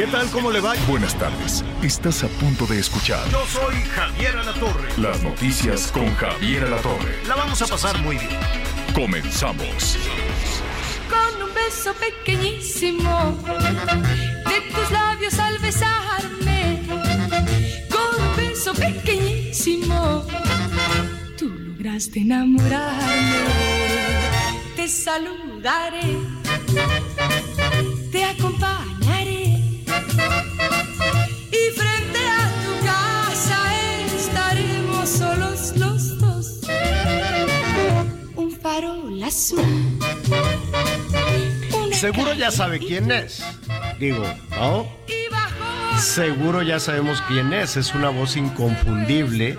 ¿Qué 0.00 0.06
tal? 0.06 0.30
¿Cómo 0.30 0.50
le 0.50 0.60
va? 0.60 0.72
Buenas 0.88 1.14
tardes. 1.14 1.62
Estás 1.82 2.24
a 2.24 2.28
punto 2.28 2.64
de 2.64 2.78
escuchar 2.78 3.20
Yo 3.28 3.44
soy 3.46 3.74
Javier 3.82 4.34
Alatorre. 4.34 4.88
las 4.96 5.22
noticias 5.22 5.92
con 5.92 6.14
Javier 6.14 6.64
Alatorre. 6.64 7.22
La 7.28 7.34
vamos 7.34 7.60
a 7.60 7.66
pasar 7.66 7.98
muy 8.00 8.16
bien. 8.16 8.30
Comenzamos. 8.94 9.98
con 11.10 11.42
un 11.42 11.54
beso 11.54 11.92
pequeñísimo 11.92 13.38
de 13.44 14.74
tus 14.74 14.90
labios 14.90 15.38
al 15.38 15.58
besarme. 15.58 16.82
Con 17.90 18.24
un 18.24 18.36
beso 18.36 18.72
pequeñísimo 18.72 20.24
tú 21.36 21.50
lograste 21.50 22.20
enamorarme. 22.20 23.36
Te 24.76 24.88
saludaré, 24.88 26.16
azul. 39.30 39.62
Seguro 41.92 42.34
ya 42.34 42.50
sabe 42.50 42.78
quién 42.80 43.10
es. 43.12 43.42
Digo, 43.98 44.24
¿no? 44.50 44.86
Seguro 46.00 46.62
ya 46.62 46.80
sabemos 46.80 47.22
quién 47.28 47.52
es. 47.52 47.76
Es 47.76 47.94
una 47.94 48.08
voz 48.08 48.36
inconfundible 48.36 49.56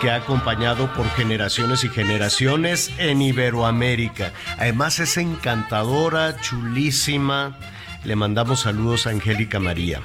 que 0.00 0.10
ha 0.10 0.16
acompañado 0.16 0.92
por 0.94 1.08
generaciones 1.10 1.84
y 1.84 1.88
generaciones 1.88 2.90
en 2.98 3.22
Iberoamérica. 3.22 4.32
Además 4.58 4.98
es 4.98 5.16
encantadora, 5.16 6.40
chulísima. 6.40 7.56
Le 8.04 8.16
mandamos 8.16 8.60
saludos 8.60 9.06
a 9.06 9.10
Angélica 9.10 9.60
María. 9.60 10.00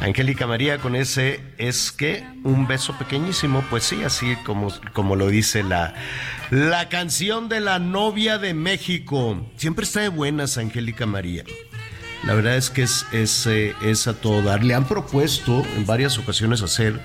Angélica 0.00 0.46
María 0.46 0.78
con 0.78 0.94
ese 0.94 1.40
es 1.56 1.90
que 1.90 2.24
un 2.44 2.66
beso 2.66 2.96
pequeñísimo, 2.98 3.64
pues 3.70 3.84
sí, 3.84 4.04
así 4.04 4.36
como, 4.44 4.72
como 4.92 5.16
lo 5.16 5.28
dice 5.28 5.62
la, 5.62 5.94
la 6.50 6.88
canción 6.88 7.48
de 7.48 7.60
la 7.60 7.78
novia 7.78 8.38
de 8.38 8.54
México. 8.54 9.46
Siempre 9.56 9.84
está 9.84 10.00
de 10.00 10.08
buenas 10.08 10.58
Angélica 10.58 11.06
María. 11.06 11.44
La 12.24 12.34
verdad 12.34 12.56
es 12.56 12.70
que 12.70 12.82
es, 12.82 13.06
es, 13.12 13.46
eh, 13.46 13.74
es 13.82 14.06
a 14.06 14.14
todo 14.14 14.42
dar. 14.42 14.64
Le 14.64 14.74
han 14.74 14.86
propuesto 14.86 15.64
en 15.76 15.86
varias 15.86 16.18
ocasiones 16.18 16.62
hacer, 16.62 17.00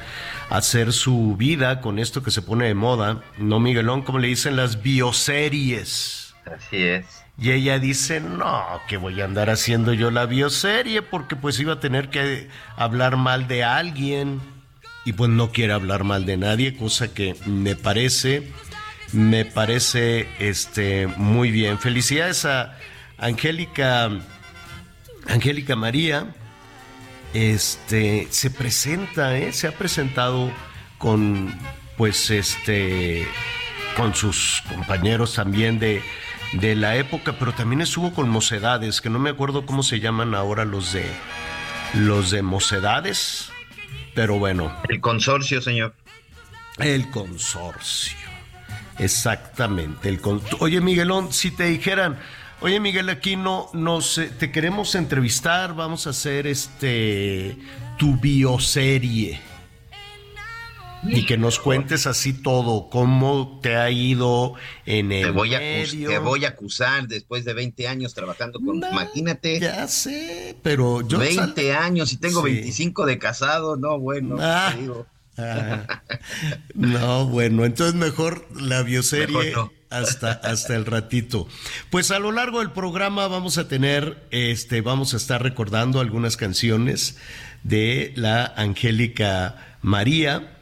hacer 0.49 0.93
su 0.93 1.35
vida 1.37 1.81
con 1.81 1.99
esto 1.99 2.23
que 2.23 2.31
se 2.31 2.41
pone 2.41 2.65
de 2.65 2.73
moda, 2.73 3.23
¿no, 3.37 3.59
Miguelón? 3.59 4.03
Como 4.03 4.19
le 4.19 4.27
dicen 4.27 4.55
las 4.55 4.81
bioseries. 4.81 6.33
Así 6.45 6.77
es. 6.77 7.05
Y 7.37 7.51
ella 7.51 7.79
dice, 7.79 8.19
no, 8.19 8.63
que 8.87 8.97
voy 8.97 9.19
a 9.21 9.25
andar 9.25 9.49
haciendo 9.49 9.93
yo 9.93 10.11
la 10.11 10.25
bioserie 10.25 11.01
porque 11.01 11.35
pues 11.35 11.59
iba 11.59 11.73
a 11.73 11.79
tener 11.79 12.09
que 12.09 12.49
hablar 12.75 13.17
mal 13.17 13.47
de 13.47 13.63
alguien. 13.63 14.39
Y 15.05 15.13
pues 15.13 15.31
no 15.31 15.51
quiere 15.51 15.73
hablar 15.73 16.03
mal 16.03 16.25
de 16.25 16.37
nadie, 16.37 16.77
cosa 16.77 17.11
que 17.11 17.35
me 17.47 17.75
parece, 17.75 18.51
me 19.13 19.45
parece 19.45 20.27
este, 20.39 21.07
muy 21.07 21.51
bien. 21.51 21.79
Felicidades 21.79 22.45
a 22.45 22.77
Angélica, 23.17 24.09
Angélica 25.27 25.75
María. 25.75 26.33
Este, 27.33 28.27
se 28.29 28.49
presenta, 28.49 29.37
¿eh? 29.37 29.53
se 29.53 29.67
ha 29.67 29.71
presentado 29.71 30.51
con, 30.97 31.53
pues, 31.97 32.29
este, 32.29 33.25
con 33.95 34.13
sus 34.15 34.61
compañeros 34.69 35.35
también 35.35 35.79
de, 35.79 36.01
de 36.53 36.75
la 36.75 36.97
época, 36.97 37.35
pero 37.39 37.53
también 37.53 37.79
estuvo 37.81 38.13
con 38.13 38.29
Mocedades, 38.29 38.99
que 38.99 39.09
no 39.09 39.17
me 39.19 39.29
acuerdo 39.29 39.65
cómo 39.65 39.81
se 39.81 40.01
llaman 40.01 40.35
ahora 40.35 40.65
los 40.65 40.91
de 40.91 41.05
los 41.93 42.31
de 42.31 42.41
Mocedades, 42.41 43.49
pero 44.13 44.37
bueno, 44.37 44.73
El 44.89 44.99
consorcio, 45.01 45.61
señor. 45.61 45.93
el 46.79 47.09
consorcio. 47.11 48.17
Exactamente, 49.01 50.09
el 50.09 50.19
Oye, 50.59 50.79
Miguelón, 50.79 51.33
si 51.33 51.51
te 51.51 51.65
dijeran, 51.65 52.19
oye, 52.61 52.79
Miguel 52.79 53.09
Aquino, 53.09 53.69
nos 53.73 54.17
eh, 54.19 54.31
te 54.37 54.51
queremos 54.51 54.93
entrevistar, 54.95 55.75
vamos 55.75 56.05
a 56.07 56.11
hacer 56.11 56.45
este 56.47 57.57
tu 57.97 58.17
bioserie. 58.17 59.39
Y 61.03 61.25
que 61.25 61.35
nos 61.35 61.57
cuentes 61.57 62.05
así 62.05 62.31
todo, 62.31 62.87
cómo 62.91 63.59
te 63.63 63.75
ha 63.75 63.89
ido 63.89 64.53
en 64.85 65.11
el 65.11 65.23
Te 65.23 65.31
voy, 65.31 65.55
a, 65.55 65.59
te 65.59 66.19
voy 66.19 66.45
a 66.45 66.49
acusar 66.49 67.07
después 67.07 67.43
de 67.43 67.55
20 67.55 67.87
años 67.87 68.13
trabajando 68.13 68.59
con... 68.59 68.79
No, 68.79 68.87
imagínate, 68.87 69.59
Ya 69.59 69.87
sé, 69.87 70.55
pero 70.61 71.01
yo 71.01 71.17
20 71.17 71.73
años 71.73 72.13
y 72.13 72.17
tengo 72.17 72.45
Sí. 72.45 72.53
25 72.53 73.07
de 73.07 73.17
casado. 73.17 73.77
No, 73.77 73.97
bueno, 73.99 74.37
Ah. 74.39 74.73
te 74.75 74.81
digo. 74.81 75.07
No, 76.73 77.25
bueno, 77.27 77.65
entonces 77.65 77.95
mejor 77.95 78.47
la 78.59 78.81
bioserie 78.83 79.37
Mejor 79.37 79.71
no. 79.71 79.71
hasta, 79.89 80.31
hasta 80.31 80.75
el 80.75 80.85
ratito. 80.85 81.47
Pues 81.89 82.11
a 82.11 82.19
lo 82.19 82.31
largo 82.31 82.59
del 82.59 82.71
programa 82.71 83.27
vamos 83.27 83.57
a 83.57 83.67
tener, 83.67 84.23
este, 84.31 84.81
vamos 84.81 85.13
a 85.13 85.17
estar 85.17 85.41
recordando 85.43 85.99
algunas 85.99 86.37
canciones 86.37 87.17
de 87.63 88.13
la 88.15 88.53
Angélica 88.55 89.77
María, 89.81 90.57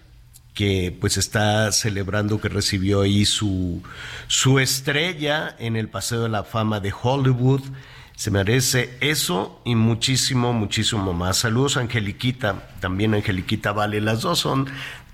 que 0.53 0.95
pues 0.99 1.17
está 1.17 1.71
celebrando 1.71 2.41
que 2.41 2.49
recibió 2.49 3.01
ahí 3.01 3.25
su, 3.25 3.81
su 4.27 4.59
estrella 4.59 5.55
en 5.59 5.75
el 5.77 5.87
Paseo 5.87 6.23
de 6.23 6.29
la 6.29 6.43
Fama 6.43 6.79
de 6.79 6.93
Hollywood. 7.01 7.61
Se 8.19 8.31
merece 8.31 8.97
eso 8.99 9.61
y 9.63 9.75
muchísimo, 9.75 10.51
muchísimo 10.51 11.13
más. 11.13 11.37
Saludos 11.37 11.77
Angeliquita, 11.77 12.67
también 12.81 13.13
Angeliquita 13.13 13.71
Vale, 13.71 14.01
las 14.01 14.19
dos 14.19 14.39
son 14.39 14.67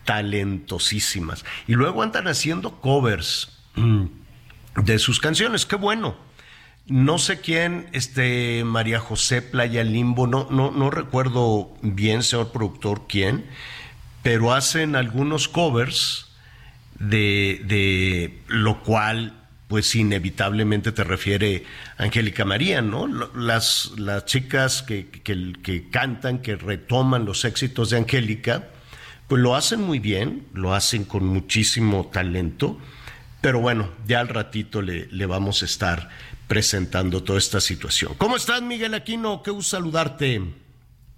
talentosísimas. 0.06 1.46
Y 1.68 1.74
luego 1.74 2.02
andan 2.02 2.28
haciendo 2.28 2.82
covers 2.82 3.60
mm, 3.76 4.06
de 4.78 4.98
sus 4.98 5.20
canciones, 5.20 5.68
qué 5.68 5.76
bueno. 5.76 6.16
No 6.88 7.20
sé 7.20 7.42
quién, 7.42 7.90
este 7.92 8.64
María 8.64 9.00
José 9.00 9.44
Playa 9.44 9.84
Limbo, 9.84 10.26
no, 10.26 10.48
no, 10.50 10.72
no 10.72 10.90
recuerdo 10.90 11.72
bien, 11.84 12.24
señor 12.24 12.52
productor, 12.52 13.04
quién, 13.08 13.46
pero 14.24 14.52
hacen 14.52 14.96
algunos 14.96 15.48
covers 15.48 16.36
de, 16.98 17.62
de 17.66 18.42
lo 18.48 18.82
cual 18.82 19.45
pues 19.68 19.96
inevitablemente 19.96 20.92
te 20.92 21.04
refiere 21.04 21.64
Angélica 21.98 22.46
María, 22.46 22.82
¿no? 22.82 23.08
Las, 23.36 23.94
las 23.98 24.26
chicas 24.26 24.84
que, 24.84 25.08
que, 25.10 25.54
que 25.64 25.90
cantan, 25.90 26.40
que 26.40 26.56
retoman 26.56 27.26
los 27.26 27.46
éxitos 27.46 27.90
de 27.90 27.98
Angélica, 27.98 28.70
pues 29.28 29.42
lo 29.42 29.56
hacen 29.56 29.82
muy 29.82 30.00
bien, 30.00 30.46
lo 30.54 30.74
hacen 30.74 31.04
con 31.04 31.26
muchísimo 31.26 32.10
talento, 32.14 32.80
pero 33.42 33.60
bueno, 33.60 33.90
ya 34.08 34.20
al 34.20 34.28
ratito 34.28 34.82
le, 34.82 35.08
le 35.08 35.26
vamos 35.26 35.64
a 35.64 35.66
estar 35.66 36.10
presentando 36.48 37.24
toda 37.24 37.40
esta 37.40 37.60
situación. 37.60 38.14
¿Cómo 38.18 38.36
estás, 38.36 38.62
Miguel 38.62 38.94
Aquino? 38.94 39.42
Qué 39.42 39.52
gusto 39.52 39.78
saludarte. 39.78 40.65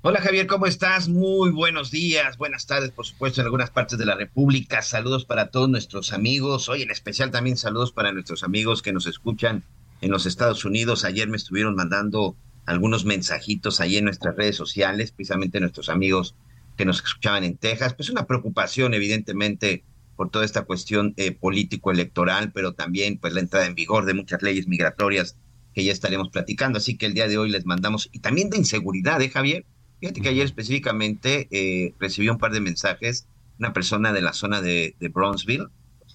Hola 0.04 0.22
Javier, 0.22 0.46
¿cómo 0.46 0.68
estás? 0.68 1.10
Muy 1.10 1.50
buenos 1.50 1.90
días, 1.90 2.38
buenas 2.38 2.68
tardes, 2.68 2.92
por 2.92 3.08
supuesto, 3.08 3.42
en 3.42 3.46
algunas 3.46 3.72
partes 3.72 3.98
de 3.98 4.06
la 4.06 4.16
República. 4.16 4.84
Saludos 4.84 5.26
para 5.26 5.50
todos 5.50 5.70
nuestros 5.70 6.14
amigos. 6.14 6.70
Hoy 6.70 6.84
en 6.84 6.92
especial 6.92 7.32
también 7.32 7.58
saludos 7.58 7.92
para 7.92 8.12
nuestros 8.12 8.44
amigos 8.44 8.84
que 8.84 8.94
nos 8.94 9.08
escuchan 9.08 9.64
en 10.02 10.12
los 10.12 10.28
Estados 10.28 10.66
Unidos. 10.66 11.04
Ayer 11.04 11.28
me 11.28 11.36
estuvieron 11.36 11.76
mandando 11.76 12.38
algunos 12.68 13.06
mensajitos 13.06 13.82
ahí 13.82 13.98
en 13.98 14.06
nuestras 14.06 14.36
redes 14.36 14.56
sociales, 14.56 15.12
precisamente 15.12 15.60
nuestros 15.60 15.90
amigos 15.90 16.36
que 16.78 16.86
nos 16.86 17.04
escuchaban 17.04 17.44
en 17.44 17.58
Texas. 17.58 17.96
Pues 17.96 18.12
una 18.12 18.28
preocupación, 18.28 18.94
evidentemente, 18.94 19.84
por 20.16 20.30
toda 20.30 20.46
esta 20.46 20.62
cuestión 20.62 21.16
eh, 21.18 21.32
político-electoral, 21.32 22.52
pero 22.54 22.74
también 22.74 23.18
pues 23.18 23.34
la 23.34 23.40
entrada 23.40 23.66
en 23.66 23.74
vigor 23.74 24.06
de 24.06 24.14
muchas 24.14 24.44
leyes 24.44 24.68
migratorias 24.68 25.38
que 25.74 25.84
ya 25.84 25.92
estaremos 25.92 26.30
platicando. 26.30 26.78
Así 26.78 26.98
que 26.98 27.08
el 27.08 27.16
día 27.16 27.28
de 27.28 27.40
hoy 27.40 27.50
les 27.50 27.66
mandamos, 27.66 28.10
y 28.12 28.20
también 28.20 28.52
de 28.52 28.58
inseguridad, 28.58 29.20
¿eh, 29.24 29.30
Javier? 29.30 29.66
Fíjate 30.00 30.22
que 30.22 30.30
ayer 30.30 30.46
específicamente 30.46 31.48
eh, 31.52 31.94
recibí 32.00 32.30
un 32.30 32.38
par 32.38 32.52
de 32.52 32.62
mensajes, 32.62 33.28
una 33.60 33.74
persona 33.74 34.14
de 34.14 34.22
la 34.22 34.34
zona 34.34 34.62
de, 34.62 34.96
de 35.00 35.10
Brownsville, 35.10 35.68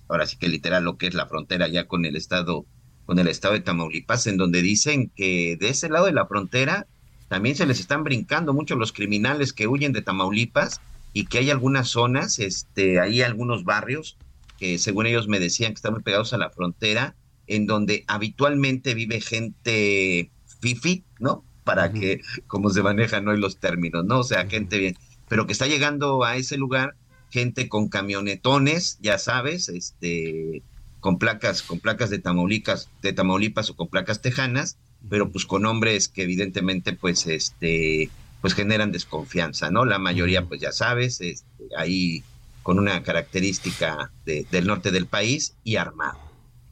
ahora 0.09 0.27
sí 0.27 0.37
que 0.37 0.49
literal 0.49 0.85
lo 0.85 0.97
que 0.97 1.07
es 1.07 1.15
la 1.15 1.27
frontera 1.27 1.69
ya 1.69 1.87
con 1.87 2.05
el 2.05 2.17
estado 2.17 2.67
con 3.05 3.19
el 3.19 3.27
estado 3.29 3.55
de 3.55 3.61
Tamaulipas, 3.61 4.27
en 4.27 4.37
donde 4.37 4.63
dicen 4.63 5.11
que 5.17 5.57
de 5.59 5.69
ese 5.69 5.89
lado 5.89 6.07
de 6.07 6.13
la 6.13 6.27
frontera 6.27 6.87
también 7.29 7.57
se 7.57 7.67
les 7.67 7.81
están 7.81 8.05
brincando 8.05 8.53
mucho 8.53 8.77
los 8.77 8.93
criminales 8.93 9.53
que 9.53 9.67
huyen 9.67 9.93
de 9.93 10.03
Tamaulipas 10.03 10.81
y 11.13 11.27
que 11.27 11.39
hay 11.39 11.51
algunas 11.51 11.89
zonas, 11.89 12.39
este, 12.39 13.01
hay 13.01 13.23
algunos 13.23 13.65
barrios 13.65 14.17
que 14.59 14.79
según 14.79 15.07
ellos 15.07 15.29
me 15.29 15.41
decían 15.41 15.73
que 15.73 15.77
están 15.77 15.95
muy 15.95 16.03
pegados 16.03 16.33
a 16.33 16.39
la 16.39 16.51
frontera, 16.51 17.17
en 17.47 17.67
donde 17.67 18.05
habitualmente 18.07 18.95
vive 18.95 19.21
gente 19.21 20.31
fifi, 20.61 21.05
¿no? 21.19 21.45
Para 21.65 21.93
que, 21.93 22.21
como 22.47 22.71
se 22.71 22.83
manejan 22.83 23.29
hoy 23.29 23.39
los 23.39 23.59
términos, 23.59 24.05
¿no? 24.05 24.21
O 24.21 24.25
sea, 24.25 24.47
gente 24.47 24.79
bien, 24.79 24.97
pero 25.29 25.47
que 25.47 25.53
está 25.53 25.67
llegando 25.67 26.25
a 26.25 26.37
ese 26.37 26.57
lugar 26.57 26.97
gente 27.31 27.69
con 27.69 27.89
camionetones, 27.89 28.99
ya 29.01 29.19
sabes, 29.19 29.71
este, 29.71 30.63
con 31.01 31.19
placas, 31.19 31.63
con 31.63 31.81
placas 31.81 32.11
de 32.11 32.19
Tamaulipas, 32.19 32.91
de 33.01 33.15
Tamaulipas 33.15 33.71
o 33.71 33.77
con 33.77 33.89
placas 33.89 34.21
tejanas, 34.21 34.77
pero 35.09 35.31
pues 35.31 35.47
con 35.47 35.65
hombres 35.65 36.09
que 36.09 36.23
evidentemente 36.23 36.93
pues 36.93 37.27
este 37.27 38.11
pues 38.43 38.55
generan 38.55 38.93
desconfianza, 38.93 39.71
¿no? 39.71 39.85
La 39.85 39.99
mayoría 39.99 40.45
pues 40.45 40.61
ya 40.61 40.73
sabes, 40.73 41.21
este, 41.23 41.65
ahí 41.77 42.23
con 42.63 42.79
una 42.79 43.03
característica 43.03 44.13
del 44.27 44.67
norte 44.67 44.91
del 44.91 45.07
país 45.07 45.57
y 45.65 45.77
armado. 45.77 46.21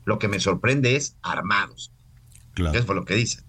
Lo 0.04 0.18
que 0.18 0.28
me 0.28 0.40
sorprende 0.40 0.96
es 0.96 1.16
armados. 1.22 1.90
Claro. 2.54 2.76
Eso 2.76 2.86
fue 2.86 2.94
lo 2.94 3.04
que 3.04 3.14
dicen. 3.14 3.44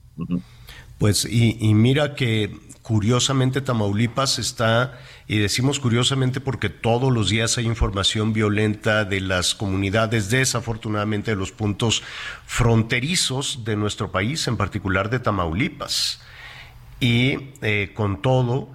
Pues 1.01 1.25
y, 1.25 1.74
mira 1.74 2.13
que 2.13 2.56
curiosamente 2.83 3.62
Tamaulipas 3.62 4.38
está, 4.38 5.00
y 5.27 5.39
decimos 5.39 5.80
curiosamente 5.80 6.42
porque 6.42 6.69
todos 6.69 7.12
los 7.12 7.30
días 7.30 7.57
hay 7.57 7.65
información 7.65 8.33
violenta 8.33 9.03
de 9.03 9.19
las 9.19 9.56
comunidades, 9.56 10.30
desafortunadamente 10.30 11.31
de 11.31 11.38
los 11.38 11.51
puntos 11.51 12.03
fronterizos 12.45 13.65
de 13.65 13.77
nuestro 13.77 14.12
país, 14.12 14.48
en 14.48 14.57
particular 14.57 15.09
de 15.09 15.18
Tamaulipas. 15.18 16.21
Y 17.00 17.50
eh, 17.63 17.94
con 17.95 18.21
todo, 18.21 18.71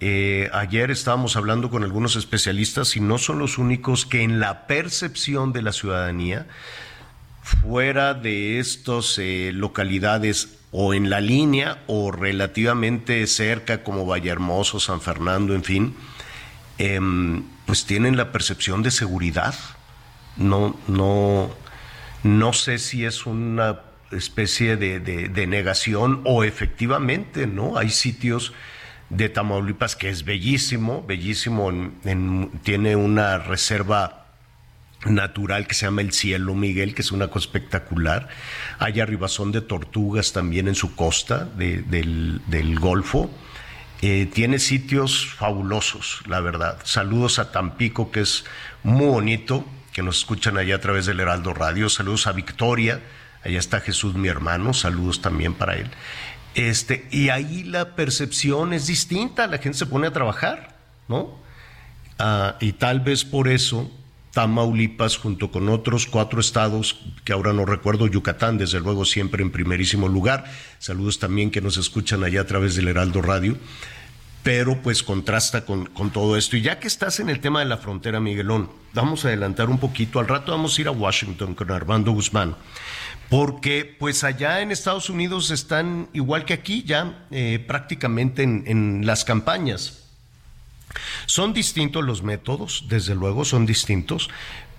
eh, 0.00 0.50
ayer 0.52 0.90
estábamos 0.90 1.34
hablando 1.36 1.70
con 1.70 1.82
algunos 1.82 2.14
especialistas 2.14 2.94
y 2.94 3.00
no 3.00 3.16
son 3.16 3.38
los 3.38 3.56
únicos 3.56 4.04
que 4.04 4.20
en 4.20 4.38
la 4.38 4.66
percepción 4.66 5.54
de 5.54 5.62
la 5.62 5.72
ciudadanía, 5.72 6.46
fuera 7.42 8.12
de 8.12 8.58
estas 8.58 9.16
eh, 9.16 9.50
localidades 9.54 10.59
o 10.72 10.94
en 10.94 11.10
la 11.10 11.20
línea 11.20 11.82
o 11.86 12.12
relativamente 12.12 13.26
cerca 13.26 13.82
como 13.82 14.06
Vallehermoso, 14.06 14.78
San 14.78 15.00
Fernando, 15.00 15.54
en 15.54 15.64
fin, 15.64 15.96
em, 16.78 17.44
pues 17.66 17.86
tienen 17.86 18.16
la 18.16 18.32
percepción 18.32 18.82
de 18.82 18.90
seguridad. 18.90 19.54
No, 20.36 20.78
no, 20.86 21.50
no 22.22 22.52
sé 22.52 22.78
si 22.78 23.04
es 23.04 23.26
una 23.26 23.80
especie 24.12 24.76
de, 24.76 25.46
negación 25.46 26.20
o 26.24 26.44
efectivamente, 26.44 27.46
¿no? 27.46 27.76
Hay 27.76 27.90
sitios 27.90 28.52
de 29.08 29.28
Tamaulipas 29.28 29.96
que 29.96 30.08
es 30.08 30.24
bellísimo, 30.24 31.04
bellísimo, 31.06 31.72
tiene 32.62 32.96
una 32.96 33.38
reserva 33.38 34.19
natural 35.06 35.66
que 35.66 35.74
se 35.74 35.86
llama 35.86 36.02
el 36.02 36.12
Cielo 36.12 36.54
Miguel, 36.54 36.94
que 36.94 37.02
es 37.02 37.12
una 37.12 37.28
cosa 37.28 37.46
espectacular. 37.46 38.28
Hay 38.78 39.00
arribazón 39.00 39.52
de 39.52 39.60
tortugas 39.60 40.32
también 40.32 40.68
en 40.68 40.74
su 40.74 40.94
costa 40.94 41.48
del, 41.56 42.78
Golfo. 42.78 43.30
Eh, 44.02 44.26
tiene 44.32 44.58
sitios 44.58 45.26
fabulosos, 45.26 46.22
la 46.26 46.40
verdad. 46.40 46.78
Saludos 46.84 47.38
a 47.38 47.52
Tampico, 47.52 48.10
que 48.10 48.20
es 48.20 48.44
muy 48.82 49.06
bonito, 49.06 49.64
que 49.92 50.02
nos 50.02 50.18
escuchan 50.18 50.56
allá 50.56 50.76
a 50.76 50.80
través 50.80 51.06
del 51.06 51.20
Heraldo 51.20 51.52
Radio. 51.52 51.88
Saludos 51.88 52.26
a 52.26 52.32
Victoria, 52.32 53.00
allá 53.44 53.58
está 53.58 53.80
Jesús, 53.80 54.14
mi 54.14 54.28
hermano. 54.28 54.72
Saludos 54.72 55.20
también 55.20 55.54
para 55.54 55.76
él. 55.76 55.90
Este, 56.54 57.06
y 57.10 57.28
ahí 57.28 57.62
la 57.62 57.94
percepción 57.94 58.72
es 58.72 58.86
distinta, 58.86 59.46
la 59.46 59.58
gente 59.58 59.78
se 59.78 59.86
pone 59.86 60.08
a 60.08 60.12
trabajar, 60.12 60.76
¿no? 61.06 61.38
Ah, 62.18 62.56
y 62.60 62.72
tal 62.72 63.00
vez 63.00 63.24
por 63.24 63.48
eso 63.48 63.90
Tamaulipas, 64.32 65.16
junto 65.16 65.50
con 65.50 65.68
otros 65.68 66.06
cuatro 66.06 66.40
estados 66.40 67.00
que 67.24 67.32
ahora 67.32 67.52
no 67.52 67.66
recuerdo, 67.66 68.06
Yucatán, 68.06 68.58
desde 68.58 68.80
luego 68.80 69.04
siempre 69.04 69.42
en 69.42 69.50
primerísimo 69.50 70.08
lugar. 70.08 70.44
Saludos 70.78 71.18
también 71.18 71.50
que 71.50 71.60
nos 71.60 71.76
escuchan 71.76 72.22
allá 72.22 72.42
a 72.42 72.46
través 72.46 72.76
del 72.76 72.88
Heraldo 72.88 73.22
Radio. 73.22 73.56
Pero 74.42 74.80
pues 74.80 75.02
contrasta 75.02 75.66
con, 75.66 75.86
con 75.86 76.10
todo 76.10 76.36
esto. 76.36 76.56
Y 76.56 76.62
ya 76.62 76.78
que 76.78 76.88
estás 76.88 77.20
en 77.20 77.28
el 77.28 77.40
tema 77.40 77.58
de 77.60 77.66
la 77.66 77.76
frontera, 77.76 78.20
Miguelón, 78.20 78.70
vamos 78.94 79.24
a 79.24 79.28
adelantar 79.28 79.68
un 79.68 79.78
poquito. 79.78 80.18
Al 80.18 80.28
rato 80.28 80.52
vamos 80.52 80.78
a 80.78 80.80
ir 80.80 80.88
a 80.88 80.92
Washington 80.92 81.54
con 81.54 81.70
Armando 81.70 82.12
Guzmán. 82.12 82.56
Porque 83.28 83.96
pues 83.98 84.24
allá 84.24 84.60
en 84.60 84.70
Estados 84.70 85.10
Unidos 85.10 85.50
están 85.50 86.08
igual 86.12 86.44
que 86.44 86.54
aquí 86.54 86.84
ya 86.84 87.26
eh, 87.30 87.62
prácticamente 87.66 88.42
en, 88.42 88.64
en 88.66 89.06
las 89.06 89.24
campañas 89.24 90.09
son 91.26 91.52
distintos 91.52 92.04
los 92.04 92.22
métodos, 92.22 92.84
desde 92.88 93.14
luego 93.14 93.44
son 93.44 93.66
distintos, 93.66 94.28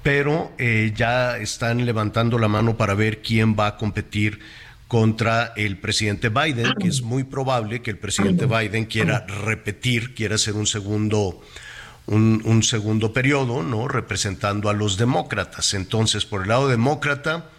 pero 0.04 0.52
eh, 0.58 0.94
ya 0.96 1.38
están 1.38 1.86
levantando 1.86 2.38
la 2.38 2.48
mano 2.48 2.78
para 2.78 2.94
ver 2.94 3.22
quién 3.22 3.56
va 3.58 3.68
a 3.68 3.78
competir 3.78 4.40
contra 4.88 5.54
el 5.56 5.78
presidente 5.78 6.28
Biden, 6.28 6.74
que 6.78 6.90
es 6.90 7.02
muy 7.02 7.24
probable 7.24 7.82
que 7.82 7.92
el 7.92 7.98
presidente 7.98 8.46
Biden 8.46 8.86
quiera 8.86 9.26
repetir, 9.26 10.14
quiera 10.14 10.36
hacer 10.36 10.56
un 10.56 10.68
segundo, 10.68 11.42
un, 12.08 12.62
segundo 12.64 13.14
periodo, 13.14 13.64
¿no? 13.64 13.88
Representando 13.88 14.70
a 14.70 14.74
los 14.74 14.98
demócratas. 14.98 15.74
Entonces, 15.76 16.26
por 16.26 16.42
el 16.42 16.50
lado 16.50 16.68
demócrata, 16.68 17.50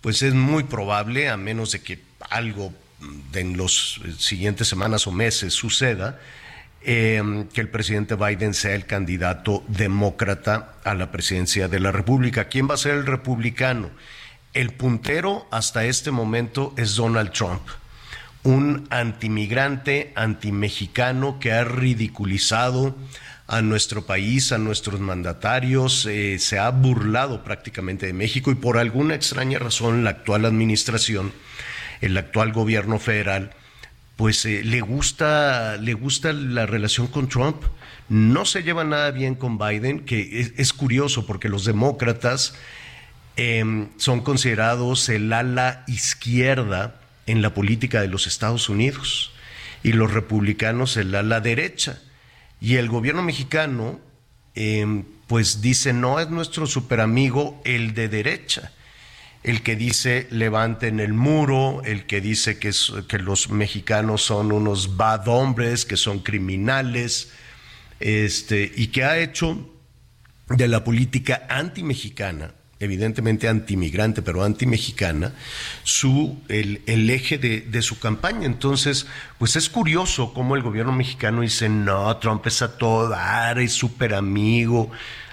pues 0.00 0.22
es 0.22 0.32
muy 0.34 0.62
probable, 0.62 1.28
a 1.28 1.36
menos 1.36 1.72
de 1.72 1.82
que 1.82 1.98
algo 2.30 2.72
en 3.32 3.56
los 3.56 4.00
siguientes 4.18 4.68
semanas 4.68 5.08
o 5.08 5.10
meses 5.12 5.54
suceda, 5.54 6.20
Em, 6.88 7.48
que 7.48 7.60
el 7.60 7.68
presidente 7.68 8.14
Biden 8.14 8.54
sea 8.54 8.76
el 8.76 8.86
candidato 8.86 9.64
demócrata 9.66 10.76
a 10.84 10.94
la 10.94 11.10
presidencia 11.10 11.66
de 11.66 11.80
la 11.80 11.90
República. 11.90 12.44
¿Quién 12.44 12.70
va 12.70 12.74
a 12.74 12.76
ser 12.76 12.94
el 12.94 13.06
republicano? 13.06 13.90
El 14.54 14.70
puntero 14.70 15.48
hasta 15.50 15.84
este 15.84 16.12
momento 16.12 16.72
es 16.76 16.94
Donald 16.94 17.32
Trump, 17.32 17.62
un 18.44 18.86
antimigrante, 18.90 20.12
antimexicano 20.14 21.40
que 21.40 21.50
ha 21.50 21.64
ridiculizado 21.64 22.96
a 23.48 23.62
nuestro 23.62 24.06
país, 24.06 24.52
a 24.52 24.58
nuestros 24.58 25.00
mandatarios, 25.00 26.06
eh, 26.06 26.38
se 26.38 26.60
ha 26.60 26.70
burlado 26.70 27.42
prácticamente 27.42 28.06
de 28.06 28.12
México 28.12 28.52
y 28.52 28.54
por 28.54 28.78
alguna 28.78 29.16
extraña 29.16 29.58
razón 29.58 30.04
la 30.04 30.10
actual 30.10 30.44
administración, 30.44 31.32
el 32.00 32.16
actual 32.16 32.52
gobierno 32.52 33.00
federal, 33.00 33.50
pues 34.16 34.44
eh, 34.46 34.62
le 34.64 34.80
gusta 34.80 35.76
le 35.76 35.94
gusta 35.94 36.32
la 36.32 36.66
relación 36.66 37.06
con 37.06 37.28
Trump. 37.28 37.62
No 38.08 38.44
se 38.44 38.62
lleva 38.62 38.84
nada 38.84 39.10
bien 39.10 39.34
con 39.34 39.58
Biden, 39.58 40.00
que 40.00 40.52
es, 40.56 40.72
curioso 40.72 41.26
porque 41.26 41.48
los 41.48 41.64
demócratas 41.64 42.54
em, 43.36 43.88
son 43.96 44.20
considerados 44.20 45.08
el 45.08 45.32
ala 45.32 45.84
izquierda 45.88 47.00
en 47.26 47.42
la 47.42 47.52
política 47.52 48.00
de 48.00 48.08
los 48.08 48.26
Estados 48.26 48.68
Unidos 48.68 49.32
y 49.82 49.92
los 49.92 50.12
republicanos 50.12 50.96
el 50.96 51.14
ala 51.14 51.40
derecha. 51.40 52.00
Y 52.60 52.76
el 52.76 52.88
gobierno 52.88 53.22
mexicano, 53.22 54.00
em, 54.54 55.04
pues 55.26 55.60
dice, 55.60 55.92
no 55.92 56.20
es 56.20 56.30
nuestro 56.30 56.66
superamigo 56.66 57.60
el 57.64 57.92
de 57.92 58.08
derecha 58.08 58.72
el 59.46 59.62
que 59.62 59.76
dice 59.76 60.26
levanten 60.30 60.98
el 60.98 61.12
muro, 61.12 61.80
el 61.84 62.04
que 62.06 62.20
dice 62.20 62.58
que, 62.58 62.72
los 63.20 63.48
mexicanos 63.48 64.22
son 64.22 64.50
unos 64.50 64.96
bad 64.96 65.28
hombres, 65.28 65.84
que 65.84 65.96
son 65.96 66.18
criminales, 66.18 67.30
este, 68.00 68.72
y 68.74 68.88
que 68.88 69.04
ha 69.04 69.18
hecho 69.18 69.70
de 70.48 70.66
la 70.66 70.82
política 70.82 71.46
anti-mexicana, 71.48 72.54
evidentemente 72.80 73.46
antimigrante, 73.46 74.20
pero 74.20 74.42
anti-mexicana, 74.42 75.32
su, 75.84 76.42
el, 76.48 77.08
eje 77.08 77.38
de, 77.38 77.60
de, 77.60 77.82
su 77.82 78.00
campaña. 78.00 78.46
Entonces, 78.46 79.06
pues 79.38 79.54
es 79.54 79.70
curioso 79.70 80.34
cómo 80.34 80.56
el 80.56 80.62
gobierno 80.62 80.90
mexicano 80.90 81.42
dice, 81.42 81.68
no, 81.68 82.16
Trump 82.16 82.44
es 82.48 82.62
a 82.62 82.78
todo 82.78 83.08
dar, 83.10 83.60
es 83.60 83.74
súper 83.74 84.12
amigo. 84.12 84.90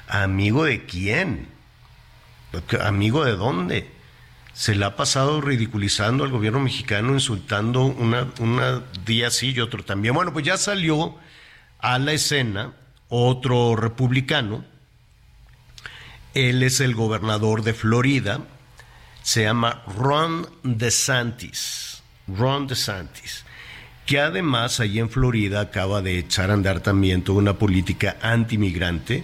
¿Amigo 0.08 0.66
de 0.66 0.86
quién? 0.86 1.48
¿Amigo 2.80 3.26
de 3.26 3.32
dónde? 3.32 3.93
Se 4.54 4.76
le 4.76 4.86
ha 4.86 4.96
pasado 4.96 5.42
ridiculizando 5.42 6.24
al 6.24 6.30
gobierno 6.30 6.60
mexicano, 6.60 7.14
insultando 7.14 7.86
una, 7.86 8.28
una 8.40 8.84
día 9.04 9.32
sí 9.32 9.52
y 9.52 9.60
otro 9.60 9.84
también. 9.84 10.14
Bueno, 10.14 10.32
pues 10.32 10.46
ya 10.46 10.58
salió 10.58 11.16
a 11.80 11.98
la 11.98 12.14
escena 12.14 12.74
otro 13.10 13.76
republicano. 13.76 14.64
Él 16.36 16.64
es 16.64 16.80
el 16.80 16.94
gobernador 16.94 17.64
de 17.64 17.74
Florida. 17.74 18.42
Se 19.24 19.44
llama 19.44 19.84
Ron 19.88 20.48
DeSantis. 20.64 22.04
Ron 22.28 22.68
DeSantis. 22.68 23.46
Que 24.06 24.20
además 24.20 24.80
allí 24.80 25.00
en 25.00 25.10
Florida 25.10 25.62
acaba 25.62 26.02
de 26.02 26.20
echar 26.20 26.52
a 26.52 26.54
andar 26.54 26.82
también 26.82 27.24
toda 27.24 27.40
una 27.40 27.58
política 27.58 28.18
antimigrante 28.22 29.24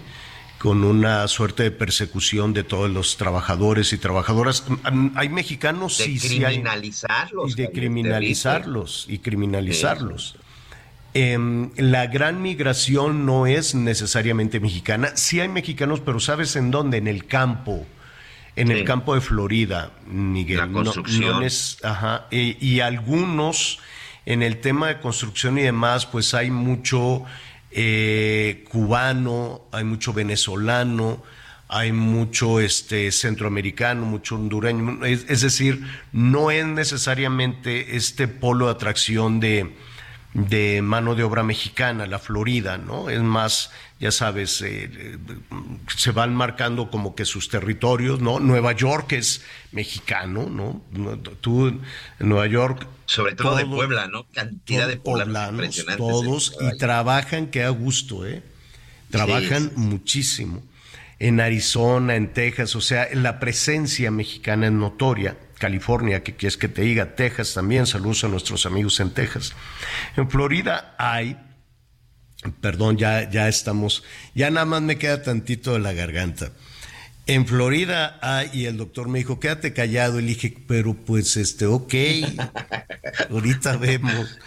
con 0.60 0.84
una 0.84 1.26
suerte 1.26 1.62
de 1.62 1.70
persecución 1.70 2.52
de 2.52 2.64
todos 2.64 2.90
los 2.90 3.16
trabajadores 3.16 3.94
y 3.94 3.98
trabajadoras. 3.98 4.64
Hay 5.14 5.30
mexicanos 5.30 5.96
de 5.96 6.04
sí, 6.04 6.18
criminalizarlos. 6.18 7.52
y 7.52 7.54
de 7.54 7.72
criminalizarlos 7.72 9.06
y 9.08 9.18
criminalizarlos. 9.20 10.36
Em, 11.14 11.70
la 11.76 12.08
gran 12.08 12.42
migración 12.42 13.24
no 13.24 13.46
es 13.46 13.74
necesariamente 13.74 14.60
mexicana. 14.60 15.16
Sí 15.16 15.40
hay 15.40 15.48
mexicanos, 15.48 16.00
pero 16.00 16.20
¿sabes 16.20 16.54
en 16.56 16.70
dónde? 16.70 16.98
En 16.98 17.08
el 17.08 17.24
campo. 17.24 17.86
En 18.54 18.70
el 18.70 18.84
campo 18.84 19.14
de 19.14 19.22
Florida, 19.22 19.92
Miguel. 20.06 20.58
La 20.58 20.68
construcción. 20.68 21.42
es, 21.42 21.78
ajá, 21.82 22.26
y 22.30 22.80
algunos 22.80 23.78
en 24.26 24.42
el 24.42 24.60
tema 24.60 24.88
de 24.88 25.00
construcción 25.00 25.56
y 25.56 25.62
demás, 25.62 26.04
pues 26.04 26.34
hay 26.34 26.50
mucho 26.50 27.24
eh, 27.70 28.64
cubano, 28.70 29.62
hay 29.72 29.84
mucho 29.84 30.12
venezolano, 30.12 31.22
hay 31.68 31.92
mucho 31.92 32.58
este, 32.58 33.12
centroamericano, 33.12 34.04
mucho 34.04 34.34
hondureño. 34.34 35.04
Es, 35.04 35.40
decir, 35.40 35.86
no 36.12 36.50
es 36.50 36.66
necesariamente 36.66 37.96
este 37.96 38.26
polo 38.26 38.66
de 38.66 38.72
atracción 38.72 39.38
de, 39.38 39.76
de 40.34 40.82
mano 40.82 41.14
de 41.14 41.22
obra 41.22 41.44
mexicana, 41.44 42.06
la 42.06 42.18
Florida, 42.18 42.76
¿no? 42.76 43.08
Es 43.08 43.20
más 43.20 43.70
ya 44.00 44.10
sabes, 44.10 44.62
eh, 44.62 45.18
se 45.94 46.10
van 46.10 46.34
marcando 46.34 46.90
como 46.90 47.14
que 47.14 47.26
sus 47.26 47.50
territorios, 47.50 48.20
¿no? 48.20 48.40
Nueva 48.40 48.72
York 48.72 49.12
es 49.12 49.44
mexicano, 49.72 50.48
¿no? 50.48 50.82
Tú 51.42 51.68
en 51.68 51.82
Nueva 52.18 52.46
York... 52.46 52.86
Sobre 53.04 53.34
todo, 53.34 53.56
de 53.56 53.66
Puebla, 53.66 54.06
¿no? 54.06 54.26
Cantidad 54.32 54.88
de 54.88 54.96
poblanos, 54.96 55.84
todos, 55.98 56.56
y 56.60 56.78
trabajan 56.78 57.48
que 57.48 57.62
a 57.62 57.68
gusto, 57.68 58.26
¿eh? 58.26 58.42
Trabajan 59.10 59.72
muchísimo. 59.76 60.62
En 61.18 61.38
Arizona, 61.40 62.16
en 62.16 62.32
Texas, 62.32 62.74
o 62.76 62.80
sea, 62.80 63.08
la 63.12 63.38
presencia 63.38 64.10
mexicana 64.10 64.66
es 64.66 64.72
notoria. 64.72 65.36
California, 65.58 66.22
que 66.22 66.36
quieres 66.36 66.56
que 66.56 66.68
te 66.68 66.80
diga, 66.80 67.16
Texas 67.16 67.52
también, 67.52 67.86
saludos 67.86 68.24
a 68.24 68.28
nuestros 68.28 68.64
amigos 68.64 68.98
en 69.00 69.10
Texas. 69.10 69.52
En 70.16 70.30
Florida 70.30 70.94
hay 70.96 71.36
Perdón, 72.60 72.96
ya, 72.96 73.28
ya 73.30 73.48
estamos, 73.48 74.02
ya 74.34 74.50
nada 74.50 74.66
más 74.66 74.82
me 74.82 74.96
queda 74.96 75.22
tantito 75.22 75.74
de 75.74 75.80
la 75.80 75.92
garganta. 75.92 76.52
En 77.26 77.46
Florida, 77.46 78.18
ah, 78.22 78.44
y 78.52 78.64
el 78.64 78.76
doctor 78.76 79.08
me 79.08 79.18
dijo, 79.18 79.38
quédate 79.38 79.72
callado. 79.72 80.18
Y 80.18 80.22
le 80.22 80.28
dije, 80.28 80.56
pero 80.66 80.94
pues, 80.94 81.36
este, 81.36 81.66
ok, 81.66 81.94
ahorita 83.30 83.76
vemos. 83.76 84.38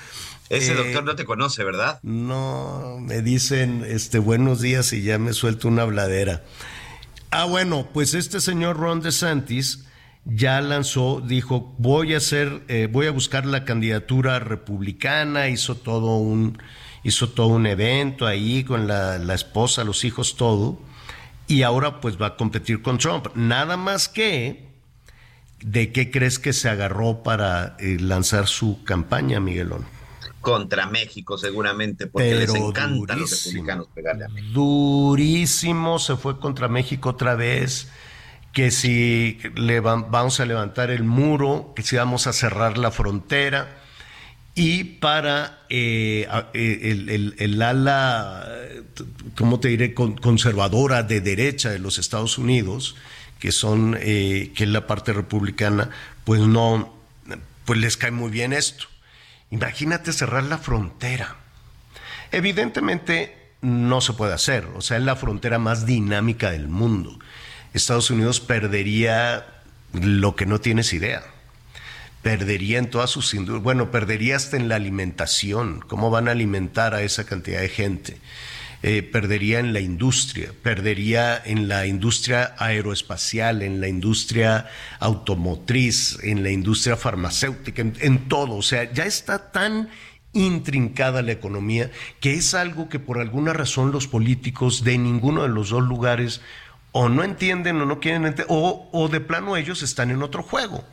Ese 0.49 0.73
eh, 0.73 0.75
doctor 0.75 1.03
no 1.03 1.15
te 1.15 1.23
conoce, 1.23 1.63
¿verdad? 1.63 1.99
No, 2.03 2.97
me 2.99 3.21
dicen, 3.21 3.85
este, 3.87 4.19
buenos 4.19 4.59
días 4.59 4.91
y 4.91 5.03
ya 5.03 5.17
me 5.17 5.33
suelto 5.33 5.67
una 5.67 5.83
habladera. 5.83 6.43
Ah, 7.31 7.45
bueno, 7.45 7.87
pues 7.93 8.15
este 8.15 8.41
señor 8.41 8.77
Ron 8.77 9.01
DeSantis 9.01 9.85
ya 10.25 10.61
lanzó, 10.61 11.21
dijo, 11.21 11.73
voy 11.77 12.13
a 12.13 12.17
hacer, 12.17 12.63
eh, 12.67 12.87
voy 12.91 13.07
a 13.07 13.11
buscar 13.11 13.45
la 13.45 13.65
candidatura 13.65 14.39
republicana, 14.39 15.47
hizo 15.47 15.75
todo 15.75 16.17
un 16.17 16.57
hizo 17.03 17.29
todo 17.29 17.47
un 17.47 17.67
evento 17.67 18.25
ahí 18.25 18.63
con 18.63 18.87
la, 18.87 19.33
esposa, 19.33 19.83
los 19.83 20.03
hijos, 20.05 20.35
todo, 20.35 20.79
y 21.47 21.63
ahora 21.63 21.99
pues 21.99 22.19
va 22.21 22.27
a 22.27 22.35
competir 22.37 22.81
con 22.81 22.97
Trump. 22.97 23.27
Nada 23.35 23.77
más 23.77 24.07
que, 24.07 24.69
¿de 25.61 25.91
qué 25.91 26.09
crees 26.09 26.39
que 26.39 26.53
se 26.53 26.69
agarró 26.69 27.21
para 27.23 27.75
eh, 27.79 27.97
lanzar 27.99 28.47
su 28.47 28.83
campaña, 28.83 29.39
Miguelón? 29.39 29.85
Contra 30.39 30.87
México, 30.87 31.37
seguramente, 31.37 32.07
porque 32.07 32.35
les 32.35 32.53
encanta 32.53 33.13
a 33.13 33.17
los 33.17 33.45
republicanos 33.45 33.87
pegarle 33.93 34.25
a 34.25 34.27
México. 34.29 34.53
Durísimo, 34.53 35.99
se 35.99 36.15
fue 36.17 36.39
contra 36.39 36.67
México 36.67 37.09
otra 37.09 37.35
vez 37.35 37.89
que 38.51 38.69
si 38.69 39.39
le 39.55 39.79
vamos 39.79 40.39
a 40.39 40.45
levantar 40.45 40.91
el 40.91 41.03
muro, 41.03 41.73
que 41.75 41.81
si 41.81 41.95
vamos 41.95 42.27
a 42.27 42.33
cerrar 42.33 42.77
la 42.77 42.91
frontera 42.91 43.82
y 44.55 44.83
para 44.83 45.59
eh, 45.69 46.27
eh, 46.53 47.35
el, 47.37 47.61
ala, 47.61 48.47
¿cómo 49.35 49.59
te 49.59 49.69
diré?, 49.69 49.93
conservadora 49.93 51.03
de 51.03 51.21
derecha 51.21 51.71
de 51.71 51.79
los 51.79 51.97
Estados 51.97 52.37
Unidos, 52.37 52.95
que 53.39 53.51
son, 53.51 53.97
eh, 53.99 54.51
que 54.55 54.65
es 54.65 54.69
la 54.69 54.85
parte 54.85 55.11
republicana, 55.11 55.89
pues 56.23 56.41
no, 56.41 56.93
pues 57.65 57.79
les 57.79 57.97
cae 57.97 58.11
muy 58.11 58.29
bien 58.29 58.53
esto. 58.53 58.85
Imagínate 59.49 60.13
cerrar 60.13 60.43
la 60.43 60.59
frontera. 60.59 61.35
Evidentemente 62.31 63.35
no 63.61 64.01
se 64.01 64.13
puede 64.13 64.33
hacer, 64.33 64.67
o 64.75 64.81
sea, 64.81 64.97
es 64.97 65.03
la 65.03 65.15
frontera 65.15 65.57
más 65.57 65.85
dinámica 65.85 66.51
del 66.51 66.67
mundo. 66.67 67.17
Estados 67.73 68.11
Unidos 68.11 68.39
perdería 68.39 69.47
lo 69.93 70.35
que 70.35 70.45
no 70.45 70.59
tienes 70.59 70.93
idea 70.93 71.32
perdería 72.23 72.79
en 72.79 72.89
todas 72.89 73.11
sus 73.11 73.33
industrias, 73.33 73.63
bueno, 73.63 73.91
perdería 73.91 74.37
hasta 74.37 74.57
en 74.57 74.69
la 74.69 74.77
alimentación, 74.77 75.81
cómo 75.87 76.09
van 76.09 76.27
a 76.27 76.31
alimentar 76.31 76.95
a 76.95 77.03
esa 77.03 77.25
cantidad 77.25 77.59
de 77.59 77.69
gente. 77.69 78.17
Eh, 78.85 79.01
perdería 79.01 79.59
en 79.59 79.71
la 79.71 79.79
industria, 79.79 80.51
perdería 80.61 81.41
en 81.45 81.69
la 81.69 81.85
industria 81.85 82.53
aeroespacial, 82.57 83.61
en 83.61 83.79
la 83.79 83.87
industria 83.87 84.67
automotriz, 84.99 86.17
en 86.21 86.43
la 86.43 86.49
industria 86.49 86.97
farmacéutica, 86.97 87.81
en, 87.81 88.27
todo. 88.27 88.55
O 88.55 88.61
sea, 88.61 88.91
ya 88.91 89.05
está 89.05 89.51
tan 89.51 89.89
intrincada 90.33 91.21
la 91.21 91.31
economía 91.31 91.91
que 92.19 92.33
es 92.33 92.53
algo 92.55 92.89
que 92.89 92.99
por 92.99 93.19
alguna 93.19 93.53
razón 93.53 93.91
los 93.93 94.07
políticos 94.07 94.83
de 94.83 94.97
ninguno 94.97 95.43
de 95.43 95.49
los 95.49 95.69
dos 95.69 95.83
lugares 95.83 96.41
o 96.91 97.07
no 97.07 97.23
entienden 97.23 97.79
o 97.79 97.85
no 97.85 98.01
quieren 98.01 98.25
entender, 98.25 98.47
o, 98.49 98.89
o 98.91 99.07
de 99.07 99.21
plano 99.21 99.55
ellos 99.55 99.81
están 99.81 100.11
en 100.11 100.23
otro 100.23 100.43
juego. 100.43 100.83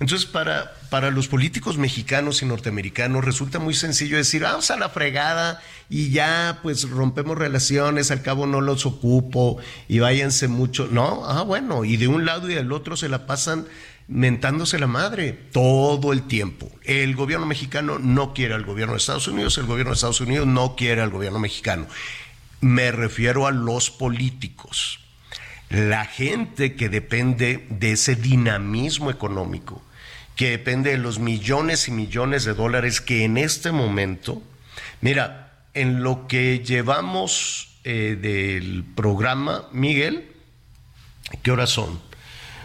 Entonces, 0.00 0.26
para, 0.26 0.72
para 0.88 1.10
los 1.10 1.28
políticos 1.28 1.76
mexicanos 1.76 2.40
y 2.40 2.46
norteamericanos 2.46 3.22
resulta 3.22 3.58
muy 3.58 3.74
sencillo 3.74 4.16
decir, 4.16 4.42
vamos 4.42 4.70
a 4.70 4.78
la 4.78 4.88
fregada 4.88 5.60
y 5.90 6.08
ya 6.08 6.60
pues 6.62 6.88
rompemos 6.88 7.36
relaciones, 7.36 8.10
al 8.10 8.22
cabo 8.22 8.46
no 8.46 8.62
los 8.62 8.86
ocupo 8.86 9.58
y 9.88 9.98
váyanse 9.98 10.48
mucho. 10.48 10.88
No, 10.90 11.26
ah, 11.26 11.42
bueno, 11.42 11.84
y 11.84 11.98
de 11.98 12.08
un 12.08 12.24
lado 12.24 12.50
y 12.50 12.54
del 12.54 12.72
otro 12.72 12.96
se 12.96 13.10
la 13.10 13.26
pasan 13.26 13.66
mentándose 14.08 14.78
la 14.78 14.86
madre 14.86 15.34
todo 15.52 16.14
el 16.14 16.22
tiempo. 16.22 16.72
El 16.84 17.14
gobierno 17.14 17.44
mexicano 17.44 17.98
no 17.98 18.32
quiere 18.32 18.54
al 18.54 18.64
gobierno 18.64 18.94
de 18.94 19.00
Estados 19.00 19.28
Unidos, 19.28 19.58
el 19.58 19.66
gobierno 19.66 19.90
de 19.90 19.96
Estados 19.96 20.22
Unidos 20.22 20.46
no 20.46 20.76
quiere 20.76 21.02
al 21.02 21.10
gobierno 21.10 21.40
mexicano. 21.40 21.86
Me 22.62 22.90
refiero 22.90 23.46
a 23.46 23.50
los 23.50 23.90
políticos, 23.90 24.98
la 25.68 26.06
gente 26.06 26.74
que 26.74 26.88
depende 26.88 27.66
de 27.68 27.92
ese 27.92 28.16
dinamismo 28.16 29.10
económico 29.10 29.82
que 30.40 30.52
depende 30.52 30.92
de 30.92 30.96
los 30.96 31.18
millones 31.18 31.86
y 31.86 31.90
millones 31.90 32.46
de 32.46 32.54
dólares 32.54 33.02
que 33.02 33.24
en 33.24 33.36
este 33.36 33.72
momento, 33.72 34.42
mira, 35.02 35.66
en 35.74 36.02
lo 36.02 36.26
que 36.28 36.60
llevamos 36.60 37.78
eh, 37.84 38.16
del 38.18 38.86
programa, 38.96 39.68
Miguel, 39.70 40.32
¿qué 41.42 41.50
horas 41.50 41.68
son? 41.68 42.00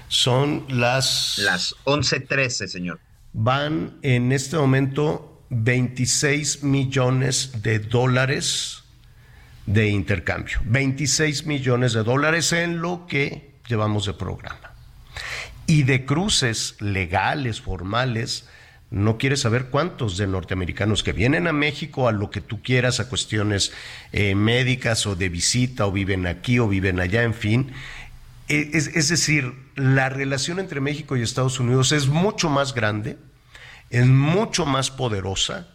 Son 0.07 0.65
las... 0.69 1.37
Las 1.39 1.75
11.13, 1.83 2.67
señor. 2.67 3.01
Van 3.33 3.97
en 4.03 4.31
este 4.31 4.55
momento 4.55 5.43
26 5.49 6.63
millones 6.63 7.61
de 7.61 7.79
dólares 7.79 8.85
de 9.65 9.89
intercambio. 9.89 10.61
26 10.63 11.45
millones 11.45 11.91
de 11.91 12.03
dólares 12.03 12.53
en 12.53 12.79
lo 12.79 13.05
que 13.05 13.51
llevamos 13.67 14.05
de 14.05 14.13
programa 14.13 14.74
y 15.67 15.83
de 15.83 16.05
cruces 16.05 16.75
legales, 16.79 17.61
formales, 17.61 18.47
no 18.91 19.17
quieres 19.17 19.41
saber 19.41 19.65
cuántos 19.65 20.17
de 20.17 20.27
norteamericanos 20.27 21.03
que 21.03 21.11
vienen 21.11 21.47
a 21.47 21.53
México 21.53 22.07
a 22.07 22.11
lo 22.11 22.29
que 22.29 22.41
tú 22.41 22.61
quieras, 22.61 22.99
a 22.99 23.09
cuestiones 23.09 23.73
eh, 24.11 24.35
médicas 24.35 25.05
o 25.07 25.15
de 25.15 25.29
visita, 25.29 25.85
o 25.87 25.91
viven 25.91 26.27
aquí 26.27 26.59
o 26.59 26.67
viven 26.67 26.99
allá, 26.99 27.23
en 27.23 27.33
fin. 27.33 27.71
E, 28.47 28.69
es, 28.73 28.87
es, 28.87 29.09
decir, 29.09 29.53
la 29.75 30.09
relación 30.09 30.59
entre 30.59 30.81
México 30.81 31.17
y 31.17 31.23
Estados 31.23 31.59
Unidos 31.59 31.91
es 31.91 32.07
mucho 32.07 32.49
más 32.49 32.73
grande, 32.75 33.17
es 33.89 34.05
mucho 34.05 34.65
más 34.65 34.91
poderosa 34.91 35.67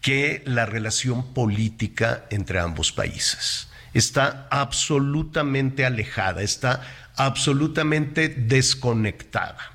que 0.00 0.42
la 0.46 0.66
relación 0.66 1.34
política 1.34 2.26
entre 2.30 2.60
ambos 2.60 2.92
países. 2.92 3.68
Está 3.92 4.46
absolutamente 4.50 5.84
alejada, 5.84 6.42
está 6.42 6.82
absolutamente 7.16 8.28
desconectada. 8.28 9.72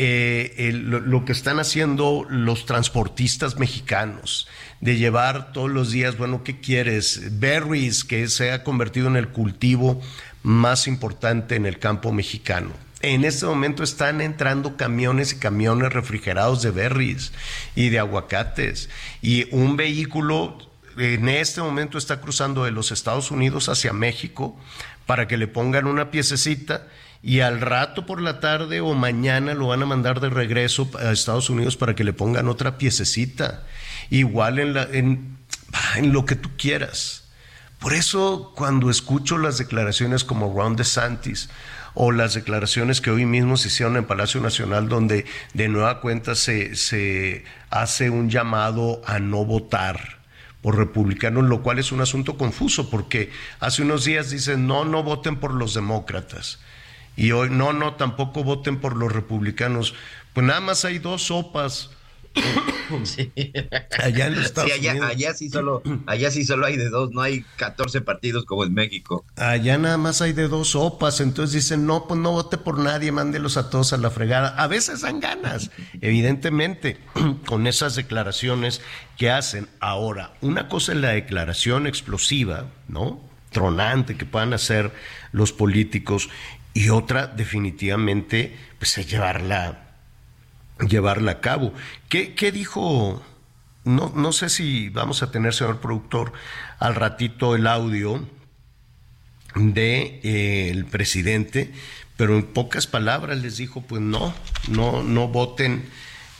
Eh, 0.00 0.70
lo, 0.72 1.24
que 1.24 1.32
están 1.32 1.58
haciendo 1.58 2.24
los 2.28 2.66
transportistas 2.66 3.58
mexicanos, 3.58 4.46
de 4.80 4.96
llevar 4.96 5.52
todos 5.52 5.68
los 5.68 5.90
días, 5.90 6.16
bueno, 6.16 6.44
¿qué 6.44 6.60
quieres? 6.60 7.40
Berries, 7.40 8.04
que 8.04 8.28
se 8.28 8.52
ha 8.52 8.62
convertido 8.62 9.08
en 9.08 9.16
el 9.16 9.28
cultivo 9.28 10.00
más 10.44 10.86
importante 10.86 11.56
en 11.56 11.66
el 11.66 11.80
campo 11.80 12.12
mexicano. 12.12 12.70
En 13.00 13.24
este 13.24 13.46
momento 13.46 13.82
están 13.82 14.20
entrando 14.20 14.76
camiones 14.76 15.32
y 15.32 15.38
camiones 15.38 15.92
refrigerados 15.92 16.62
de 16.62 16.70
berries 16.70 17.32
y 17.74 17.88
de 17.88 17.98
aguacates. 17.98 18.90
Y 19.20 19.52
un 19.52 19.76
vehículo 19.76 20.58
en 20.96 21.28
este 21.28 21.60
momento 21.60 21.98
está 21.98 22.20
cruzando 22.20 22.64
de 22.64 22.72
los 22.72 22.90
Estados 22.90 23.30
Unidos 23.30 23.68
hacia 23.68 23.92
México 23.92 24.56
para 25.08 25.26
que 25.26 25.38
le 25.38 25.46
pongan 25.46 25.86
una 25.86 26.10
piececita 26.10 26.86
y 27.22 27.40
al 27.40 27.62
rato 27.62 28.04
por 28.04 28.20
la 28.20 28.40
tarde 28.40 28.82
o 28.82 28.92
mañana 28.92 29.54
lo 29.54 29.68
van 29.68 29.82
a 29.82 29.86
mandar 29.86 30.20
de 30.20 30.28
regreso 30.28 30.90
a 31.00 31.12
Estados 31.12 31.48
Unidos 31.48 31.78
para 31.78 31.94
que 31.94 32.04
le 32.04 32.12
pongan 32.12 32.46
otra 32.46 32.76
piececita. 32.76 33.64
Igual 34.10 34.58
en, 34.58 34.74
la, 34.74 34.86
lo 36.02 36.26
que 36.26 36.36
tú 36.36 36.50
quieras. 36.58 37.24
Por 37.78 37.94
eso 37.94 38.52
cuando 38.54 38.90
escucho 38.90 39.38
las 39.38 39.56
declaraciones 39.56 40.24
como 40.24 40.52
Ron 40.54 40.76
DeSantis 40.76 41.48
o 41.94 42.12
las 42.12 42.34
declaraciones 42.34 43.00
que 43.00 43.10
hoy 43.10 43.24
mismo 43.24 43.56
se 43.56 43.68
hicieron 43.68 43.96
en 43.96 44.04
Palacio 44.04 44.42
Nacional 44.42 44.90
donde 44.90 45.24
de 45.54 45.68
nueva 45.68 46.02
cuenta 46.02 46.34
se 46.34 47.44
hace 47.70 48.10
un 48.10 48.28
llamado 48.28 49.00
a 49.06 49.20
no 49.20 49.46
votar 49.46 50.17
por 50.62 50.76
republicanos, 50.76 51.44
lo 51.44 51.62
cual 51.62 51.78
es 51.78 51.92
un 51.92 52.00
asunto 52.00 52.36
confuso 52.36 52.90
porque 52.90 53.30
hace 53.60 53.82
unos 53.82 54.04
días 54.04 54.30
dicen 54.30 54.66
no, 54.66 54.84
no 54.84 55.02
voten 55.02 55.36
por 55.36 55.54
los 55.54 55.74
demócratas 55.74 56.58
y 57.18 57.32
hoy 57.32 57.50
no, 57.50 57.72
no, 57.72 57.94
tampoco 57.94 58.44
voten 58.44 58.78
por 58.78 58.96
los 58.96 59.12
republicanos. 59.12 59.94
Pues 60.34 60.46
nada 60.46 60.60
más 60.60 60.84
hay 60.84 61.00
dos 61.00 61.24
sopas. 61.24 61.90
Allá 64.02 64.26
en 64.26 64.34
los 64.34 64.46
Estados 64.46 64.78
Unidos. 64.78 65.10
Allá 65.10 65.34
sí, 65.34 65.50
solo, 65.50 65.82
allá 66.06 66.30
sí 66.30 66.44
solo 66.44 66.66
hay 66.66 66.76
de 66.76 66.88
dos, 66.88 67.10
no 67.10 67.20
hay 67.20 67.44
14 67.56 68.00
partidos 68.00 68.44
como 68.44 68.64
en 68.64 68.74
México. 68.74 69.24
Allá 69.36 69.78
nada 69.78 69.98
más 69.98 70.22
hay 70.22 70.32
de 70.32 70.48
dos 70.48 70.70
sopas, 70.70 71.20
entonces 71.20 71.54
dicen, 71.54 71.86
no, 71.86 72.06
pues 72.06 72.20
no 72.20 72.32
vote 72.32 72.58
por 72.58 72.78
nadie, 72.78 73.12
mándelos 73.12 73.56
a 73.56 73.70
todos 73.70 73.92
a 73.92 73.98
la 73.98 74.10
fregada. 74.10 74.48
A 74.56 74.66
veces 74.66 75.02
dan 75.02 75.20
ganas, 75.20 75.70
evidentemente, 76.00 76.98
con 77.46 77.66
esas 77.66 77.94
declaraciones 77.94 78.80
que 79.16 79.30
hacen. 79.30 79.68
Ahora, 79.80 80.34
una 80.40 80.68
cosa 80.68 80.92
es 80.92 80.98
la 80.98 81.10
declaración 81.10 81.86
explosiva, 81.86 82.66
¿no? 82.88 83.20
Tronante 83.50 84.16
que 84.16 84.26
puedan 84.26 84.52
hacer 84.52 84.92
los 85.32 85.52
políticos 85.52 86.28
y 86.74 86.90
otra 86.90 87.26
definitivamente 87.26 88.56
pues 88.78 88.98
es 88.98 89.10
llevarla, 89.10 89.87
llevarla 90.80 91.32
a 91.32 91.40
cabo. 91.40 91.72
¿Qué, 92.08 92.34
qué 92.34 92.52
dijo? 92.52 93.22
No, 93.84 94.12
no 94.14 94.32
sé 94.32 94.48
si 94.48 94.88
vamos 94.90 95.22
a 95.22 95.30
tener, 95.30 95.54
señor 95.54 95.80
productor, 95.80 96.32
al 96.78 96.94
ratito 96.94 97.54
el 97.54 97.66
audio 97.66 98.26
de 99.54 100.20
eh, 100.22 100.84
presidente, 100.90 101.72
pero 102.16 102.36
en 102.36 102.44
pocas 102.44 102.86
palabras 102.86 103.38
les 103.38 103.56
dijo, 103.56 103.80
pues 103.82 104.02
no, 104.02 104.34
no, 104.68 105.02
no 105.02 105.28
voten 105.28 105.88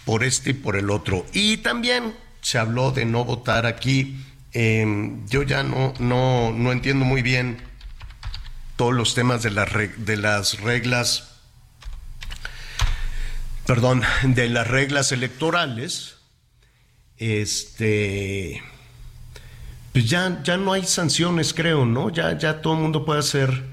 por 0.05 0.25
este 0.25 0.51
y 0.51 0.55
por 0.55 0.77
el 0.77 0.91
otro. 0.91 1.25
Y 1.33 1.59
también 1.59 2.15
se 2.41 2.59
habló 2.59 2.93
de 2.93 3.05
no 3.05 3.25
votar 3.25 3.67
aquí. 3.67 4.25
Em, 4.53 5.27
yo 5.29 5.43
ya 5.43 5.63
no, 5.63 5.95
no, 5.99 6.53
no 6.53 6.73
entiendo 6.73 7.05
muy 7.05 7.23
bien 7.23 7.59
todos 8.77 8.95
los 8.95 9.15
temas 9.15 9.43
de, 9.43 9.51
de 9.97 10.17
las 10.17 10.61
reglas, 10.61 11.28
perdón, 13.69 14.03
de 14.23 14.49
las 14.49 14.67
reglas 14.67 15.13
electorales, 15.13 16.17
este, 17.19 18.63
pues 19.93 20.09
ya, 20.09 20.43
ya 20.43 20.57
no 20.57 20.73
hay 20.73 20.87
sanciones, 20.87 21.53
creo, 21.53 21.85
¿no? 21.85 22.09
Ya, 22.09 22.39
ya 22.39 22.63
todo 22.63 22.73
el 22.73 22.81
mundo 22.81 23.05
puede 23.05 23.21
hacer 23.21 23.65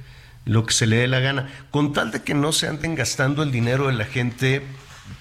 lo 0.43 0.65
que 0.65 0.73
se 0.73 0.85
le 0.85 0.97
dé 0.97 1.07
la 1.07 1.21
gana. 1.21 1.49
Con 1.71 1.93
tal 1.93 2.11
de 2.11 2.23
que 2.23 2.33
no 2.33 2.51
se 2.51 2.67
anden 2.67 2.95
gastando 2.95 3.41
el 3.41 3.53
dinero 3.53 3.87
de 3.87 3.93
la 3.93 4.03
gente, 4.03 4.63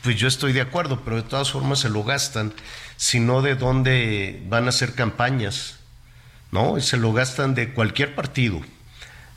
pues 0.02 0.16
yo 0.16 0.26
estoy 0.26 0.52
de 0.52 0.62
acuerdo, 0.62 1.02
pero 1.04 1.16
de 1.16 1.22
todas 1.22 1.52
formas 1.52 1.78
se 1.78 1.88
lo 1.88 2.02
gastan, 2.02 2.52
sino 2.96 3.42
de 3.42 3.54
dónde 3.54 4.42
van 4.48 4.66
a 4.66 4.70
hacer 4.70 4.94
campañas, 4.94 5.78
¿no? 6.50 6.78
Y 6.78 6.80
se 6.80 6.96
lo 6.96 7.12
gastan 7.12 7.54
de 7.54 7.72
cualquier 7.72 8.16
partido 8.16 8.60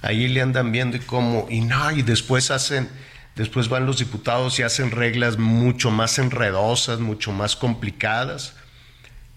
ahí 0.02 0.28
le 0.28 0.42
andan 0.42 0.72
viendo 0.72 0.98
y 0.98 1.02
cómo, 1.02 1.48
y 1.50 1.62
no, 1.62 1.92
y 1.92 2.02
después 2.02 2.52
hacen, 2.52 2.90
después 3.38 3.70
van 3.70 3.86
los 3.86 4.00
diputados 4.00 4.60
y 4.60 4.64
hacen 4.64 4.92
reglas 4.92 5.38
mucho 5.38 5.92
más 5.92 6.18
enredosas, 6.18 7.00
mucho 7.00 7.32
más 7.32 7.56
complicadas, 7.56 8.56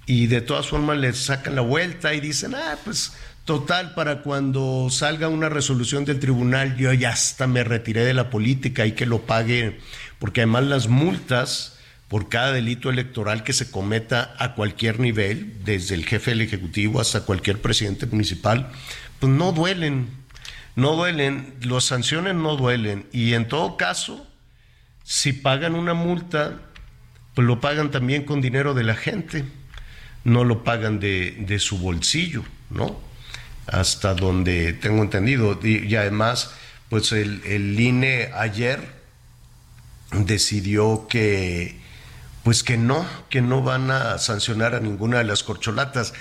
y 0.07 0.26
de 0.26 0.40
todas 0.40 0.66
formas 0.66 0.99
les 0.99 1.19
sacan 1.19 1.54
la 1.54 1.61
vuelta 1.61 2.14
y 2.14 2.21
dicen, 2.21 2.54
ah, 2.54 2.78
pues 2.84 3.13
total, 3.45 3.95
para 3.95 4.23
cuando 4.23 4.89
salga 4.91 5.28
una 5.28 5.49
resolución 5.49 6.04
del 6.04 6.19
tribunal, 6.19 6.76
yo 6.76 6.93
ya 6.93 7.10
hasta 7.10 7.47
me 7.47 7.63
retiré 7.63 8.04
de 8.04 8.15
la 8.15 8.30
política 8.30 8.86
y 8.86 8.93
que 8.93 9.06
lo 9.06 9.21
pague, 9.23 9.78
porque 10.19 10.41
además 10.41 10.65
las 10.65 10.89
multas 10.89 11.76
por 12.08 12.28
cada 12.28 12.52
delito 12.52 12.91
electoral 12.91 13.45
que 13.45 13.52
se 13.52 13.71
cometa 13.71 14.34
a 14.39 14.54
cualquier 14.54 14.99
nivel, 14.99 15.63
desde 15.65 15.95
el 15.95 16.06
jefe 16.06 16.32
del 16.32 16.41
Ejecutivo 16.41 17.00
hasta 17.00 17.21
cualquier 17.21 17.60
presidente 17.60 18.06
municipal, 18.06 18.73
pues 19.21 19.30
no 19.30 19.52
duelen, 19.52 20.08
no 20.76 20.97
duelen, 20.97 21.54
las 21.63 21.85
sanciones 21.85 22.35
no 22.35 22.56
duelen 22.56 23.06
y 23.13 23.35
en 23.35 23.49
todo 23.49 23.76
caso, 23.76 24.26
si 25.04 25.33
pagan 25.33 25.75
una 25.75 25.95
multa, 25.95 26.61
pues 27.35 27.47
lo 27.47 27.61
pagan 27.61 27.91
también 27.91 28.25
con 28.25 28.41
dinero 28.41 28.75
de 28.75 28.85
la 28.85 28.95
gente, 28.95 29.45
no 30.25 30.45
lo 30.45 30.65
pagan 30.65 31.00
de, 31.00 31.59
su 31.59 31.78
bolsillo, 31.78 32.45
¿no? 32.71 33.00
Hasta 33.67 34.15
donde 34.15 34.73
tengo 34.73 35.02
entendido. 35.02 35.59
Y, 35.63 35.95
además, 35.95 36.52
pues 36.89 37.13
el, 37.13 37.43
el 37.45 37.78
INE 37.78 38.30
ayer 38.35 38.80
decidió 40.13 41.06
que 41.09 41.80
pues 42.43 42.63
que 42.63 42.78
no, 42.78 43.06
que 43.28 43.43
no 43.43 43.63
van 43.63 43.91
a 43.91 44.19
sancionar 44.19 44.75
a 44.75 44.80
ninguna 44.80 45.19
de 45.19 45.25
las 45.25 45.43
corcholatas. 45.43 46.15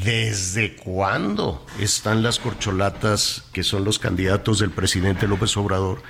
¿Desde 0.00 0.74
cuándo 0.74 1.66
están 1.78 2.22
las 2.22 2.38
corcholatas, 2.38 3.44
que 3.52 3.62
son 3.62 3.84
los 3.84 3.98
candidatos 3.98 4.58
del 4.58 4.70
presidente 4.70 5.28
López 5.28 5.56
Obrador? 5.56 6.02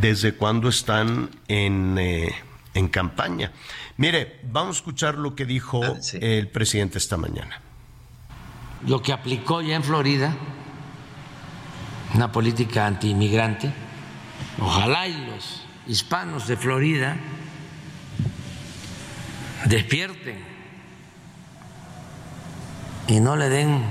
¿Desde 0.00 0.34
cuándo 0.34 0.68
están 0.68 1.30
en, 1.48 1.96
eh, 1.98 2.34
en 2.74 2.88
campaña? 2.88 3.52
Mire, 3.96 4.40
vamos 4.50 4.76
a 4.76 4.78
escuchar 4.78 5.16
lo 5.16 5.34
que 5.34 5.46
dijo 5.46 5.82
ah, 5.84 5.98
el 6.20 6.48
presidente 6.48 6.98
esta 6.98 7.16
mañana. 7.16 7.60
Lo 8.86 9.00
que 9.00 9.12
aplicó 9.12 9.62
ya 9.62 9.76
en 9.76 9.84
Florida, 9.84 10.36
una 12.14 12.30
política 12.30 12.86
antiinmigrante, 12.86 13.72
ojalá 14.60 15.08
y 15.08 15.26
los 15.26 15.62
hispanos 15.86 16.46
de 16.46 16.56
Florida 16.56 17.16
despierten 19.66 20.53
y 23.06 23.20
no 23.20 23.36
le 23.36 23.48
den 23.48 23.84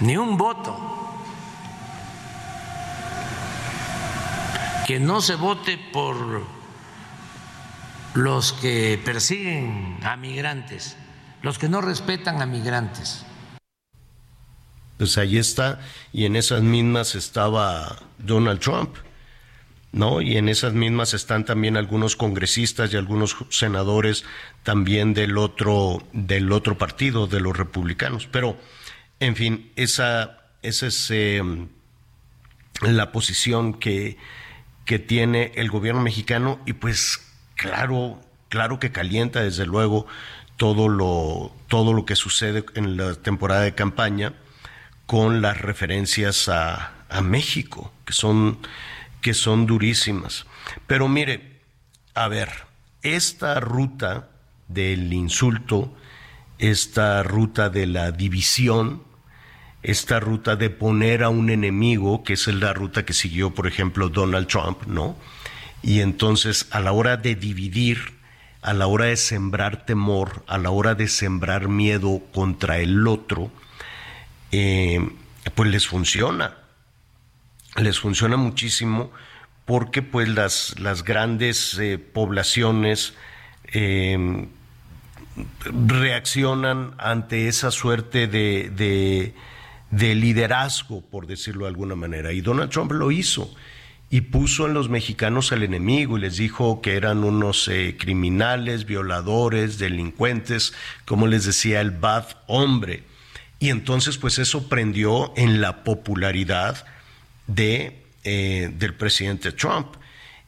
ni 0.00 0.16
un 0.16 0.36
voto. 0.36 0.76
Que 4.86 4.98
no 4.98 5.20
se 5.20 5.36
vote 5.36 5.78
por 5.92 6.42
los 8.14 8.52
que 8.52 9.00
persiguen 9.04 9.98
a 10.02 10.16
migrantes, 10.16 10.96
los 11.40 11.58
que 11.58 11.68
no 11.68 11.80
respetan 11.80 12.42
a 12.42 12.46
migrantes. 12.46 13.24
Pues 14.98 15.18
ahí 15.18 15.38
está, 15.38 15.80
y 16.12 16.26
en 16.26 16.36
esas 16.36 16.62
mismas 16.62 17.14
estaba 17.14 17.96
Donald 18.18 18.60
Trump. 18.60 18.96
¿No? 19.92 20.22
Y 20.22 20.38
en 20.38 20.48
esas 20.48 20.72
mismas 20.72 21.14
están 21.14 21.44
también 21.44 21.76
algunos 21.76 22.16
congresistas 22.16 22.92
y 22.92 22.96
algunos 22.96 23.36
senadores 23.50 24.24
también 24.62 25.14
del 25.14 25.36
otro, 25.36 26.02
del 26.12 26.50
otro 26.50 26.78
partido, 26.78 27.26
de 27.26 27.40
los 27.40 27.56
republicanos. 27.56 28.26
Pero, 28.26 28.58
en 29.20 29.36
fin, 29.36 29.70
esa, 29.76 30.40
esa 30.62 30.86
es 30.86 31.10
em, 31.10 31.68
la 32.80 33.12
posición 33.12 33.74
que, 33.74 34.16
que 34.86 34.98
tiene 34.98 35.52
el 35.56 35.70
gobierno 35.70 36.00
mexicano 36.00 36.58
y 36.66 36.72
pues 36.72 37.20
claro, 37.54 38.18
claro 38.48 38.80
que 38.80 38.92
calienta 38.92 39.42
desde 39.42 39.66
luego 39.66 40.06
todo 40.56 40.88
lo, 40.88 41.54
todo 41.68 41.92
lo 41.92 42.06
que 42.06 42.16
sucede 42.16 42.64
en 42.74 42.96
la 42.96 43.14
temporada 43.14 43.62
de 43.62 43.74
campaña 43.74 44.34
con 45.06 45.42
las 45.42 45.60
referencias 45.60 46.48
a, 46.48 46.92
a 47.10 47.20
México, 47.20 47.92
que 48.06 48.12
son 48.12 48.58
que 49.22 49.32
son 49.32 49.66
durísimas. 49.66 50.44
Pero 50.86 51.08
mire, 51.08 51.60
a 52.14 52.28
ver, 52.28 52.50
esta 53.02 53.58
ruta 53.60 54.28
del 54.68 55.12
insulto, 55.12 55.96
esta 56.58 57.22
ruta 57.22 57.70
de 57.70 57.86
la 57.86 58.12
división, 58.12 59.04
esta 59.82 60.20
ruta 60.20 60.56
de 60.56 60.70
poner 60.70 61.22
a 61.22 61.28
un 61.28 61.50
enemigo, 61.50 62.22
que 62.22 62.34
es 62.34 62.46
la 62.48 62.72
ruta 62.72 63.04
que 63.04 63.14
siguió, 63.14 63.54
por 63.54 63.66
ejemplo, 63.66 64.08
Donald 64.08 64.48
Trump, 64.48 64.84
¿no? 64.86 65.16
Y 65.82 66.00
entonces, 66.00 66.68
a 66.70 66.80
la 66.80 66.92
hora 66.92 67.16
de 67.16 67.34
dividir, 67.34 68.20
a 68.60 68.74
la 68.74 68.86
hora 68.86 69.06
de 69.06 69.16
sembrar 69.16 69.86
temor, 69.86 70.44
a 70.46 70.58
la 70.58 70.70
hora 70.70 70.94
de 70.94 71.08
sembrar 71.08 71.68
miedo 71.68 72.22
contra 72.32 72.78
el 72.78 73.08
otro, 73.08 73.50
eh, 74.52 75.10
pues 75.54 75.70
les 75.70 75.88
funciona 75.88 76.61
les 77.76 77.98
funciona 77.98 78.36
muchísimo 78.36 79.10
porque 79.64 80.02
pues 80.02 80.28
las, 80.28 80.78
las 80.78 81.04
grandes 81.04 81.78
eh, 81.78 81.98
poblaciones 81.98 83.14
em, 83.66 84.48
reaccionan 85.64 86.94
ante 86.98 87.48
esa 87.48 87.70
suerte 87.70 88.26
de, 88.26 88.70
de, 88.74 89.34
de 89.90 90.14
liderazgo, 90.14 91.00
por 91.00 91.26
decirlo 91.26 91.64
de 91.64 91.70
alguna 91.70 91.94
manera. 91.94 92.32
Y 92.32 92.40
Donald 92.40 92.70
Trump 92.70 92.92
lo 92.92 93.10
hizo 93.10 93.54
y 94.10 94.20
puso 94.20 94.66
en 94.66 94.74
los 94.74 94.90
mexicanos 94.90 95.52
al 95.52 95.62
enemigo 95.62 96.18
y 96.18 96.20
les 96.20 96.36
dijo 96.36 96.82
que 96.82 96.96
eran 96.96 97.24
unos 97.24 97.66
eh, 97.68 97.96
criminales, 97.98 98.84
violadores, 98.84 99.78
delincuentes, 99.78 100.74
como 101.06 101.26
les 101.26 101.46
decía 101.46 101.80
el 101.80 101.92
bad 101.92 102.26
hombre. 102.46 103.04
Y 103.58 103.70
entonces 103.70 104.18
pues 104.18 104.38
eso 104.38 104.68
prendió 104.68 105.32
en 105.36 105.62
la 105.62 105.82
popularidad 105.82 106.84
de, 107.54 108.04
eh, 108.24 108.70
del 108.74 108.94
presidente 108.94 109.52
Trump. 109.52 109.96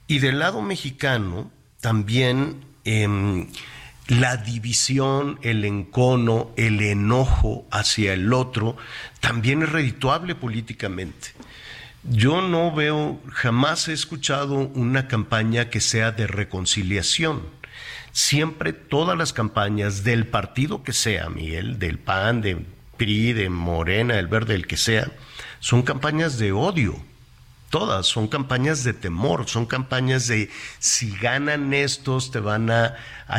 Y 0.07 0.19
del 0.19 0.39
lado 0.39 0.61
mexicano 0.61 1.51
también 1.81 2.65
em, 2.85 3.49
la 4.09 4.37
división, 4.37 5.39
el 5.43 5.65
encono, 5.65 6.53
el 6.57 6.81
enojo 6.83 7.67
hacia 7.71 8.13
el 8.13 8.33
otro 8.33 8.77
también 9.21 9.63
es 9.63 9.73
redituable 9.73 10.35
políticamente. 10.35 11.29
Yo 12.03 12.43
no 12.43 12.71
veo, 12.75 13.23
jamás 13.33 13.89
he 13.89 13.95
escuchado 13.95 14.57
una 14.57 15.09
campaña 15.09 15.71
que 15.71 15.81
sea 15.81 16.13
de 16.13 16.27
reconciliación. 16.27 17.43
Siempre 18.13 18.75
todas 18.75 19.17
las 19.17 19.33
campañas 19.33 20.05
del 20.05 20.27
partido 20.27 20.83
que 20.83 20.93
sea, 20.93 21.31
Miguel, 21.31 21.79
del 21.79 21.99
PAN, 21.99 22.43
de 22.43 22.59
PRI, 22.99 23.33
de 23.33 23.49
Morena, 23.49 24.17
del 24.17 24.29
Verde, 24.29 24.55
el 24.55 24.67
que 24.67 24.77
sea, 24.77 25.11
son 25.65 25.81
campañas 25.81 26.37
de 26.37 26.53
odio. 26.53 26.95
Todas 27.71 28.07
son 28.07 28.29
campañas 28.29 28.85
de 28.85 28.93
temor, 28.93 29.49
son 29.49 29.65
campañas 29.65 30.27
de 30.27 30.51
si 30.79 31.17
ganan 31.17 31.73
estos 31.73 32.31
te 32.31 32.39
van 32.39 32.71
a, 32.71 32.97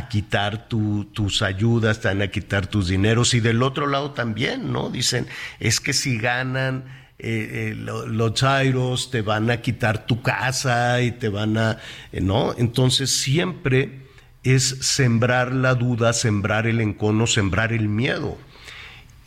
quitar 0.09 0.67
tus 0.67 1.43
ayudas, 1.43 2.01
te 2.01 2.07
van 2.07 2.23
a 2.23 2.29
quitar 2.29 2.65
tus 2.65 2.87
dineros 2.87 3.35
y 3.35 3.41
del 3.41 3.61
otro 3.61 3.85
lado 3.85 4.09
también, 4.11 4.73
¿no? 4.73 4.89
Dicen, 4.89 5.27
es 5.59 5.79
que 5.79 5.93
si 5.93 6.17
ganan 6.17 6.85
eh, 7.19 7.73
eh, 7.73 7.75
los 7.75 8.33
chairos 8.33 9.11
te 9.11 9.21
van 9.21 9.51
a 9.51 9.61
quitar 9.61 10.07
tu 10.07 10.23
casa 10.23 11.01
y 11.01 11.11
te 11.11 11.29
van 11.29 11.59
a, 11.59 11.77
eh, 12.11 12.21
¿no? 12.21 12.55
Entonces 12.57 13.11
siempre 13.11 13.99
es 14.41 14.63
sembrar 14.81 15.53
la 15.53 15.75
duda, 15.75 16.11
sembrar 16.11 16.65
el 16.65 16.81
encono, 16.81 17.27
sembrar 17.27 17.71
el 17.71 17.87
miedo. 17.87 18.39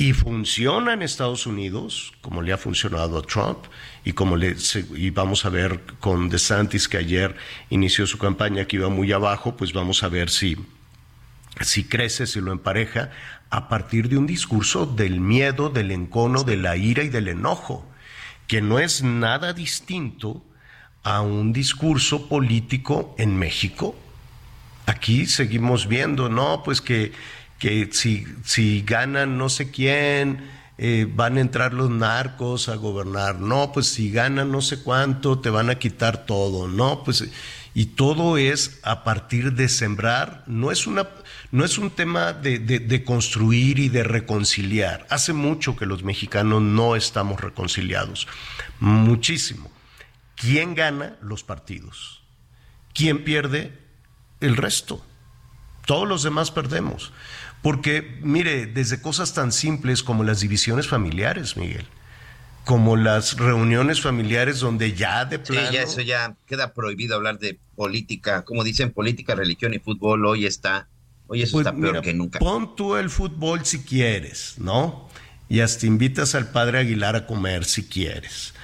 Y 0.00 0.12
funciona 0.12 0.92
en 0.92 1.02
Estados 1.02 1.44
Unidos, 1.44 2.12
como 2.20 2.40
le 2.40 2.52
ha 2.52 2.56
funcionado 2.56 3.18
a 3.18 3.22
Trump, 3.22 3.58
y 4.04 4.12
como 4.12 4.36
le 4.36 4.54
y 4.94 5.10
vamos 5.10 5.44
a 5.44 5.48
ver 5.48 5.82
con 5.98 6.28
DeSantis 6.28 6.86
que 6.86 6.98
ayer 6.98 7.34
inició 7.68 8.06
su 8.06 8.16
campaña 8.16 8.64
que 8.66 8.76
iba 8.76 8.88
muy 8.88 9.10
abajo, 9.10 9.56
pues 9.56 9.72
vamos 9.72 10.04
a 10.04 10.08
ver 10.08 10.30
si, 10.30 10.56
si 11.62 11.82
crece, 11.82 12.28
si 12.28 12.40
lo 12.40 12.52
empareja 12.52 13.10
a 13.50 13.68
partir 13.68 14.08
de 14.08 14.16
un 14.16 14.28
discurso 14.28 14.86
del 14.86 15.20
miedo, 15.20 15.68
del 15.68 15.90
encono, 15.90 16.44
de 16.44 16.58
la 16.58 16.76
ira 16.76 17.02
y 17.02 17.08
del 17.08 17.26
enojo, 17.26 17.84
que 18.46 18.62
no 18.62 18.78
es 18.78 19.02
nada 19.02 19.52
distinto 19.52 20.44
a 21.02 21.22
un 21.22 21.52
discurso 21.52 22.28
político 22.28 23.16
en 23.18 23.36
México. 23.36 23.96
Aquí 24.86 25.26
seguimos 25.26 25.88
viendo, 25.88 26.28
no, 26.28 26.62
pues 26.62 26.80
que, 26.80 27.10
que 27.58 27.88
si, 27.92 28.26
si 28.44 28.82
ganan 28.82 29.38
no 29.38 29.48
sé 29.48 29.70
quién, 29.70 30.48
eh, 30.78 31.08
van 31.12 31.36
a 31.36 31.40
entrar 31.40 31.74
los 31.74 31.90
narcos 31.90 32.68
a 32.68 32.76
gobernar, 32.76 33.40
no, 33.40 33.72
pues 33.72 33.88
si 33.88 34.12
ganan 34.12 34.52
no 34.52 34.60
sé 34.60 34.82
cuánto, 34.82 35.40
te 35.40 35.50
van 35.50 35.70
a 35.70 35.78
quitar 35.78 36.24
todo, 36.24 36.68
no, 36.68 37.02
pues 37.02 37.28
y 37.74 37.86
todo 37.86 38.38
es 38.38 38.80
a 38.82 39.04
partir 39.04 39.52
de 39.54 39.68
sembrar, 39.68 40.44
no 40.46 40.70
es 40.70 40.86
una 40.86 41.08
no 41.50 41.64
es 41.64 41.78
un 41.78 41.90
tema 41.90 42.32
de, 42.32 43.04
construir 43.04 43.78
y 43.78 43.88
de 43.88 44.04
reconciliar. 44.04 45.06
Hace 45.10 45.32
mucho 45.32 45.76
que 45.76 45.86
los 45.86 46.02
mexicanos 46.02 46.60
no 46.60 46.94
estamos 46.94 47.40
reconciliados, 47.40 48.28
muchísimo. 48.80 49.70
¿Quién 50.34 50.74
gana? 50.74 51.16
Los 51.22 51.44
partidos. 51.44 52.22
¿Quién 52.92 53.24
pierde? 53.24 53.78
El 54.40 54.56
resto. 54.56 55.04
Todos 55.86 56.06
los 56.06 56.22
demás 56.22 56.50
perdemos. 56.50 57.12
Porque, 57.62 58.18
mire, 58.22 58.66
desde 58.66 59.02
cosas 59.02 59.34
tan 59.34 59.52
simples 59.52 60.02
como 60.02 60.24
las 60.24 60.40
divisiones 60.40 60.88
familiares, 60.88 61.56
Miguel, 61.56 61.86
como 62.64 62.96
las 62.96 63.36
reuniones 63.36 64.00
familiares 64.00 64.60
donde 64.60 64.94
ya 64.94 65.24
de 65.24 65.38
plano... 65.38 65.68
Sí, 65.68 65.74
ya 65.74 65.82
eso 65.82 66.00
ya 66.00 66.36
queda 66.46 66.72
prohibido 66.72 67.16
hablar 67.16 67.38
de 67.38 67.58
política, 67.74 68.44
como 68.44 68.62
dicen, 68.62 68.92
política, 68.92 69.34
religión 69.34 69.74
y 69.74 69.78
fútbol 69.78 70.24
hoy 70.26 70.46
está 70.46 70.88
Oye, 71.28 71.44
eso 71.44 71.52
pues 71.52 71.66
está 71.66 71.78
peor 71.78 72.00
que 72.00 72.14
nunca. 72.14 72.38
Pon 72.38 72.74
tú 72.74 72.96
el 72.96 73.10
fútbol 73.10 73.64
si 73.64 73.82
quieres, 73.82 74.54
¿no? 74.56 75.08
Y 75.48 75.60
hasta 75.60 75.86
invitas 75.86 76.34
al 76.34 76.50
padre 76.50 76.78
Aguilar 76.78 77.16
a 77.16 77.26
comer 77.26 77.64
si 77.64 77.84
quieres. 77.84 78.54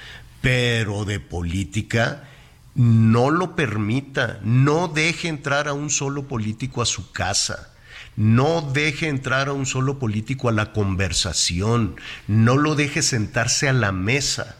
Pero 0.41 1.05
de 1.05 1.19
política, 1.19 2.27
no 2.73 3.29
lo 3.29 3.55
permita. 3.55 4.39
No 4.43 4.87
deje 4.87 5.27
entrar 5.27 5.67
a 5.67 5.73
un 5.73 5.91
solo 5.91 6.27
político 6.27 6.81
a 6.81 6.85
su 6.85 7.11
casa. 7.11 7.71
No 8.15 8.61
deje 8.61 9.07
entrar 9.07 9.47
a 9.47 9.53
un 9.53 9.65
solo 9.65 9.99
político 9.99 10.49
a 10.49 10.51
la 10.51 10.71
conversación. 10.71 11.95
No 12.27 12.57
lo 12.57 12.75
deje 12.75 13.01
sentarse 13.01 13.69
a 13.69 13.73
la 13.73 13.91
mesa. 13.91 14.57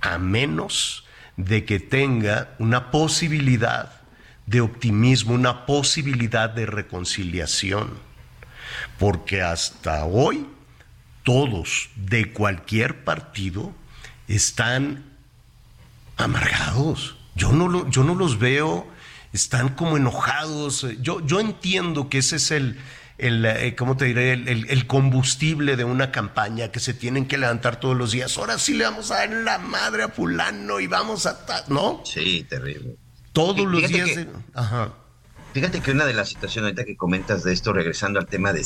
A 0.00 0.18
menos 0.18 1.04
de 1.36 1.64
que 1.64 1.80
tenga 1.80 2.54
una 2.58 2.90
posibilidad 2.90 4.00
de 4.46 4.60
optimismo, 4.60 5.34
una 5.34 5.66
posibilidad 5.66 6.50
de 6.50 6.66
reconciliación. 6.66 7.90
Porque 8.98 9.42
hasta 9.42 10.04
hoy 10.04 10.46
todos 11.22 11.90
de 11.96 12.32
cualquier 12.32 13.04
partido 13.04 13.74
están 14.28 15.04
amargados. 16.16 17.16
Yo 17.34 17.52
no, 17.52 17.90
yo 17.90 18.04
no 18.04 18.14
los 18.14 18.38
veo, 18.38 18.86
están 19.36 19.70
como 19.70 19.96
enojados. 19.96 20.86
Yo, 21.00 21.24
yo 21.24 21.40
entiendo 21.40 22.08
que 22.08 22.18
ese 22.18 22.36
es 22.36 22.50
el, 22.50 22.78
el 23.18 23.44
eh, 23.44 23.74
¿cómo 23.76 23.96
te 23.96 24.06
diré? 24.06 24.32
El, 24.32 24.66
el, 24.68 24.86
combustible 24.86 25.76
de 25.76 25.84
una 25.84 26.10
campaña 26.12 26.70
que 26.70 26.80
se 26.80 26.94
tienen 26.94 27.26
que 27.26 27.38
levantar 27.38 27.80
todos 27.80 27.96
los 27.96 28.12
días. 28.12 28.36
Ahora 28.36 28.58
sí 28.58 28.74
le 28.74 28.84
vamos 28.84 29.10
a 29.10 29.16
dar 29.16 29.30
la 29.30 29.58
madre 29.58 30.02
a 30.02 30.08
fulano 30.08 30.80
y 30.80 30.86
vamos 30.86 31.26
a... 31.26 31.38
¿No? 31.68 32.02
Sí, 32.04 32.46
terrible. 32.48 32.96
Todos 33.32 33.66
los 33.66 33.86
días. 33.88 34.26
Fíjate 35.52 35.80
que 35.80 35.90
una 35.90 36.04
de 36.04 36.12
las 36.12 36.28
situaciones 36.28 36.68
ahorita 36.68 36.84
que 36.84 36.96
comentas 36.96 37.42
de 37.42 37.54
esto, 37.54 37.72
regresando 37.72 38.18
al 38.18 38.26
tema 38.26 38.52
de, 38.52 38.60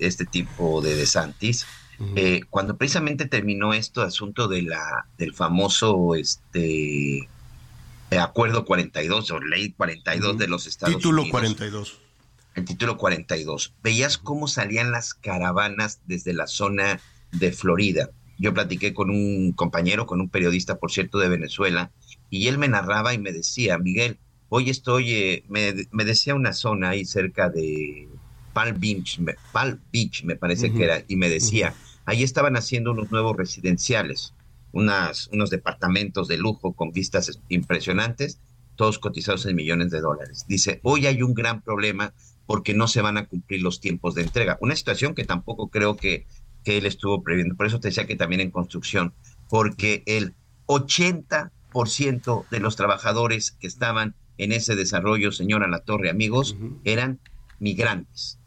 este 0.00 0.24
tipo 0.24 0.80
de 0.80 0.96
DeSantis, 0.96 1.66
eh, 2.16 2.40
cuando 2.48 2.76
precisamente 2.76 3.26
terminó 3.26 3.74
esto 3.74 4.02
asunto 4.02 4.48
de 4.48 4.62
la 4.62 5.06
del 5.18 5.34
famoso 5.34 6.16
este 6.16 7.28
acuerdo 8.18 8.64
42 8.64 9.30
o 9.30 9.40
ley 9.40 9.72
42 9.72 10.38
de 10.38 10.48
los 10.48 10.66
Estados 10.66 10.96
título 10.96 11.22
Unidos. 11.22 11.40
Título 11.40 11.56
42. 11.56 11.98
El 12.54 12.64
título 12.64 12.96
42. 12.98 13.74
Veías 13.82 14.18
cómo 14.18 14.48
salían 14.48 14.90
las 14.90 15.14
caravanas 15.14 16.00
desde 16.06 16.34
la 16.34 16.46
zona 16.46 17.00
de 17.32 17.52
Florida. 17.52 18.10
Yo 18.38 18.52
platiqué 18.52 18.92
con 18.92 19.10
un 19.10 19.52
compañero, 19.52 20.06
con 20.06 20.20
un 20.20 20.28
periodista, 20.28 20.78
por 20.78 20.90
cierto, 20.90 21.18
de 21.18 21.28
Venezuela, 21.28 21.90
y 22.28 22.48
él 22.48 22.58
me 22.58 22.68
narraba 22.68 23.14
y 23.14 23.18
me 23.18 23.32
decía, 23.32 23.78
Miguel, 23.78 24.18
hoy 24.48 24.68
estoy, 24.68 25.12
eh, 25.12 25.44
me, 25.48 26.04
decía 26.04 26.34
una 26.34 26.52
zona 26.52 26.90
ahí 26.90 27.04
cerca 27.04 27.48
de 27.48 28.08
Palm 28.52 28.78
Beach, 28.80 29.20
Palm 29.52 29.80
Beach 29.92 30.24
me 30.24 30.36
parece 30.36 30.72
que 30.72 30.84
era, 30.84 31.04
y 31.08 31.16
me 31.16 31.28
decía, 31.30 31.74
ahí 32.04 32.22
estaban 32.22 32.56
haciendo 32.56 32.92
unos 32.92 33.10
nuevos 33.10 33.36
residenciales, 33.36 34.34
unas, 34.72 35.28
unos 35.28 35.50
departamentos 35.50 36.28
de 36.28 36.38
lujo 36.38 36.72
con 36.72 36.92
vistas 36.92 37.38
impresionantes, 37.48 38.40
todos 38.76 38.98
cotizados 38.98 39.46
en 39.46 39.56
millones 39.56 39.90
de 39.90 40.00
dólares. 40.00 40.44
Dice, 40.48 40.80
hoy 40.82 41.06
hay 41.06 41.22
un 41.22 41.34
gran 41.34 41.62
problema 41.62 42.14
porque 42.46 42.74
no 42.74 42.88
se 42.88 43.02
van 43.02 43.18
a 43.18 43.26
cumplir 43.26 43.62
los 43.62 43.80
tiempos 43.80 44.14
de 44.14 44.22
entrega. 44.22 44.58
Una 44.60 44.76
situación 44.76 45.14
que 45.14 45.24
tampoco 45.24 45.68
creo 45.68 45.96
que, 45.96 46.26
que 46.64 46.78
él 46.78 46.86
estuvo 46.86 47.22
previendo. 47.22 47.54
Por 47.54 47.66
eso 47.66 47.80
te 47.80 47.88
decía 47.88 48.06
que 48.06 48.16
también 48.16 48.40
en 48.40 48.50
construcción, 48.50 49.14
porque 49.48 50.02
el 50.06 50.34
80 50.66 51.52
ciento 51.86 52.46
de 52.50 52.60
los 52.60 52.76
trabajadores 52.76 53.52
que 53.52 53.66
estaban 53.66 54.14
en 54.38 54.52
ese 54.52 54.74
desarrollo, 54.76 55.32
señora 55.32 55.68
La 55.68 55.80
Torre, 55.80 56.10
amigos, 56.10 56.56
eran 56.84 57.18
migrantes. 57.58 58.38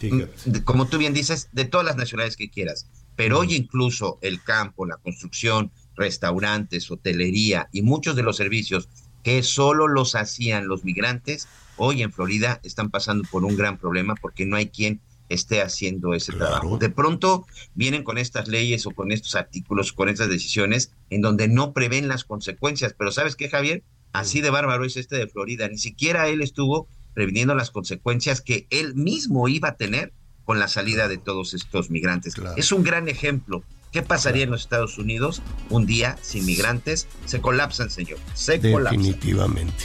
Mm, 0.00 0.58
como 0.64 0.86
tú 0.86 0.98
bien 0.98 1.14
dices, 1.14 1.48
de 1.52 1.64
todas 1.64 1.86
las 1.86 1.96
nacionalidades 1.96 2.36
que 2.36 2.50
quieras. 2.50 2.88
Pero 3.16 3.40
hoy 3.40 3.54
incluso 3.54 4.18
el 4.22 4.42
campo, 4.42 4.86
la 4.86 4.96
construcción, 4.96 5.70
restaurantes, 5.96 6.90
hotelería 6.90 7.68
y 7.72 7.82
muchos 7.82 8.16
de 8.16 8.22
los 8.22 8.36
servicios 8.36 8.88
que 9.22 9.42
solo 9.42 9.88
los 9.88 10.14
hacían 10.14 10.66
los 10.66 10.84
migrantes, 10.84 11.48
hoy 11.76 12.02
en 12.02 12.12
Florida 12.12 12.60
están 12.62 12.90
pasando 12.90 13.26
por 13.30 13.44
un 13.44 13.56
gran 13.56 13.78
problema 13.78 14.14
porque 14.14 14.46
no 14.46 14.56
hay 14.56 14.68
quien 14.68 15.00
esté 15.28 15.62
haciendo 15.62 16.14
ese 16.14 16.32
trabajo. 16.32 16.76
De 16.78 16.90
pronto 16.90 17.46
vienen 17.74 18.04
con 18.04 18.18
estas 18.18 18.48
leyes 18.48 18.86
o 18.86 18.90
con 18.90 19.10
estos 19.10 19.34
artículos, 19.34 19.92
con 19.92 20.08
estas 20.08 20.28
decisiones, 20.28 20.92
en 21.10 21.22
donde 21.22 21.48
no 21.48 21.72
prevén 21.72 22.08
las 22.08 22.24
consecuencias. 22.24 22.94
Pero 22.96 23.10
¿sabes 23.10 23.36
qué, 23.36 23.48
Javier? 23.48 23.82
Así 24.12 24.40
de 24.40 24.50
bárbaro 24.50 24.84
es 24.84 24.96
este 24.96 25.16
de 25.16 25.26
Florida. 25.26 25.68
Ni 25.68 25.78
siquiera 25.78 26.28
él 26.28 26.42
estuvo 26.42 26.88
previniendo 27.14 27.54
las 27.54 27.70
consecuencias 27.70 28.40
que 28.40 28.66
él 28.70 28.94
mismo 28.94 29.48
iba 29.48 29.70
a 29.70 29.76
tener 29.76 30.12
con 30.44 30.58
la 30.58 30.68
salida 30.68 31.08
de 31.08 31.18
todos 31.18 31.54
estos 31.54 31.90
migrantes. 31.90 32.34
Es 32.56 32.72
un 32.72 32.82
gran 32.82 33.08
ejemplo. 33.08 33.64
¿Qué 33.92 34.02
pasaría 34.02 34.42
en 34.42 34.50
los 34.50 34.62
Estados 34.62 34.98
Unidos 34.98 35.40
un 35.70 35.86
día 35.86 36.18
sin 36.20 36.44
migrantes? 36.44 37.06
Se 37.26 37.40
colapsan, 37.40 37.90
señor. 37.90 38.18
Se 38.34 38.58
Definitivamente. 38.58 39.84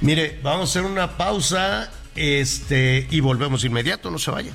Mire, 0.00 0.40
vamos 0.42 0.60
a 0.60 0.70
hacer 0.70 0.90
una 0.90 1.18
pausa 1.18 1.92
este, 2.16 3.06
y 3.10 3.20
volvemos 3.20 3.64
inmediato, 3.64 4.10
no 4.10 4.18
se 4.18 4.30
vaya. 4.30 4.54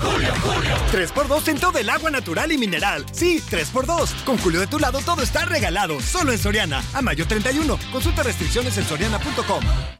3x2 0.00 1.48
en 1.48 1.58
todo 1.58 1.78
el 1.78 1.88
agua 1.88 2.10
natural 2.10 2.52
y 2.52 2.58
mineral. 2.58 3.04
Sí, 3.12 3.40
3x2. 3.50 4.24
Con 4.24 4.38
Julio 4.38 4.60
de 4.60 4.66
tu 4.66 4.78
lado 4.78 5.00
todo 5.04 5.22
está 5.22 5.44
regalado. 5.44 6.00
Solo 6.00 6.32
en 6.32 6.38
Soriana. 6.38 6.82
A 6.92 7.02
mayo 7.02 7.26
31. 7.26 7.78
Consulta 7.92 8.22
restricciones 8.22 8.76
en 8.78 8.84
soriana.com. 8.84 9.99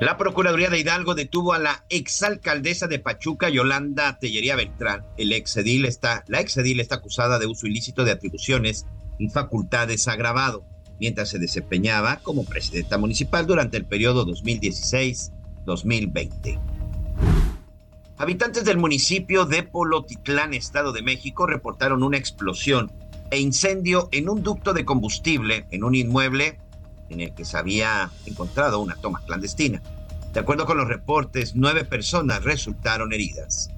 La 0.00 0.16
Procuraduría 0.16 0.70
de 0.70 0.78
Hidalgo 0.78 1.16
detuvo 1.16 1.54
a 1.54 1.58
la 1.58 1.84
exalcaldesa 1.88 2.86
de 2.86 3.00
Pachuca, 3.00 3.48
Yolanda 3.48 4.16
Tellería 4.20 4.54
Beltrán. 4.54 5.04
El 5.16 5.32
exedil 5.32 5.86
está, 5.86 6.22
la 6.28 6.38
exedil 6.38 6.78
está 6.78 6.94
acusada 6.96 7.40
de 7.40 7.46
uso 7.46 7.66
ilícito 7.66 8.04
de 8.04 8.12
atribuciones 8.12 8.86
y 9.18 9.28
facultades 9.28 10.06
agravado, 10.06 10.64
mientras 11.00 11.30
se 11.30 11.40
desempeñaba 11.40 12.20
como 12.22 12.44
presidenta 12.44 12.96
municipal 12.96 13.48
durante 13.48 13.76
el 13.76 13.86
periodo 13.86 14.24
2016-2020. 14.26 16.60
Habitantes 18.18 18.64
del 18.64 18.78
municipio 18.78 19.46
de 19.46 19.64
Polotitlán, 19.64 20.54
Estado 20.54 20.92
de 20.92 21.02
México, 21.02 21.44
reportaron 21.44 22.04
una 22.04 22.18
explosión 22.18 22.92
e 23.32 23.40
incendio 23.40 24.08
en 24.12 24.28
un 24.28 24.44
ducto 24.44 24.74
de 24.74 24.84
combustible 24.84 25.66
en 25.72 25.82
un 25.82 25.96
inmueble 25.96 26.60
en 27.10 27.20
el 27.20 27.34
que 27.34 27.44
se 27.44 27.56
había 27.56 28.10
encontrado 28.26 28.80
una 28.80 28.96
toma 28.96 29.22
clandestina. 29.24 29.82
De 30.32 30.40
acuerdo 30.40 30.66
con 30.66 30.76
los 30.76 30.88
reportes, 30.88 31.54
nueve 31.54 31.84
personas 31.84 32.44
resultaron 32.44 33.12
heridas. 33.12 33.70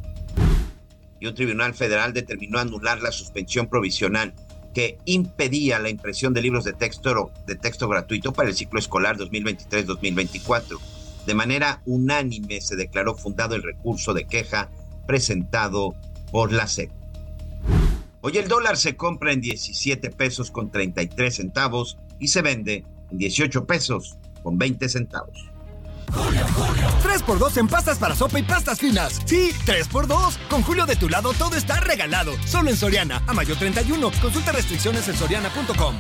Y 1.21 1.27
un 1.27 1.35
tribunal 1.35 1.75
federal 1.75 2.13
determinó 2.13 2.59
anular 2.59 3.01
la 3.03 3.13
suspensión 3.13 3.69
provisional 3.69 4.35
que 4.75 4.99
impedía 5.05 5.79
la 5.79 5.91
impresión 5.91 6.33
de 6.33 6.43
libros 6.43 6.65
de 6.65 6.73
texto, 6.73 7.33
de 7.47 7.57
texto 7.57 7.89
gratuito 7.89 8.33
para 8.33 8.49
el 8.49 8.55
ciclo 8.55 8.79
escolar 8.79 9.17
2023-2024. 9.19 10.79
De 11.27 11.35
manera 11.35 11.83
unánime 11.87 12.61
se 12.61 12.77
declaró 12.77 13.15
fundado 13.15 13.55
el 13.55 13.63
recurso 13.63 14.15
de 14.15 14.25
queja 14.25 14.71
presentado 15.07 15.95
por 16.31 16.53
la 16.53 16.67
SEP. 16.67 16.91
Hoy 18.23 18.37
el 18.37 18.49
dólar 18.49 18.77
se 18.77 18.97
compra 18.97 19.33
en 19.33 19.41
17 19.41 20.11
pesos 20.11 20.51
con 20.51 20.71
33 20.71 21.35
centavos 21.35 21.99
y 22.19 22.29
se 22.29 22.43
vende 22.43 22.85
en 23.00 23.00
18 23.11 23.67
pesos 23.67 24.17
con 24.43 24.59
20 24.59 24.89
centavos. 24.89 25.51
3x2 26.11 27.59
en 27.59 27.69
pastas 27.69 27.99
para 27.99 28.15
sopa 28.15 28.39
y 28.39 28.43
pastas 28.43 28.79
finas. 28.79 29.21
Sí, 29.25 29.51
3x2. 29.65 30.39
Con 30.49 30.63
Julio 30.63 30.87
de 30.87 30.97
tu 30.97 31.09
lado 31.09 31.33
todo 31.35 31.57
está 31.57 31.81
regalado. 31.81 32.33
Solo 32.47 32.71
en 32.71 32.77
Soriana. 32.77 33.23
A 33.27 33.33
mayo 33.33 33.57
31. 33.57 34.11
Consulta 34.21 34.53
restricciones 34.53 35.09
en 35.09 35.17
soriana.com. 35.17 35.97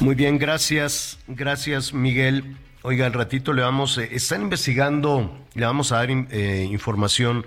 Muy 0.00 0.14
bien, 0.14 0.38
gracias. 0.38 1.18
Gracias, 1.26 1.94
Miguel. 1.94 2.56
Oiga, 2.82 3.06
al 3.06 3.12
ratito 3.12 3.52
le 3.52 3.62
vamos, 3.62 3.98
eh, 3.98 4.10
están 4.12 4.42
investigando, 4.42 5.44
le 5.54 5.66
vamos 5.66 5.90
a 5.90 5.96
dar 5.96 6.10
eh, 6.10 6.68
información 6.70 7.44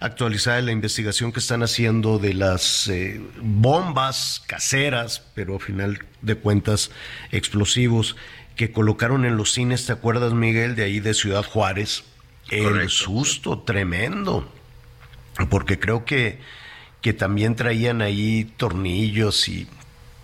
actualizada 0.00 0.56
de 0.56 0.62
la 0.62 0.72
investigación 0.72 1.30
que 1.30 1.40
están 1.40 1.62
haciendo 1.62 2.18
de 2.18 2.32
las 2.32 2.88
eh, 2.88 3.20
bombas 3.40 4.42
caseras, 4.46 5.22
pero 5.34 5.54
al 5.54 5.60
final 5.60 5.98
de 6.22 6.34
cuentas 6.36 6.90
explosivos, 7.30 8.16
que 8.56 8.72
colocaron 8.72 9.26
en 9.26 9.36
los 9.36 9.52
cines, 9.52 9.86
¿te 9.86 9.92
acuerdas, 9.92 10.32
Miguel, 10.32 10.74
de 10.74 10.84
ahí 10.84 11.00
de 11.00 11.14
Ciudad 11.14 11.44
Juárez? 11.44 12.04
El 12.48 12.88
susto 12.88 13.60
tremendo, 13.60 14.50
porque 15.50 15.78
creo 15.78 16.04
que, 16.04 16.40
que 17.00 17.12
también 17.12 17.54
traían 17.54 18.02
ahí 18.02 18.52
tornillos 18.56 19.48
y 19.48 19.68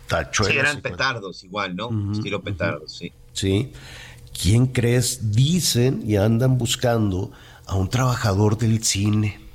tachuelos. 0.08 0.52
Sí, 0.52 0.58
eran 0.58 0.80
petardos 0.80 1.44
igual, 1.44 1.76
¿no? 1.76 2.12
Estilo 2.12 2.42
petardos, 2.42 2.96
sí. 2.96 3.12
Sí. 3.32 3.72
¿Quién 4.42 4.66
crees? 4.66 5.32
Dicen 5.32 6.02
y 6.04 6.16
andan 6.16 6.58
buscando 6.58 7.30
a 7.66 7.76
un 7.76 7.88
trabajador 7.88 8.58
del 8.58 8.82
cine 8.82 9.45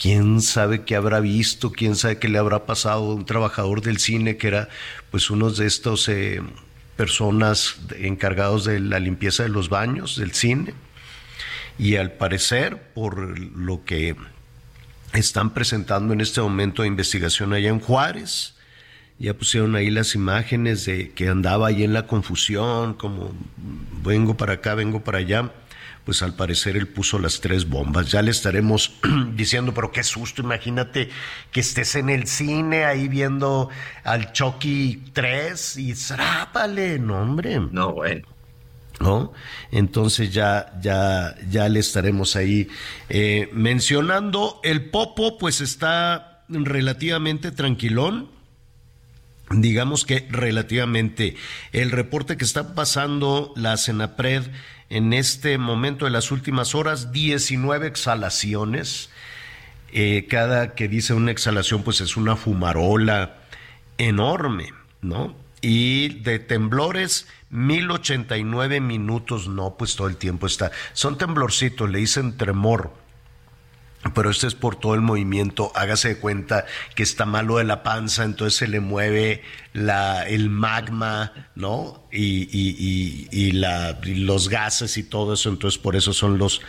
quién 0.00 0.40
sabe 0.40 0.82
qué 0.82 0.96
habrá 0.96 1.20
visto, 1.20 1.70
quién 1.72 1.96
sabe 1.96 2.18
qué 2.18 2.28
le 2.28 2.38
habrá 2.38 2.66
pasado 2.66 3.10
a 3.10 3.14
un 3.14 3.24
trabajador 3.24 3.82
del 3.82 3.98
cine 3.98 4.36
que 4.36 4.48
era 4.48 4.68
pues 5.10 5.30
uno 5.30 5.50
de 5.50 5.66
estos 5.66 6.08
eh, 6.08 6.42
personas 6.96 7.76
encargados 7.98 8.64
de 8.64 8.80
la 8.80 8.98
limpieza 8.98 9.42
de 9.42 9.48
los 9.48 9.68
baños 9.68 10.16
del 10.16 10.32
cine. 10.32 10.74
Y 11.78 11.96
al 11.96 12.12
parecer 12.12 12.92
por 12.94 13.38
lo 13.38 13.84
que 13.84 14.14
están 15.12 15.54
presentando 15.54 16.12
en 16.12 16.20
este 16.20 16.40
momento 16.40 16.82
de 16.82 16.88
investigación 16.88 17.52
allá 17.52 17.70
en 17.70 17.80
Juárez, 17.80 18.54
ya 19.18 19.34
pusieron 19.34 19.76
ahí 19.76 19.90
las 19.90 20.14
imágenes 20.14 20.84
de 20.84 21.12
que 21.12 21.28
andaba 21.28 21.68
ahí 21.68 21.84
en 21.84 21.92
la 21.92 22.06
confusión, 22.06 22.94
como 22.94 23.32
vengo 24.04 24.36
para 24.36 24.54
acá, 24.54 24.74
vengo 24.74 25.04
para 25.04 25.18
allá 25.18 25.52
pues 26.04 26.22
al 26.22 26.34
parecer 26.34 26.76
él 26.76 26.88
puso 26.88 27.18
las 27.18 27.40
tres 27.40 27.68
bombas. 27.68 28.10
Ya 28.10 28.22
le 28.22 28.30
estaremos 28.30 28.94
diciendo, 29.34 29.72
pero 29.74 29.92
qué 29.92 30.02
susto, 30.02 30.42
imagínate 30.42 31.10
que 31.50 31.60
estés 31.60 31.94
en 31.94 32.10
el 32.10 32.26
cine 32.26 32.84
ahí 32.84 33.08
viendo 33.08 33.68
al 34.04 34.32
Chucky 34.32 35.02
3 35.12 35.76
y 35.78 35.94
¡zrápale! 35.94 36.98
No, 36.98 37.22
hombre. 37.22 37.60
No, 37.70 37.92
bueno. 37.92 38.26
¿No? 39.00 39.32
Entonces 39.70 40.32
ya, 40.32 40.78
ya, 40.80 41.34
ya 41.50 41.68
le 41.68 41.80
estaremos 41.80 42.36
ahí 42.36 42.68
eh, 43.08 43.48
mencionando. 43.52 44.60
El 44.62 44.90
Popo, 44.90 45.38
pues 45.38 45.60
está 45.60 46.44
relativamente 46.48 47.50
tranquilón 47.50 48.41
digamos 49.54 50.04
que 50.04 50.26
relativamente 50.30 51.36
el 51.72 51.90
reporte 51.90 52.36
que 52.36 52.44
está 52.44 52.74
pasando 52.74 53.52
la 53.56 53.76
Senapred 53.76 54.44
en 54.88 55.12
este 55.12 55.58
momento 55.58 56.04
de 56.04 56.10
las 56.10 56.30
últimas 56.30 56.74
horas, 56.74 57.12
19 57.12 57.86
exhalaciones. 57.86 59.10
Eh, 59.94 60.26
cada 60.28 60.74
que 60.74 60.88
dice 60.88 61.14
una 61.14 61.30
exhalación, 61.30 61.82
pues 61.82 62.00
es 62.00 62.16
una 62.16 62.36
fumarola 62.36 63.36
enorme, 63.98 64.72
¿no? 65.00 65.34
Y 65.60 66.20
de 66.20 66.38
temblores, 66.38 67.26
1089 67.50 68.80
minutos, 68.80 69.48
no, 69.48 69.76
pues 69.76 69.96
todo 69.96 70.08
el 70.08 70.16
tiempo 70.16 70.46
está. 70.46 70.72
Son 70.92 71.18
temblorcitos, 71.18 71.90
le 71.90 71.98
dicen 71.98 72.36
tremor 72.36 73.01
pero 74.14 74.30
esto 74.30 74.46
es 74.46 74.54
por 74.54 74.76
todo 74.76 74.94
el 74.94 75.00
movimiento. 75.00 75.70
Hágase 75.74 76.08
de 76.08 76.18
cuenta 76.18 76.66
que 76.94 77.02
está 77.02 77.24
malo 77.24 77.58
de 77.58 77.64
la 77.64 77.82
panza, 77.82 78.24
entonces 78.24 78.58
se 78.58 78.68
le 78.68 78.80
mueve 78.80 79.42
la, 79.72 80.26
el 80.26 80.50
magma, 80.50 81.50
¿no? 81.54 82.08
Y, 82.10 82.48
y, 82.50 83.28
y, 83.30 83.52
la, 83.52 84.00
los 84.04 84.48
gases 84.48 84.98
y 84.98 85.04
todo 85.04 85.34
eso, 85.34 85.48
entonces 85.50 85.78
por 85.78 85.96
eso 85.96 86.12
son 86.12 86.38
los, 86.38 86.60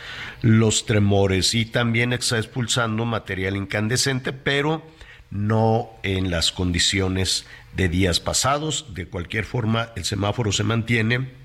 los 0.41 0.85
tremores. 0.85 1.53
Y 1.55 1.65
también 1.65 2.13
está 2.13 2.37
expulsando 2.37 3.05
material 3.05 3.57
incandescente, 3.57 4.31
pero 4.31 4.85
no 5.31 5.89
en 6.03 6.29
las 6.29 6.51
condiciones 6.51 7.45
de 7.75 7.89
días 7.89 8.19
pasados. 8.19 8.93
De 8.93 9.07
cualquier 9.07 9.45
forma, 9.45 9.89
el 9.95 10.05
semáforo 10.05 10.51
se 10.51 10.63
mantiene 10.63 11.42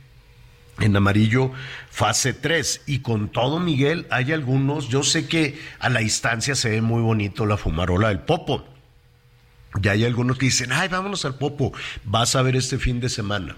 en 0.80 0.96
amarillo 0.96 1.52
fase 1.90 2.32
3 2.32 2.82
y 2.86 3.00
con 3.00 3.28
todo 3.28 3.58
Miguel 3.60 4.06
hay 4.10 4.32
algunos, 4.32 4.88
yo 4.88 5.02
sé 5.02 5.26
que 5.26 5.60
a 5.78 5.88
la 5.88 6.00
distancia 6.00 6.54
se 6.54 6.70
ve 6.70 6.80
muy 6.80 7.02
bonito 7.02 7.46
la 7.46 7.56
fumarola 7.56 8.08
del 8.08 8.20
Popo. 8.20 8.64
Ya 9.80 9.92
hay 9.92 10.04
algunos 10.04 10.38
que 10.38 10.46
dicen, 10.46 10.72
ay, 10.72 10.88
vámonos 10.88 11.24
al 11.24 11.36
Popo, 11.36 11.72
vas 12.04 12.36
a 12.36 12.42
ver 12.42 12.56
este 12.56 12.78
fin 12.78 13.00
de 13.00 13.08
semana 13.08 13.56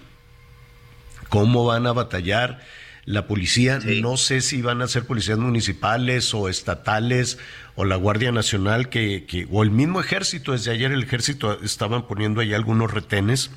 cómo 1.31 1.63
van 1.63 1.87
a 1.87 1.93
batallar 1.93 2.59
la 3.05 3.25
policía. 3.25 3.79
No 4.01 4.17
sé 4.17 4.41
si 4.41 4.61
van 4.61 4.81
a 4.81 4.87
ser 4.87 5.05
policías 5.05 5.39
municipales 5.39 6.33
o 6.33 6.49
estatales 6.49 7.39
o 7.75 7.85
la 7.85 7.95
Guardia 7.95 8.33
Nacional 8.33 8.89
que, 8.89 9.25
que, 9.25 9.47
o 9.49 9.63
el 9.63 9.71
mismo 9.71 10.01
ejército. 10.01 10.51
Desde 10.51 10.71
ayer 10.71 10.91
el 10.91 11.03
ejército 11.03 11.59
estaban 11.63 12.05
poniendo 12.05 12.41
ahí 12.41 12.53
algunos 12.53 12.91
retenes 12.91 13.49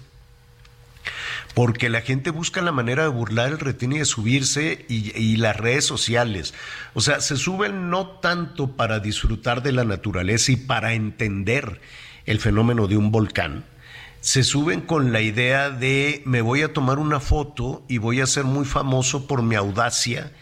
porque 1.55 1.89
la 1.89 2.01
gente 2.01 2.31
busca 2.31 2.61
la 2.61 2.73
manera 2.73 3.05
de 3.05 3.09
burlar 3.09 3.49
el 3.49 3.61
retén 3.61 3.93
y 3.93 3.99
de 3.99 4.05
subirse 4.05 4.85
y, 4.89 5.17
y, 5.17 5.37
las 5.37 5.57
redes 5.57 5.85
sociales. 5.85 6.53
O 6.93 7.01
sea, 7.01 7.21
se 7.21 7.37
suben 7.37 7.91
no 7.91 8.09
tanto 8.09 8.73
para 8.73 8.99
disfrutar 8.99 9.63
de 9.63 9.73
la 9.73 9.85
naturaleza 9.85 10.53
y 10.53 10.57
para 10.57 10.95
entender 10.95 11.81
el 12.27 12.41
fenómeno 12.41 12.89
de 12.89 12.97
un 12.97 13.13
volcán, 13.13 13.65
se 14.21 14.43
suben 14.43 14.81
con 14.81 15.13
la 15.13 15.21
idea 15.21 15.69
de 15.69 16.23
me 16.25 16.41
voy 16.41 16.63
a 16.63 16.73
tomar 16.73 16.99
una 16.99 17.21
foto 17.21 17.85
y 17.89 17.99
voy 17.99 18.23
a 18.23 18.27
ser 18.27 18.45
muy 18.45 18.65
famoso 18.65 19.27
por 19.27 19.43
mi 19.43 19.55
audacia 19.55 20.33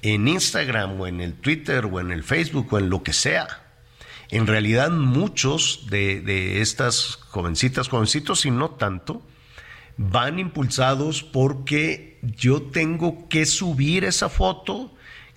en 0.00 0.26
Instagram 0.26 0.98
o 0.98 1.06
en 1.06 1.20
el 1.20 1.34
Twitter 1.34 1.84
o 1.84 2.00
en 2.00 2.12
el 2.12 2.24
Facebook 2.24 2.72
o 2.72 2.78
en 2.78 2.88
lo 2.88 3.02
que 3.02 3.12
sea. 3.12 3.46
En 4.30 4.46
realidad 4.46 4.90
muchos 4.90 5.86
de, 5.90 6.22
de 6.22 6.62
estas 6.62 7.18
jovencitas, 7.28 7.88
jovencitos 7.88 8.46
y 8.46 8.50
no 8.50 8.70
tanto, 8.70 9.22
van 10.02 10.38
impulsados 10.38 11.22
porque 11.22 12.18
yo 12.22 12.62
tengo 12.62 13.28
que 13.28 13.44
subir 13.44 14.04
esa 14.04 14.30
foto 14.30 14.90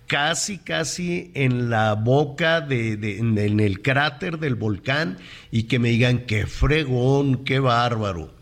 casi, 0.08 0.58
casi 0.58 1.32
en 1.34 1.69
la 1.69 1.95
boca, 1.95 2.62
de, 2.62 2.95
de, 2.95 3.17
en 3.17 3.60
el 3.60 3.82
cráter 3.82 4.39
del 4.39 4.56
volcán 4.56 5.17
y 5.52 5.63
que 5.63 5.80
me 5.80 5.89
digan 5.89 6.19
qué 6.19 6.47
fregón, 6.47 7.43
qué 7.43 7.60
bárbaro. 7.60 8.34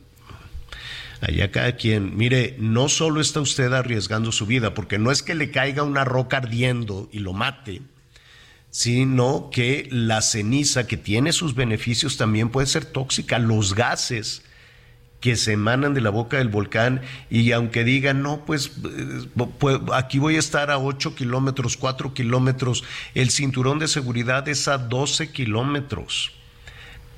Allá 1.22 1.50
cada 1.50 1.76
quien, 1.76 2.16
mire, 2.16 2.56
no 2.60 2.88
solo 2.88 3.20
está 3.20 3.42
usted 3.42 3.74
arriesgando 3.74 4.32
su 4.32 4.46
vida, 4.46 4.76
porque 4.76 5.00
no 5.00 5.10
es 5.10 5.24
que 5.24 5.34
le 5.34 5.50
caiga 5.50 5.82
una 5.82 6.06
roca 6.06 6.38
ardiendo 6.38 7.10
y 7.12 7.20
lo 7.20 7.34
mate, 7.34 7.82
sino 8.70 9.50
que 9.52 9.88
la 9.90 10.22
ceniza 10.22 10.86
que 10.86 10.98
tiene 10.98 11.32
sus 11.32 11.56
beneficios 11.56 12.18
también 12.18 12.50
puede 12.50 12.68
ser 12.68 12.86
tóxica. 12.86 13.40
Los 13.40 13.74
gases 13.74 14.44
que 15.22 15.36
se 15.36 15.54
emanan 15.54 15.94
de 15.94 16.02
la 16.02 16.10
boca 16.10 16.38
del 16.38 16.50
volcán 16.50 17.02
y 17.30 17.52
aunque 17.52 17.84
digan, 17.84 18.24
no, 18.24 18.44
pues, 18.44 18.72
eh, 18.84 19.28
pues 19.60 19.80
aquí 19.94 20.20
voy 20.20 20.36
a 20.36 20.40
estar 20.40 20.72
a 20.72 20.80
8 20.80 21.16
kilómetros, 21.16 21.78
4 21.78 22.14
kilómetros, 22.14 22.84
el 23.14 23.30
cinturón 23.30 23.80
de 23.80 23.88
seguridad 23.88 24.50
es 24.50 24.68
a 24.68 24.80
12 24.80 25.32
kilómetros. 25.32 26.34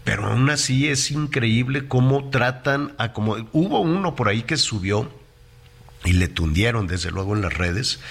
Pero 0.03 0.27
aún 0.27 0.49
así 0.49 0.89
es 0.89 1.11
increíble 1.11 1.87
cómo 1.87 2.29
tratan 2.29 2.93
a 2.97 3.13
como... 3.13 3.37
Hubo 3.53 3.79
uno 3.79 4.15
por 4.15 4.27
ahí 4.27 4.43
que 4.43 4.57
subió 4.57 5.09
y 6.03 6.11
le 6.11 6.27
tundieron 6.27 6.87
desde 6.87 7.09
luego 7.09 7.33
en 7.33 7.41
las 7.41 7.53
redes, 7.53 8.01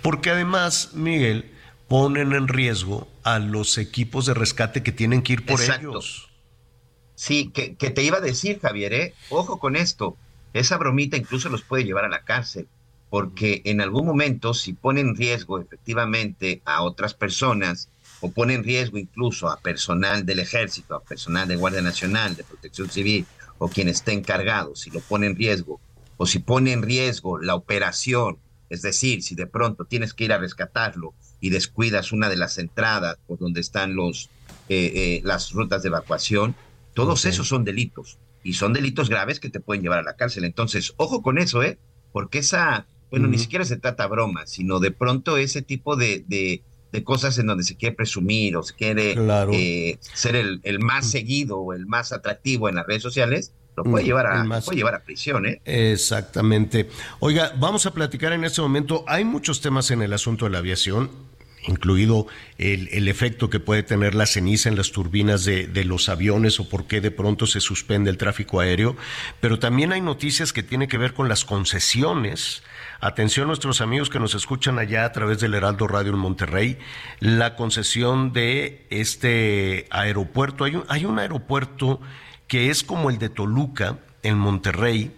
porque 0.00 0.30
además, 0.30 0.90
Miguel, 0.94 1.50
ponen 1.88 2.32
en 2.34 2.46
riesgo 2.46 3.08
a 3.24 3.40
los 3.40 3.78
equipos 3.78 4.26
de 4.26 4.34
rescate 4.34 4.84
que 4.84 4.92
tienen 4.92 5.22
que 5.22 5.32
ir 5.32 5.44
por 5.44 5.60
ellos. 5.60 6.29
Sí, 7.20 7.50
que, 7.52 7.74
que, 7.74 7.90
te 7.90 8.02
iba 8.02 8.16
a 8.16 8.22
decir, 8.22 8.60
Javier, 8.60 8.94
¿eh? 8.94 9.14
ojo 9.28 9.58
con 9.58 9.76
esto, 9.76 10.16
esa 10.54 10.78
bromita 10.78 11.18
incluso 11.18 11.50
los 11.50 11.60
puede 11.60 11.84
llevar 11.84 12.06
a 12.06 12.08
la 12.08 12.24
cárcel, 12.24 12.66
porque 13.10 13.60
en 13.66 13.82
algún 13.82 14.06
momento 14.06 14.54
si 14.54 14.72
pone 14.72 15.02
en 15.02 15.14
riesgo 15.14 15.58
efectivamente 15.58 16.62
a 16.64 16.82
otras 16.82 17.12
personas, 17.12 17.90
o 18.22 18.30
pone 18.30 18.54
en 18.54 18.64
riesgo 18.64 18.96
incluso 18.96 19.50
a 19.50 19.60
personal 19.60 20.24
del 20.24 20.38
ejército, 20.38 20.94
a 20.94 21.02
personal 21.02 21.46
de 21.46 21.56
Guardia 21.56 21.82
Nacional, 21.82 22.36
de 22.36 22.44
Protección 22.44 22.88
Civil, 22.88 23.26
o 23.58 23.68
quien 23.68 23.88
esté 23.88 24.12
encargado, 24.12 24.74
si 24.74 24.90
lo 24.90 25.00
pone 25.00 25.26
en 25.26 25.36
riesgo, 25.36 25.78
o 26.16 26.24
si 26.24 26.38
pone 26.38 26.72
en 26.72 26.80
riesgo 26.80 27.38
la 27.38 27.54
operación, 27.54 28.38
es 28.70 28.80
decir, 28.80 29.22
si 29.22 29.34
de 29.34 29.46
pronto 29.46 29.84
tienes 29.84 30.14
que 30.14 30.24
ir 30.24 30.32
a 30.32 30.38
rescatarlo 30.38 31.12
y 31.38 31.50
descuidas 31.50 32.12
una 32.12 32.30
de 32.30 32.36
las 32.36 32.56
entradas 32.56 33.18
por 33.26 33.38
donde 33.38 33.60
están 33.60 33.94
los, 33.94 34.30
eh, 34.70 34.90
eh, 34.94 35.20
las 35.22 35.52
rutas 35.52 35.82
de 35.82 35.88
evacuación, 35.88 36.56
todos 36.94 37.24
esos 37.24 37.48
son 37.48 37.64
delitos 37.64 38.18
y 38.42 38.54
son 38.54 38.72
delitos 38.72 39.08
graves 39.08 39.40
que 39.40 39.50
te 39.50 39.60
pueden 39.60 39.82
llevar 39.82 39.98
a 39.98 40.02
la 40.02 40.16
cárcel. 40.16 40.44
Entonces, 40.44 40.94
ojo 40.96 41.22
con 41.22 41.38
eso, 41.38 41.62
¿eh? 41.62 41.78
Porque 42.12 42.38
esa, 42.38 42.86
bueno, 43.10 43.28
ni 43.28 43.38
siquiera 43.38 43.64
se 43.64 43.76
trata 43.76 44.06
broma, 44.06 44.46
sino 44.46 44.80
de 44.80 44.90
pronto 44.90 45.36
ese 45.36 45.62
tipo 45.62 45.96
de, 45.96 46.24
de, 46.26 46.62
de 46.92 47.04
cosas 47.04 47.38
en 47.38 47.46
donde 47.46 47.64
se 47.64 47.76
quiere 47.76 47.94
presumir 47.94 48.56
o 48.56 48.62
se 48.62 48.74
quiere 48.74 49.14
eh, 49.52 49.98
ser 50.00 50.36
el, 50.36 50.60
el, 50.64 50.80
más 50.80 51.10
seguido 51.10 51.58
o 51.58 51.72
el 51.72 51.86
más 51.86 52.12
atractivo 52.12 52.68
en 52.68 52.76
las 52.76 52.86
redes 52.86 53.02
sociales, 53.02 53.52
lo 53.76 53.84
puede 53.84 54.04
llevar 54.04 54.26
a, 54.26 54.44
más... 54.44 54.64
puede 54.64 54.78
llevar 54.78 54.94
a 54.94 55.04
prisión, 55.04 55.46
¿eh? 55.46 55.60
Exactamente. 55.64 56.88
Oiga, 57.20 57.52
vamos 57.58 57.86
a 57.86 57.92
platicar 57.92 58.32
en 58.32 58.44
este 58.44 58.60
momento. 58.60 59.04
Hay 59.06 59.24
muchos 59.24 59.60
temas 59.60 59.90
en 59.90 60.02
el 60.02 60.12
asunto 60.12 60.46
de 60.46 60.50
la 60.50 60.58
aviación 60.58 61.29
incluido 61.66 62.26
el, 62.58 62.88
el, 62.92 63.08
efecto 63.08 63.50
que 63.50 63.60
puede 63.60 63.82
tener 63.82 64.14
la 64.14 64.26
ceniza 64.26 64.68
en 64.68 64.76
las 64.76 64.92
turbinas 64.92 65.44
de, 65.44 65.66
de, 65.66 65.84
los 65.84 66.08
aviones 66.08 66.58
o 66.60 66.68
por 66.68 66.86
qué 66.86 67.00
de 67.00 67.10
pronto 67.10 67.46
se 67.46 67.60
suspende 67.60 68.10
el 68.10 68.16
tráfico 68.16 68.60
aéreo, 68.60 68.96
pero 69.40 69.58
también 69.58 69.92
hay 69.92 70.00
noticias 70.00 70.52
que 70.52 70.62
tienen 70.62 70.88
que 70.88 70.98
ver 70.98 71.14
con 71.14 71.28
las 71.28 71.44
concesiones. 71.44 72.62
Atención 73.00 73.46
nuestros 73.46 73.80
amigos 73.80 74.10
que 74.10 74.20
nos 74.20 74.34
escuchan 74.34 74.78
allá 74.78 75.04
a 75.04 75.12
través 75.12 75.40
del 75.40 75.54
Heraldo 75.54 75.86
Radio 75.86 76.12
en 76.12 76.18
Monterrey, 76.18 76.78
la 77.18 77.56
concesión 77.56 78.32
de 78.32 78.86
este 78.90 79.86
aeropuerto. 79.90 80.64
Hay 80.64 80.76
un, 80.76 80.84
hay 80.88 81.04
un 81.04 81.18
aeropuerto 81.18 82.00
que 82.46 82.70
es 82.70 82.82
como 82.82 83.10
el 83.10 83.18
de 83.18 83.28
Toluca 83.28 83.98
en 84.22 84.38
Monterrey, 84.38 85.12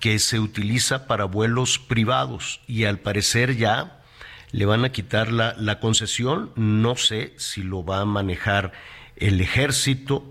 que 0.00 0.18
se 0.18 0.40
utiliza 0.40 1.06
para 1.06 1.26
vuelos 1.26 1.78
privados 1.78 2.62
y 2.66 2.84
al 2.84 2.98
parecer 2.98 3.56
ya 3.56 3.99
le 4.52 4.66
van 4.66 4.84
a 4.84 4.92
quitar 4.92 5.32
la, 5.32 5.54
la 5.58 5.80
concesión, 5.80 6.52
no 6.56 6.96
sé 6.96 7.34
si 7.36 7.62
lo 7.62 7.84
va 7.84 8.00
a 8.00 8.04
manejar 8.04 8.72
el 9.16 9.40
ejército 9.40 10.24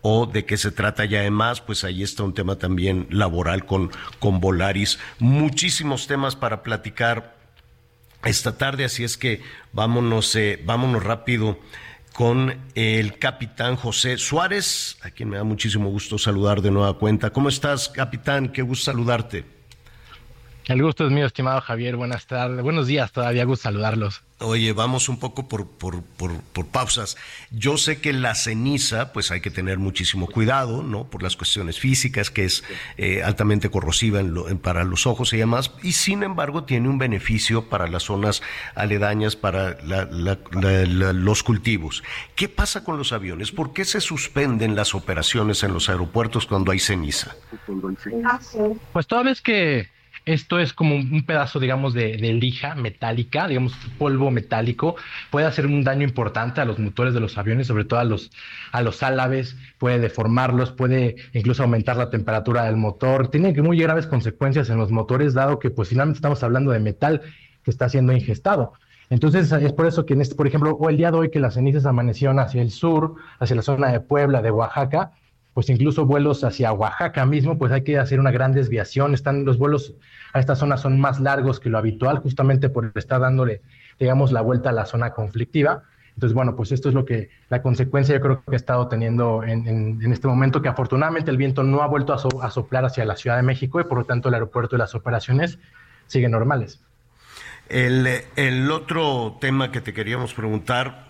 o 0.00 0.26
de 0.26 0.44
qué 0.44 0.56
se 0.56 0.70
trata 0.70 1.04
ya 1.04 1.20
además, 1.20 1.60
pues 1.60 1.84
ahí 1.84 2.02
está 2.02 2.22
un 2.22 2.34
tema 2.34 2.56
también 2.56 3.08
laboral 3.10 3.66
con, 3.66 3.90
con 4.18 4.40
Volaris. 4.40 4.98
Muchísimos 5.18 6.06
temas 6.06 6.36
para 6.36 6.62
platicar 6.62 7.36
esta 8.24 8.56
tarde, 8.56 8.84
así 8.84 9.04
es 9.04 9.16
que 9.16 9.42
vámonos, 9.72 10.34
eh, 10.36 10.60
vámonos 10.64 11.02
rápido 11.02 11.58
con 12.12 12.56
el 12.74 13.18
capitán 13.18 13.76
José 13.76 14.18
Suárez, 14.18 14.98
a 15.02 15.10
quien 15.10 15.28
me 15.28 15.36
da 15.36 15.44
muchísimo 15.44 15.88
gusto 15.88 16.18
saludar 16.18 16.62
de 16.62 16.70
nueva 16.70 16.98
cuenta. 16.98 17.30
¿Cómo 17.30 17.48
estás, 17.48 17.88
capitán? 17.88 18.48
Qué 18.48 18.62
gusto 18.62 18.86
saludarte. 18.86 19.57
El 20.68 20.82
gusto 20.82 21.06
es 21.06 21.10
mío, 21.10 21.24
estimado 21.24 21.62
Javier. 21.62 21.96
Buenas 21.96 22.26
tardes, 22.26 22.62
buenos 22.62 22.86
días, 22.86 23.10
todavía 23.10 23.46
gusto 23.46 23.62
saludarlos. 23.62 24.22
Oye, 24.40 24.74
vamos 24.74 25.08
un 25.08 25.18
poco 25.18 25.48
por, 25.48 25.66
por, 25.66 26.02
por, 26.02 26.42
por, 26.42 26.66
pausas. 26.66 27.16
Yo 27.50 27.78
sé 27.78 28.02
que 28.02 28.12
la 28.12 28.34
ceniza, 28.34 29.14
pues 29.14 29.30
hay 29.30 29.40
que 29.40 29.50
tener 29.50 29.78
muchísimo 29.78 30.26
cuidado, 30.26 30.82
¿no? 30.82 31.04
Por 31.04 31.22
las 31.22 31.36
cuestiones 31.36 31.80
físicas, 31.80 32.30
que 32.30 32.44
es 32.44 32.64
eh, 32.98 33.22
altamente 33.22 33.70
corrosiva 33.70 34.20
en 34.20 34.34
lo, 34.34 34.50
en, 34.50 34.58
para 34.58 34.84
los 34.84 35.06
ojos 35.06 35.32
y 35.32 35.38
demás, 35.38 35.72
y 35.82 35.92
sin 35.92 36.22
embargo 36.22 36.64
tiene 36.64 36.90
un 36.90 36.98
beneficio 36.98 37.70
para 37.70 37.88
las 37.88 38.02
zonas 38.02 38.42
aledañas, 38.74 39.36
para 39.36 39.82
la, 39.82 40.04
la, 40.04 40.38
la, 40.52 41.12
los 41.14 41.42
cultivos. 41.42 42.04
¿Qué 42.36 42.50
pasa 42.50 42.84
con 42.84 42.98
los 42.98 43.14
aviones? 43.14 43.52
¿Por 43.52 43.72
qué 43.72 43.86
se 43.86 44.02
suspenden 44.02 44.76
las 44.76 44.94
operaciones 44.94 45.62
en 45.62 45.72
los 45.72 45.88
aeropuertos 45.88 46.44
cuando 46.44 46.72
hay 46.72 46.78
ceniza? 46.78 47.34
Pues 48.92 49.06
toda 49.06 49.22
vez 49.22 49.40
que 49.40 49.88
esto 50.28 50.58
es 50.58 50.74
como 50.74 50.94
un 50.94 51.24
pedazo, 51.24 51.58
digamos, 51.58 51.94
de, 51.94 52.16
lija 52.18 52.74
metálica, 52.74 53.48
digamos, 53.48 53.74
polvo 53.98 54.30
metálico. 54.30 54.96
Puede 55.30 55.46
hacer 55.46 55.66
un 55.66 55.82
daño 55.82 56.04
importante 56.04 56.60
a 56.60 56.66
los 56.66 56.78
motores 56.78 57.14
de 57.14 57.20
los 57.20 57.38
aviones, 57.38 57.66
sobre 57.66 57.84
todo 57.84 57.98
a 57.98 58.04
los, 58.04 58.30
a 58.72 58.82
los 58.82 59.02
álabes, 59.02 59.56
puede 59.78 59.98
deformarlos, 59.98 60.70
puede 60.72 61.16
incluso 61.32 61.62
aumentar 61.62 61.96
la 61.96 62.10
temperatura 62.10 62.64
del 62.64 62.76
motor. 62.76 63.28
Tiene 63.28 63.52
muy 63.62 63.78
graves 63.78 64.06
consecuencias 64.06 64.68
en 64.68 64.76
los 64.76 64.90
motores, 64.90 65.32
dado 65.32 65.58
que, 65.58 65.70
pues, 65.70 65.88
finalmente 65.88 66.18
estamos 66.18 66.42
hablando 66.42 66.72
de 66.72 66.80
metal 66.80 67.22
que 67.64 67.70
está 67.70 67.88
siendo 67.88 68.12
ingestado. 68.12 68.74
Entonces, 69.10 69.50
es 69.50 69.72
por 69.72 69.86
eso 69.86 70.04
que, 70.04 70.12
en 70.12 70.20
este, 70.20 70.34
por 70.34 70.46
ejemplo, 70.46 70.72
o 70.72 70.90
el 70.90 70.98
día 70.98 71.10
de 71.10 71.16
hoy 71.16 71.30
que 71.30 71.40
las 71.40 71.54
cenizas 71.54 71.86
amanecieron 71.86 72.38
hacia 72.38 72.60
el 72.60 72.70
sur, 72.70 73.14
hacia 73.38 73.56
la 73.56 73.62
zona 73.62 73.90
de 73.90 74.00
Puebla, 74.00 74.42
de 74.42 74.50
Oaxaca, 74.50 75.12
pues 75.58 75.70
incluso 75.70 76.06
vuelos 76.06 76.44
hacia 76.44 76.72
Oaxaca 76.72 77.26
mismo, 77.26 77.58
pues 77.58 77.72
hay 77.72 77.82
que 77.82 77.98
hacer 77.98 78.20
una 78.20 78.30
gran 78.30 78.52
desviación. 78.52 79.12
Están 79.12 79.44
los 79.44 79.58
vuelos 79.58 79.92
a 80.32 80.38
esta 80.38 80.54
zona 80.54 80.76
son 80.76 81.00
más 81.00 81.18
largos 81.18 81.58
que 81.58 81.68
lo 81.68 81.78
habitual, 81.78 82.18
justamente 82.18 82.68
por 82.68 82.92
estar 82.94 83.20
dándole, 83.20 83.60
digamos, 83.98 84.30
la 84.30 84.40
vuelta 84.40 84.70
a 84.70 84.72
la 84.72 84.86
zona 84.86 85.14
conflictiva. 85.14 85.82
Entonces, 86.14 86.32
bueno, 86.32 86.54
pues 86.54 86.70
esto 86.70 86.88
es 86.88 86.94
lo 86.94 87.04
que, 87.04 87.30
la 87.48 87.60
consecuencia 87.60 88.14
yo 88.14 88.20
creo 88.20 88.44
que 88.44 88.54
ha 88.54 88.56
estado 88.56 88.86
teniendo 88.86 89.42
en, 89.42 90.00
este 90.12 90.28
momento, 90.28 90.62
que 90.62 90.68
afortunadamente 90.68 91.32
el 91.32 91.36
viento 91.36 91.64
no 91.64 91.82
ha 91.82 91.88
vuelto 91.88 92.12
a, 92.12 92.50
soplar 92.50 92.84
hacia 92.84 93.04
la 93.04 93.16
Ciudad 93.16 93.34
de 93.34 93.42
México 93.42 93.80
y 93.80 93.82
por 93.82 93.98
lo 93.98 94.04
tanto 94.04 94.28
el 94.28 94.34
aeropuerto 94.34 94.76
y 94.76 94.78
las 94.78 94.94
operaciones 94.94 95.58
siguen 96.06 96.30
normales. 96.30 96.80
El, 97.68 98.06
el 98.36 98.70
otro 98.70 99.38
tema 99.40 99.72
que 99.72 99.80
te 99.80 99.92
queríamos 99.92 100.34
preguntar 100.34 101.07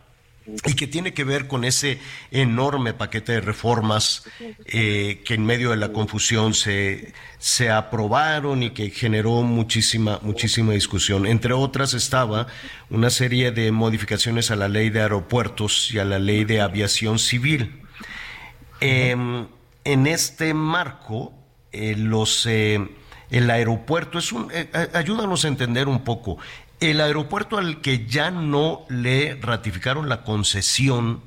y 0.65 0.75
que 0.75 0.87
tiene 0.87 1.13
que 1.13 1.25
ver 1.25 1.47
con 1.47 1.65
ese 1.65 1.99
enorme 2.31 2.95
paquete 2.95 3.33
de 3.33 3.41
reformas 3.41 4.25
eh, 4.67 5.23
que 5.25 5.35
en 5.35 5.45
medio 5.45 5.71
de 5.71 5.77
la 5.77 5.93
confusión 5.93 6.55
se, 6.55 7.13
se 7.39 7.71
aprobaron 7.71 8.63
y 8.63 8.71
que 8.71 8.91
generó 8.91 9.43
muchísima, 9.43 10.19
muchísima 10.23 10.73
discusión. 10.73 11.27
Entre 11.27 11.53
otras 11.53 11.95
estaba 11.95 12.47
una 12.91 13.11
serie 13.11 13.51
de 13.53 13.71
modificaciones 13.73 14.51
a 14.51 14.57
la 14.57 14.69
ley 14.69 14.91
de 14.91 15.03
aeropuertos 15.03 15.93
y 15.93 15.99
a 15.99 16.05
la 16.05 16.19
ley 16.19 16.45
de 16.45 16.61
aviación 16.61 17.19
civil. 17.19 17.83
Em, 18.81 19.47
en 19.85 20.07
este 20.07 20.55
marco, 20.55 21.35
eh, 21.73 21.95
los, 21.97 22.47
eh, 22.47 22.89
el 23.31 23.51
aeropuerto 23.51 24.19
es 24.19 24.33
un... 24.33 24.51
ayúdanos 24.95 25.45
a 25.45 25.49
entender 25.49 25.89
un 25.89 26.05
poco. 26.05 26.39
El 26.81 27.01
aeropuerto 27.01 27.59
al 27.59 27.81
que 27.81 28.07
ya 28.07 28.31
no 28.31 28.85
le 28.89 29.35
ratificaron 29.41 30.09
la 30.09 30.23
concesión 30.23 31.23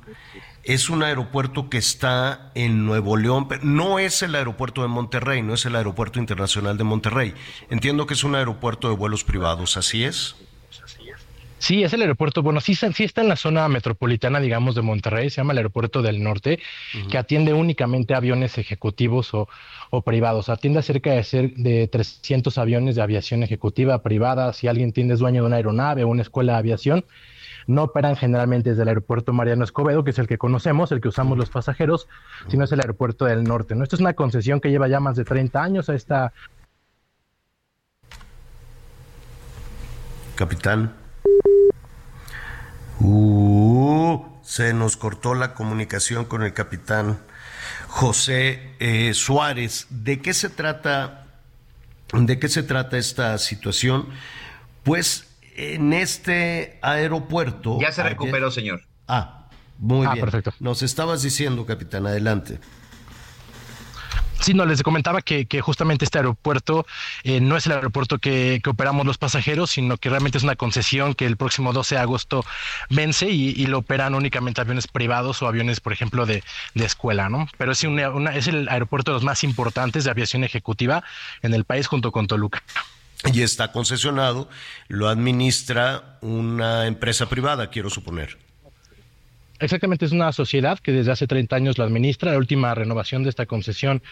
es 0.64 0.88
un 0.88 1.02
aeropuerto 1.02 1.68
que 1.68 1.78
está 1.78 2.52
en 2.54 2.86
Nuevo 2.86 3.16
León, 3.16 3.48
no 3.62 3.98
es 3.98 4.22
el 4.22 4.34
aeropuerto 4.34 4.82
de 4.82 4.88
Monterrey, 4.88 5.42
no 5.42 5.54
es 5.54 5.66
el 5.66 5.76
aeropuerto 5.76 6.20
internacional 6.20 6.78
de 6.78 6.84
Monterrey. 6.84 7.34
Entiendo 7.68 8.06
que 8.06 8.14
es 8.14 8.24
un 8.24 8.34
aeropuerto 8.34 8.88
de 8.88 8.96
vuelos 8.96 9.24
privados, 9.24 9.76
¿así 9.76 10.04
es? 10.04 10.36
Sí, 11.62 11.84
es 11.84 11.92
el 11.92 12.00
aeropuerto, 12.00 12.42
bueno, 12.42 12.60
sí, 12.60 12.74
sí 12.74 13.04
está 13.04 13.20
en 13.20 13.28
la 13.28 13.36
zona 13.36 13.68
metropolitana, 13.68 14.40
digamos, 14.40 14.74
de 14.74 14.82
Monterrey, 14.82 15.30
se 15.30 15.36
llama 15.36 15.52
el 15.52 15.58
Aeropuerto 15.58 16.02
del 16.02 16.20
Norte, 16.20 16.58
que 17.08 17.16
atiende 17.16 17.54
únicamente 17.54 18.16
aviones 18.16 18.58
ejecutivos 18.58 19.30
o, 19.32 19.48
privados. 20.04 20.48
Atiende 20.48 20.80
a 20.80 20.82
cerca 20.82 21.12
de, 21.12 21.22
ser 21.22 21.54
de 21.54 21.86
300 21.86 22.58
aviones 22.58 22.96
de 22.96 23.02
aviación 23.02 23.44
ejecutiva 23.44 24.02
privada. 24.02 24.52
Si 24.54 24.66
alguien 24.66 24.90
tiene 24.90 25.14
dueño 25.14 25.42
de 25.42 25.46
una 25.46 25.56
aeronave 25.56 26.02
o 26.02 26.08
una 26.08 26.22
escuela 26.22 26.54
de 26.54 26.58
aviación, 26.58 27.04
no 27.68 27.84
operan 27.84 28.16
generalmente 28.16 28.70
desde 28.70 28.82
el 28.82 28.88
aeropuerto 28.88 29.32
Mariano 29.32 29.62
Escobedo, 29.62 30.02
que 30.02 30.10
es 30.10 30.18
el 30.18 30.26
que 30.26 30.38
conocemos, 30.38 30.90
el 30.90 31.00
que 31.00 31.06
usamos 31.06 31.38
los 31.38 31.50
pasajeros, 31.50 32.08
sino 32.48 32.64
es 32.64 32.72
el 32.72 32.80
aeropuerto 32.80 33.24
del 33.26 33.44
norte. 33.44 33.76
¿no? 33.76 33.84
Esto 33.84 33.94
es 33.94 34.00
una 34.00 34.14
concesión 34.14 34.60
que 34.60 34.70
lleva 34.70 34.88
ya 34.88 34.98
más 34.98 35.14
de 35.14 35.22
30 35.22 35.62
años 35.62 35.88
a 35.88 35.94
esta... 35.94 36.32
Capitán. 40.34 41.01
Uh, 43.00 44.24
se 44.42 44.74
nos 44.74 44.96
cortó 44.96 45.34
la 45.34 45.54
comunicación 45.54 46.24
con 46.24 46.42
el 46.42 46.52
capitán 46.52 47.18
José 47.88 48.74
eh, 48.78 49.12
Suárez. 49.14 49.86
¿De 49.90 50.20
qué 50.20 50.34
se 50.34 50.48
trata? 50.48 51.26
¿De 52.12 52.38
qué 52.38 52.48
se 52.48 52.62
trata 52.62 52.96
esta 52.98 53.36
situación? 53.38 54.08
Pues 54.82 55.28
en 55.56 55.92
este 55.92 56.78
aeropuerto. 56.82 57.78
Ya 57.80 57.92
se 57.92 58.02
recuperó, 58.02 58.50
señor. 58.50 58.82
Ah, 59.08 59.48
muy 59.78 60.06
ah, 60.06 60.12
bien. 60.12 60.24
Perfecto. 60.24 60.54
Nos 60.60 60.82
estabas 60.82 61.22
diciendo, 61.22 61.66
capitán, 61.66 62.06
adelante. 62.06 62.58
Sí, 64.42 64.54
no, 64.54 64.66
les 64.66 64.82
comentaba 64.82 65.22
que, 65.22 65.46
justamente 65.60 66.04
este 66.04 66.18
aeropuerto 66.18 66.84
eh, 67.22 67.40
no 67.40 67.56
es 67.56 67.66
el 67.66 67.72
aeropuerto 67.72 68.18
que, 68.18 68.60
operamos 68.66 69.06
los 69.06 69.16
pasajeros, 69.16 69.70
sino 69.70 69.98
que 69.98 70.10
realmente 70.10 70.38
es 70.38 70.44
una 70.44 70.56
concesión 70.56 71.14
que 71.14 71.26
el 71.26 71.36
próximo 71.36 71.72
12 71.72 71.94
de 71.94 72.00
agosto 72.00 72.44
vence 72.90 73.30
y, 73.30 73.66
lo 73.66 73.78
operan 73.78 74.16
únicamente 74.16 74.60
aviones 74.60 74.88
privados 74.88 75.40
o 75.42 75.46
aviones, 75.46 75.78
por 75.80 75.92
ejemplo, 75.92 76.26
de, 76.26 76.42
escuela, 76.74 77.28
¿no? 77.28 77.46
Pero 77.56 77.70
es, 77.70 77.84
es 77.84 78.48
el 78.48 78.68
aeropuerto 78.68 79.12
de 79.12 79.14
los 79.14 79.22
más 79.22 79.44
importantes 79.44 80.02
de 80.02 80.10
aviación 80.10 80.42
ejecutiva 80.42 81.04
en 81.42 81.54
el 81.54 81.64
país 81.64 81.86
junto 81.86 82.10
con 82.10 82.26
Toluca. 82.26 82.64
Y 83.32 83.42
está 83.42 83.70
concesionado, 83.70 84.48
lo 84.88 85.08
administra 85.08 86.18
una 86.20 86.88
empresa 86.88 87.28
privada, 87.28 87.70
quiero 87.70 87.88
suponer. 87.88 88.41
Exactamente, 89.62 90.04
es 90.04 90.10
una 90.10 90.32
sociedad 90.32 90.80
que 90.80 90.90
desde 90.90 91.12
hace 91.12 91.28
30 91.28 91.54
años 91.54 91.78
lo 91.78 91.84
administra. 91.84 92.32
La 92.32 92.38
última 92.38 92.74
renovación 92.74 93.22
de 93.22 93.30
esta 93.30 93.46
concesión 93.46 94.02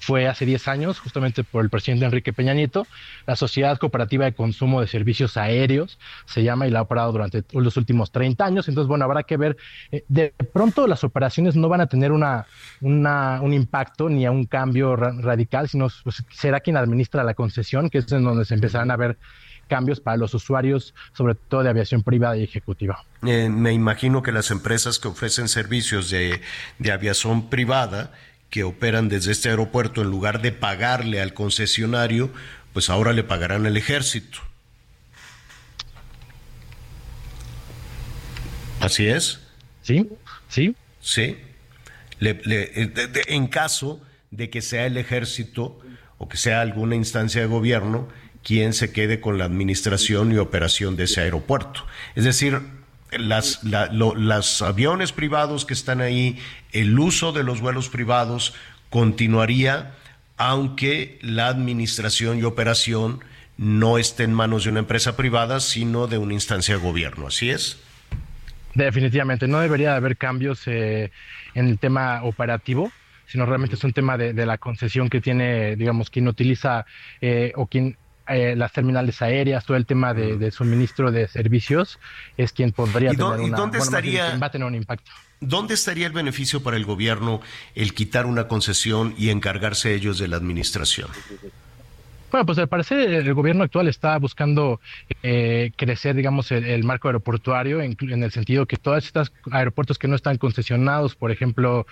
fue 0.00 0.26
hace 0.26 0.44
10 0.44 0.66
años, 0.66 0.98
justamente 0.98 1.44
por 1.44 1.62
el 1.62 1.70
presidente 1.70 2.06
Enrique 2.06 2.32
Peña 2.32 2.54
Nieto. 2.54 2.88
La 3.24 3.36
Sociedad 3.36 3.78
Cooperativa 3.78 4.24
de 4.24 4.32
Consumo 4.32 4.80
de 4.80 4.88
Servicios 4.88 5.36
Aéreos 5.36 6.00
se 6.24 6.42
llama 6.42 6.66
y 6.66 6.72
la 6.72 6.80
ha 6.80 6.82
operado 6.82 7.12
durante 7.12 7.44
los 7.52 7.76
últimos 7.76 8.10
30 8.10 8.44
años. 8.44 8.68
Entonces, 8.68 8.88
bueno, 8.88 9.04
habrá 9.04 9.22
que 9.22 9.36
ver. 9.36 9.56
Eh, 9.92 10.04
de 10.08 10.34
pronto 10.52 10.88
las 10.88 11.04
operaciones 11.04 11.54
no 11.54 11.68
van 11.68 11.82
a 11.82 11.86
tener 11.86 12.10
una, 12.10 12.44
un 12.80 13.52
impacto 13.52 14.08
ni 14.08 14.26
a 14.26 14.32
un 14.32 14.44
cambio 14.44 14.96
radical, 14.96 15.68
sino 15.68 15.86
pues, 16.02 16.24
será 16.30 16.58
quien 16.58 16.76
administra 16.76 17.22
la 17.22 17.34
concesión, 17.34 17.90
que 17.90 17.98
es 17.98 18.10
en 18.10 18.24
donde 18.24 18.44
se 18.44 18.54
empezarán 18.54 18.90
a 18.90 18.96
ver 18.96 19.18
cambios 19.66 20.00
para 20.00 20.16
los 20.16 20.34
usuarios, 20.34 20.94
sobre 21.12 21.34
todo 21.34 21.62
de 21.62 21.70
aviación 21.70 22.02
privada 22.02 22.36
y 22.36 22.44
ejecutiva. 22.44 23.04
Eh, 23.26 23.48
me 23.48 23.72
imagino 23.72 24.22
que 24.22 24.32
las 24.32 24.50
empresas 24.50 24.98
que 24.98 25.08
ofrecen 25.08 25.48
servicios 25.48 26.10
de, 26.10 26.40
aviación 26.92 27.48
privada, 27.48 28.12
que 28.50 28.64
operan 28.64 29.08
desde 29.08 29.32
este 29.32 29.48
aeropuerto, 29.50 30.02
en 30.02 30.10
lugar 30.10 30.40
de 30.42 30.52
pagarle 30.52 31.20
al 31.20 31.34
concesionario, 31.34 32.30
pues 32.72 32.90
ahora 32.90 33.12
le 33.12 33.24
pagarán 33.24 33.66
al 33.66 33.76
ejército. 33.76 34.38
¿Así 38.80 39.06
es? 39.06 39.40
Sí, 39.82 40.08
sí. 40.48 40.76
Sí. 41.00 41.38
Eh, 42.20 42.92
en 43.28 43.46
caso 43.46 44.00
de 44.30 44.50
que 44.50 44.62
sea 44.62 44.86
el 44.86 44.96
ejército 44.96 45.80
o 46.18 46.28
que 46.28 46.36
sea 46.36 46.60
alguna 46.60 46.94
instancia 46.94 47.40
de 47.40 47.46
gobierno 47.46 48.08
quien 48.46 48.74
se 48.74 48.92
quede 48.92 49.20
con 49.20 49.38
la 49.38 49.44
administración 49.44 50.30
y 50.30 50.38
operación 50.38 50.94
de 50.94 51.04
ese 51.04 51.20
aeropuerto. 51.20 51.84
Es 52.14 52.22
decir, 52.22 52.60
las, 53.10 53.58
los 53.64 54.62
aviones 54.62 55.10
privados 55.10 55.64
que 55.64 55.74
están 55.74 56.00
ahí, 56.00 56.38
el 56.70 56.96
uso 56.96 57.32
de 57.32 57.42
los 57.42 57.60
vuelos 57.60 57.88
privados 57.88 58.54
continuaría 58.88 59.96
aunque 60.36 61.18
la 61.22 61.48
administración 61.48 62.38
y 62.38 62.44
operación 62.44 63.18
no 63.56 63.98
esté 63.98 64.22
en 64.22 64.32
manos 64.32 64.62
de 64.62 64.70
una 64.70 64.78
empresa 64.78 65.16
privada, 65.16 65.58
sino 65.58 66.06
de 66.06 66.18
una 66.18 66.34
instancia 66.34 66.76
de 66.76 66.80
gobierno. 66.80 67.26
¿Así 67.26 67.50
es? 67.50 67.82
Definitivamente, 68.74 69.48
no 69.48 69.58
debería 69.58 69.96
haber 69.96 70.16
cambios 70.16 70.68
eh, 70.68 71.10
en 71.54 71.66
el 71.66 71.80
tema 71.80 72.22
operativo, 72.22 72.92
sino 73.26 73.44
realmente 73.44 73.74
es 73.74 73.82
un 73.82 73.92
tema 73.92 74.16
de, 74.16 74.46
la 74.46 74.58
concesión 74.58 75.08
que 75.08 75.20
tiene, 75.20 75.74
digamos, 75.74 76.10
quien 76.10 76.28
utiliza 76.28 76.86
eh, 77.20 77.52
o 77.56 77.66
quien 77.66 77.96
eh, 78.28 78.54
las 78.56 78.72
terminales 78.72 79.22
aéreas, 79.22 79.64
todo 79.64 79.76
el 79.76 79.86
tema 79.86 80.14
de, 80.14 80.50
suministro 80.50 81.10
de 81.10 81.28
servicios, 81.28 81.98
es 82.36 82.52
quien 82.52 82.72
podría 82.72 83.10
tener 83.10 83.40
una, 83.40 83.56
dónde 83.56 83.78
estaría, 83.78 84.36
va 84.38 84.46
a 84.46 84.50
tener 84.50 84.66
un 84.66 84.74
impacto. 84.74 85.10
¿Dónde 85.40 85.74
estaría 85.74 86.06
el 86.06 86.12
beneficio 86.12 86.62
para 86.62 86.76
el 86.76 86.84
gobierno 86.84 87.40
el 87.74 87.92
quitar 87.94 88.26
una 88.26 88.48
concesión 88.48 89.14
y 89.18 89.30
encargarse 89.30 89.94
ellos 89.94 90.18
de 90.18 90.28
la 90.28 90.36
administración? 90.36 91.08
Bueno, 92.30 92.46
pues 92.46 92.58
al 92.58 92.68
parecer 92.68 92.98
el 93.12 93.34
gobierno 93.34 93.64
actual 93.64 93.86
está 93.88 94.18
buscando 94.18 94.80
eh, 95.22 95.70
crecer, 95.76 96.16
digamos, 96.16 96.50
el, 96.50 96.84
marco 96.84 97.08
aeroportuario 97.08 97.80
en, 97.80 97.96
en, 98.00 98.22
el 98.22 98.32
sentido 98.32 98.66
que 98.66 98.76
todos 98.76 99.04
estos 99.04 99.32
aeropuertos 99.50 99.98
que 99.98 100.08
no 100.08 100.16
están 100.16 100.36
concesionados, 100.36 101.14
por 101.14 101.30
ejemplo, 101.30 101.86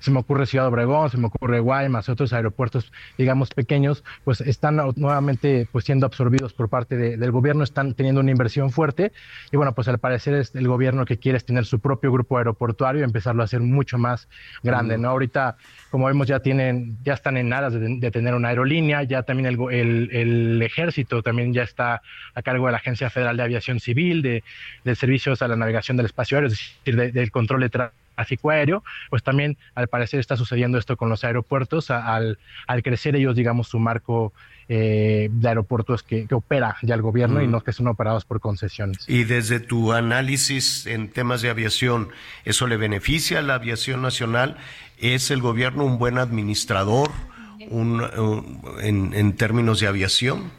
se 0.00 0.10
me 0.10 0.18
ocurre 0.18 0.46
Ciudad 0.46 0.66
Obregón, 0.66 1.10
se 1.10 1.18
me 1.18 1.26
ocurre 1.26 1.60
Guaymas, 1.60 2.08
otros 2.08 2.32
aeropuertos, 2.32 2.92
digamos, 3.16 3.50
pequeños, 3.50 4.02
pues 4.24 4.40
están 4.40 4.76
nuevamente 4.96 5.68
pues 5.70 5.84
siendo 5.84 6.06
absorbidos 6.06 6.52
por 6.52 6.68
parte 6.68 6.96
del 6.96 7.30
gobierno, 7.30 7.62
están 7.62 7.94
teniendo 7.94 8.20
una 8.20 8.30
inversión 8.30 8.70
fuerte 8.70 9.12
y 9.52 9.56
bueno, 9.56 9.74
pues 9.74 9.88
al 9.88 9.98
parecer 9.98 10.34
es 10.34 10.54
el 10.54 10.66
gobierno 10.66 11.04
que 11.04 11.18
quiere 11.18 11.38
tener 11.40 11.64
su 11.64 11.80
propio 11.80 12.10
grupo 12.12 12.38
aeroportuario 12.38 13.02
y 13.02 13.04
empezarlo 13.04 13.42
a 13.42 13.44
hacer 13.44 13.60
mucho 13.60 13.98
más 13.98 14.28
grande, 14.62 14.98
¿no? 14.98 15.10
Ahorita, 15.10 15.56
como 15.90 16.06
vemos, 16.06 16.26
ya 16.26 16.40
tienen, 16.40 16.96
ya 17.04 17.14
están 17.14 17.36
en 17.36 17.52
aras 17.52 17.74
de, 17.74 18.10
tener 18.10 18.34
una 18.34 18.48
aerolínea, 18.48 19.02
ya 19.02 19.22
también 19.22 19.46
el, 19.46 20.10
el, 20.10 20.62
ejército 20.62 21.22
también 21.22 21.52
ya 21.52 21.62
está 21.62 22.02
a 22.34 22.42
cargo 22.42 22.66
de 22.66 22.72
la 22.72 22.78
Agencia 22.78 23.10
Federal 23.10 23.36
de 23.36 23.42
Aviación 23.42 23.80
Civil, 23.80 24.22
de, 24.22 24.42
de 24.84 24.94
servicios 24.94 25.42
a 25.42 25.48
la 25.48 25.56
navegación 25.56 25.96
del 25.96 26.06
espacio 26.06 26.38
aéreo, 26.38 26.48
es 26.48 26.58
decir, 26.84 27.12
del 27.12 27.30
control 27.30 27.60
de 27.60 27.68
tráfico 27.68 27.99
tráfico 28.20 28.50
aéreo, 28.50 28.84
pues 29.08 29.22
también 29.22 29.56
al 29.74 29.88
parecer 29.88 30.20
está 30.20 30.36
sucediendo 30.36 30.76
esto 30.76 30.96
con 30.98 31.08
los 31.08 31.24
aeropuertos, 31.24 31.90
al, 31.90 32.38
al 32.66 32.82
crecer 32.82 33.16
ellos, 33.16 33.34
digamos, 33.34 33.68
su 33.68 33.78
marco 33.78 34.34
eh, 34.68 35.30
de 35.32 35.48
aeropuertos 35.48 36.02
que, 36.02 36.26
opera 36.30 36.76
ya 36.82 36.94
el 36.94 37.02
gobierno 37.02 37.42
y 37.42 37.48
no 37.48 37.62
que 37.62 37.72
son 37.72 37.88
operados 37.88 38.26
por 38.26 38.40
concesiones. 38.40 39.08
Y 39.08 39.24
desde 39.24 39.58
tu 39.58 39.92
análisis 39.92 40.86
en 40.86 41.08
temas 41.08 41.40
de 41.40 41.48
aviación, 41.48 42.10
¿eso 42.44 42.66
le 42.66 42.76
beneficia 42.76 43.38
a 43.38 43.42
la 43.42 43.54
aviación 43.54 44.02
nacional? 44.02 44.58
¿Es 44.98 45.30
el 45.30 45.40
gobierno 45.40 45.84
un 45.84 45.98
buen 45.98 46.18
administrador 46.18 47.10
en, 47.58 49.14
en 49.14 49.32
términos 49.36 49.80
de 49.80 49.86
aviación? 49.86 50.50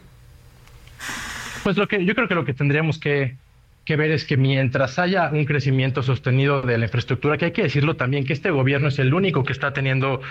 Pues 1.63 1.77
lo 1.77 1.87
que 1.87 2.03
yo 2.03 2.15
creo 2.15 2.27
que 2.27 2.35
lo 2.35 2.43
que 2.43 2.55
tendríamos 2.55 2.97
que 2.97 3.37
que 3.91 3.97
ver 3.97 4.11
es 4.11 4.23
que 4.23 4.37
mientras 4.37 4.99
haya 4.99 5.29
un 5.33 5.43
crecimiento 5.43 6.01
sostenido 6.01 6.61
de 6.61 6.77
la 6.77 6.85
infraestructura, 6.85 7.37
que 7.37 7.43
hay 7.43 7.51
que 7.51 7.63
decirlo 7.63 7.97
también, 7.97 8.23
que 8.23 8.31
este 8.31 8.49
gobierno 8.49 8.87
es 8.87 8.99
el 8.99 9.13
único 9.13 9.43
que 9.43 9.51
está 9.51 9.73
teniendo 9.73 10.21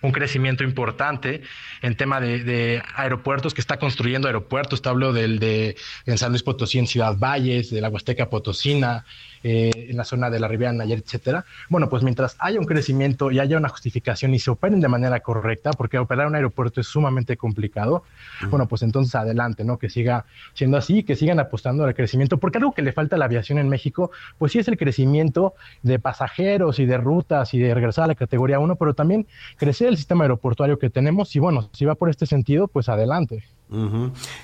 un 0.00 0.10
crecimiento 0.10 0.64
importante 0.64 1.42
en 1.82 1.96
tema 1.96 2.18
de, 2.18 2.82
aeropuertos, 2.94 3.52
que 3.52 3.60
está 3.60 3.78
construyendo 3.78 4.26
aeropuertos, 4.26 4.80
te 4.80 4.88
hablo 4.88 5.12
del 5.12 5.38
de 5.38 5.76
en 6.06 6.16
San 6.16 6.30
Luis 6.30 6.42
Potosí, 6.42 6.78
en 6.78 6.86
Ciudad 6.86 7.14
Valles, 7.18 7.68
de 7.68 7.82
la 7.82 7.90
Huasteca 7.90 8.30
Potosina, 8.30 9.04
eh, 9.42 9.88
en 9.90 9.96
la 9.96 10.04
zona 10.04 10.30
de 10.30 10.38
la 10.38 10.48
Riviera 10.48 10.72
Nayarit, 10.72 11.04
etcétera. 11.04 11.44
Bueno, 11.68 11.88
pues 11.88 12.02
mientras 12.02 12.36
haya 12.38 12.58
un 12.58 12.66
crecimiento 12.66 13.30
y 13.30 13.38
haya 13.38 13.56
una 13.56 13.68
justificación 13.68 14.34
y 14.34 14.38
se 14.38 14.50
operen 14.50 14.80
de 14.80 14.88
manera 14.88 15.20
correcta, 15.20 15.70
porque 15.72 15.98
operar 15.98 16.26
un 16.26 16.34
aeropuerto 16.34 16.80
es 16.80 16.86
sumamente 16.86 17.36
complicado, 17.36 18.04
bueno, 18.50 18.68
pues 18.68 18.82
entonces 18.82 19.14
adelante, 19.14 19.64
¿no? 19.64 19.78
Que 19.78 19.88
siga 19.88 20.24
siendo 20.54 20.76
así, 20.76 21.02
que 21.02 21.16
sigan 21.16 21.40
apostando 21.40 21.84
al 21.84 21.94
crecimiento, 21.94 22.38
porque 22.38 22.58
algo 22.58 22.72
que 22.72 22.82
le 22.82 22.92
falta 22.92 23.16
a 23.16 23.18
la 23.18 23.24
aviación 23.24 23.58
en 23.58 23.68
México, 23.68 24.10
pues 24.38 24.52
sí 24.52 24.58
es 24.58 24.68
el 24.68 24.76
crecimiento 24.76 25.54
de 25.82 25.98
pasajeros 25.98 26.78
y 26.78 26.86
de 26.86 26.98
rutas 26.98 27.54
y 27.54 27.58
de 27.58 27.74
regresar 27.74 28.04
a 28.04 28.08
la 28.08 28.14
categoría 28.14 28.58
1, 28.58 28.76
pero 28.76 28.94
también 28.94 29.26
crecer 29.56 29.88
el 29.88 29.96
sistema 29.96 30.24
aeroportuario 30.24 30.78
que 30.78 30.90
tenemos 30.90 31.34
y 31.34 31.38
bueno, 31.38 31.70
si 31.72 31.84
va 31.84 31.94
por 31.94 32.10
este 32.10 32.26
sentido, 32.26 32.68
pues 32.68 32.88
adelante. 32.88 33.44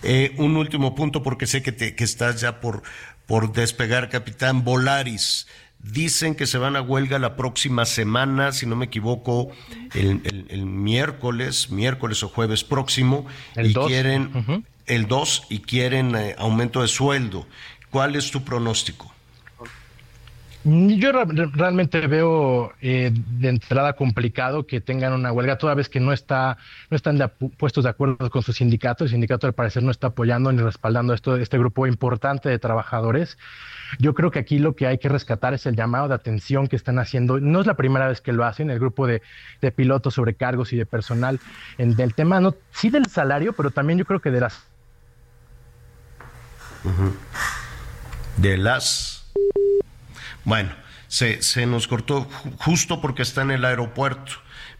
Eh, 0.04 0.34
un 0.38 0.56
último 0.56 0.94
punto, 0.94 1.22
porque 1.22 1.46
sé 1.46 1.62
que, 1.62 1.72
te, 1.72 1.96
que 1.96 2.04
estás 2.04 2.40
ya 2.40 2.60
por, 2.60 2.82
por 3.26 3.52
despegar, 3.52 4.08
capitán 4.08 4.64
Volaris. 4.64 5.46
Dicen 5.78 6.34
que 6.34 6.46
se 6.46 6.58
van 6.58 6.74
a 6.74 6.80
huelga 6.82 7.18
la 7.18 7.36
próxima 7.36 7.84
semana, 7.84 8.52
si 8.52 8.66
no 8.66 8.74
me 8.74 8.86
equivoco, 8.86 9.50
el, 9.94 10.66
miércoles, 10.66 11.70
miércoles 11.70 12.22
o 12.22 12.28
jueves 12.28 12.64
próximo, 12.64 13.26
y 13.56 13.72
quieren 13.72 14.64
el 14.86 15.06
2 15.06 15.46
y 15.50 15.58
quieren 15.60 16.14
eh, 16.16 16.34
aumento 16.38 16.82
de 16.82 16.88
sueldo. 16.88 17.46
¿Cuál 17.90 18.16
es 18.16 18.30
tu 18.30 18.44
pronóstico? 18.44 19.12
Yo 20.68 21.12
realmente 21.12 22.08
veo 22.08 22.72
eh, 22.80 23.12
de 23.14 23.48
entrada 23.48 23.92
complicado 23.92 24.66
que 24.66 24.80
tengan 24.80 25.12
una 25.12 25.30
huelga, 25.30 25.58
toda 25.58 25.74
vez 25.74 25.88
que 25.88 26.00
no 26.00 26.12
está, 26.12 26.58
no 26.90 26.96
están 26.96 27.18
puestos 27.56 27.84
de 27.84 27.90
acuerdo 27.90 28.28
con 28.30 28.42
su 28.42 28.52
sindicato. 28.52 29.04
El 29.04 29.10
sindicato 29.10 29.46
al 29.46 29.52
parecer 29.52 29.84
no 29.84 29.92
está 29.92 30.08
apoyando 30.08 30.50
ni 30.50 30.60
respaldando 30.60 31.14
esto, 31.14 31.36
este 31.36 31.56
grupo 31.56 31.86
importante 31.86 32.48
de 32.48 32.58
trabajadores. 32.58 33.38
Yo 34.00 34.12
creo 34.14 34.32
que 34.32 34.40
aquí 34.40 34.58
lo 34.58 34.74
que 34.74 34.88
hay 34.88 34.98
que 34.98 35.08
rescatar 35.08 35.54
es 35.54 35.66
el 35.66 35.76
llamado 35.76 36.08
de 36.08 36.14
atención 36.14 36.66
que 36.66 36.74
están 36.74 36.98
haciendo. 36.98 37.38
No 37.38 37.60
es 37.60 37.66
la 37.68 37.74
primera 37.74 38.08
vez 38.08 38.20
que 38.20 38.32
lo 38.32 38.44
hacen, 38.44 38.68
el 38.68 38.80
grupo 38.80 39.06
de, 39.06 39.22
pilotos, 39.76 40.14
sobrecargos 40.14 40.72
y 40.72 40.76
de 40.76 40.84
personal, 40.84 41.38
en, 41.78 41.94
del 41.94 42.12
tema, 42.12 42.40
no, 42.40 42.56
sí 42.72 42.90
del 42.90 43.06
salario, 43.06 43.52
pero 43.52 43.70
también 43.70 44.00
yo 44.00 44.04
creo 44.04 44.18
que 44.18 44.32
de 44.32 44.40
las. 44.40 44.66
De 48.36 48.56
las 48.56 49.16
bueno, 50.46 50.70
se, 51.08 51.42
se 51.42 51.66
nos 51.66 51.88
cortó 51.88 52.26
justo 52.58 53.00
porque 53.00 53.22
está 53.22 53.42
en 53.42 53.50
el 53.50 53.64
aeropuerto, 53.64 54.32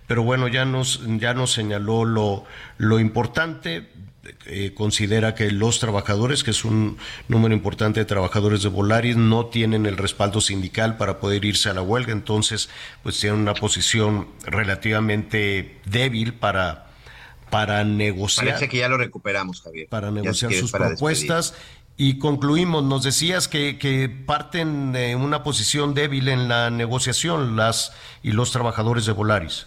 pero 0.06 0.22
bueno, 0.22 0.46
ya 0.46 0.64
nos, 0.64 1.02
ya 1.18 1.34
nos 1.34 1.52
señaló 1.52 2.04
lo, 2.04 2.44
lo 2.78 3.00
importante. 3.00 3.90
Eh, 4.46 4.74
considera 4.74 5.34
que 5.34 5.50
los 5.50 5.78
trabajadores, 5.78 6.44
que 6.44 6.52
es 6.52 6.64
un 6.64 6.98
número 7.28 7.54
importante 7.54 8.00
de 8.00 8.06
trabajadores 8.06 8.62
de 8.62 8.68
Volaris, 8.68 9.16
no 9.16 9.46
tienen 9.46 9.86
el 9.86 9.96
respaldo 9.96 10.40
sindical 10.40 10.96
para 10.96 11.18
poder 11.18 11.44
irse 11.44 11.68
a 11.68 11.74
la 11.74 11.82
huelga, 11.82 12.12
entonces 12.12 12.68
pues 13.02 13.20
tienen 13.20 13.40
una 13.40 13.54
posición 13.54 14.28
relativamente 14.44 15.80
débil 15.84 16.34
para, 16.34 16.86
para 17.50 17.84
negociar. 17.84 18.46
Parece 18.46 18.68
que 18.68 18.78
ya 18.78 18.88
lo 18.88 18.98
recuperamos, 18.98 19.62
Javier. 19.62 19.88
Para 19.88 20.10
negociar 20.10 20.52
sus 20.52 20.72
propuestas 20.72 21.54
y 21.96 22.18
concluimos, 22.18 22.84
nos 22.84 23.02
decías 23.02 23.48
que, 23.48 23.78
que, 23.78 24.08
parten 24.08 24.92
de 24.92 25.16
una 25.16 25.42
posición 25.42 25.94
débil 25.94 26.28
en 26.28 26.48
la 26.48 26.70
negociación 26.70 27.56
las 27.56 27.92
y 28.22 28.32
los 28.32 28.52
trabajadores 28.52 29.06
de 29.06 29.12
Volaris. 29.12 29.66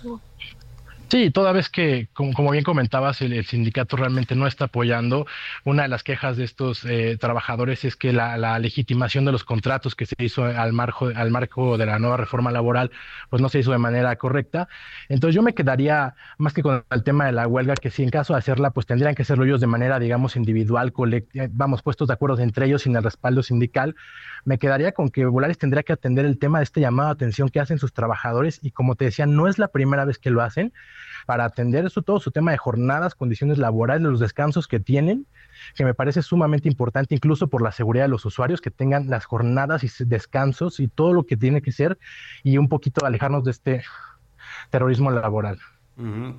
Sí, 1.12 1.32
toda 1.32 1.52
vez 1.54 1.70
que, 1.70 2.08
como, 2.14 2.52
bien 2.52 2.64
comentabas, 2.64 3.22
el, 3.22 3.44
sindicato 3.44 3.98
realmente 3.98 4.36
no 4.36 4.46
está 4.46 4.66
apoyando. 4.66 5.26
Una 5.66 5.82
de 5.84 5.90
las 5.90 6.04
quejas 6.04 6.38
de 6.38 6.44
estos 6.44 6.86
eh, 6.86 7.18
trabajadores 7.20 7.84
es 7.84 7.96
que 7.96 8.14
la, 8.14 8.60
legitimación 8.60 9.26
de 9.26 9.32
los 9.32 9.44
contratos 9.44 9.96
que 9.96 10.06
se 10.06 10.14
hizo 10.20 10.46
al 10.46 10.72
marco, 10.72 11.08
al 11.08 11.32
marco 11.32 11.80
de 11.80 11.88
la 11.88 11.98
nueva 11.98 12.18
reforma 12.18 12.52
laboral, 12.52 12.92
pues 13.32 13.42
no 13.42 13.50
se 13.50 13.58
hizo 13.58 13.72
de 13.72 13.80
manera 13.80 14.16
correcta. 14.18 14.68
Entonces 15.08 15.34
yo 15.34 15.42
me 15.42 15.56
quedaría 15.56 16.14
más 16.38 16.54
que 16.54 16.62
con 16.62 16.84
el 16.92 17.04
tema 17.04 17.26
de 17.26 17.32
la 17.32 17.48
huelga, 17.48 17.74
que 17.74 17.90
si 17.90 18.04
en 18.04 18.10
caso 18.12 18.34
de 18.34 18.40
hacerla, 18.40 18.70
pues 18.70 18.86
tendrían 18.86 19.16
que 19.16 19.24
hacerlo 19.24 19.46
ellos 19.46 19.62
de 19.62 19.68
manera, 19.68 19.98
digamos, 19.98 20.36
individual, 20.36 20.94
colectiva, 20.94 21.48
vamos, 21.50 21.82
puestos 21.82 22.08
de 22.08 22.14
acuerdo 22.14 22.38
entre 22.40 22.68
ellos 22.68 22.84
sin 22.84 22.96
el 22.96 23.04
respaldo 23.04 23.42
sindical. 23.42 23.96
Me 24.46 24.58
quedaría 24.58 24.92
con 24.92 25.10
que 25.10 25.26
Volaris 25.26 25.58
tendría 25.58 25.84
que 25.84 25.94
atender 25.94 26.26
el 26.26 26.40
tema 26.40 26.60
de 26.60 26.64
este 26.64 26.82
llamado 26.82 27.10
de 27.10 27.14
atención 27.14 27.50
que 27.50 27.60
hacen 27.60 27.80
sus 27.80 27.94
trabajadores 27.94 28.60
y 28.62 28.72
como 28.72 28.96
te 28.96 29.06
decía, 29.06 29.26
no 29.26 29.48
es 29.48 29.60
la 29.60 29.68
primera 29.68 30.06
vez 30.06 30.18
que 30.18 30.30
lo 30.30 30.42
hacen 30.42 30.74
para 31.26 31.46
atender 31.46 31.86
eso, 31.86 32.02
todo 32.02 32.20
su 32.20 32.32
tema 32.32 32.52
de 32.52 32.58
jornadas, 32.58 33.16
condiciones 33.16 33.58
laborales, 33.58 34.04
los 34.04 34.20
descansos 34.20 34.68
que 34.68 34.80
tienen, 34.80 35.28
que 35.76 35.86
me 35.86 35.94
parece 35.94 36.22
sumamente 36.22 36.68
importante 36.68 37.16
incluso 37.16 37.48
por 37.48 37.62
la 37.62 37.72
seguridad 37.72 38.06
de 38.06 38.10
los 38.10 38.26
usuarios, 38.26 38.62
que 38.62 38.72
tengan 38.72 39.10
las 39.10 39.26
jornadas 39.26 39.84
y 39.84 40.06
descansos 40.06 40.80
y 40.80 40.88
todo 40.88 41.14
lo 41.14 41.26
que 41.26 41.38
tiene 41.38 41.62
que 41.62 41.72
ser 41.72 41.98
y 42.44 42.58
un 42.58 42.70
poquito 42.70 43.06
alejarnos 43.06 43.44
de 43.44 43.52
este 43.52 43.84
terrorismo 44.70 45.12
laboral. 45.12 45.60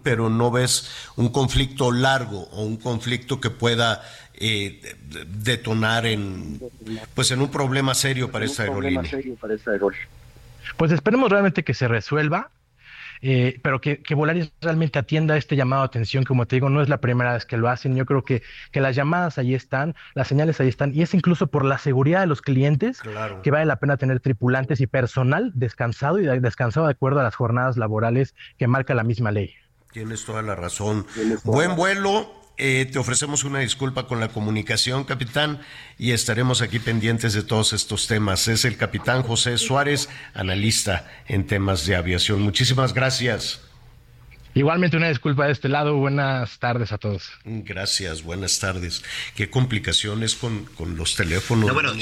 Pero 0.02 0.30
no 0.30 0.50
ves 0.50 0.90
un 1.16 1.28
conflicto 1.28 1.92
largo 1.92 2.48
o 2.52 2.62
un 2.62 2.76
conflicto 2.76 3.40
que 3.40 3.50
pueda 3.50 4.02
eh, 4.34 4.96
detonar 5.26 6.06
en 6.06 6.61
pues 7.14 7.30
en 7.30 7.42
un 7.42 7.50
problema 7.50 7.94
serio 7.94 8.30
para 8.30 8.46
esta 8.46 8.62
aerolínea. 8.62 9.02
Pues 10.76 10.92
esperemos 10.92 11.30
realmente 11.30 11.62
que 11.62 11.74
se 11.74 11.88
resuelva 11.88 12.50
eh, 13.22 13.60
pero 13.62 13.80
que, 13.80 14.02
que, 14.02 14.14
Volaris 14.14 14.52
realmente 14.60 14.98
atienda 14.98 15.36
este 15.36 15.56
llamado 15.56 15.82
de 15.82 15.86
atención, 15.86 16.24
como 16.24 16.46
te 16.46 16.56
digo, 16.56 16.70
no 16.70 16.82
es 16.82 16.88
la 16.88 17.00
primera 17.00 17.34
vez 17.34 17.44
que 17.44 17.56
lo 17.56 17.68
hacen. 17.68 17.94
Yo 17.96 18.06
creo 18.06 18.24
que, 18.24 18.42
que 18.72 18.80
las 18.80 18.96
llamadas 18.96 19.38
ahí 19.38 19.54
están, 19.54 19.94
las 20.14 20.28
señales 20.28 20.60
ahí 20.60 20.68
están, 20.68 20.94
y 20.94 21.02
es 21.02 21.14
incluso 21.14 21.48
por 21.48 21.64
la 21.64 21.78
seguridad 21.78 22.20
de 22.20 22.26
los 22.26 22.42
clientes 22.42 23.00
que 23.42 23.50
vale 23.50 23.66
la 23.66 23.76
pena 23.76 23.96
tener 23.96 24.20
tripulantes 24.20 24.80
y 24.80 24.86
personal 24.86 25.52
descansado 25.54 26.18
y 26.18 26.26
descansado 26.40 26.86
de 26.86 26.92
acuerdo 26.92 27.20
a 27.20 27.22
las 27.22 27.34
jornadas 27.34 27.76
laborales 27.76 28.34
que 28.58 28.66
marca 28.66 28.94
la 28.94 29.04
misma 29.04 29.30
ley. 29.30 29.54
Tienes 29.92 30.24
toda 30.24 30.42
la 30.42 30.54
razón. 30.54 31.06
Buen 31.44 31.74
vuelo 31.74 32.39
eh, 32.61 32.84
te 32.84 32.98
ofrecemos 32.98 33.44
una 33.44 33.61
disculpa 33.61 34.06
con 34.06 34.20
la 34.20 34.28
comunicación, 34.28 35.04
capitán, 35.04 35.61
y 35.98 36.12
estaremos 36.12 36.61
aquí 36.61 36.78
pendientes 36.78 37.32
de 37.32 37.42
todos 37.42 37.72
estos 37.72 38.06
temas. 38.06 38.48
Es 38.48 38.66
el 38.66 38.76
capitán 38.76 39.22
José 39.22 39.56
Suárez, 39.56 40.11
analista 40.34 41.11
en 41.26 41.46
temas 41.46 41.86
de 41.86 41.96
aviación. 41.96 42.42
Muchísimas 42.42 42.92
gracias. 42.92 43.62
Igualmente 44.52 44.96
una 44.98 45.08
disculpa 45.08 45.46
de 45.46 45.52
este 45.52 45.70
lado. 45.70 45.96
Buenas 45.96 46.58
tardes 46.58 46.92
a 46.92 46.98
todos. 46.98 47.30
Gracias, 47.44 48.22
buenas 48.22 48.58
tardes. 48.58 49.02
Qué 49.34 49.48
complicaciones 49.48 50.34
con, 50.34 50.68
los 50.96 51.16
teléfonos. 51.16 51.72
bueno, 51.72 51.92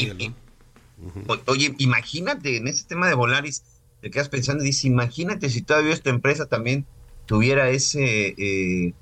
Oye, 1.47 1.75
imagínate, 1.79 2.57
en 2.57 2.67
este 2.67 2.89
tema 2.89 3.07
de 3.07 3.15
Volaris, 3.15 3.63
te 4.01 4.11
quedas 4.11 4.29
pensando, 4.29 4.65
dice, 4.65 4.89
imagínate 4.89 5.51
si 5.51 5.63
todavía 5.63 5.93
esta 5.93 6.11
empresa 6.11 6.47
también 6.47 6.85
tuviera 7.27 7.71
ese... 7.71 8.35
Eh, 8.37 8.95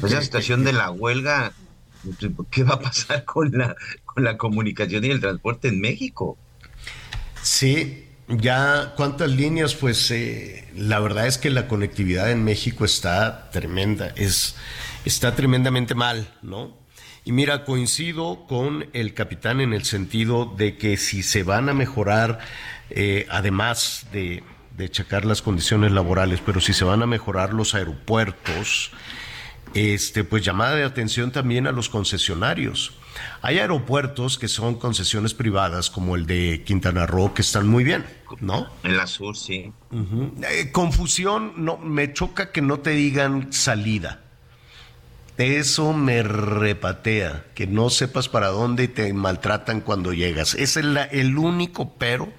pues 0.00 0.12
la 0.12 0.22
situación 0.22 0.64
de 0.64 0.72
la 0.72 0.90
huelga, 0.90 1.52
¿qué 2.50 2.62
va 2.62 2.74
a 2.74 2.80
pasar 2.80 3.24
con 3.24 3.50
la, 3.52 3.76
con 4.04 4.24
la 4.24 4.36
comunicación 4.36 5.04
y 5.04 5.08
el 5.10 5.20
transporte 5.20 5.68
en 5.68 5.80
México? 5.80 6.36
Sí, 7.42 8.06
ya 8.28 8.92
cuántas 8.96 9.30
líneas, 9.30 9.74
pues 9.74 10.10
eh, 10.10 10.68
la 10.76 11.00
verdad 11.00 11.26
es 11.26 11.38
que 11.38 11.50
la 11.50 11.66
conectividad 11.66 12.30
en 12.30 12.44
México 12.44 12.84
está 12.84 13.50
tremenda, 13.50 14.12
es, 14.16 14.56
está 15.04 15.34
tremendamente 15.34 15.94
mal, 15.94 16.34
¿no? 16.42 16.76
Y 17.24 17.32
mira, 17.32 17.64
coincido 17.64 18.46
con 18.46 18.86
el 18.92 19.14
capitán 19.14 19.60
en 19.60 19.72
el 19.72 19.84
sentido 19.84 20.46
de 20.56 20.76
que 20.76 20.96
si 20.96 21.22
se 21.22 21.42
van 21.42 21.68
a 21.68 21.74
mejorar, 21.74 22.38
eh, 22.90 23.26
además 23.28 24.06
de, 24.12 24.42
de 24.76 24.90
checar 24.90 25.24
las 25.24 25.42
condiciones 25.42 25.92
laborales, 25.92 26.40
pero 26.44 26.60
si 26.60 26.72
se 26.72 26.84
van 26.84 27.02
a 27.02 27.06
mejorar 27.06 27.52
los 27.52 27.74
aeropuertos, 27.74 28.92
este, 29.74 30.24
pues 30.24 30.44
llamada 30.44 30.74
de 30.74 30.84
atención 30.84 31.30
también 31.30 31.66
a 31.66 31.72
los 31.72 31.88
concesionarios. 31.88 32.92
Hay 33.42 33.58
aeropuertos 33.58 34.38
que 34.38 34.48
son 34.48 34.76
concesiones 34.76 35.34
privadas, 35.34 35.90
como 35.90 36.16
el 36.16 36.26
de 36.26 36.62
Quintana 36.64 37.06
Roo, 37.06 37.34
que 37.34 37.42
están 37.42 37.68
muy 37.68 37.84
bien, 37.84 38.04
¿no? 38.40 38.68
En 38.82 38.96
la 38.96 39.06
sur, 39.06 39.36
sí. 39.36 39.72
Eh, 39.92 40.70
confusión, 40.72 41.52
no, 41.56 41.78
me 41.78 42.12
choca 42.12 42.52
que 42.52 42.62
no 42.62 42.80
te 42.80 42.90
digan 42.90 43.52
salida. 43.52 44.22
Eso 45.36 45.92
me 45.92 46.24
repatea, 46.24 47.46
que 47.54 47.68
no 47.68 47.90
sepas 47.90 48.28
para 48.28 48.48
dónde 48.48 48.84
y 48.84 48.88
te 48.88 49.12
maltratan 49.12 49.80
cuando 49.80 50.12
llegas. 50.12 50.54
Es 50.54 50.76
el, 50.76 50.96
el 50.96 51.38
único 51.38 51.94
pero 51.94 52.32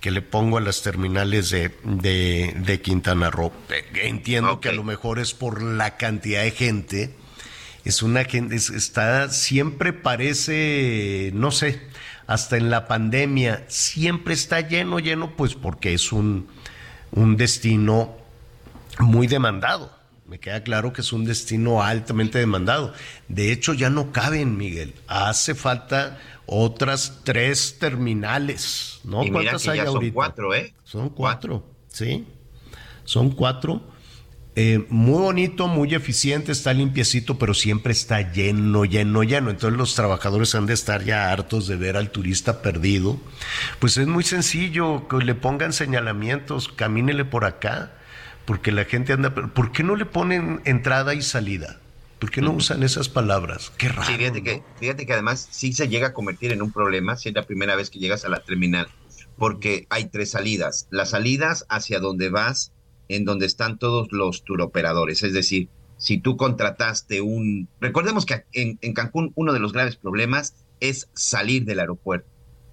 que 0.00 0.10
le 0.10 0.22
pongo 0.22 0.58
a 0.58 0.60
las 0.60 0.82
terminales 0.82 1.50
de, 1.50 1.70
de, 1.84 2.80
Quintana 2.80 3.30
Roo. 3.30 3.52
Entiendo 3.94 4.60
que 4.60 4.68
a 4.68 4.72
lo 4.72 4.84
mejor 4.84 5.18
es 5.18 5.34
por 5.34 5.62
la 5.62 5.96
cantidad 5.96 6.42
de 6.42 6.50
gente. 6.52 7.14
Es 7.84 8.02
una 8.02 8.24
gente, 8.24 8.54
está, 8.54 9.30
siempre 9.30 9.92
parece, 9.92 11.30
no 11.34 11.50
sé, 11.50 11.80
hasta 12.26 12.56
en 12.56 12.70
la 12.70 12.86
pandemia, 12.86 13.64
siempre 13.68 14.34
está 14.34 14.60
lleno, 14.60 14.98
lleno, 14.98 15.34
pues 15.36 15.54
porque 15.54 15.94
es 15.94 16.12
un, 16.12 16.48
un 17.10 17.36
destino 17.36 18.16
muy 18.98 19.26
demandado. 19.26 19.97
Me 20.28 20.38
queda 20.38 20.62
claro 20.62 20.92
que 20.92 21.00
es 21.00 21.14
un 21.14 21.24
destino 21.24 21.82
altamente 21.82 22.38
demandado. 22.38 22.92
De 23.28 23.50
hecho, 23.50 23.72
ya 23.72 23.88
no 23.88 24.12
caben, 24.12 24.58
Miguel. 24.58 24.92
Hace 25.06 25.54
falta 25.54 26.18
otras 26.44 27.20
tres 27.24 27.78
terminales, 27.78 29.00
¿no? 29.04 29.22
¿Cuántas 29.32 29.66
hay 29.68 29.78
ahorita? 29.78 29.92
Son 29.92 30.10
cuatro, 30.10 30.54
¿eh? 30.54 30.74
Son 30.84 31.08
cuatro, 31.08 31.66
sí. 31.88 32.26
Son 33.04 33.30
cuatro. 33.30 33.82
Eh, 34.54 34.84
muy 34.90 35.18
bonito, 35.18 35.66
muy 35.66 35.94
eficiente, 35.94 36.52
está 36.52 36.74
limpiecito, 36.74 37.38
pero 37.38 37.54
siempre 37.54 37.92
está 37.92 38.30
lleno, 38.30 38.84
lleno, 38.84 39.22
lleno. 39.22 39.48
Entonces 39.48 39.78
los 39.78 39.94
trabajadores 39.94 40.54
han 40.54 40.66
de 40.66 40.74
estar 40.74 41.04
ya 41.04 41.32
hartos 41.32 41.68
de 41.68 41.76
ver 41.76 41.96
al 41.96 42.10
turista 42.10 42.60
perdido. 42.60 43.18
Pues 43.78 43.96
es 43.96 44.06
muy 44.06 44.24
sencillo, 44.24 45.08
que 45.08 45.24
le 45.24 45.34
pongan 45.34 45.72
señalamientos, 45.72 46.68
camínele 46.68 47.24
por 47.24 47.46
acá 47.46 47.92
porque 48.48 48.72
la 48.72 48.86
gente 48.86 49.12
anda... 49.12 49.34
¿Por 49.34 49.72
qué 49.72 49.82
no 49.82 49.94
le 49.94 50.06
ponen 50.06 50.62
entrada 50.64 51.12
y 51.12 51.20
salida? 51.20 51.78
¿Por 52.18 52.30
qué 52.30 52.40
no 52.40 52.52
usan 52.52 52.82
esas 52.82 53.10
palabras? 53.10 53.70
Qué 53.76 53.90
raro. 53.90 54.10
fíjate, 54.10 54.42
que, 54.42 54.62
fíjate 54.80 55.04
que 55.04 55.12
además 55.12 55.48
sí 55.50 55.74
se 55.74 55.86
llega 55.86 56.06
a 56.06 56.12
convertir 56.14 56.52
en 56.52 56.62
un 56.62 56.72
problema 56.72 57.14
si 57.16 57.28
es 57.28 57.34
la 57.34 57.42
primera 57.42 57.76
vez 57.76 57.90
que 57.90 57.98
llegas 57.98 58.24
a 58.24 58.30
la 58.30 58.40
terminal, 58.40 58.88
porque 59.36 59.86
hay 59.90 60.06
tres 60.06 60.30
salidas. 60.30 60.88
Las 60.88 61.10
salidas 61.10 61.66
hacia 61.68 62.00
donde 62.00 62.30
vas, 62.30 62.72
en 63.08 63.26
donde 63.26 63.44
están 63.44 63.78
todos 63.78 64.08
los 64.12 64.42
turoperadores, 64.44 65.22
es 65.24 65.34
decir, 65.34 65.68
si 65.98 66.16
tú 66.16 66.38
contrataste 66.38 67.20
un... 67.20 67.68
Recordemos 67.82 68.24
que 68.24 68.46
en, 68.54 68.78
en 68.80 68.94
Cancún 68.94 69.32
uno 69.34 69.52
de 69.52 69.60
los 69.60 69.74
graves 69.74 69.96
problemas 69.96 70.54
es 70.80 71.10
salir 71.12 71.66
del 71.66 71.80
aeropuerto. 71.80 72.30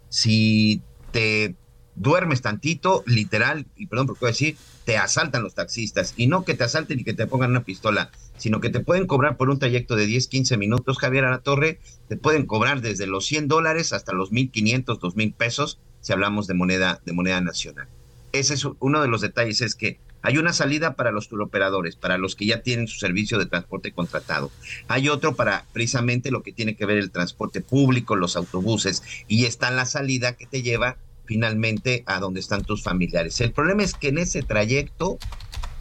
Si 0.08 0.82
te 1.12 1.58
duermes 1.96 2.42
tantito, 2.42 3.04
literal, 3.06 3.66
y 3.76 3.88
perdón 3.88 4.08
por 4.08 4.18
qué 4.18 4.28
decir, 4.28 4.58
te 4.86 4.98
asaltan 4.98 5.44
los 5.44 5.56
taxistas. 5.56 6.14
Y 6.16 6.28
no 6.28 6.46
que 6.46 6.54
te 6.54 6.64
asalten 6.64 7.00
y 7.00 7.04
que 7.04 7.14
te 7.14 7.28
pongan 7.28 7.52
una 7.52 7.64
pistola, 7.64 8.12
sino 8.38 8.62
que 8.62 8.70
te 8.70 8.80
pueden 8.80 9.08
cobrar 9.08 9.36
por 9.36 9.50
un 9.50 9.60
trayecto 9.60 9.96
de 9.96 10.06
10, 10.06 10.28
15 10.28 10.58
minutos, 10.58 10.98
Javier 10.98 11.26
a 11.26 11.32
la 11.32 11.40
Torre, 11.40 11.80
te 12.08 12.16
pueden 12.16 12.46
cobrar 12.46 12.82
desde 12.82 13.08
los 13.08 13.26
100 13.26 13.48
dólares 13.48 13.92
hasta 13.92 14.14
los 14.14 14.32
1.500, 14.32 15.00
2.000 15.00 15.34
pesos, 15.34 15.80
si 16.02 16.14
hablamos 16.14 16.48
de 16.48 16.54
moneda, 16.54 17.02
de 17.04 17.14
moneda 17.14 17.42
nacional. 17.42 17.88
Ese 18.32 18.54
es 18.54 18.66
uno 18.80 19.02
de 19.02 19.08
los 19.08 19.22
detalles, 19.22 19.62
es 19.62 19.76
que 19.76 20.00
hay 20.22 20.40
una 20.40 20.54
salida 20.54 20.96
para 20.96 21.12
los 21.12 21.30
turoperadores, 21.30 21.96
para 21.96 22.18
los 22.18 22.36
que 22.36 22.48
ya 22.48 22.64
tienen 22.64 22.88
su 22.88 22.98
servicio 22.98 23.38
de 23.38 23.46
transporte 23.46 23.92
contratado. 23.92 24.52
Hay 24.88 25.08
otro 25.08 25.36
para 25.36 25.66
precisamente 25.72 26.32
lo 26.32 26.42
que 26.42 26.52
tiene 26.52 26.76
que 26.76 26.88
ver 26.88 26.98
el 26.98 27.12
transporte 27.12 27.62
público, 27.62 28.16
los 28.16 28.36
autobuses, 28.36 29.04
y 29.28 29.46
está 29.46 29.70
la 29.70 29.86
salida 29.86 30.34
que 30.34 30.48
te 30.48 30.64
lleva 30.64 30.98
finalmente 31.26 32.04
a 32.06 32.20
donde 32.20 32.40
están 32.40 32.64
tus 32.64 32.84
familiares. 32.84 33.40
El 33.42 33.52
problema 33.52 33.84
es 33.84 33.94
que 33.94 34.10
en 34.10 34.18
ese 34.18 34.42
trayecto 34.42 35.18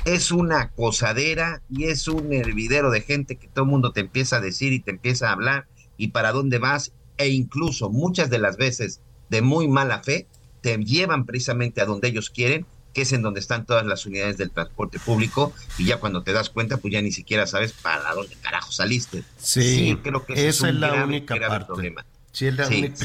es 0.04 0.30
una 0.30 0.70
cosadera 0.70 1.62
y 1.70 1.84
es 1.84 2.08
un 2.08 2.32
hervidero 2.32 2.90
de 2.90 3.00
gente 3.00 3.36
que 3.36 3.48
todo 3.48 3.64
el 3.64 3.70
mundo 3.70 3.92
te 3.92 4.00
empieza 4.00 4.36
a 4.36 4.40
decir 4.40 4.72
y 4.72 4.80
te 4.80 4.90
empieza 4.90 5.28
a 5.28 5.32
hablar 5.32 5.66
y 5.96 6.08
para 6.08 6.32
dónde 6.32 6.58
vas 6.58 6.92
e 7.16 7.28
incluso 7.28 7.90
muchas 7.90 8.28
de 8.28 8.38
las 8.38 8.56
veces 8.56 9.00
de 9.30 9.40
muy 9.40 9.68
mala 9.68 10.02
fe 10.02 10.26
te 10.60 10.76
llevan 10.78 11.24
precisamente 11.24 11.80
a 11.80 11.86
donde 11.86 12.08
ellos 12.08 12.30
quieren 12.30 12.66
que 12.92 13.02
es 13.02 13.12
en 13.12 13.22
donde 13.22 13.40
están 13.40 13.66
todas 13.66 13.84
las 13.84 14.06
unidades 14.06 14.38
del 14.38 14.50
transporte 14.50 14.98
público 14.98 15.52
y 15.78 15.86
ya 15.86 15.98
cuando 15.98 16.22
te 16.22 16.32
das 16.32 16.48
cuenta 16.48 16.76
pues 16.76 16.92
ya 16.92 17.02
ni 17.02 17.10
siquiera 17.10 17.46
sabes 17.46 17.72
para 17.72 18.14
dónde 18.14 18.36
carajo 18.36 18.70
saliste. 18.72 19.24
Sí, 19.36 19.98
creo 20.02 20.24
que 20.24 20.48
esa 20.48 20.68
es, 20.68 20.74
la 20.76 21.04
única 21.04 21.36
parte. 21.36 21.66
problema. 21.66 22.06
Sí, 22.30 22.46
es 22.46 22.54
la 22.54 22.68
única, 22.68 23.04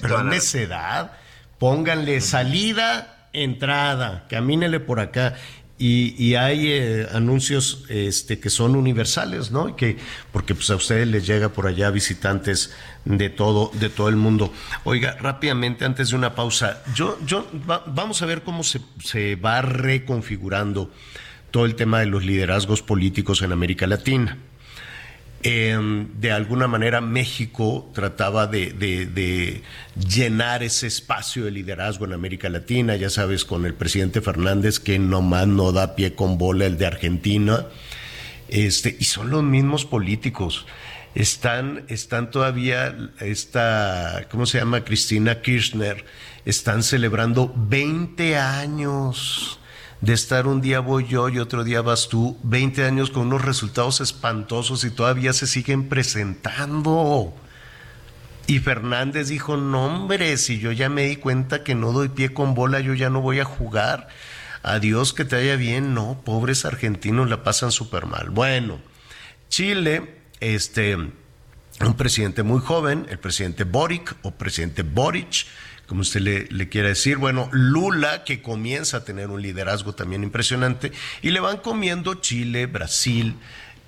pero, 0.00 0.24
necedad 0.24 1.12
pónganle 1.58 2.20
salida, 2.20 3.28
entrada, 3.32 4.26
camínele 4.28 4.80
por 4.80 5.00
acá. 5.00 5.34
Y, 5.78 6.34
hay 6.36 6.68
eh, 6.68 7.06
anuncios 7.12 7.84
este, 7.90 8.40
que 8.40 8.48
son 8.48 8.76
universales, 8.76 9.50
¿no? 9.50 9.76
Que, 9.76 9.98
porque 10.32 10.54
pues, 10.54 10.70
a 10.70 10.76
ustedes 10.76 11.06
les 11.06 11.26
llega 11.26 11.50
por 11.50 11.66
allá 11.66 11.90
visitantes 11.90 12.74
de 13.04 13.28
todo, 13.28 13.70
de 13.74 13.90
todo 13.90 14.08
el 14.08 14.16
mundo. 14.16 14.54
Oiga, 14.84 15.18
rápidamente, 15.20 15.84
antes 15.84 16.08
de 16.08 16.16
una 16.16 16.34
pausa, 16.34 16.82
yo, 16.94 17.18
yo 17.26 17.46
vamos 17.86 18.22
a 18.22 18.26
ver 18.26 18.42
cómo 18.42 18.64
se, 18.64 18.80
se 19.04 19.36
va 19.36 19.60
reconfigurando 19.60 20.90
todo 21.50 21.66
el 21.66 21.74
tema 21.74 22.00
de 22.00 22.06
los 22.06 22.24
liderazgos 22.24 22.80
políticos 22.80 23.42
en 23.42 23.52
América 23.52 23.86
Latina. 23.86 24.38
Em, 25.42 26.08
de 26.18 26.32
alguna 26.32 26.66
manera 26.66 27.00
México 27.00 27.90
trataba 27.94 28.46
de, 28.46 29.62
llenar 29.94 30.62
ese 30.62 30.86
espacio 30.86 31.44
de 31.44 31.50
liderazgo 31.50 32.04
en 32.04 32.14
América 32.14 32.48
Latina, 32.48 32.96
ya 32.96 33.10
sabes, 33.10 33.44
con 33.44 33.66
el 33.66 33.74
presidente 33.74 34.20
Fernández 34.20 34.80
que 34.80 34.98
nomás 34.98 35.46
no 35.46 35.72
da 35.72 35.94
pie 35.94 36.14
con 36.14 36.38
bola 36.38 36.66
el 36.66 36.78
de 36.78 36.86
Argentina, 36.86 37.66
este, 38.48 38.96
y 38.98 39.04
son 39.04 39.30
los 39.30 39.42
mismos 39.42 39.84
políticos. 39.84 40.66
Están, 41.14 41.84
están 41.88 42.30
todavía, 42.30 42.96
esta, 43.20 44.26
¿cómo 44.30 44.46
se 44.46 44.58
llama? 44.58 44.84
Cristina 44.84 45.42
Kirchner, 45.42 46.04
están 46.44 46.82
celebrando 46.82 47.52
20 47.56 48.36
años 48.36 49.60
de 50.00 50.12
estar 50.12 50.46
un 50.46 50.60
día 50.60 50.80
voy 50.80 51.06
yo 51.06 51.28
y 51.28 51.38
otro 51.38 51.64
día 51.64 51.80
vas 51.80 52.08
tú, 52.08 52.38
20 52.42 52.84
años 52.84 53.10
con 53.10 53.28
unos 53.28 53.44
resultados 53.44 54.00
espantosos 54.00 54.84
y 54.84 54.90
todavía 54.90 55.32
se 55.32 55.46
siguen 55.46 55.88
presentando. 55.88 57.34
Y 58.46 58.60
Fernández 58.60 59.28
dijo, 59.28 59.56
no 59.56 59.86
hombre, 59.86 60.36
si 60.36 60.58
yo 60.58 60.70
ya 60.70 60.88
me 60.88 61.06
di 61.06 61.16
cuenta 61.16 61.64
que 61.64 61.74
no 61.74 61.92
doy 61.92 62.08
pie 62.08 62.32
con 62.32 62.54
bola, 62.54 62.80
yo 62.80 62.94
ya 62.94 63.10
no 63.10 63.20
voy 63.20 63.40
a 63.40 63.44
jugar. 63.44 64.08
Adiós, 64.62 65.12
que 65.12 65.24
te 65.24 65.36
vaya 65.36 65.56
bien. 65.56 65.94
No, 65.94 66.22
pobres 66.24 66.64
argentinos 66.64 67.28
la 67.28 67.42
pasan 67.42 67.72
súper 67.72 68.06
mal. 68.06 68.30
Bueno, 68.30 68.78
Chile, 69.48 70.20
este, 70.40 70.94
un 70.96 71.94
presidente 71.96 72.42
muy 72.42 72.60
joven, 72.60 73.06
el 73.08 73.18
presidente 73.18 73.64
Boric 73.64 74.14
o 74.22 74.32
presidente 74.32 74.82
Boric, 74.82 75.46
como 75.86 76.00
usted 76.00 76.48
le, 76.50 76.68
quiera 76.68 76.88
decir. 76.88 77.16
Bueno, 77.16 77.48
Lula, 77.52 78.24
que 78.24 78.42
comienza 78.42 78.98
a 78.98 79.04
tener 79.04 79.30
un 79.30 79.40
liderazgo 79.40 79.94
también 79.94 80.22
impresionante, 80.22 80.92
y 81.22 81.30
le 81.30 81.40
van 81.40 81.58
comiendo 81.58 82.14
Chile, 82.14 82.66
Brasil, 82.66 83.36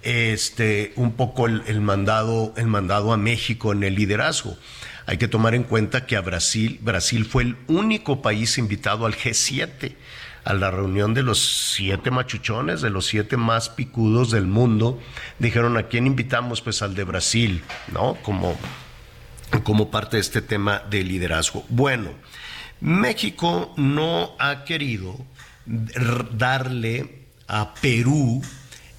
este, 0.03 0.93
un 0.97 1.13
poco 1.13 1.47
el, 1.47 1.81
mandado, 1.81 2.55
el 2.57 2.67
mandado 2.67 3.13
a 3.13 3.17
México 3.17 3.73
en 3.73 3.83
el 3.83 3.95
liderazgo. 3.95 4.57
Hay 5.07 5.19
que 5.19 5.29
tomar 5.29 5.55
en 5.55 5.65
cuenta 5.65 6.07
que 6.07 6.17
a 6.17 6.21
Brasil, 6.21 6.79
Brasil 6.83 7.25
fue 7.25 7.43
el 7.43 7.57
único 7.67 8.23
país 8.23 8.59
invitado 8.59 9.07
al 9.07 9.15
G7, 9.15 9.95
a 10.45 10.55
la 10.55 10.71
reunión 10.71 11.15
de 11.15 11.23
los 11.23 11.73
siete 11.75 12.11
machuchones, 12.11 12.81
de 12.81 12.91
los 12.91 13.07
siete 13.07 13.37
más 13.37 13.69
picudos 13.71 14.31
del 14.31 14.47
mundo. 14.47 15.01
Dijeron, 15.39 15.77
¿a 15.77 15.85
quién 15.85 16.07
invitamos? 16.07 16.61
Pues 16.61 16.81
al 16.83 16.95
de 16.95 17.05
Brasil, 17.05 17.63
¿no? 17.93 18.17
Como 18.23 18.57
como 19.65 19.91
parte 19.91 20.17
de 20.17 20.23
este 20.23 20.43
tema 20.43 20.83
de 20.91 21.05
liderazgo. 21.05 21.65
Bueno, 21.69 22.11
México 22.81 23.73
no 23.77 24.35
ha 24.39 24.65
querido 24.65 25.17
darle 25.67 27.27
a 27.47 27.75
Perú 27.75 28.43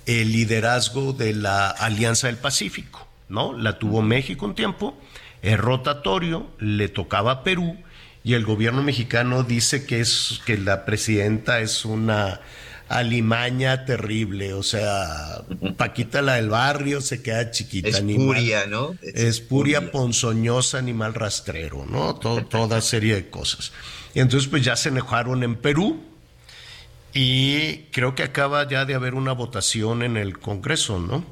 el 0.05 0.31
liderazgo 0.31 1.13
de 1.13 1.33
la 1.33 1.69
Alianza 1.69 2.27
del 2.27 2.37
Pacífico, 2.37 3.07
¿no? 3.27 3.53
La 3.53 3.77
tuvo 3.77 4.01
México 4.01 4.45
un 4.45 4.55
tiempo, 4.55 4.99
es 5.41 5.57
rotatorio, 5.57 6.47
le 6.59 6.89
tocaba 6.89 7.31
a 7.31 7.43
Perú 7.43 7.77
y 8.23 8.33
el 8.33 8.45
gobierno 8.45 8.83
mexicano 8.83 9.43
dice 9.43 9.85
que 9.85 10.01
es 10.01 10.41
que 10.45 10.57
la 10.57 10.85
presidenta 10.85 11.59
es 11.59 11.85
una 11.85 12.41
alimaña 12.89 13.85
terrible, 13.85 14.53
o 14.53 14.63
sea, 14.63 15.43
Paquita 15.77 16.23
la 16.23 16.35
del 16.35 16.49
barrio 16.49 17.01
se 17.01 17.21
queda 17.21 17.51
chiquita. 17.51 17.89
Es 17.89 18.01
puria, 18.01 18.65
¿no? 18.65 18.95
Es, 19.01 19.39
puria, 19.39 19.91
ponzoñosa, 19.91 20.79
animal 20.79 21.13
rastrero, 21.13 21.85
¿no? 21.85 22.15
toda 22.15 22.81
serie 22.81 23.15
de 23.15 23.29
cosas. 23.29 23.71
Y 24.13 24.19
entonces 24.19 24.49
pues 24.49 24.63
ya 24.63 24.75
se 24.75 24.89
enojaron 24.89 25.43
en 25.43 25.55
Perú 25.55 26.01
y 27.13 27.83
creo 27.91 28.15
que 28.15 28.23
acaba 28.23 28.67
ya 28.67 28.85
de 28.85 28.95
haber 28.95 29.13
una 29.13 29.33
votación 29.33 30.01
en 30.01 30.17
el 30.17 30.39
Congreso, 30.39 30.99
¿no? 30.99 31.23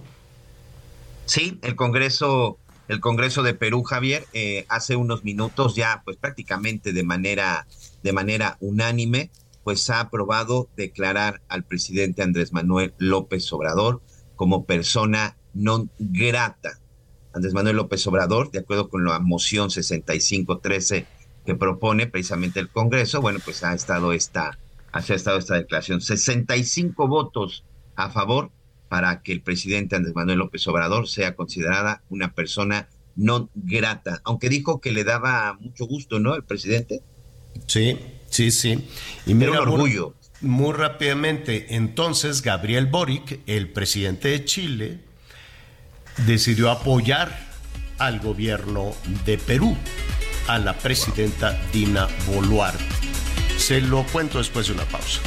Sí, 1.25 1.59
el 1.63 1.75
Congreso, 1.75 2.59
el 2.87 2.99
Congreso 2.99 3.41
de 3.41 3.55
Perú, 3.55 3.83
Javier, 3.83 4.25
eh, 4.33 4.65
hace 4.69 4.95
unos 4.95 5.23
minutos 5.23 5.75
ya, 5.75 6.03
pues 6.05 6.17
prácticamente 6.17 6.93
de 6.93 7.03
manera, 7.03 7.67
de 8.03 8.13
manera 8.13 8.57
unánime, 8.59 9.31
pues 9.67 9.89
ha 9.89 9.99
aprobado 9.99 10.69
declarar 10.77 11.41
al 11.49 11.65
presidente 11.65 12.23
Andrés 12.23 12.53
Manuel 12.53 12.93
López 12.99 13.51
Obrador 13.51 14.01
como 14.37 14.63
persona 14.63 15.35
no 15.53 15.89
grata. 15.99 16.79
Andrés 17.33 17.53
Manuel 17.53 17.75
López 17.75 18.07
Obrador, 18.07 18.49
de 18.49 18.59
acuerdo 18.59 18.87
con 18.87 19.03
la 19.03 19.19
moción 19.19 19.69
6513 19.69 21.05
que 21.45 21.55
propone 21.55 22.07
precisamente 22.07 22.61
el 22.61 22.69
Congreso, 22.69 23.19
bueno, 23.19 23.39
pues 23.43 23.61
ha 23.65 23.73
estado 23.73 24.13
esta, 24.13 24.57
ha 24.93 24.99
estado 24.99 25.37
esta 25.37 25.55
declaración. 25.55 25.99
65 25.99 27.05
votos 27.09 27.65
a 27.97 28.09
favor 28.09 28.51
para 28.87 29.21
que 29.21 29.33
el 29.33 29.41
presidente 29.41 29.97
Andrés 29.97 30.15
Manuel 30.15 30.39
López 30.39 30.65
Obrador 30.69 31.09
sea 31.09 31.35
considerada 31.35 32.03
una 32.07 32.31
persona 32.33 32.87
non 33.17 33.49
grata, 33.53 34.21
aunque 34.23 34.47
dijo 34.47 34.79
que 34.79 34.93
le 34.93 35.03
daba 35.03 35.57
mucho 35.59 35.85
gusto, 35.87 36.19
¿no? 36.21 36.35
El 36.35 36.45
presidente. 36.45 37.01
Sí, 37.65 37.97
sí, 38.29 38.51
sí. 38.51 38.87
Y 39.25 39.33
mira, 39.33 39.51
un 39.51 39.57
orgullo. 39.57 40.13
Muy, 40.41 40.73
rápidamente, 40.73 41.75
entonces 41.75 42.41
Gabriel 42.41 42.85
Boric, 42.85 43.39
el 43.47 43.69
presidente 43.69 44.29
de 44.29 44.45
Chile, 44.45 44.99
decidió 46.25 46.69
apoyar 46.69 47.47
al 47.97 48.19
gobierno 48.19 48.93
de 49.25 49.37
Perú, 49.37 49.75
a 50.47 50.59
la 50.59 50.73
presidenta 50.73 51.59
Dina 51.73 52.07
Boluarte. 52.27 52.83
Se 53.57 53.81
lo 53.81 54.03
cuento 54.03 54.37
después 54.37 54.67
de 54.67 54.73
una 54.73 54.85
pausa. 54.85 55.21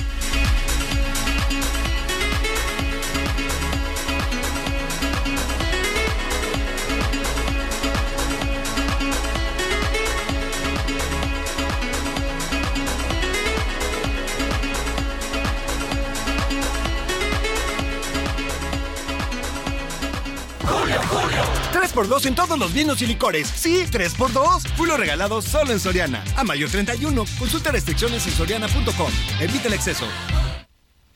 Por 22.01 22.09
2 22.09 22.25
en 22.25 22.35
todos 22.35 22.59
los 22.59 22.73
vinos 22.73 23.03
y 23.03 23.07
licores. 23.07 23.47
Sí, 23.47 23.85
3x2. 23.85 24.75
Fulo 24.75 24.97
regalado 24.97 25.43
solo 25.43 25.73
en 25.73 25.79
Soriana. 25.79 26.25
A 26.35 26.45
mayo 26.45 26.67
31. 26.67 27.27
Consulta 27.39 27.73
restricciones 27.73 28.27
en 28.27 28.33
soriana.com. 28.33 29.13
Evita 29.39 29.69
el 29.69 29.75
exceso. 29.75 30.07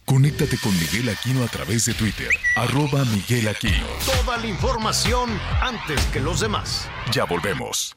Conéctate 0.05 0.59
con 0.59 0.79
Miguel 0.79 1.09
Aquino 1.09 1.43
a 1.43 1.49
través 1.49 1.87
de 1.87 1.95
Twitter. 1.95 2.29
Arroba 2.57 3.03
Miguel 3.07 3.49
Aquino. 3.49 3.87
Toda 4.05 4.37
la 4.37 4.47
información 4.47 5.31
antes 5.63 6.05
que 6.13 6.21
los 6.21 6.41
demás. 6.41 6.87
Ya 7.11 7.25
volvemos. 7.25 7.97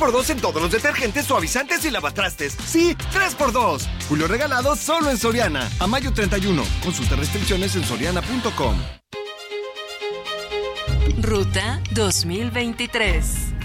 3x2 0.00 0.30
en 0.30 0.40
todos 0.40 0.62
los 0.62 0.70
detergentes, 0.70 1.26
suavizantes 1.26 1.84
y 1.84 1.90
lavatrastes. 1.90 2.56
Sí, 2.64 2.96
3x2. 3.12 3.86
Julio 4.08 4.26
regalado 4.26 4.74
solo 4.74 5.10
en 5.10 5.18
Soriana. 5.18 5.70
A 5.78 5.86
mayo 5.86 6.12
31. 6.12 6.62
Consulta 6.82 7.16
restricciones 7.16 7.76
en 7.76 7.84
soriana.com. 7.84 8.76
Ruta 11.20 11.82
2023. 11.92 13.59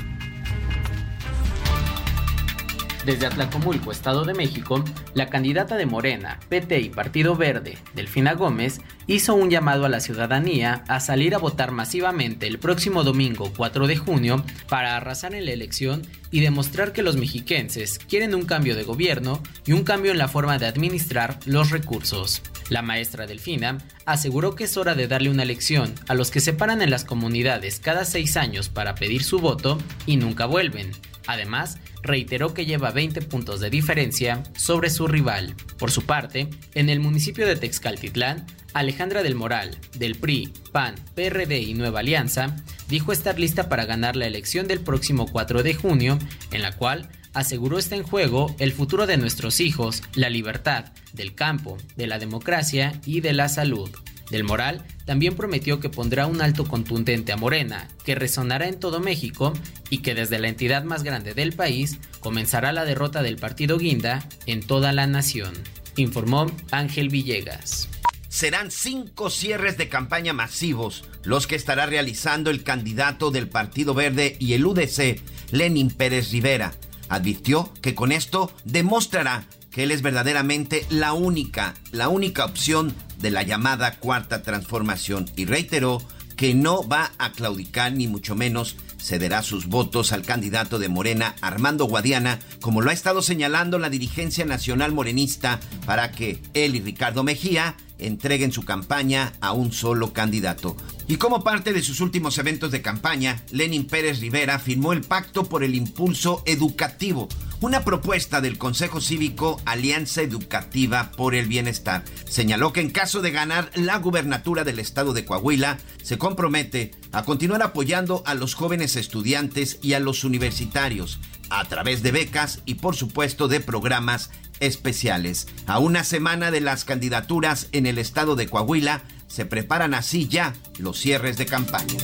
Desde 3.05 3.27
Atlacomulco, 3.27 3.91
Estado 3.91 4.25
de 4.25 4.33
México, 4.33 4.83
la 5.13 5.29
candidata 5.29 5.77
de 5.77 5.85
Morena, 5.85 6.39
PT 6.49 6.79
y 6.79 6.89
Partido 6.89 7.35
Verde, 7.35 7.77
Delfina 7.93 8.33
Gómez, 8.33 8.81
hizo 9.05 9.35
un 9.35 9.51
llamado 9.51 9.85
a 9.85 9.89
la 9.89 9.99
ciudadanía 9.99 10.83
a 10.87 10.99
salir 10.99 11.35
a 11.35 11.37
votar 11.37 11.71
masivamente 11.71 12.47
el 12.47 12.57
próximo 12.57 13.03
domingo 13.03 13.53
4 13.55 13.85
de 13.85 13.97
junio 13.97 14.43
para 14.69 14.97
arrasar 14.97 15.35
en 15.35 15.45
la 15.45 15.51
elección 15.51 16.01
y 16.31 16.39
demostrar 16.39 16.93
que 16.93 17.03
los 17.03 17.15
mexiquenses 17.15 17.99
quieren 17.99 18.33
un 18.33 18.45
cambio 18.45 18.75
de 18.75 18.83
gobierno 18.83 19.39
y 19.67 19.73
un 19.73 19.83
cambio 19.83 20.11
en 20.11 20.17
la 20.17 20.27
forma 20.27 20.57
de 20.57 20.65
administrar 20.65 21.37
los 21.45 21.69
recursos. 21.69 22.41
La 22.69 22.81
maestra 22.81 23.27
Delfina 23.27 23.77
aseguró 24.05 24.55
que 24.55 24.63
es 24.63 24.77
hora 24.77 24.95
de 24.95 25.07
darle 25.07 25.29
una 25.29 25.45
lección 25.45 25.93
a 26.07 26.15
los 26.15 26.31
que 26.31 26.39
se 26.39 26.53
paran 26.53 26.81
en 26.81 26.89
las 26.89 27.05
comunidades 27.05 27.79
cada 27.79 28.03
seis 28.03 28.35
años 28.35 28.69
para 28.69 28.95
pedir 28.95 29.23
su 29.23 29.37
voto 29.37 29.77
y 30.07 30.17
nunca 30.17 30.47
vuelven. 30.47 30.91
Además, 31.27 31.77
reiteró 32.01 32.53
que 32.53 32.65
lleva 32.65 32.91
20 32.91 33.21
puntos 33.23 33.59
de 33.59 33.69
diferencia 33.69 34.43
sobre 34.55 34.89
su 34.89 35.07
rival. 35.07 35.55
Por 35.77 35.91
su 35.91 36.03
parte, 36.03 36.49
en 36.73 36.89
el 36.89 36.99
municipio 36.99 37.47
de 37.47 37.55
Texcaltitlán, 37.55 38.45
Alejandra 38.73 39.23
del 39.23 39.35
Moral, 39.35 39.77
del 39.97 40.15
PRI, 40.15 40.51
PAN, 40.71 40.95
PRD 41.15 41.59
y 41.59 41.73
Nueva 41.73 42.01
Alianza, 42.01 42.55
dijo 42.89 43.11
estar 43.11 43.39
lista 43.39 43.69
para 43.69 43.85
ganar 43.85 44.15
la 44.15 44.27
elección 44.27 44.67
del 44.67 44.81
próximo 44.81 45.27
4 45.31 45.63
de 45.63 45.73
junio, 45.73 46.19
en 46.51 46.61
la 46.61 46.73
cual 46.73 47.09
aseguró 47.33 47.77
está 47.77 47.95
en 47.95 48.03
juego 48.03 48.55
el 48.59 48.71
futuro 48.71 49.07
de 49.07 49.17
nuestros 49.17 49.59
hijos, 49.59 50.03
la 50.13 50.29
libertad, 50.29 50.85
del 51.13 51.35
campo, 51.35 51.77
de 51.95 52.07
la 52.07 52.19
democracia 52.19 52.99
y 53.05 53.21
de 53.21 53.33
la 53.33 53.49
salud. 53.49 53.89
Del 54.29 54.43
Moral 54.43 54.83
también 55.05 55.35
prometió 55.35 55.79
que 55.79 55.89
pondrá 55.89 56.25
un 56.25 56.41
alto 56.41 56.65
contundente 56.65 57.31
a 57.31 57.37
Morena, 57.37 57.87
que 58.03 58.15
resonará 58.15 58.67
en 58.67 58.79
todo 58.79 58.99
México 58.99 59.53
y 59.89 59.99
que 59.99 60.15
desde 60.15 60.39
la 60.39 60.47
entidad 60.47 60.83
más 60.83 61.03
grande 61.03 61.33
del 61.33 61.53
país 61.53 61.99
comenzará 62.19 62.73
la 62.73 62.85
derrota 62.85 63.21
del 63.21 63.37
partido 63.37 63.77
Guinda 63.77 64.27
en 64.47 64.65
toda 64.65 64.93
la 64.93 65.05
nación, 65.05 65.53
informó 65.95 66.51
Ángel 66.71 67.09
Villegas. 67.09 67.87
Serán 68.27 68.71
cinco 68.71 69.29
cierres 69.29 69.77
de 69.77 69.87
campaña 69.87 70.33
masivos 70.33 71.05
los 71.23 71.47
que 71.47 71.55
estará 71.55 71.85
realizando 71.85 72.49
el 72.49 72.63
candidato 72.63 73.31
del 73.31 73.47
Partido 73.47 73.93
Verde 73.93 74.35
y 74.39 74.53
el 74.53 74.65
UDC, 74.65 75.21
Lenin 75.51 75.89
Pérez 75.89 76.31
Rivera. 76.31 76.73
Advirtió 77.07 77.71
que 77.81 77.95
con 77.95 78.11
esto 78.11 78.51
demostrará 78.65 79.45
que 79.71 79.83
él 79.83 79.91
es 79.91 80.01
verdaderamente 80.01 80.85
la 80.89 81.13
única, 81.13 81.75
la 81.91 82.09
única 82.09 82.45
opción 82.45 82.93
de 83.19 83.31
la 83.31 83.43
llamada 83.43 83.95
cuarta 83.97 84.41
transformación 84.41 85.29
y 85.35 85.45
reiteró 85.45 86.01
que 86.35 86.53
no 86.53 86.87
va 86.87 87.11
a 87.17 87.31
claudicar 87.31 87.93
ni 87.93 88.07
mucho 88.07 88.35
menos 88.35 88.75
cederá 89.05 89.43
sus 89.43 89.67
votos 89.67 90.11
al 90.11 90.23
candidato 90.23 90.79
de 90.79 90.89
Morena, 90.89 91.35
Armando 91.41 91.85
Guadiana, 91.85 92.39
como 92.59 92.81
lo 92.81 92.89
ha 92.89 92.93
estado 92.93 93.21
señalando 93.21 93.77
la 93.77 93.89
dirigencia 93.89 94.45
nacional 94.45 94.91
morenista, 94.91 95.59
para 95.85 96.11
que 96.11 96.41
él 96.53 96.75
y 96.75 96.81
Ricardo 96.81 97.23
Mejía 97.23 97.77
entreguen 97.99 98.51
su 98.51 98.63
campaña 98.63 99.33
a 99.41 99.51
un 99.51 99.71
solo 99.71 100.13
candidato. 100.13 100.75
Y 101.07 101.17
como 101.17 101.43
parte 101.43 101.73
de 101.73 101.83
sus 101.83 102.01
últimos 102.01 102.37
eventos 102.37 102.71
de 102.71 102.81
campaña, 102.81 103.43
Lenin 103.51 103.85
Pérez 103.85 104.19
Rivera 104.19 104.59
firmó 104.59 104.93
el 104.93 105.01
Pacto 105.01 105.45
por 105.45 105.63
el 105.63 105.75
Impulso 105.75 106.41
Educativo, 106.45 107.29
una 107.61 107.83
propuesta 107.83 108.41
del 108.41 108.57
Consejo 108.57 109.01
Cívico 109.01 109.61
Alianza 109.65 110.21
Educativa 110.21 111.11
por 111.11 111.35
el 111.35 111.47
Bienestar. 111.47 112.03
Señaló 112.27 112.73
que 112.73 112.81
en 112.81 112.89
caso 112.89 113.21
de 113.21 113.31
ganar 113.31 113.71
la 113.75 113.97
gubernatura 113.97 114.63
del 114.63 114.79
estado 114.79 115.13
de 115.13 115.25
Coahuila, 115.25 115.77
se 116.03 116.17
compromete 116.17 116.91
a 117.11 117.23
continuar 117.23 117.63
apoyando 117.63 118.23
a 118.25 118.33
los 118.33 118.55
jóvenes 118.55 118.95
estudiantes 118.95 119.79
y 119.81 119.93
a 119.93 119.99
los 119.99 120.23
universitarios 120.23 121.19
a 121.49 121.65
través 121.65 122.01
de 122.03 122.11
becas 122.11 122.61
y 122.65 122.75
por 122.75 122.95
supuesto 122.95 123.47
de 123.47 123.59
programas 123.59 124.31
especiales. 124.59 125.47
A 125.67 125.79
una 125.79 126.03
semana 126.03 126.51
de 126.51 126.61
las 126.61 126.85
candidaturas 126.85 127.67
en 127.71 127.85
el 127.85 127.97
estado 127.97 128.35
de 128.35 128.47
Coahuila, 128.47 129.03
se 129.27 129.45
preparan 129.45 129.93
así 129.93 130.27
ya 130.27 130.53
los 130.77 130.99
cierres 130.99 131.37
de 131.37 131.45
campaña. 131.45 131.97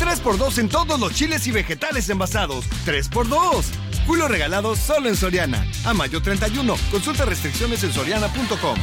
3x2 0.00 0.58
en 0.58 0.68
todos 0.68 0.98
los 0.98 1.12
chiles 1.14 1.46
y 1.46 1.50
vegetales 1.50 2.08
envasados. 2.08 2.64
3x2. 2.86 3.64
Julio 4.06 4.28
regalado 4.28 4.76
solo 4.76 5.08
en 5.08 5.16
Soriana. 5.16 5.66
A 5.84 5.94
mayo 5.94 6.20
31. 6.20 6.76
Consulta 6.90 7.24
restricciones 7.24 7.82
en 7.84 7.92
soriana.com. 7.92 8.78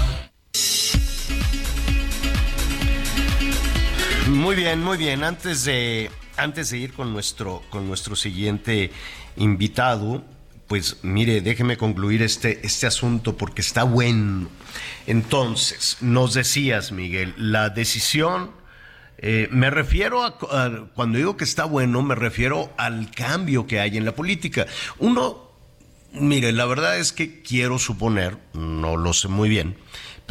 Muy 4.29 4.55
bien, 4.55 4.81
muy 4.81 4.97
bien. 4.97 5.23
Antes 5.23 5.65
de, 5.65 6.09
antes 6.37 6.69
de 6.69 6.77
ir 6.77 6.93
con 6.93 7.13
nuestro, 7.13 7.61
con 7.69 7.87
nuestro 7.87 8.15
siguiente 8.15 8.91
invitado, 9.35 10.23
pues 10.71 10.99
mire, 11.03 11.41
déjeme 11.41 11.75
concluir 11.75 12.21
este, 12.21 12.65
este 12.65 12.87
asunto 12.87 13.35
porque 13.35 13.59
está 13.59 13.83
bueno. 13.83 14.47
Entonces, 15.05 15.97
nos 15.99 16.33
decías, 16.33 16.93
Miguel, 16.93 17.33
la 17.35 17.69
decisión 17.69 18.51
Eh, 19.23 19.49
me 19.51 19.69
refiero 19.69 20.23
a, 20.23 20.37
cuando 20.95 21.17
digo 21.17 21.35
que 21.35 21.43
está 21.43 21.65
bueno, 21.65 22.01
me 22.01 22.15
refiero 22.15 22.71
al 22.77 23.11
cambio 23.11 23.67
que 23.67 23.81
hay 23.81 23.97
en 23.97 24.05
la 24.05 24.13
política. 24.15 24.65
Uno, 24.97 25.51
mire, 26.13 26.51
la 26.53 26.65
verdad 26.65 26.97
es 26.97 27.11
que 27.11 27.41
quiero 27.43 27.77
suponer, 27.77 28.37
no 28.53 28.95
lo 28.95 29.13
sé 29.13 29.27
muy 29.27 29.49
bien, 29.49 29.75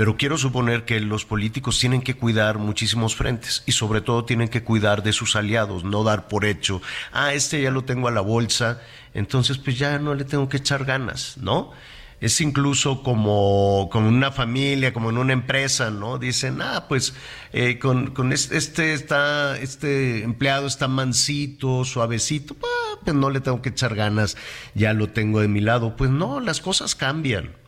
pero 0.00 0.16
quiero 0.16 0.38
suponer 0.38 0.86
que 0.86 0.98
los 0.98 1.26
políticos 1.26 1.78
tienen 1.78 2.00
que 2.00 2.14
cuidar 2.14 2.56
muchísimos 2.56 3.14
frentes 3.14 3.62
y 3.66 3.72
sobre 3.72 4.00
todo 4.00 4.24
tienen 4.24 4.48
que 4.48 4.64
cuidar 4.64 5.02
de 5.02 5.12
sus 5.12 5.36
aliados, 5.36 5.84
no 5.84 6.04
dar 6.04 6.26
por 6.26 6.46
hecho, 6.46 6.80
ah, 7.12 7.34
este 7.34 7.60
ya 7.60 7.70
lo 7.70 7.84
tengo 7.84 8.08
a 8.08 8.10
la 8.10 8.22
bolsa, 8.22 8.80
entonces 9.12 9.58
pues 9.58 9.78
ya 9.78 9.98
no 9.98 10.14
le 10.14 10.24
tengo 10.24 10.48
que 10.48 10.56
echar 10.56 10.86
ganas, 10.86 11.36
¿no? 11.36 11.72
Es 12.18 12.40
incluso 12.40 13.02
como, 13.02 13.90
como 13.92 14.08
una 14.08 14.32
familia, 14.32 14.94
como 14.94 15.10
en 15.10 15.18
una 15.18 15.34
empresa, 15.34 15.90
¿no? 15.90 16.16
Dicen, 16.16 16.62
ah, 16.62 16.86
pues 16.88 17.12
eh, 17.52 17.78
con, 17.78 18.12
con 18.12 18.32
este, 18.32 18.94
está, 18.94 19.58
este 19.58 20.22
empleado 20.24 20.66
está 20.66 20.88
mansito, 20.88 21.84
suavecito, 21.84 22.56
pues 23.04 23.14
no 23.14 23.28
le 23.28 23.40
tengo 23.40 23.60
que 23.60 23.68
echar 23.68 23.94
ganas, 23.94 24.38
ya 24.74 24.94
lo 24.94 25.10
tengo 25.10 25.40
de 25.40 25.48
mi 25.48 25.60
lado. 25.60 25.94
Pues 25.94 26.10
no, 26.10 26.40
las 26.40 26.62
cosas 26.62 26.94
cambian. 26.94 27.59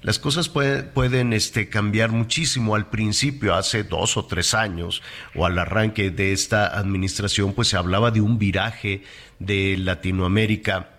Las 0.00 0.18
cosas 0.18 0.48
pueden 0.48 1.32
este, 1.32 1.68
cambiar 1.68 2.10
muchísimo. 2.12 2.76
Al 2.76 2.88
principio, 2.88 3.54
hace 3.54 3.82
dos 3.82 4.16
o 4.16 4.24
tres 4.26 4.54
años, 4.54 5.02
o 5.34 5.44
al 5.44 5.58
arranque 5.58 6.10
de 6.10 6.32
esta 6.32 6.66
administración, 6.78 7.52
pues 7.52 7.68
se 7.68 7.76
hablaba 7.76 8.10
de 8.10 8.20
un 8.20 8.38
viraje 8.38 9.02
de 9.38 9.76
Latinoamérica 9.76 10.90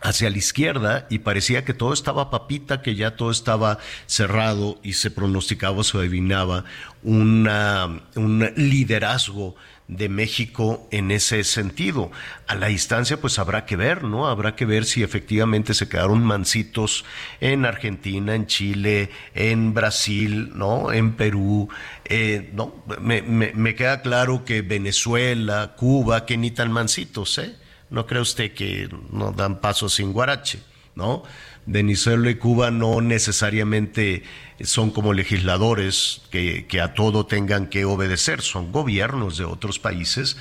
hacia 0.00 0.30
la 0.30 0.38
izquierda 0.38 1.06
y 1.10 1.18
parecía 1.18 1.64
que 1.64 1.74
todo 1.74 1.92
estaba 1.92 2.30
papita, 2.30 2.82
que 2.82 2.94
ya 2.94 3.16
todo 3.16 3.30
estaba 3.30 3.78
cerrado 4.06 4.78
y 4.82 4.94
se 4.94 5.10
pronosticaba, 5.10 5.82
se 5.84 5.98
adivinaba 5.98 6.64
una, 7.02 8.02
un 8.14 8.50
liderazgo 8.56 9.56
de 9.88 10.10
México 10.10 10.86
en 10.90 11.10
ese 11.10 11.42
sentido. 11.44 12.10
A 12.46 12.54
la 12.54 12.68
distancia, 12.68 13.20
pues 13.20 13.38
habrá 13.38 13.64
que 13.64 13.76
ver, 13.76 14.04
¿no? 14.04 14.28
Habrá 14.28 14.54
que 14.54 14.66
ver 14.66 14.84
si 14.84 15.02
efectivamente 15.02 15.72
se 15.72 15.88
quedaron 15.88 16.22
mancitos 16.22 17.04
en 17.40 17.64
Argentina, 17.64 18.34
en 18.34 18.46
Chile, 18.46 19.10
en 19.34 19.72
Brasil, 19.72 20.52
¿no? 20.54 20.92
En 20.92 21.12
Perú. 21.12 21.68
Eh, 22.04 22.50
no, 22.52 22.74
me, 23.00 23.22
me, 23.22 23.52
me, 23.54 23.74
queda 23.74 24.02
claro 24.02 24.44
que 24.44 24.60
Venezuela, 24.60 25.74
Cuba, 25.76 26.26
que 26.26 26.36
ni 26.36 26.50
tan 26.50 26.70
mancitos, 26.70 27.38
¿eh? 27.38 27.56
No 27.90 28.06
cree 28.06 28.20
usted 28.20 28.52
que 28.52 28.90
no 29.10 29.32
dan 29.32 29.60
paso 29.60 29.88
sin 29.88 30.12
guarache, 30.12 30.60
¿no? 30.94 31.22
Venezuela 31.64 32.30
y 32.30 32.34
Cuba 32.36 32.70
no 32.70 33.00
necesariamente 33.00 34.22
son 34.60 34.90
como 34.90 35.12
legisladores 35.12 36.22
que, 36.30 36.66
a 36.82 36.94
todo 36.94 37.26
tengan 37.26 37.66
que 37.68 37.84
obedecer, 37.84 38.42
son 38.42 38.72
gobiernos 38.72 39.38
de 39.38 39.44
otros 39.44 39.78
países 39.78 40.36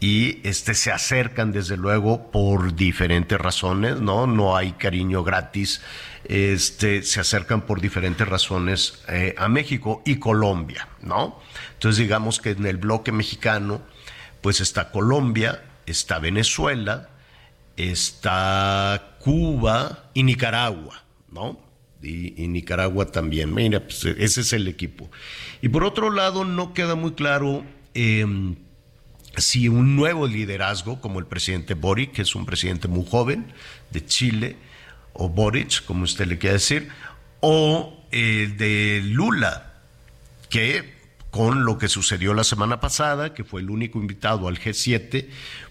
y 0.00 0.40
este 0.42 0.74
se 0.74 0.90
acercan 0.90 1.52
desde 1.52 1.76
luego 1.76 2.32
por 2.32 2.74
diferentes 2.74 3.40
razones, 3.40 4.00
¿no? 4.00 4.26
No 4.26 4.56
hay 4.56 4.72
cariño 4.72 5.22
gratis, 5.22 5.80
este 6.24 7.04
se 7.04 7.20
acercan 7.20 7.62
por 7.62 7.80
diferentes 7.80 8.26
razones 8.28 9.04
eh, 9.08 9.34
a 9.38 9.48
México 9.48 10.02
y 10.04 10.16
Colombia, 10.16 10.88
¿no? 11.00 11.40
Entonces 11.74 11.98
digamos 11.98 12.40
que 12.40 12.50
en 12.50 12.66
el 12.66 12.78
bloque 12.78 13.12
mexicano 13.12 13.82
pues 14.40 14.60
está 14.60 14.90
Colombia, 14.90 15.62
está 15.86 16.18
Venezuela, 16.18 17.10
está 17.76 19.16
Cuba 19.20 20.10
y 20.14 20.24
Nicaragua, 20.24 21.04
¿no? 21.30 21.71
Y, 22.02 22.48
Nicaragua 22.48 23.06
también. 23.06 23.54
Mira, 23.54 23.80
pues 23.80 24.04
ese 24.04 24.40
es 24.40 24.52
el 24.52 24.68
equipo. 24.68 25.10
Y 25.60 25.68
por 25.68 25.84
otro 25.84 26.10
lado, 26.10 26.44
no 26.44 26.74
queda 26.74 26.94
muy 26.94 27.12
claro 27.12 27.64
em, 27.94 28.56
si 29.36 29.68
un 29.68 29.96
nuevo 29.96 30.26
liderazgo, 30.26 31.00
como 31.00 31.18
el 31.18 31.26
presidente 31.26 31.74
Boric, 31.74 32.12
que 32.12 32.22
es 32.22 32.34
un 32.34 32.44
presidente 32.44 32.88
muy 32.88 33.06
joven 33.08 33.52
de 33.90 34.04
Chile, 34.04 34.56
o 35.12 35.28
Boric, 35.28 35.84
como 35.84 36.04
usted 36.04 36.26
le 36.26 36.38
quiera 36.38 36.54
decir, 36.54 36.88
o 37.40 38.04
el 38.10 38.56
de 38.56 39.00
Lula, 39.04 39.74
que 40.50 40.92
con 41.30 41.64
lo 41.64 41.78
que 41.78 41.88
sucedió 41.88 42.34
la 42.34 42.44
semana 42.44 42.78
pasada, 42.78 43.32
que 43.32 43.42
fue 43.42 43.62
el 43.62 43.70
único 43.70 43.98
invitado 43.98 44.48
al 44.48 44.58
G7, 44.60 45.28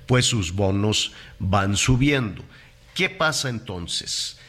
pues 0.07 0.25
sus 0.25 0.53
bonos 0.53 1.13
van 1.37 1.77
subiendo. 1.77 2.43
¿Qué 2.95 3.09
pasa 3.09 3.47
entonces? 3.47 4.39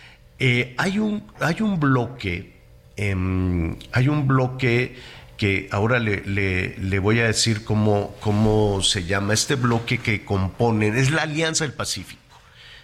Eh, 0.44 0.74
hay, 0.76 0.98
un, 0.98 1.22
hay 1.38 1.60
un 1.60 1.78
bloque, 1.78 2.52
em, 2.96 3.76
hay 3.92 4.08
un 4.08 4.26
bloque 4.26 4.96
que 5.36 5.68
ahora 5.70 6.00
le, 6.00 6.98
voy 6.98 7.20
a 7.20 7.26
decir 7.26 7.62
cómo, 7.62 8.16
cómo 8.18 8.82
se 8.82 9.04
llama, 9.04 9.34
este 9.34 9.54
bloque 9.54 9.98
que 9.98 10.24
componen, 10.24 10.96
es 10.96 11.12
la 11.12 11.22
Alianza 11.22 11.62
del 11.62 11.74
Pacífico, 11.74 12.40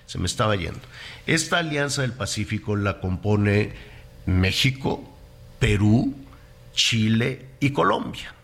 se 0.07 0.19
me 0.19 0.27
estaba 0.27 0.55
yendo. 0.55 0.79
Esta 1.27 1.59
Alianza 1.59 2.03
del 2.03 2.13
Pacífico 2.13 2.77
la 2.77 3.01
compone 3.01 3.73
México, 4.25 5.13
Perú, 5.59 6.15
Chile 6.75 7.45
y 7.59 7.71
Colombia. 7.71 8.37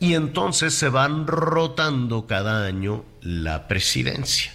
Y 0.00 0.14
entonces 0.14 0.74
se 0.74 0.88
van 0.88 1.28
rotando 1.28 2.26
cada 2.26 2.66
año 2.66 3.04
la 3.20 3.68
presidencia, 3.68 4.52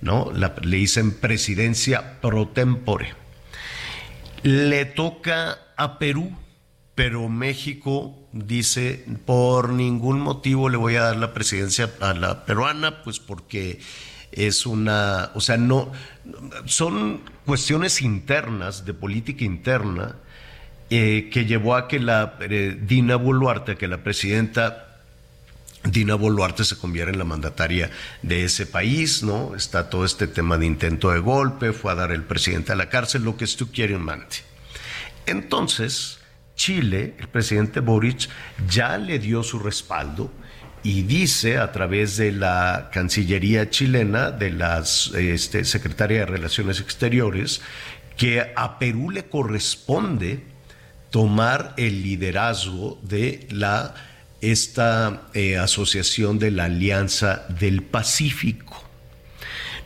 ¿no? 0.00 0.30
le 0.32 0.76
dicen 0.76 1.12
presidencia 1.12 2.20
pro 2.20 2.48
tempore. 2.48 3.14
Le 4.42 4.84
toca 4.86 5.58
a 5.76 5.98
Perú, 5.98 6.36
pero 6.94 7.28
México 7.28 8.28
dice, 8.32 9.04
por 9.26 9.70
ningún 9.70 10.20
motivo 10.20 10.68
le 10.68 10.76
voy 10.76 10.96
a 10.96 11.02
dar 11.02 11.16
la 11.16 11.34
presidencia 11.34 11.90
a 12.00 12.14
la 12.14 12.44
peruana, 12.44 13.02
pues 13.02 13.18
porque 13.18 13.80
es 14.32 14.66
una, 14.66 15.30
o 15.34 15.40
sea, 15.40 15.56
no, 15.56 15.92
son 16.64 17.22
cuestiones 17.44 18.00
internas, 18.02 18.84
de 18.84 18.94
política 18.94 19.44
interna, 19.44 20.16
eh, 20.88 21.28
que 21.32 21.46
llevó 21.46 21.76
a 21.76 21.88
que 21.88 22.00
la 22.00 22.36
eh, 22.40 22.78
Dina 22.80 23.16
Boluarte, 23.16 23.76
que 23.76 23.88
la 23.88 24.02
presidenta 24.02 24.89
Dina 25.84 26.14
Boluarte 26.14 26.64
se 26.64 26.76
convierte 26.76 27.12
en 27.12 27.18
la 27.18 27.24
mandataria 27.24 27.90
de 28.22 28.44
ese 28.44 28.66
país, 28.66 29.22
¿no? 29.22 29.54
Está 29.56 29.88
todo 29.88 30.04
este 30.04 30.26
tema 30.26 30.58
de 30.58 30.66
intento 30.66 31.10
de 31.10 31.20
golpe, 31.20 31.72
fue 31.72 31.92
a 31.92 31.94
dar 31.94 32.12
el 32.12 32.24
presidente 32.24 32.72
a 32.72 32.76
la 32.76 32.90
cárcel, 32.90 33.24
lo 33.24 33.36
que 33.36 33.46
tú 33.46 33.70
quieres, 33.72 33.98
mante. 33.98 34.38
Entonces, 35.26 36.18
Chile, 36.54 37.14
el 37.18 37.28
presidente 37.28 37.80
Boric, 37.80 38.28
ya 38.68 38.98
le 38.98 39.18
dio 39.18 39.42
su 39.42 39.58
respaldo 39.58 40.30
y 40.82 41.02
dice 41.02 41.58
a 41.58 41.72
través 41.72 42.16
de 42.16 42.32
la 42.32 42.90
Cancillería 42.92 43.70
chilena, 43.70 44.30
de 44.30 44.50
la 44.50 44.82
este, 45.16 45.64
Secretaría 45.64 46.20
de 46.20 46.26
Relaciones 46.26 46.80
Exteriores, 46.80 47.62
que 48.16 48.52
a 48.54 48.78
Perú 48.78 49.10
le 49.10 49.24
corresponde 49.24 50.44
tomar 51.10 51.74
el 51.76 52.02
liderazgo 52.02 52.98
de 53.02 53.46
la, 53.50 53.94
esta 54.40 55.28
eh, 55.34 55.58
asociación 55.58 56.38
de 56.38 56.50
la 56.50 56.64
Alianza 56.64 57.46
del 57.48 57.82
Pacífico. 57.82 58.82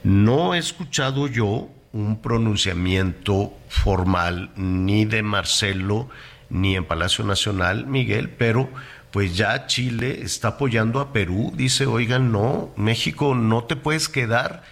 No 0.03 0.55
he 0.55 0.59
escuchado 0.59 1.27
yo 1.27 1.71
un 1.93 2.21
pronunciamiento 2.21 3.57
formal 3.69 4.51
ni 4.57 5.05
de 5.05 5.23
Marcelo 5.23 6.09
ni 6.51 6.77
en 6.77 6.85
Palacio 6.85 7.25
Nacional, 7.25 7.87
Miguel, 7.87 8.29
pero 8.29 8.69
pues 9.11 9.37
ya 9.37 9.67
Chile 9.67 10.21
está 10.23 10.49
apoyando 10.49 11.01
a 11.01 11.13
Perú, 11.13 11.53
dice, 11.57 11.87
oigan, 11.87 12.33
no, 12.33 12.73
México 12.77 13.35
no 13.35 13.65
te 13.65 13.77
puedes 13.77 14.09
quedar 14.09 14.65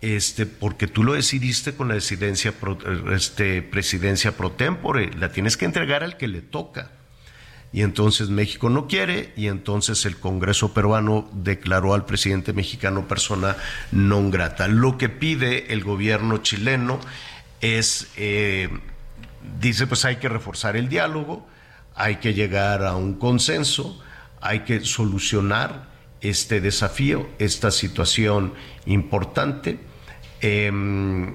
este, 0.00 0.46
porque 0.46 0.86
tú 0.86 1.02
lo 1.02 1.14
decidiste 1.14 1.74
con 1.74 1.88
la 1.88 1.96
este, 1.96 3.62
presidencia 3.62 4.36
pro 4.36 4.52
tempore, 4.52 5.10
la 5.14 5.30
tienes 5.30 5.56
que 5.56 5.64
entregar 5.64 6.04
al 6.04 6.16
que 6.16 6.28
le 6.28 6.40
toca. 6.40 6.90
Y 7.72 7.82
entonces 7.82 8.30
México 8.30 8.70
no 8.70 8.86
quiere 8.86 9.32
y 9.36 9.48
entonces 9.48 10.06
el 10.06 10.16
Congreso 10.16 10.72
peruano 10.72 11.28
declaró 11.32 11.92
al 11.92 12.06
presidente 12.06 12.52
mexicano 12.52 13.06
persona 13.06 13.56
non 13.92 14.30
grata. 14.30 14.68
Lo 14.68 14.96
que 14.96 15.08
pide 15.08 15.72
el 15.72 15.84
gobierno 15.84 16.38
chileno 16.38 16.98
es, 17.60 18.08
eh, 18.16 18.70
dice 19.60 19.86
pues 19.86 20.04
hay 20.06 20.16
que 20.16 20.30
reforzar 20.30 20.76
el 20.76 20.88
diálogo, 20.88 21.46
hay 21.94 22.16
que 22.16 22.32
llegar 22.32 22.84
a 22.84 22.96
un 22.96 23.14
consenso, 23.20 24.00
hay 24.40 24.60
que 24.60 24.80
solucionar 24.80 25.88
este 26.22 26.60
desafío, 26.60 27.28
esta 27.38 27.70
situación 27.70 28.54
importante 28.86 29.78
Em, 30.40 31.34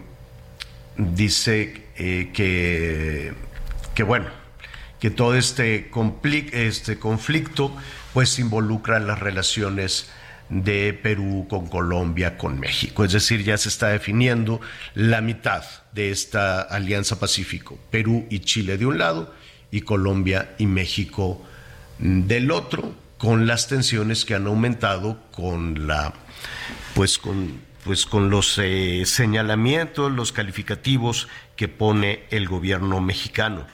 dice 0.98 1.84
eh, 1.98 2.30
que, 2.34 3.34
que, 3.94 4.04
bueno, 4.04 4.28
que 5.04 5.12
todo 5.12 5.36
este, 5.36 5.92
este 6.54 6.98
conflicto 6.98 7.76
pues 8.14 8.40
involucra 8.40 9.02
las 9.02 9.20
relaciones 9.20 10.10
de 10.48 10.94
Perú 10.94 11.46
con 11.50 11.68
Colombia, 11.68 12.38
con 12.38 12.58
México. 12.58 13.04
Es 13.04 13.12
decir, 13.12 13.44
ya 13.44 13.58
se 13.58 13.68
está 13.68 13.90
definiendo 13.90 14.62
la 14.94 15.20
mitad 15.20 15.66
de 15.92 16.12
esta 16.12 16.62
alianza 16.62 17.20
Pacífico, 17.20 17.78
Perú 17.92 18.28
y 18.30 18.40
Chile 18.40 18.78
de 18.78 18.86
un 18.86 18.98
lado 18.98 19.36
y 19.72 19.82
Colombia 19.82 20.56
y 20.58 20.68
México 20.68 21.46
del 22.00 22.50
otro, 22.50 22.96
con 23.18 23.46
las 23.46 23.68
tensiones 23.68 24.24
que 24.24 24.36
han 24.36 24.48
aumentado 24.48 25.20
con 25.34 25.86
la, 25.86 26.14
pues 26.96 27.18
con, 27.18 27.60
pues 27.84 28.06
con 28.06 28.30
los 28.30 28.58
eh, 28.58 29.04
señalamientos, 29.06 30.14
los 30.14 30.32
calificativos 30.32 31.28
que 31.58 31.68
pone 31.68 32.24
el 32.30 32.48
gobierno 32.48 33.02
mexicano. 33.02 33.68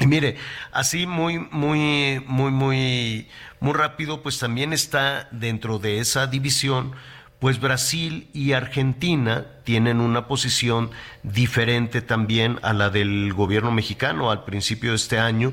Y 0.00 0.06
mire, 0.08 0.36
así 0.72 1.06
muy, 1.06 1.38
muy, 1.38 2.22
muy, 2.26 2.50
muy, 2.50 3.28
muy 3.60 3.72
rápido, 3.72 4.22
pues 4.22 4.38
también 4.38 4.72
está 4.72 5.28
dentro 5.30 5.78
de 5.78 5.98
esa 5.98 6.26
división, 6.26 6.92
pues 7.38 7.60
Brasil 7.60 8.28
y 8.32 8.52
Argentina 8.52 9.46
tienen 9.64 10.00
una 10.00 10.26
posición 10.26 10.90
diferente 11.22 12.02
también 12.02 12.58
a 12.62 12.72
la 12.72 12.90
del 12.90 13.32
gobierno 13.32 13.70
mexicano 13.70 14.30
al 14.30 14.44
principio 14.44 14.90
de 14.90 14.96
este 14.96 15.18
año. 15.18 15.52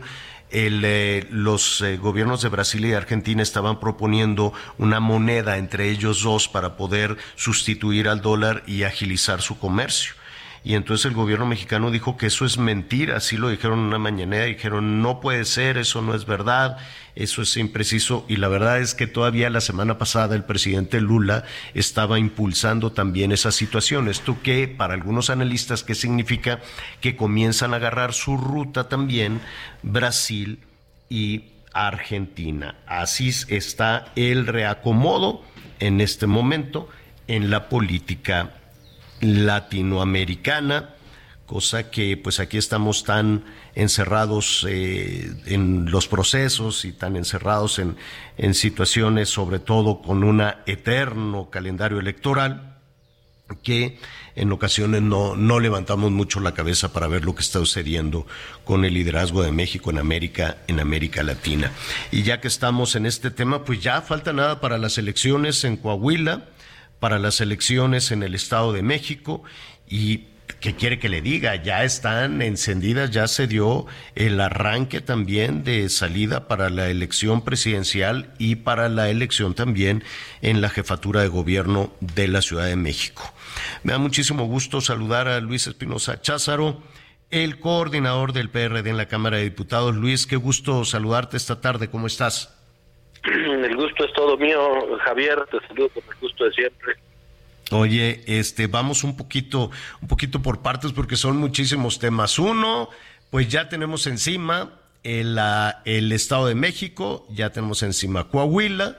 Eh, 0.49 1.27
los 1.29 1.81
eh, 1.81 1.97
gobiernos 1.97 2.41
de 2.41 2.47
Brasil 2.47 2.85
y 2.85 2.93
Argentina 2.93 3.43
estaban 3.43 3.81
proponiendo 3.81 4.53
una 4.77 5.01
moneda 5.01 5.57
entre 5.57 5.89
ellos 5.89 6.23
dos 6.23 6.47
para 6.47 6.77
poder 6.77 7.17
sustituir 7.35 8.07
al 8.07 8.21
dólar 8.21 8.63
y 8.65 8.83
agilizar 8.83 9.41
su 9.41 9.59
comercio 9.59 10.16
y 10.67 10.75
entonces 10.75 11.05
el 11.05 11.13
gobierno 11.13 11.45
mexicano 11.45 11.91
dijo 11.91 12.17
que 12.17 12.25
eso 12.25 12.43
es 12.43 12.57
mentira, 12.57 13.15
así 13.15 13.37
lo 13.37 13.47
dijeron 13.47 13.79
en 13.79 13.85
una 13.85 13.99
mañanera, 13.99 14.43
dijeron 14.43 15.01
no 15.01 15.21
puede 15.21 15.45
ser, 15.45 15.77
eso 15.77 16.01
no 16.01 16.13
es 16.13 16.25
verdad, 16.25 16.77
eso 17.15 17.41
es 17.41 17.55
impreciso 17.55 18.25
y 18.27 18.35
la 18.35 18.49
verdad 18.49 18.81
es 18.81 18.93
que 18.93 19.07
todavía 19.07 19.49
la 19.49 19.61
semana 19.61 19.97
pasada 19.97 20.35
el 20.35 20.43
presidente 20.43 20.99
Lula 20.99 21.45
estaba 21.73 22.19
impulsando 22.19 22.91
también 22.91 23.31
esas 23.31 23.55
situaciones. 23.55 24.19
¿Tú 24.19 24.41
qué, 24.41 24.67
para 24.67 24.93
algunos 24.93 25.29
analistas, 25.29 25.83
qué 25.83 25.95
significa 25.95 26.59
que 26.99 27.15
comienzan 27.15 27.73
a 27.73 27.77
agarrar 27.77 28.11
su 28.11 28.35
ruta 28.35 28.89
también 28.89 29.39
Brasil 29.83 30.59
y 31.07 31.45
Argentina? 31.71 32.75
Así 32.85 33.29
está 33.47 34.11
el 34.17 34.45
reacomodo 34.45 35.45
en 35.79 36.01
este 36.01 36.27
momento 36.27 36.89
en 37.29 37.51
la 37.51 37.69
política 37.69 38.51
latinoamericana, 39.21 40.95
cosa 41.45 41.89
que 41.89 42.17
pues 42.17 42.39
aquí 42.39 42.57
estamos 42.57 43.03
tan 43.03 43.45
encerrados 43.73 44.65
eh, 44.69 45.31
en 45.45 45.89
los 45.89 46.07
procesos 46.07 46.83
y 46.85 46.91
tan 46.91 47.15
encerrados 47.15 47.79
en, 47.79 47.95
en 48.37 48.53
situaciones, 48.53 49.29
sobre 49.29 49.59
todo 49.59 50.01
con 50.01 50.23
un 50.23 50.43
eterno 50.65 51.49
calendario 51.49 51.99
electoral, 51.99 52.77
que 53.63 53.97
en 54.35 54.51
ocasiones 54.51 55.01
no, 55.01 55.35
no 55.35 55.59
levantamos 55.59 56.11
mucho 56.11 56.39
la 56.39 56.53
cabeza 56.53 56.91
para 56.91 57.07
ver 57.07 57.23
lo 57.23 57.33
que 57.33 57.41
está 57.41 57.59
sucediendo 57.59 58.27
con 58.65 58.83
el 58.83 58.93
liderazgo 58.93 59.41
de 59.41 59.51
México 59.51 59.89
en 59.89 59.97
América, 59.99 60.57
en 60.67 60.79
América 60.79 61.23
Latina. 61.23 61.71
Y 62.11 62.23
ya 62.23 62.41
que 62.41 62.49
estamos 62.49 62.95
en 62.95 63.05
este 63.05 63.31
tema, 63.31 63.63
pues 63.63 63.79
ya 63.79 64.01
falta 64.01 64.33
nada 64.33 64.59
para 64.59 64.77
las 64.77 64.97
elecciones 64.97 65.63
en 65.63 65.77
Coahuila 65.77 66.45
para 66.99 67.19
las 67.19 67.41
elecciones 67.41 68.11
en 68.11 68.23
el 68.23 68.35
Estado 68.35 68.73
de 68.73 68.81
México 68.81 69.43
y 69.87 70.25
¿qué 70.59 70.75
quiere 70.75 70.99
que 70.99 71.09
le 71.09 71.21
diga? 71.21 71.55
Ya 71.55 71.83
están 71.83 72.41
encendidas, 72.41 73.11
ya 73.11 73.27
se 73.27 73.47
dio 73.47 73.85
el 74.15 74.39
arranque 74.39 75.01
también 75.01 75.63
de 75.63 75.89
salida 75.89 76.47
para 76.47 76.69
la 76.69 76.89
elección 76.89 77.43
presidencial 77.43 78.33
y 78.37 78.55
para 78.55 78.89
la 78.89 79.09
elección 79.09 79.53
también 79.53 80.03
en 80.41 80.61
la 80.61 80.69
jefatura 80.69 81.21
de 81.21 81.27
gobierno 81.27 81.91
de 81.99 82.27
la 82.27 82.41
Ciudad 82.41 82.65
de 82.65 82.75
México. 82.75 83.33
Me 83.83 83.93
da 83.93 83.99
muchísimo 83.99 84.45
gusto 84.45 84.81
saludar 84.81 85.27
a 85.27 85.39
Luis 85.39 85.67
Espinosa 85.67 86.21
Cházaro, 86.21 86.81
el 87.29 87.59
coordinador 87.59 88.33
del 88.33 88.49
PRD 88.49 88.89
en 88.89 88.97
la 88.97 89.07
Cámara 89.07 89.37
de 89.37 89.43
Diputados. 89.43 89.95
Luis, 89.95 90.25
qué 90.25 90.37
gusto 90.37 90.85
saludarte 90.85 91.37
esta 91.37 91.59
tarde, 91.59 91.89
¿cómo 91.89 92.07
estás? 92.07 92.56
El 93.63 93.75
gusto 93.75 94.05
es 94.05 94.13
todo 94.13 94.37
mío, 94.37 94.59
Javier, 94.99 95.45
te 95.51 95.65
saludo 95.67 95.89
con 95.89 96.03
el 96.03 96.19
gusto 96.19 96.45
de 96.45 96.51
siempre. 96.51 96.95
Oye, 97.71 98.23
este, 98.27 98.67
vamos 98.67 99.03
un 99.03 99.17
poquito, 99.17 99.71
un 100.01 100.07
poquito 100.07 100.41
por 100.41 100.61
partes 100.61 100.93
porque 100.93 101.17
son 101.17 101.37
muchísimos 101.37 101.99
temas. 101.99 102.39
Uno, 102.39 102.89
pues 103.29 103.49
ya 103.49 103.67
tenemos 103.67 104.07
encima 104.07 104.79
el, 105.03 105.37
el 105.85 106.11
Estado 106.11 106.47
de 106.47 106.55
México, 106.55 107.27
ya 107.29 107.51
tenemos 107.51 107.83
encima 107.83 108.29
Coahuila, 108.29 108.97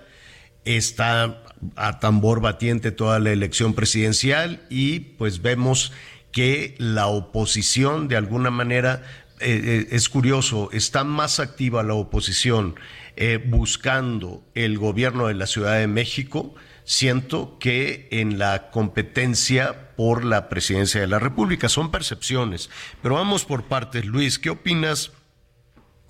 está 0.65 1.43
a 1.77 1.99
tambor 1.99 2.41
batiente 2.41 2.93
toda 2.93 3.19
la 3.19 3.31
elección 3.31 3.75
presidencial 3.75 4.61
y 4.69 5.01
pues 5.01 5.43
vemos 5.43 5.93
que 6.31 6.75
la 6.79 7.07
oposición 7.07 8.09
de 8.09 8.17
alguna 8.17 8.51
manera 8.51 9.03
eh, 9.41 9.61
eh, 9.65 9.87
es 9.91 10.09
curioso, 10.09 10.69
está 10.73 11.05
más 11.05 11.41
activa 11.41 11.83
la 11.83 11.95
oposición 11.95 12.75
eh, 13.21 13.43
buscando 13.45 14.45
el 14.55 14.79
gobierno 14.79 15.27
de 15.27 15.35
la 15.35 15.49
Ciudad 15.49 15.77
de 15.77 15.89
México, 15.89 16.55
siento 16.85 17.59
que 17.59 18.07
en 18.13 18.39
la 18.39 18.71
competencia 18.71 19.91
por 19.97 20.25
la 20.25 20.49
presidencia 20.49 21.01
de 21.01 21.09
la 21.09 21.19
República. 21.19 21.69
Son 21.69 21.91
percepciones, 21.91 22.71
pero 23.03 23.17
vamos 23.17 23.45
por 23.45 23.65
partes. 23.65 24.07
Luis, 24.07 24.39
¿qué 24.39 24.51
opinas? 24.51 25.11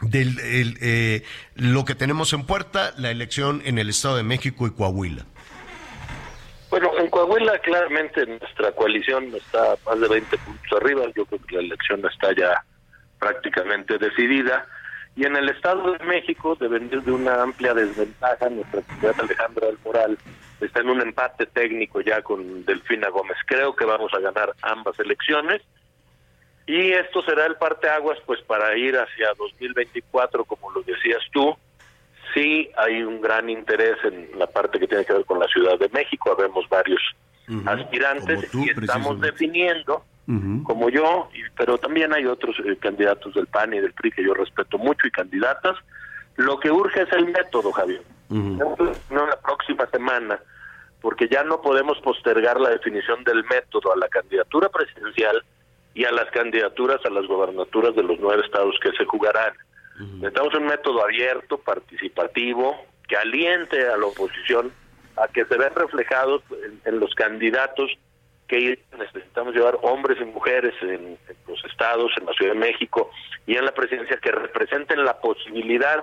de 0.02 0.26
eh, 0.82 1.22
lo 1.56 1.84
que 1.86 1.94
tenemos 1.94 2.32
en 2.34 2.44
puerta, 2.44 2.92
la 2.98 3.10
elección 3.10 3.62
en 3.64 3.78
el 3.78 3.88
Estado 3.88 4.16
de 4.18 4.22
México 4.22 4.66
y 4.66 4.70
Coahuila. 4.70 5.24
Bueno, 6.70 6.90
en 6.98 7.08
Coahuila 7.08 7.58
claramente 7.60 8.26
nuestra 8.26 8.70
coalición 8.72 9.34
está 9.34 9.76
más 9.86 9.98
de 9.98 10.08
20 10.08 10.38
puntos 10.38 10.80
arriba, 10.80 11.04
yo 11.16 11.24
creo 11.24 11.40
que 11.46 11.56
la 11.56 11.62
elección 11.62 12.02
está 12.06 12.32
ya 12.36 12.62
prácticamente 13.18 13.96
decidida. 13.98 14.66
Y 15.18 15.24
en 15.24 15.34
el 15.34 15.48
Estado 15.48 15.94
de 15.94 16.04
México, 16.04 16.54
de 16.54 16.68
venir 16.68 17.02
de 17.02 17.10
una 17.10 17.42
amplia 17.42 17.74
desventaja, 17.74 18.48
nuestra 18.50 18.82
candidata 18.82 19.22
Alejandra 19.22 19.66
del 19.66 19.78
Moral 19.84 20.16
está 20.60 20.78
en 20.78 20.90
un 20.90 21.00
empate 21.00 21.46
técnico 21.46 22.00
ya 22.00 22.22
con 22.22 22.64
Delfina 22.64 23.08
Gómez. 23.08 23.36
Creo 23.44 23.74
que 23.74 23.84
vamos 23.84 24.14
a 24.14 24.20
ganar 24.20 24.52
ambas 24.62 24.96
elecciones. 25.00 25.60
Y 26.68 26.92
esto 26.92 27.20
será 27.22 27.46
el 27.46 27.56
parteaguas 27.56 28.16
pues 28.26 28.40
para 28.42 28.76
ir 28.76 28.96
hacia 28.96 29.34
2024, 29.36 30.44
como 30.44 30.70
lo 30.70 30.82
decías 30.82 31.24
tú. 31.32 31.56
Sí 32.32 32.70
hay 32.76 33.02
un 33.02 33.20
gran 33.20 33.50
interés 33.50 33.96
en 34.04 34.38
la 34.38 34.46
parte 34.46 34.78
que 34.78 34.86
tiene 34.86 35.04
que 35.04 35.14
ver 35.14 35.24
con 35.24 35.40
la 35.40 35.48
Ciudad 35.48 35.76
de 35.80 35.88
México. 35.88 36.30
Habemos 36.30 36.68
varios 36.68 37.00
aspirantes 37.66 38.54
y 38.54 38.70
estamos 38.70 39.20
definiendo 39.20 40.04
como 40.64 40.90
yo, 40.90 41.30
pero 41.56 41.78
también 41.78 42.12
hay 42.12 42.26
otros 42.26 42.54
eh, 42.64 42.76
candidatos 42.76 43.32
del 43.32 43.46
PAN 43.46 43.72
y 43.72 43.80
del 43.80 43.94
PRI 43.94 44.12
que 44.12 44.22
yo 44.22 44.34
respeto 44.34 44.76
mucho 44.76 45.06
y 45.06 45.10
candidatas. 45.10 45.76
Lo 46.36 46.60
que 46.60 46.70
urge 46.70 47.02
es 47.02 47.12
el 47.12 47.28
método, 47.28 47.72
Javier. 47.72 48.02
No 48.28 49.26
la 49.26 49.40
próxima 49.40 49.86
semana, 49.86 50.38
porque 51.00 51.28
ya 51.28 51.44
no 51.44 51.62
podemos 51.62 51.98
postergar 52.00 52.60
la 52.60 52.68
definición 52.68 53.24
del 53.24 53.42
método 53.44 53.90
a 53.92 53.96
la 53.96 54.08
candidatura 54.08 54.68
presidencial 54.68 55.42
y 55.94 56.04
a 56.04 56.12
las 56.12 56.30
candidaturas 56.30 57.00
a 57.06 57.10
las 57.10 57.26
gobernaturas 57.26 57.96
de 57.96 58.02
los 58.02 58.20
nueve 58.20 58.42
estados 58.44 58.76
que 58.82 58.92
se 58.92 59.06
jugarán. 59.06 59.54
Necesitamos 59.98 60.54
un 60.54 60.66
método 60.66 61.02
abierto, 61.02 61.56
participativo, 61.58 62.76
que 63.08 63.16
aliente 63.16 63.88
a 63.88 63.96
la 63.96 64.06
oposición 64.06 64.70
a 65.16 65.26
que 65.26 65.44
se 65.46 65.56
vean 65.56 65.74
reflejados 65.74 66.42
en 66.84 67.00
los 67.00 67.14
candidatos 67.14 67.90
que 68.48 68.78
necesitamos 68.98 69.54
llevar 69.54 69.78
hombres 69.82 70.18
y 70.20 70.24
mujeres 70.24 70.74
en, 70.80 71.18
los 71.46 71.62
estados, 71.66 72.10
en 72.18 72.26
la 72.26 72.32
Ciudad 72.32 72.54
de 72.54 72.58
México 72.58 73.10
y 73.46 73.56
en 73.56 73.64
la 73.64 73.72
presidencia 73.72 74.16
que 74.16 74.32
representen 74.32 75.04
la 75.04 75.20
posibilidad 75.20 76.02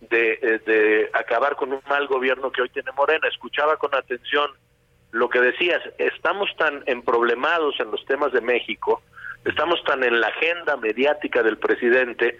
de, 0.00 0.32
eh, 0.32 0.60
de 0.66 1.10
acabar 1.12 1.56
con 1.56 1.72
un 1.72 1.80
mal 1.88 2.06
gobierno 2.06 2.50
que 2.50 2.62
hoy 2.62 2.70
tiene 2.70 2.90
Morena. 2.92 3.28
Escuchaba 3.28 3.76
con 3.76 3.94
atención 3.94 4.50
lo 5.12 5.28
que 5.28 5.40
decías, 5.40 5.80
estamos 5.98 6.50
tan 6.56 6.82
emproblemados 6.86 7.78
en 7.78 7.90
los 7.90 8.04
temas 8.06 8.32
de 8.32 8.40
México, 8.40 9.00
estamos 9.44 9.82
tan 9.84 10.02
en 10.02 10.20
la 10.20 10.26
agenda 10.26 10.76
mediática 10.76 11.42
del 11.42 11.56
presidente, 11.56 12.36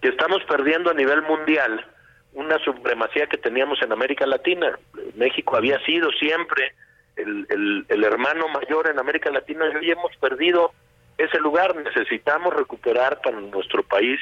que 0.00 0.08
estamos 0.08 0.42
perdiendo 0.44 0.90
a 0.90 0.94
nivel 0.94 1.22
mundial 1.22 1.86
una 2.32 2.58
supremacía 2.64 3.28
que 3.28 3.36
teníamos 3.36 3.80
en 3.80 3.92
América 3.92 4.26
Latina. 4.26 4.76
México 5.14 5.56
había 5.56 5.78
sido 5.84 6.10
siempre 6.12 6.74
el, 7.16 7.86
el, 7.88 8.04
hermano 8.04 8.48
mayor 8.48 8.88
en 8.90 8.98
América 8.98 9.30
Latina 9.30 9.66
y 9.72 9.76
hoy 9.76 9.90
hemos 9.90 10.14
perdido 10.16 10.72
ese 11.18 11.38
lugar. 11.38 11.74
Necesitamos 11.76 12.54
recuperar 12.54 13.20
para 13.20 13.40
nuestro 13.40 13.82
país 13.82 14.20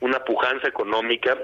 una 0.00 0.24
pujanza 0.24 0.68
económica, 0.68 1.36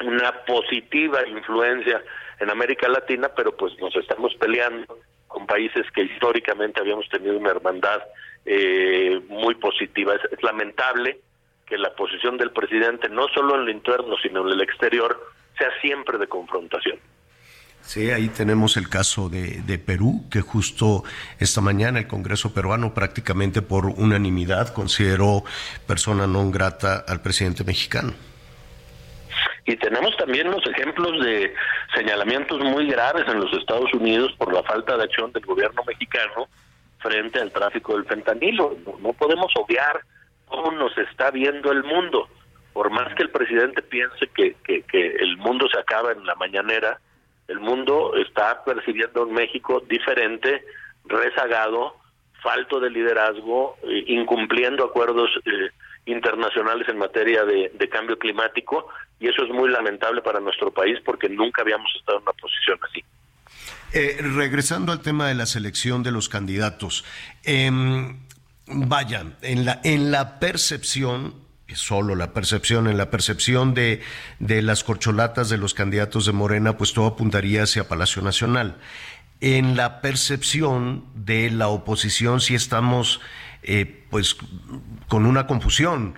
una 0.00 0.32
positiva 0.44 1.26
influencia 1.28 2.02
en 2.40 2.50
América 2.50 2.88
Latina, 2.88 3.30
pero 3.34 3.56
pues 3.56 3.78
nos 3.78 3.94
estamos 3.96 4.34
peleando 4.34 4.98
con 5.28 5.46
países 5.46 5.86
que 5.94 6.02
históricamente 6.02 6.80
habíamos 6.80 7.08
tenido 7.08 7.38
una 7.38 7.50
hermandad 7.50 8.02
eh, 8.44 9.20
muy 9.28 9.54
positiva. 9.54 10.14
es, 10.14 10.42
lamentable 10.42 11.20
que 11.66 11.78
la 11.78 11.94
posición 11.94 12.36
del 12.36 12.50
presidente, 12.50 13.08
no 13.08 13.28
solo 13.28 13.54
en 13.54 13.64
lo 13.66 13.70
interno, 13.70 14.16
sino 14.22 14.42
en 14.46 14.54
el 14.54 14.60
exterior, 14.60 15.18
sea 15.56 15.70
siempre 15.80 16.18
de 16.18 16.26
confrontación. 16.26 16.98
Sí, 17.82 18.10
ahí 18.10 18.28
tenemos 18.28 18.76
el 18.76 18.88
caso 18.88 19.28
de, 19.28 19.78
Perú, 19.78 20.24
que 20.30 20.40
justo 20.40 21.02
esta 21.38 21.60
mañana 21.60 21.98
el 21.98 22.06
Congreso 22.06 22.54
peruano 22.54 22.94
prácticamente 22.94 23.60
por 23.60 23.86
unanimidad 23.86 24.72
consideró 24.72 25.42
persona 25.86 26.26
non 26.26 26.54
grata 26.54 27.02
al 27.02 27.20
presidente 27.20 27.66
mexicano. 27.66 28.14
Y 29.66 29.76
tenemos 29.76 30.16
también 30.16 30.50
los 30.50 30.64
ejemplos 30.66 31.22
de 31.24 31.54
señalamientos 31.94 32.60
muy 32.60 32.86
graves 32.86 33.26
en 33.28 33.40
los 33.40 33.52
Estados 33.52 33.92
Unidos 33.94 34.32
por 34.38 34.54
la 34.54 34.62
falta 34.62 34.96
de 34.96 35.04
acción 35.04 35.32
del 35.32 35.44
gobierno 35.44 35.82
mexicano 35.84 36.48
frente 36.98 37.40
al 37.40 37.50
tráfico 37.50 37.94
del 37.94 38.06
fentanilo. 38.06 38.76
No, 39.02 39.12
podemos 39.12 39.52
obviar 39.56 40.00
cómo 40.46 40.70
nos 40.70 40.96
está 40.98 41.30
viendo 41.30 41.70
el 41.70 41.82
mundo. 41.82 42.28
Por 42.72 42.90
más 42.90 43.12
que 43.14 43.22
el 43.22 43.30
presidente 43.30 43.82
piense 43.82 44.28
que, 44.34 44.54
que 44.64 45.06
el 45.18 45.36
mundo 45.36 45.68
se 45.68 45.78
acaba 45.78 46.12
en 46.12 46.24
la 46.24 46.34
mañanera, 46.36 46.98
el 47.52 47.60
mundo 47.60 48.12
está 48.16 48.64
percibiendo 48.64 49.24
un 49.24 49.34
México 49.34 49.82
diferente, 49.88 50.64
rezagado, 51.04 51.96
falto 52.42 52.80
de 52.80 52.90
liderazgo, 52.90 53.76
eh, 53.82 54.04
incumpliendo 54.08 54.84
acuerdos 54.84 55.30
eh, 55.44 55.70
internacionales 56.06 56.88
en 56.88 56.98
materia 56.98 57.44
de, 57.44 57.88
cambio 57.88 58.18
climático 58.18 58.88
y 59.20 59.28
eso 59.28 59.44
es 59.44 59.50
muy 59.50 59.70
lamentable 59.70 60.22
para 60.22 60.40
nuestro 60.40 60.72
país 60.72 60.98
porque 61.04 61.28
nunca 61.28 61.62
habíamos 61.62 61.90
estado 61.94 62.18
en 62.18 62.22
una 62.22 62.32
posición 62.32 62.78
así. 62.88 63.04
Eh, 63.92 64.16
regresando 64.34 64.92
al 64.92 65.02
tema 65.02 65.28
de 65.28 65.34
la 65.34 65.44
selección 65.44 66.02
de 66.02 66.10
los 66.10 66.30
candidatos, 66.30 67.04
eh, 67.44 67.70
vaya, 68.66 69.26
en 69.42 69.64
la, 69.66 69.80
en 69.84 70.10
la 70.10 70.40
percepción, 70.40 71.34
solo 71.74 72.14
la 72.14 72.32
percepción, 72.32 72.88
en 72.88 72.96
la 72.96 73.10
percepción 73.10 73.74
de, 73.74 74.00
de 74.38 74.62
las 74.62 74.84
corcholatas 74.84 75.48
de 75.48 75.58
los 75.58 75.74
candidatos 75.74 76.26
de 76.26 76.32
Morena, 76.32 76.76
pues 76.76 76.92
todo 76.92 77.06
apuntaría 77.06 77.64
hacia 77.64 77.88
Palacio 77.88 78.22
Nacional. 78.22 78.78
En 79.40 79.76
la 79.76 80.00
percepción 80.00 81.04
de 81.14 81.50
la 81.50 81.68
oposición, 81.68 82.40
si 82.40 82.54
estamos 82.54 83.20
eh, 83.62 84.04
pues 84.10 84.36
con 85.08 85.26
una 85.26 85.46
confusión, 85.46 86.14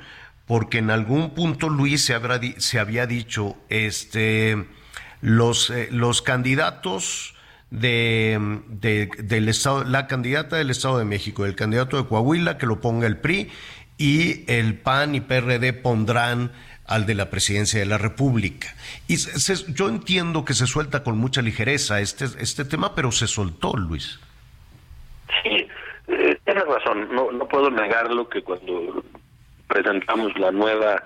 porque 0.47 0.79
en 0.79 0.91
algún 0.91 1.35
punto 1.35 1.69
Luis 1.69 2.05
se, 2.05 2.19
se 2.59 2.79
había 2.79 3.07
dicho, 3.07 3.57
este, 3.69 4.67
los, 5.21 5.71
eh, 5.71 5.89
los 5.91 6.23
candidatos 6.23 7.35
de, 7.71 8.61
del 9.19 9.49
estado, 9.49 9.85
la 9.85 10.07
candidata 10.07 10.57
del 10.57 10.71
Estado 10.71 10.99
de 10.99 11.05
México, 11.05 11.45
el 11.45 11.57
candidato 11.57 11.97
de 11.97 12.09
Coahuila, 12.09 12.57
que 12.57 12.67
lo 12.67 12.81
ponga 12.81 13.07
el 13.07 13.17
PRI, 13.17 13.51
y 13.99 14.51
el 14.51 14.79
PAN 14.79 15.15
y 15.15 15.21
PRD 15.21 15.73
pondrán 15.73 16.53
al 16.87 17.07
de 17.07 17.15
la 17.15 17.31
presidencia 17.31 17.81
de 17.81 17.87
la 17.87 17.99
República. 17.99 18.69
Y 19.09 19.17
yo 19.73 19.89
entiendo 19.89 20.45
que 20.45 20.55
se 20.55 20.67
suelta 20.67 21.03
con 21.03 21.17
mucha 21.19 21.43
ligereza 21.43 22.01
este, 22.01 22.27
este 22.41 22.65
tema, 22.65 22.95
pero 22.95 23.11
se 23.11 23.27
soltó, 23.27 23.77
Luis. 23.77 24.21
Sí, 25.43 25.67
eh, 26.09 26.39
tienes 26.45 26.65
razón, 26.65 27.09
no, 27.15 27.33
no 27.33 27.49
puedo 27.49 27.71
negarlo 27.71 28.29
que 28.29 28.43
cuando 28.43 29.03
presentamos 29.67 30.39
la 30.39 30.51
nueva 30.51 31.03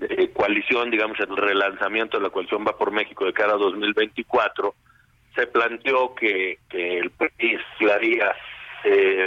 eh, 0.00 0.30
coalición, 0.32 0.90
digamos, 0.90 1.18
el 1.20 1.36
relanzamiento 1.36 2.18
de 2.18 2.24
la 2.24 2.30
coalición 2.30 2.64
Va 2.66 2.76
por 2.76 2.90
México 2.90 3.24
de 3.24 3.32
cara 3.32 3.52
a 3.52 3.56
2024, 3.56 4.74
se 5.34 5.46
planteó 5.46 6.14
que, 6.14 6.58
que 6.68 6.98
el 6.98 7.10
país 7.10 7.60
haría 7.80 8.34
eh, 8.84 9.26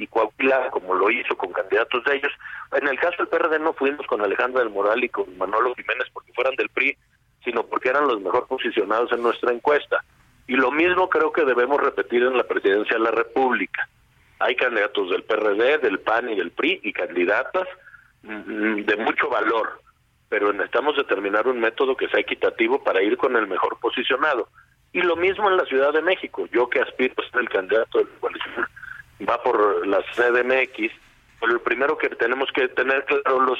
y, 0.00 0.06
Coahuila, 0.06 0.70
como 0.70 0.94
lo 0.94 1.10
hizo 1.10 1.36
con 1.36 1.52
candidatos 1.52 2.02
de 2.04 2.16
ellos. 2.16 2.32
En 2.72 2.88
el 2.88 2.98
caso 2.98 3.16
del 3.18 3.28
PRD 3.28 3.58
no 3.58 3.72
fuimos 3.72 4.06
con 4.06 4.22
Alejandro 4.22 4.60
del 4.60 4.70
Moral 4.70 5.02
y 5.04 5.08
con 5.08 5.36
Manolo 5.36 5.74
Jiménez 5.74 6.08
porque 6.12 6.32
fueran 6.32 6.54
del 6.56 6.70
PRI, 6.70 6.96
sino 7.44 7.64
porque 7.64 7.90
eran 7.90 8.06
los 8.06 8.20
mejor 8.20 8.46
posicionados 8.46 9.12
en 9.12 9.22
nuestra 9.22 9.52
encuesta. 9.52 10.02
Y 10.46 10.54
lo 10.54 10.70
mismo 10.70 11.08
creo 11.08 11.32
que 11.32 11.44
debemos 11.44 11.80
repetir 11.80 12.22
en 12.22 12.36
la 12.36 12.44
presidencia 12.44 12.96
de 12.96 13.04
la 13.04 13.10
República. 13.10 13.88
Hay 14.40 14.56
candidatos 14.56 15.10
del 15.10 15.22
PRD, 15.22 15.78
del 15.78 16.00
PAN 16.00 16.30
y 16.30 16.36
del 16.36 16.50
PRI 16.50 16.80
y 16.82 16.92
candidatas 16.92 17.68
mm, 18.22 18.80
de 18.82 18.96
mucho 18.96 19.28
valor, 19.28 19.80
pero 20.28 20.52
necesitamos 20.52 20.96
determinar 20.96 21.46
un 21.46 21.60
método 21.60 21.96
que 21.96 22.08
sea 22.08 22.20
equitativo 22.20 22.82
para 22.82 23.02
ir 23.02 23.16
con 23.16 23.36
el 23.36 23.46
mejor 23.46 23.78
posicionado. 23.80 24.48
Y 24.92 25.02
lo 25.02 25.14
mismo 25.14 25.48
en 25.48 25.56
la 25.56 25.64
Ciudad 25.66 25.92
de 25.92 26.02
México. 26.02 26.48
Yo 26.52 26.68
que 26.68 26.80
aspiro 26.80 27.14
a 27.18 27.30
ser 27.30 27.40
el 27.42 27.48
candidato 27.48 27.98
de 27.98 28.04
la 28.04 28.10
coalición 28.18 28.66
va 29.28 29.42
por 29.42 29.86
la 29.86 29.98
CDMX, 30.14 30.92
pero 31.40 31.52
lo 31.52 31.62
primero 31.62 31.96
que 31.98 32.08
tenemos 32.10 32.50
que 32.52 32.68
tener 32.68 33.04
claro 33.04 33.40
los 33.40 33.58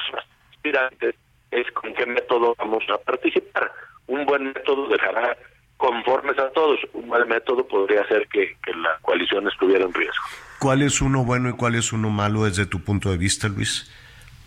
aspirantes 0.52 1.14
es 1.50 1.70
con 1.72 1.94
qué 1.94 2.06
método 2.06 2.54
vamos 2.58 2.84
a 2.92 2.98
participar. 2.98 3.72
Un 4.06 4.24
buen 4.26 4.46
método 4.46 4.88
dejará 4.88 5.36
conformes 5.76 6.38
a 6.38 6.50
todos. 6.50 6.78
Un 6.92 7.08
mal 7.08 7.26
método 7.26 7.66
podría 7.66 8.02
hacer 8.02 8.28
que, 8.28 8.56
que 8.64 8.74
la 8.74 8.98
coalición 9.02 9.48
estuviera 9.48 9.84
en 9.84 9.94
riesgo. 9.94 10.24
¿Cuál 10.58 10.82
es 10.82 11.00
uno 11.00 11.24
bueno 11.24 11.48
y 11.48 11.52
cuál 11.54 11.74
es 11.74 11.92
uno 11.92 12.10
malo 12.10 12.44
desde 12.44 12.66
tu 12.66 12.84
punto 12.84 13.10
de 13.10 13.16
vista, 13.16 13.48
Luis? 13.48 13.90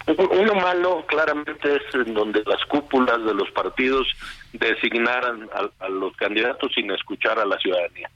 Uno 0.06 0.54
malo 0.56 1.06
claramente 1.08 1.78
es 1.78 1.96
en 1.96 2.14
donde 2.14 2.44
las 2.46 2.64
cúpulas 2.66 3.24
de 3.24 3.34
los 3.34 3.50
partidos 3.52 4.06
designaran 4.52 5.50
a, 5.80 5.90
los 5.90 6.16
candidatos 6.18 6.72
sin 6.76 6.92
escuchar 6.92 7.40
a 7.40 7.46
la 7.46 7.58
ciudadanía. 7.58 8.10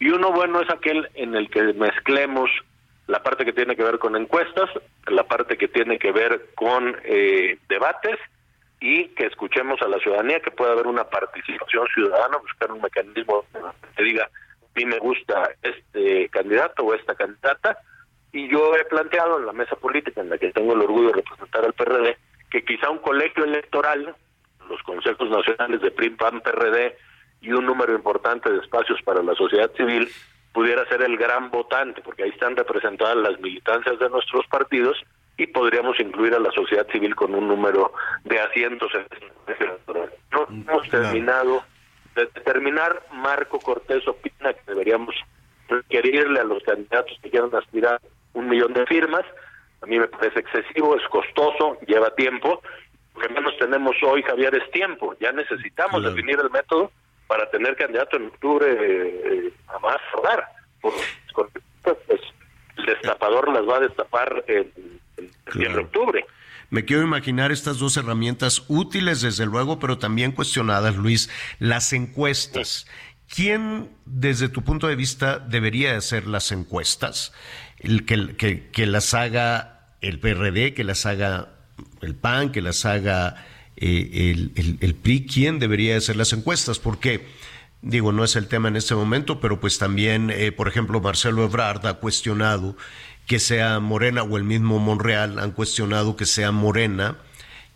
Y 0.00 0.10
uno 0.10 0.32
bueno 0.32 0.60
es 0.60 0.70
aquel 0.70 1.08
en 1.14 1.34
el 1.34 1.48
que 1.50 1.72
mezclemos 1.72 2.50
la 3.06 3.22
parte 3.22 3.44
que 3.44 3.52
tiene 3.52 3.76
que 3.76 3.84
ver 3.84 3.98
con 3.98 4.16
encuestas, 4.16 4.70
la 5.06 5.24
parte 5.24 5.56
que 5.56 5.68
tiene 5.68 5.98
que 5.98 6.10
ver 6.10 6.46
con 6.54 6.96
eh, 7.04 7.58
debates 7.68 8.18
y 8.80 9.08
que 9.08 9.26
escuchemos 9.26 9.80
a 9.82 9.88
la 9.88 9.98
ciudadanía, 9.98 10.40
que 10.40 10.50
pueda 10.50 10.72
haber 10.72 10.86
una 10.86 11.04
participación 11.04 11.86
ciudadana, 11.94 12.38
buscar 12.38 12.72
un 12.72 12.82
mecanismo 12.82 13.44
que 13.96 14.02
diga, 14.02 14.24
a 14.24 14.78
mí 14.78 14.84
me 14.84 14.98
gusta 14.98 15.50
este 15.62 16.28
candidato 16.30 16.82
o 16.82 16.94
esta 16.94 17.14
candidata, 17.14 17.78
y 18.32 18.48
yo 18.48 18.74
he 18.76 18.84
planteado 18.86 19.38
en 19.38 19.46
la 19.46 19.52
mesa 19.52 19.76
política 19.76 20.20
en 20.20 20.30
la 20.30 20.38
que 20.38 20.52
tengo 20.52 20.74
el 20.74 20.82
orgullo 20.82 21.08
de 21.08 21.14
representar 21.14 21.64
al 21.64 21.72
PRD, 21.72 22.16
que 22.50 22.64
quizá 22.64 22.90
un 22.90 22.98
colegio 22.98 23.44
electoral, 23.44 24.14
los 24.68 24.82
consejos 24.82 25.30
nacionales 25.30 25.80
de 25.80 25.90
PRIM, 25.90 26.16
PAN, 26.16 26.40
PRD 26.40 26.96
y 27.44 27.52
un 27.52 27.66
número 27.66 27.94
importante 27.94 28.50
de 28.50 28.58
espacios 28.58 29.00
para 29.02 29.22
la 29.22 29.34
sociedad 29.34 29.70
civil, 29.76 30.08
pudiera 30.52 30.86
ser 30.88 31.02
el 31.02 31.16
gran 31.18 31.50
votante, 31.50 32.00
porque 32.00 32.22
ahí 32.22 32.30
están 32.30 32.56
representadas 32.56 33.16
las 33.16 33.38
militancias 33.40 33.98
de 33.98 34.08
nuestros 34.08 34.46
partidos 34.46 34.96
y 35.36 35.46
podríamos 35.48 35.98
incluir 36.00 36.32
a 36.34 36.38
la 36.38 36.50
sociedad 36.52 36.86
civil 36.90 37.14
con 37.14 37.34
un 37.34 37.48
número 37.48 37.92
de 38.24 38.38
asientos 38.38 38.90
en 38.94 39.06
este 39.46 39.64
electoral. 39.64 40.10
No 40.30 40.46
hemos 40.48 40.88
terminado 40.88 41.64
de 42.14 42.26
determinar, 42.26 43.02
Marco 43.12 43.58
Cortés 43.58 44.06
opina 44.06 44.54
que 44.54 44.62
deberíamos 44.66 45.14
requerirle 45.68 46.40
a 46.40 46.44
los 46.44 46.62
candidatos 46.62 47.18
que 47.20 47.30
quieran 47.30 47.54
aspirar 47.54 48.00
un 48.32 48.48
millón 48.48 48.72
de 48.72 48.86
firmas. 48.86 49.24
A 49.82 49.86
mí 49.86 49.98
me 49.98 50.08
parece 50.08 50.40
excesivo, 50.40 50.96
es 50.96 51.06
costoso, 51.08 51.78
lleva 51.86 52.14
tiempo. 52.14 52.62
Lo 53.14 53.20
que 53.20 53.28
menos 53.28 53.56
tenemos 53.58 53.96
hoy, 54.02 54.22
Javier, 54.22 54.54
es 54.54 54.70
tiempo. 54.70 55.14
Ya 55.20 55.32
necesitamos 55.32 56.04
definir 56.04 56.38
el 56.40 56.50
método 56.50 56.90
para 57.26 57.50
tener 57.50 57.76
candidato 57.76 58.16
en 58.16 58.26
octubre 58.26 58.66
eh, 58.70 59.52
a 59.68 59.78
más 59.78 59.98
rodar. 60.12 60.46
Pues, 60.80 60.94
el 62.76 62.86
destapador 62.86 63.52
las 63.52 63.66
va 63.68 63.76
a 63.76 63.80
destapar 63.80 64.44
en, 64.46 64.72
en, 65.16 65.78
octubre. 65.78 66.24
Me 66.70 66.84
quiero 66.84 67.02
imaginar 67.02 67.52
estas 67.52 67.78
dos 67.78 67.96
herramientas 67.96 68.64
útiles, 68.68 69.20
desde 69.20 69.46
luego, 69.46 69.78
pero 69.78 69.98
también 69.98 70.32
cuestionadas, 70.32 70.96
Luis. 70.96 71.30
Las 71.58 71.92
encuestas. 71.92 72.86
¿Quién, 73.28 73.90
desde 74.04 74.48
tu 74.48 74.62
punto 74.62 74.86
de 74.86 74.96
vista, 74.96 75.38
debería 75.38 75.96
hacer 75.96 76.26
las 76.26 76.52
encuestas? 76.52 77.32
El 77.78 78.04
que, 78.06 78.70
que, 78.70 78.86
las 78.86 79.14
haga 79.14 79.88
el 80.00 80.20
PRD, 80.20 80.74
que 80.74 80.84
las 80.84 81.06
haga 81.06 81.48
el 82.00 82.14
PAN, 82.14 82.52
que 82.52 82.62
las 82.62 82.84
haga 82.84 83.44
eh, 83.76 84.30
el, 84.54 84.78
el, 84.80 84.94
PRI. 84.94 85.26
¿Quién 85.26 85.58
debería 85.58 85.96
hacer 85.96 86.16
las 86.16 86.32
encuestas? 86.32 86.78
Porque, 86.78 87.26
digo, 87.82 88.12
no 88.12 88.24
es 88.24 88.36
el 88.36 88.48
tema 88.48 88.68
en 88.68 88.76
este 88.76 88.94
momento, 88.94 89.40
pero 89.40 89.60
pues 89.60 89.78
también, 89.78 90.30
eh, 90.30 90.52
por 90.52 90.68
ejemplo, 90.68 91.00
Marcelo 91.00 91.44
Ebrard 91.44 91.86
ha 91.86 91.94
cuestionado 91.94 92.76
que 93.26 93.38
sea 93.38 93.80
Morena 93.80 94.22
o 94.22 94.36
el 94.36 94.44
mismo 94.44 94.78
Monreal 94.78 95.38
han 95.38 95.52
cuestionado 95.52 96.14
que 96.14 96.26
sea 96.26 96.52
Morena 96.52 97.18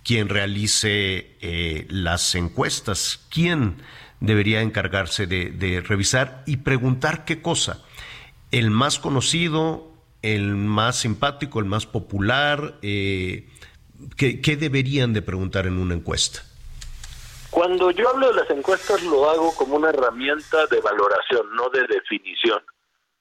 quien 0.05 0.29
realice 0.29 1.37
eh, 1.41 1.87
las 1.89 2.35
encuestas. 2.35 3.21
¿Quién? 3.31 3.77
debería 4.21 4.63
encargarse 4.63 5.27
de, 5.27 5.83
revisar 5.87 6.43
y 6.47 6.59
preguntar 6.59 7.25
qué 7.25 7.41
cosa. 7.41 7.83
El 8.51 8.71
más 8.71 8.99
conocido, 8.99 9.93
el 10.23 10.55
más 10.55 10.97
simpático, 10.97 11.61
el 11.61 11.67
más 11.67 11.87
popular, 11.87 12.79
¿qué, 14.17 14.57
deberían 14.57 15.13
de 15.13 15.23
preguntar 15.23 15.67
en 15.67 15.79
una 15.79 15.95
encuesta? 15.95 16.43
Cuando 17.51 17.91
yo 17.91 18.09
hablo 18.09 18.29
de 18.29 18.35
las 18.35 18.51
encuestas 18.51 19.03
lo 19.03 19.29
hago 19.31 19.55
como 19.55 19.77
una 19.77 19.91
herramienta 19.91 20.67
de 20.67 20.81
valoración, 20.81 21.55
no 21.55 21.69
de 21.71 21.87
definición. 21.87 22.61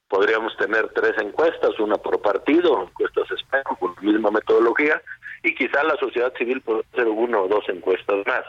Podríamos 0.09 0.55
tener 0.57 0.89
tres 0.93 1.13
encuestas, 1.19 1.79
una 1.79 1.97
por 1.97 2.21
partido, 2.21 2.83
encuestas 2.83 3.29
espejo 3.31 3.75
con 3.77 3.95
la 3.95 4.01
misma 4.01 4.31
metodología, 4.31 5.01
y 5.43 5.53
quizá 5.55 5.83
la 5.83 5.97
sociedad 5.97 6.33
civil 6.37 6.61
puede 6.61 6.83
hacer 6.93 7.07
una 7.07 7.39
o 7.39 7.47
dos 7.47 7.63
encuestas 7.69 8.25
más 8.25 8.43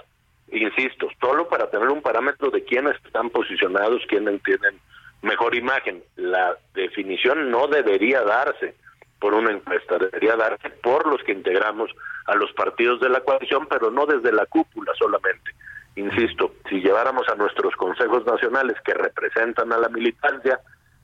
insisto, 0.52 1.09
solo 1.20 1.48
para 1.48 1.70
tener 1.70 1.88
un 1.88 2.02
parámetro 2.02 2.50
de 2.50 2.64
quiénes 2.64 2.96
están 3.05 3.30
posicionados, 3.30 4.02
quiénes 4.09 4.42
tienen 4.42 4.78
mejor 5.22 5.55
imagen. 5.55 6.02
La 6.16 6.56
definición 6.74 7.50
no 7.50 7.66
debería 7.66 8.22
darse 8.22 8.74
por 9.20 9.35
una 9.35 9.53
encuesta, 9.53 9.99
debería 9.99 10.36
darse 10.36 10.70
por 10.70 11.07
los 11.07 11.23
que 11.23 11.32
integramos 11.32 11.90
a 12.27 12.35
los 12.35 12.53
partidos 12.53 13.01
de 13.01 13.09
la 13.09 13.20
coalición, 13.20 13.66
pero 13.69 13.90
no 13.90 14.07
desde 14.07 14.32
la 14.32 14.47
cúpula 14.47 14.93
solamente. 14.99 15.51
Insisto, 15.97 16.53
si 16.69 16.81
lleváramos 16.81 17.28
a 17.28 17.35
nuestros 17.35 17.74
consejos 17.74 18.24
nacionales 18.24 18.77
que 18.85 18.95
representan 18.95 19.73
a 19.73 19.78
la 19.78 19.89
militancia, 19.89 20.61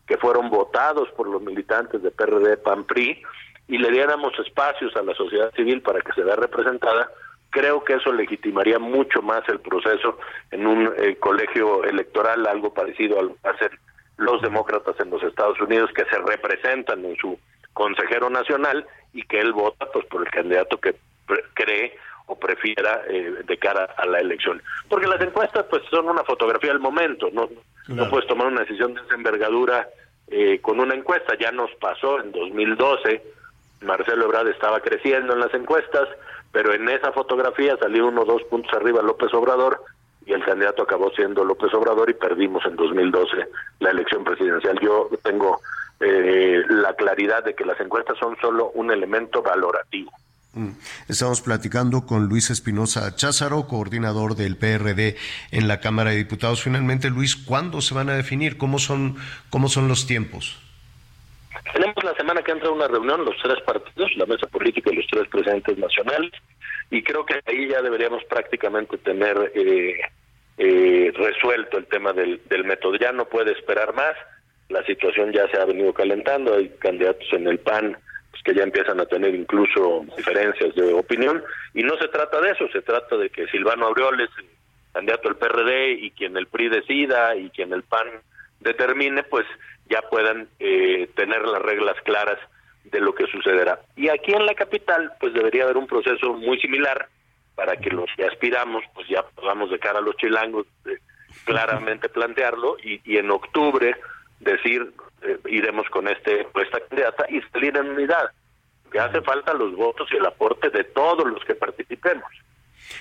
que 0.07 0.17
fueron 0.19 0.51
votados 0.51 1.09
por 1.17 1.29
los 1.29 1.43
militantes 1.43 2.03
de 2.03 2.11
PRD, 2.11 2.59
PAN, 2.59 2.85
PRI, 2.85 3.23
y 3.67 3.79
le 3.79 3.91
diéramos 3.91 4.33
espacios 4.39 4.95
a 4.97 5.03
la 5.03 5.15
sociedad 5.15 5.53
civil 5.55 5.81
para 5.83 6.01
que 6.01 6.13
se 6.13 6.23
vea 6.23 6.37
representada, 6.37 7.11
creo 7.51 7.83
que 7.83 7.95
eso 7.95 8.13
legitimaría 8.13 8.79
mucho 8.79 9.23
más 9.23 9.43
el 9.49 9.61
proceso 9.61 10.19
en 10.51 10.67
un 10.67 10.93
eh, 10.97 11.17
colegio 11.17 11.85
electoral, 11.85 12.47
algo 12.47 12.75
parecido 12.75 13.19
a 13.19 13.23
lo 13.23 13.37
que 13.37 13.49
hacen 13.49 13.71
los 14.17 14.43
demócratas 14.43 14.95
en 15.01 15.11
los 15.11 15.23
Estados 15.23 15.61
Unidos, 15.61 15.91
que 15.95 16.05
se 16.05 16.19
representan 16.19 17.05
en 17.05 17.17
su 17.17 17.39
consejero 17.75 18.31
nacional 18.31 18.87
y 19.13 19.23
que 19.25 19.41
él 19.41 19.53
vota 19.53 19.87
pues 19.93 20.07
por 20.07 20.23
el 20.23 20.31
candidato 20.31 20.79
que 20.79 20.95
cree 21.53 21.97
o 22.27 22.39
prefiera 22.39 23.03
eh, 23.09 23.43
de 23.45 23.59
cara 23.59 23.95
a 23.97 24.07
la 24.07 24.21
elección. 24.21 24.63
Porque 24.89 25.07
las 25.07 25.21
encuestas 25.21 25.67
pues 25.69 25.83
son 25.91 26.09
una 26.09 26.25
fotografía 26.25 26.71
del 26.71 26.81
momento, 26.81 27.29
no, 27.33 27.49
no 27.89 28.09
puedes 28.09 28.27
tomar 28.27 28.47
una 28.47 28.63
decisión 28.63 28.95
de 28.95 29.03
esa 29.03 29.15
envergadura 29.15 29.89
eh, 30.29 30.59
con 30.63 30.81
una 30.81 30.95
encuesta, 30.95 31.37
ya 31.39 31.53
nos 31.53 31.71
pasó 31.75 32.21
en 32.21 32.33
2012, 32.33 33.23
Marcelo 33.83 34.25
Ebrard 34.25 34.49
estaba 34.49 34.81
creciendo 34.81 35.35
en 35.35 35.41
las 35.41 35.53
encuestas, 35.53 36.09
pero 36.51 36.73
en 36.73 36.89
esa 36.89 37.13
fotografía 37.13 37.77
salió 37.77 38.07
uno 38.07 38.23
o 38.23 38.25
dos 38.25 38.43
puntos 38.45 38.73
arriba 38.73 39.03
López 39.03 39.35
Obrador 39.35 39.83
y 40.25 40.33
el 40.33 40.43
candidato 40.45 40.85
acabó 40.85 41.11
siendo 41.11 41.45
López 41.45 41.75
Obrador 41.75 42.09
y 42.09 42.15
perdimos 42.15 42.65
en 42.65 42.77
2012 42.77 43.49
la 43.81 43.91
elección 43.91 44.25
presidencial. 44.25 44.79
Yo 44.81 45.11
tengo 45.23 45.61
eh, 46.01 46.63
la 46.69 46.95
claridad 46.95 47.45
de 47.45 47.55
que 47.55 47.65
las 47.65 47.81
encuestas 47.81 48.19
son 48.19 48.37
solo 48.41 48.71
un 48.75 48.91
elemento 48.91 49.43
valorativo. 49.43 50.13
Mm. 50.55 50.71
Estamos 51.09 51.41
platicando 51.41 52.07
con 52.07 52.27
Luis 52.29 52.51
Espinosa 52.51 53.15
Cházaro, 53.17 53.67
coordinador 53.67 54.37
del 54.37 54.57
PRD 54.57 55.17
en 55.51 55.69
la 55.69 55.81
Cámara 55.81 56.11
de 56.11 56.17
Diputados. 56.17 56.63
Finalmente, 56.63 57.11
Luis, 57.11 57.37
¿cuándo 57.37 57.81
se 57.81 57.95
van 57.95 58.09
a 58.09 58.15
definir? 58.15 58.57
¿Cómo 58.57 58.79
son, 58.79 59.17
cómo 59.51 59.69
son 59.69 59.89
los 59.89 60.07
tiempos? 60.07 60.61
Tenemos 61.73 62.03
la 62.05 62.15
semana 62.15 62.43
que 62.43 62.53
entra 62.53 62.71
una 62.71 62.87
reunión, 62.87 63.25
los 63.25 63.37
tres 63.43 63.61
partidos, 63.63 64.15
la 64.17 64.27
mesa 64.27 64.47
política 64.47 64.91
y 64.93 64.97
los 64.97 65.07
tres 65.09 65.27
presidentes 65.29 65.77
nacionales, 65.79 66.33
y 66.91 67.03
creo 67.03 67.25
que 67.25 67.41
ahí 67.47 67.69
ya 67.69 67.83
deberíamos 67.83 68.23
prácticamente 68.25 68.99
tener 68.99 69.53
eh, 69.55 69.99
eh, 70.59 71.13
resuelto 71.17 71.79
el 71.79 71.87
tema 71.87 72.13
del, 72.13 72.41
del 72.49 72.65
método. 72.65 72.97
Ya 72.97 73.13
no 73.13 73.25
puede 73.25 73.53
esperar 73.53 73.93
más, 73.95 74.15
la 74.75 74.85
situación 74.85 75.33
ya 75.33 75.47
se 75.49 75.61
ha 75.61 75.65
venido 75.65 75.93
calentando, 75.93 76.57
hay 76.57 76.69
candidatos 76.81 77.33
en 77.33 77.47
el 77.47 77.59
PAN 77.61 77.97
pues, 78.31 78.43
que 78.43 78.55
ya 78.55 78.65
empiezan 78.65 78.99
a 78.99 79.07
tener 79.07 79.33
incluso 79.33 80.05
diferencias 80.17 80.75
de 80.75 80.93
opinión, 80.93 81.43
y 81.75 81.85
no 81.85 81.97
se 81.97 82.09
trata 82.09 82.41
de 82.41 82.51
eso, 82.51 82.67
se 82.73 82.83
trata 82.83 83.17
de 83.17 83.31
que 83.31 83.47
Silvano 83.47 83.87
Aureoles, 83.87 84.29
candidato 84.93 85.29
del 85.29 85.39
PRD, 85.39 85.93
y 85.93 86.11
quien 86.11 86.37
el 86.37 86.49
PRI 86.49 86.71
decida, 86.71 87.37
y 87.37 87.51
quien 87.51 87.73
el 87.73 87.85
PAN 87.85 88.09
determine, 88.59 89.23
pues 89.23 89.47
ya 89.89 90.03
puedan 90.03 90.49
eh, 90.59 91.09
tener 91.15 91.43
las 91.47 91.63
reglas 91.63 91.97
claras 92.05 92.39
de 92.85 93.01
lo 93.01 93.15
que 93.15 93.27
sucederá. 93.27 93.81
Y 93.95 94.09
aquí 94.09 94.33
en 94.33 94.45
la 94.45 94.55
capital, 94.55 95.13
pues 95.21 95.33
debería 95.35 95.65
haber 95.65 95.77
un 95.77 95.87
proceso 95.87 96.35
muy 96.35 96.59
similar 96.61 97.09
para 97.55 97.77
que 97.77 97.91
los 97.91 98.11
que 98.17 98.25
aspiramos, 98.25 98.83
pues 98.95 99.07
ya 99.09 99.23
podamos 99.23 99.71
de 99.71 99.79
cara 99.79 100.01
a 100.01 100.03
los 100.03 100.17
chilangos 100.17 100.67
eh, 100.87 100.99
claramente 101.45 102.09
plantearlo 102.09 102.77
y, 102.83 103.01
y, 103.05 103.19
en 103.19 103.31
octubre 103.31 103.95
decir 104.45 104.93
eh, 105.23 105.39
iremos 105.47 105.89
con 105.91 106.09
este 106.09 106.47
esta 106.55 106.81
candidata 106.89 107.27
y 107.29 107.41
salir 107.53 107.77
en 107.77 107.91
unidad. 107.91 108.31
Que 108.93 109.01
hace 109.01 109.21
falta 109.23 109.53
los 109.55 109.75
votos 109.75 110.09
y 110.13 110.17
el 110.17 110.27
aporte 110.27 110.71
de 110.71 110.85
todos 110.85 111.27
los 111.27 111.45
que 111.45 111.55
participemos. 111.55 112.31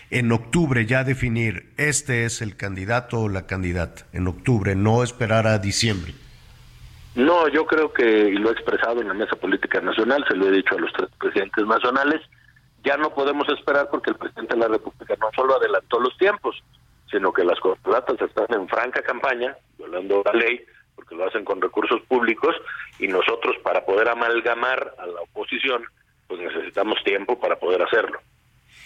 En 0.10 0.32
octubre 0.32 0.86
ya 0.86 1.04
definir 1.04 1.72
este 1.78 2.26
es 2.26 2.42
el 2.42 2.56
candidato 2.58 3.22
o 3.22 3.30
la 3.30 3.46
candidata. 3.46 4.06
En 4.14 4.28
octubre, 4.28 4.76
no 4.76 5.04
esperar 5.04 5.46
a 5.46 5.60
diciembre. 5.60 6.14
No, 7.16 7.48
yo 7.48 7.66
creo 7.66 7.94
que, 7.94 8.30
y 8.30 8.36
lo 8.36 8.50
he 8.50 8.54
expresado 8.54 9.02
en 9.02 9.08
la 9.08 9.14
mesa 9.14 9.36
política 9.36 9.80
nacional, 9.82 10.26
se 10.28 10.36
lo 10.36 10.48
he 10.48 10.52
dicho 10.52 10.76
a 10.76 10.80
los 10.80 10.92
tres 10.94 11.10
presidentes 11.20 11.66
nacionales, 11.68 12.22
ya 12.84 12.98
no 12.98 13.14
podemos 13.14 13.48
esperar 13.50 13.88
porque 13.92 14.10
el 14.10 14.18
presidente 14.18 14.56
de 14.56 14.62
la 14.62 14.68
República 14.68 15.16
no 15.20 15.30
solo 15.36 15.56
adelantó 15.56 16.00
los 16.00 16.18
tiempos, 16.18 16.64
sino 17.12 17.32
que 17.32 17.44
las 17.44 17.60
corporatas 17.60 18.20
están 18.20 18.48
en 18.50 18.68
franca 18.68 19.04
campaña, 19.04 19.56
violando 19.78 20.24
la 20.26 20.34
ley, 20.34 20.66
porque 21.04 21.16
lo 21.16 21.28
hacen 21.28 21.44
con 21.44 21.62
recursos 21.62 22.02
públicos, 22.08 22.56
y 22.98 23.08
nosotros 23.08 23.56
para 23.64 23.86
poder 23.86 24.08
amalgamar 24.10 24.96
a 24.98 25.06
la 25.06 25.22
oposición, 25.22 25.84
pues 26.28 26.40
necesitamos 26.40 26.98
tiempo 27.04 27.40
para 27.40 27.58
poder 27.58 27.82
hacerlo. 27.82 28.20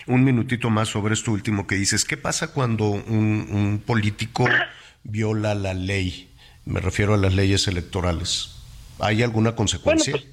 Un 0.08 0.24
minutito 0.24 0.70
más 0.70 0.88
sobre 0.88 1.14
esto 1.14 1.32
último 1.32 1.68
que 1.68 1.76
dices. 1.76 2.06
¿Qué 2.06 2.18
pasa 2.18 2.54
cuando 2.54 2.86
un, 2.86 3.48
un 3.52 3.84
político 3.86 4.46
viola 5.04 5.54
la 5.54 5.74
ley? 5.74 6.30
Me 6.66 6.80
refiero 6.80 7.14
a 7.14 7.18
las 7.18 7.36
leyes 7.36 7.68
electorales. 7.68 8.56
¿Hay 9.00 9.22
alguna 9.22 9.56
consecuencia? 9.56 10.14
Bueno, 10.14 10.28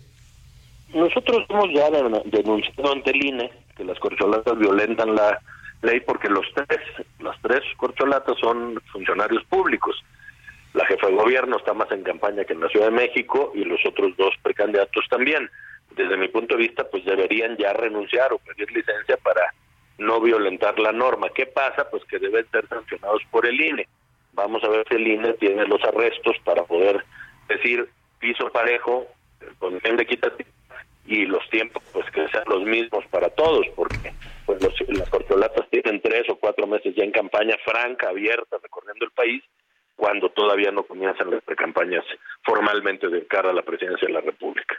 pues, 0.91 1.03
nosotros 1.03 1.45
hemos 1.49 1.69
ya 1.75 1.91
denunciado 2.25 2.93
ante 2.93 3.11
el 3.11 3.27
INE 3.27 3.51
que 3.77 3.85
las 3.85 3.99
corcholatas 3.99 4.57
violentan 4.59 5.15
la 5.15 5.41
ley 5.83 6.01
porque 6.01 6.29
los 6.29 6.47
tres, 6.55 6.81
las 7.19 7.37
tres 7.43 7.61
corcholatas 7.77 8.39
son 8.41 8.81
funcionarios 8.93 9.45
públicos. 9.45 9.97
La 10.75 10.85
jefa 10.87 11.07
de 11.07 11.15
gobierno 11.15 11.57
está 11.57 11.73
más 11.73 11.91
en 11.93 12.03
campaña 12.03 12.45
que 12.45 12.53
en 12.53 12.61
la 12.61 12.69
Ciudad 12.69 12.87
de 12.87 12.93
México 12.93 13.53
y 13.55 13.65
los 13.65 13.81
otros 13.87 14.17
dos 14.17 14.35
precandidatos 14.43 15.07
también. 15.09 15.49
Desde 15.91 16.17
mi 16.17 16.29
punto 16.29 16.57
de 16.57 16.63
vista, 16.63 16.85
pues 16.91 17.05
deberían 17.05 17.57
ya 17.57 17.73
renunciar 17.73 18.33
o 18.33 18.39
pedir 18.39 18.71
licencia 18.73 19.17
para 19.19 19.55
no 19.99 20.21
violentar 20.21 20.79
la 20.81 20.91
norma. 20.93 21.29
¿Qué 21.33 21.47
pasa? 21.47 21.89
Pues 21.89 22.05
que 22.07 22.19
deben 22.19 22.45
ser 22.51 22.67
sancionados 22.67 23.23
por 23.31 23.47
el 23.47 23.61
INE. 23.61 23.87
Vamos 24.33 24.65
a 24.65 24.69
ver 24.69 24.85
si 24.89 24.97
el 24.97 25.07
INE 25.07 25.35
tiene 25.35 25.65
los 25.67 25.83
arrestos 25.85 26.37
para 26.45 26.65
poder 26.65 27.05
decir 27.49 27.89
piso 28.19 28.51
parejo, 28.51 29.07
con 29.59 29.79
de 29.79 30.03
equitativo 30.03 30.51
y 31.07 31.27
los 31.27 31.49
tiempos 31.51 31.83
pues 31.93 32.11
que 32.11 32.27
sean 32.29 32.45
los 32.49 32.63
mismos 32.63 33.05
para 33.11 33.29
todos, 33.29 33.67
porque 33.77 34.13
pues 34.47 34.63
los, 34.63 34.75
las 34.89 35.09
corcholatas 35.11 35.69
tienen 35.71 36.01
tres 36.01 36.29
o 36.31 36.37
cuatro 36.37 36.67
meses 36.67 36.95
ya 36.97 37.05
en 37.05 37.13
campaña 37.13 37.57
franca, 37.65 38.09
abierta, 38.09 38.57
recorriendo 38.63 39.05
el 39.05 39.11
país, 39.13 39.45
cuando 39.97 40.31
todavía 40.31 40.71
no 40.71 40.83
comienzan 40.85 41.31
las 41.31 41.43
precampañas 41.45 42.05
formalmente 42.43 43.09
de 43.09 43.27
cara 43.27 43.51
a 43.51 43.55
la 43.55 43.63
presidencia 43.63 44.07
de 44.07 44.15
la 44.15 44.21
República. 44.21 44.77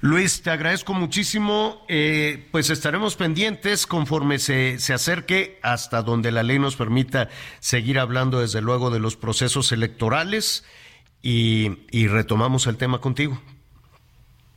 Luis, 0.00 0.42
te 0.42 0.50
agradezco 0.50 0.94
muchísimo. 0.94 1.84
Eh, 1.88 2.46
pues 2.52 2.70
estaremos 2.70 3.16
pendientes 3.16 3.86
conforme 3.86 4.38
se, 4.38 4.78
se 4.78 4.92
acerque 4.92 5.58
hasta 5.62 6.02
donde 6.02 6.30
la 6.30 6.42
ley 6.42 6.58
nos 6.58 6.76
permita 6.76 7.28
seguir 7.60 7.98
hablando 7.98 8.40
desde 8.40 8.60
luego 8.60 8.90
de 8.90 9.00
los 9.00 9.16
procesos 9.16 9.72
electorales 9.72 10.64
y, 11.22 11.86
y 11.90 12.06
retomamos 12.06 12.66
el 12.66 12.76
tema 12.76 13.00
contigo. 13.00 13.40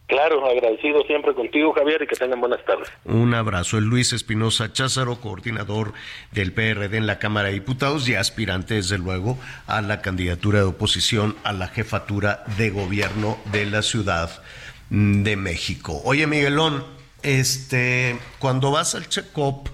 Claro, 0.08 0.46
agradecido 0.50 1.04
siempre 1.04 1.34
contigo, 1.34 1.74
Javier, 1.74 2.02
y 2.02 2.08
que 2.08 2.16
tengan 2.16 2.40
buenas 2.40 2.64
tardes. 2.64 2.90
Un 3.04 3.34
abrazo. 3.34 3.78
El 3.78 3.86
Luis 3.86 4.14
Espinosa 4.14 4.72
Cházaro, 4.72 5.20
coordinador 5.20 5.94
del 6.32 6.54
PRD 6.54 6.96
en 6.96 7.08
la 7.08 7.20
Cámara 7.20 7.50
de 7.50 7.56
Diputados 7.56 8.08
y 8.08 8.16
aspirante, 8.16 8.76
desde 8.76 8.98
luego, 8.98 9.38
a 9.68 9.82
la 9.82 10.02
candidatura 10.02 10.60
de 10.60 10.66
oposición 10.66 11.36
a 11.44 11.52
la 11.52 11.68
jefatura 11.68 12.46
de 12.58 12.70
gobierno 12.70 13.38
de 13.52 13.66
la 13.66 13.82
Ciudad 13.82 14.42
de 14.90 15.36
México. 15.36 16.02
Oye, 16.06 16.26
Miguelón, 16.26 16.86
este, 17.22 18.18
cuando 18.40 18.72
vas 18.72 18.96
al 18.96 19.10
check-up, 19.10 19.70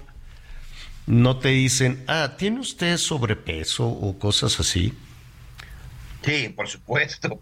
no 1.06 1.38
te 1.38 1.50
dicen, 1.50 2.02
ah, 2.08 2.32
¿tiene 2.36 2.58
usted 2.58 2.96
sobrepeso 2.96 3.86
o 3.86 4.18
cosas 4.18 4.58
así? 4.58 4.92
Sí, 6.22 6.48
por 6.48 6.66
supuesto. 6.66 7.40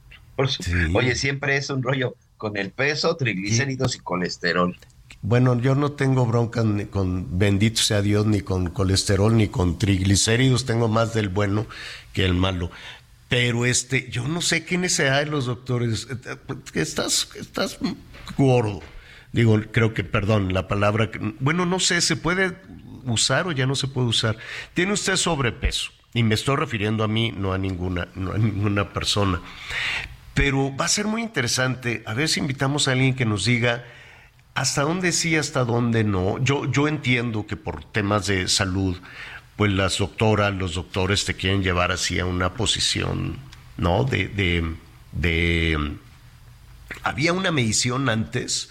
Oye, 0.93 1.15
siempre 1.15 1.57
es 1.57 1.71
un 1.71 1.83
rollo 1.83 2.17
con 2.43 2.57
el 2.57 2.73
peso, 2.73 3.15
triglicéridos 3.15 3.95
y 3.95 4.01
colesterol. 4.01 4.77
Bueno, 5.21 5.61
yo 5.61 5.77
no 5.77 5.93
tengo 5.93 6.27
bronca 6.27 6.65
ni 6.65 6.87
con, 6.87 7.39
bendito 7.39 7.81
sea 7.81 8.03
Dios, 8.03 8.27
ni 8.27 8.41
con 8.41 8.71
colesterol, 8.71 9.37
ni 9.37 9.47
con 9.47 9.79
triglicéridos, 9.79 10.67
tengo 10.67 10.89
más 10.89 11.15
del 11.15 11.29
bueno 11.29 11.69
que 12.13 12.25
el 12.25 12.35
malo. 12.35 12.73
Pero 13.29 13.65
este, 13.65 14.11
yo 14.11 14.27
no 14.27 14.41
sé 14.41 14.65
qué 14.65 14.77
necesidad 14.77 15.21
de 15.21 15.27
los 15.27 15.47
doctores, 15.47 16.09
estás, 16.75 17.29
estás 17.39 17.79
gordo. 18.37 18.83
Digo, 19.31 19.61
creo 19.71 19.95
que, 19.95 20.03
perdón, 20.03 20.53
la 20.53 20.67
palabra, 20.67 21.13
bueno, 21.39 21.65
no 21.65 21.79
sé, 21.79 22.01
¿se 22.01 22.17
puede 22.17 22.57
usar 23.05 23.47
o 23.47 23.53
ya 23.53 23.67
no 23.69 23.77
se 23.77 23.87
puede 23.87 24.09
usar? 24.09 24.37
Tiene 24.75 24.95
usted 24.95 25.15
sobrepeso. 25.15 25.93
Y 26.13 26.25
me 26.25 26.35
estoy 26.35 26.57
refiriendo 26.57 27.05
a 27.05 27.09
mí, 27.09 27.31
no 27.31 27.53
a 27.53 27.59
ninguna, 27.59 28.09
no 28.17 28.33
a 28.33 28.39
ninguna 28.39 28.93
persona. 28.93 29.41
Pero 30.35 30.75
va 30.75 30.87
a 30.87 30.89
ser 30.89 31.07
muy 31.07 31.23
interesante. 31.23 32.03
A 32.07 32.15
ver 32.15 32.29
si 32.29 32.41
invitamos 32.41 32.89
a 32.89 32.93
alguien 32.93 33.15
que 33.15 33.25
nos 33.25 33.45
diga 33.45 33.85
hasta 34.55 34.83
dónde 34.83 35.13
sí, 35.13 35.37
hasta 35.37 35.65
dónde 35.65 36.05
no. 36.05 36.43
Yo, 36.43 36.71
yo 36.71 36.89
entiendo 36.89 37.47
que 37.47 37.57
por 37.57 37.85
temas 37.85 38.27
de 38.27 38.49
salud, 38.49 38.97
pues 39.57 39.73
las 39.73 39.99
doctoras, 39.99 40.55
los 40.55 40.75
doctores 40.75 41.25
te 41.25 41.35
quieren 41.35 41.63
llevar 41.63 41.93
así 41.93 42.19
a 42.19 42.27
una 42.27 42.55
posición, 42.55 43.39
¿no? 43.77 44.05
De, 44.05 44.29
de, 44.29 44.75
de 45.13 45.97
había 47.03 47.33
una 47.33 47.51
medición 47.51 48.09
antes 48.09 48.71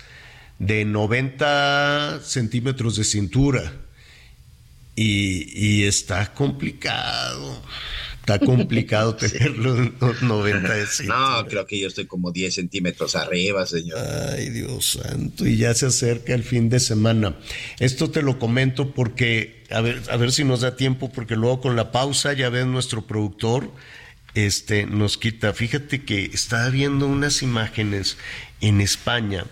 de 0.59 0.85
90 0.85 2.19
centímetros 2.23 2.95
de 2.95 3.03
cintura 3.03 3.73
y, 4.95 5.83
está 5.85 6.33
complicado. 6.33 7.63
Está 8.21 8.39
complicado 8.39 9.15
tenerlo 9.17 9.75
en 9.75 9.95
90 10.21 10.73
de 10.73 10.85
No, 11.05 11.45
creo 11.47 11.65
que 11.65 11.79
yo 11.79 11.87
estoy 11.87 12.05
como 12.05 12.31
10 12.31 12.53
centímetros 12.53 13.15
arriba, 13.15 13.65
señor. 13.65 13.99
Ay, 13.99 14.49
Dios 14.49 14.99
santo, 15.01 15.45
y 15.45 15.57
ya 15.57 15.73
se 15.73 15.87
acerca 15.87 16.33
el 16.33 16.43
fin 16.43 16.69
de 16.69 16.79
semana. 16.79 17.37
Esto 17.79 18.09
te 18.09 18.21
lo 18.21 18.39
comento 18.39 18.93
porque, 18.93 19.63
a 19.69 19.81
ver, 19.81 20.01
a 20.09 20.17
ver 20.17 20.31
si 20.31 20.43
nos 20.43 20.61
da 20.61 20.75
tiempo, 20.75 21.11
porque 21.11 21.35
luego 21.35 21.61
con 21.61 21.75
la 21.75 21.91
pausa 21.91 22.33
ya 22.33 22.49
ves 22.49 22.65
nuestro 22.65 23.05
productor 23.05 23.71
este, 24.33 24.85
nos 24.85 25.17
quita. 25.17 25.53
Fíjate 25.53 26.03
que 26.03 26.25
estaba 26.25 26.69
viendo 26.69 27.07
unas 27.07 27.41
imágenes 27.41 28.17
en 28.61 28.81
España, 28.81 29.45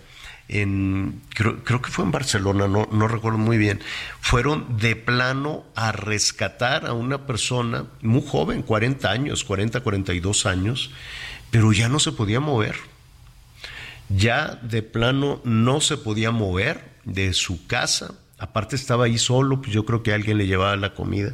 en, 0.49 1.21
creo, 1.35 1.63
que 1.63 1.91
fue 1.91 2.03
en 2.03 2.11
Barcelona, 2.11 2.67
no, 2.67 2.89
no 2.91 3.07
recuerdo 3.07 3.37
muy 3.37 3.57
bien, 3.57 3.79
fueron 4.19 4.77
de 4.79 4.95
plano 4.95 5.63
a 5.75 5.91
rescatar 5.91 6.87
a 6.87 6.93
una 6.93 7.25
persona 7.27 7.85
muy 8.01 8.23
joven, 8.25 8.63
40 8.63 9.09
años, 9.09 9.43
40, 9.43 9.79
42 9.81 10.45
años, 10.47 10.91
pero 11.51 11.71
ya 11.71 11.87
no 11.87 11.99
se 11.99 12.11
podía 12.11 12.39
mover. 12.39 12.75
Ya 14.09 14.59
de 14.63 14.81
plano 14.81 15.39
no 15.43 15.81
se 15.81 15.95
podía 15.95 16.31
mover 16.31 16.83
de 17.05 17.33
su 17.33 17.67
casa. 17.67 18.15
Aparte 18.39 18.75
estaba 18.75 19.05
ahí 19.05 19.19
solo, 19.19 19.61
pues 19.61 19.71
yo 19.71 19.85
creo 19.85 20.01
que 20.01 20.13
alguien 20.13 20.39
le 20.39 20.47
llevaba 20.47 20.75
la 20.75 20.95
comida. 20.95 21.33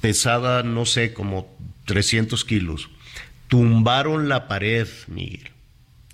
Pesaba, 0.00 0.62
no 0.62 0.86
sé, 0.86 1.12
como 1.12 1.56
300 1.86 2.44
kilos. 2.44 2.88
Tumbaron 3.48 4.28
la 4.28 4.46
pared, 4.46 4.86
Miguel. 5.08 5.50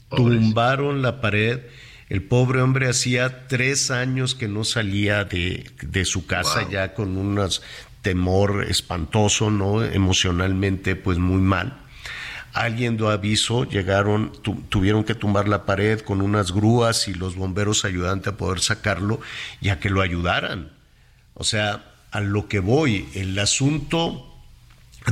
Tumbaron 0.08 1.02
la 1.02 1.20
pared. 1.20 1.60
El 2.08 2.22
pobre 2.22 2.62
hombre 2.62 2.88
hacía 2.88 3.46
tres 3.48 3.90
años 3.90 4.34
que 4.34 4.48
no 4.48 4.64
salía 4.64 5.24
de, 5.24 6.04
su 6.04 6.26
casa 6.26 6.66
ya 6.70 6.94
con 6.94 7.18
un 7.18 7.38
temor 8.00 8.64
espantoso, 8.64 9.50
¿no? 9.50 9.84
Emocionalmente, 9.84 10.96
pues 10.96 11.18
muy 11.18 11.40
mal. 11.40 11.78
Alguien 12.54 12.96
dio 12.96 13.10
aviso, 13.10 13.64
llegaron, 13.64 14.32
tuvieron 14.70 15.04
que 15.04 15.14
tumbar 15.14 15.48
la 15.48 15.66
pared 15.66 16.00
con 16.00 16.22
unas 16.22 16.52
grúas 16.52 17.08
y 17.08 17.14
los 17.14 17.36
bomberos 17.36 17.84
ayudantes 17.84 18.32
a 18.32 18.36
poder 18.36 18.60
sacarlo 18.60 19.20
y 19.60 19.68
a 19.68 19.78
que 19.78 19.90
lo 19.90 20.00
ayudaran. 20.00 20.72
O 21.34 21.44
sea, 21.44 21.92
a 22.10 22.20
lo 22.20 22.48
que 22.48 22.60
voy, 22.60 23.06
el 23.14 23.38
asunto 23.38 24.34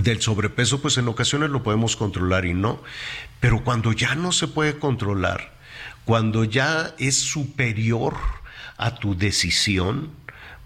del 0.02 0.23
sobrepeso, 0.23 0.81
pues 0.81 0.97
en 0.97 1.09
ocasiones 1.09 1.51
lo 1.51 1.62
podemos 1.62 1.94
controlar 1.94 2.47
y 2.47 2.55
no, 2.55 2.82
pero 3.39 3.62
cuando 3.64 3.93
ya 3.93 4.14
no 4.14 4.32
se 4.32 4.48
puede 4.48 4.78
controlar, 4.78 5.55
cuando 6.06 6.44
ya 6.44 6.94
es 6.98 7.16
superior 7.16 8.14
a 8.78 8.94
tu 8.94 9.16
decisión, 9.16 10.12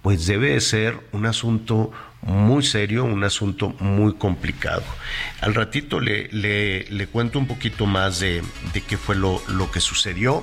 pues 0.03 0.27
debe 0.27 0.61
ser 0.61 1.01
un 1.13 1.27
asunto 1.27 1.91
muy 2.23 2.63
serio, 2.63 3.05
un 3.05 3.25
asunto 3.25 3.71
muy 3.81 4.15
complicado. 4.15 4.83
Al 5.41 5.55
ratito 5.55 5.99
le, 5.99 6.29
le, 6.29 7.07
cuento 7.07 7.39
un 7.39 7.47
poquito 7.47 7.87
más 7.87 8.21
de, 8.21 8.43
de 8.75 8.83
qué 8.83 8.99
fue 8.99 9.17
lo, 9.17 9.43
lo, 9.49 9.71
que 9.71 9.81
sucedió 9.81 10.43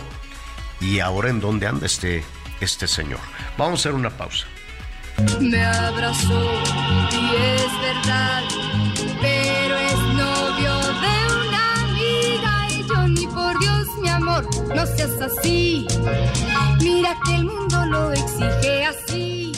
y 0.82 1.00
ahora 1.00 1.30
en 1.30 1.40
dónde 1.40 1.68
anda 1.68 1.86
este, 1.86 2.24
este 2.60 2.88
señor. 2.88 3.20
Vamos 3.56 3.80
a 3.80 3.82
hacer 3.82 3.94
una 3.94 4.10
pausa. 4.10 4.48
Me 5.40 5.64
abrazó 5.64 6.52
y 7.12 7.36
es 7.36 7.82
verdad, 7.82 8.44
amor, 14.28 14.76
no 14.76 14.86
seas 14.86 15.22
así. 15.22 15.88
Mira 16.82 17.18
que 17.26 17.36
el 17.36 17.46
mundo 17.46 17.86
lo 17.86 18.12
exige 18.12 18.86
así. 18.86 19.52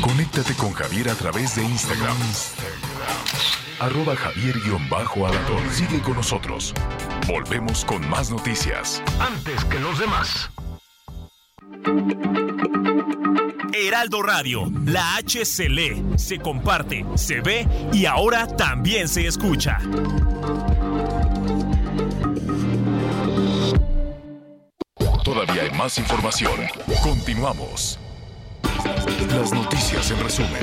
Conéctate 0.00 0.54
con 0.54 0.72
Javier 0.72 1.10
a 1.10 1.14
través 1.14 1.56
de 1.56 1.64
Instagram. 1.64 2.16
Arroba 3.78 4.16
javier 4.16 4.56
alador 4.56 5.70
Sigue 5.70 6.00
con 6.00 6.14
nosotros. 6.14 6.72
Volvemos 7.26 7.84
con 7.84 8.08
más 8.08 8.30
noticias. 8.30 9.02
Antes 9.20 9.64
que 9.66 9.78
los 9.78 9.98
demás. 9.98 10.50
Heraldo 13.74 14.22
Radio, 14.22 14.72
la 14.86 15.16
H 15.16 15.44
se 15.44 15.68
lee, 15.68 16.02
se 16.16 16.38
comparte, 16.38 17.04
se 17.16 17.40
ve 17.42 17.68
y 17.92 18.06
ahora 18.06 18.46
también 18.46 19.08
se 19.08 19.26
escucha. 19.26 19.78
Todavía 25.26 25.62
hay 25.64 25.72
más 25.72 25.98
información. 25.98 26.52
Continuamos. 27.02 27.98
Las 29.28 29.52
noticias 29.52 30.08
en 30.12 30.20
resumen. 30.20 30.62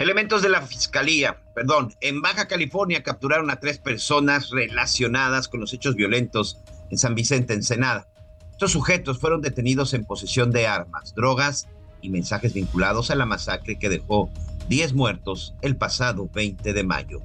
Elementos 0.00 0.42
de 0.42 0.48
la 0.48 0.60
Fiscalía, 0.62 1.40
perdón, 1.54 1.94
en 2.00 2.20
Baja 2.20 2.48
California 2.48 3.04
capturaron 3.04 3.52
a 3.52 3.60
tres 3.60 3.78
personas 3.78 4.50
relacionadas 4.50 5.46
con 5.46 5.60
los 5.60 5.72
hechos 5.72 5.94
violentos 5.94 6.58
en 6.90 6.98
San 6.98 7.14
Vicente, 7.14 7.54
Ensenada. 7.54 8.08
Estos 8.50 8.72
sujetos 8.72 9.20
fueron 9.20 9.40
detenidos 9.40 9.94
en 9.94 10.04
posesión 10.04 10.50
de 10.50 10.66
armas, 10.66 11.14
drogas 11.14 11.68
y 12.02 12.10
mensajes 12.10 12.52
vinculados 12.52 13.12
a 13.12 13.14
la 13.14 13.26
masacre 13.26 13.78
que 13.78 13.88
dejó 13.88 14.28
10 14.68 14.94
muertos 14.94 15.54
el 15.62 15.76
pasado 15.76 16.28
20 16.34 16.72
de 16.72 16.82
mayo. 16.82 17.20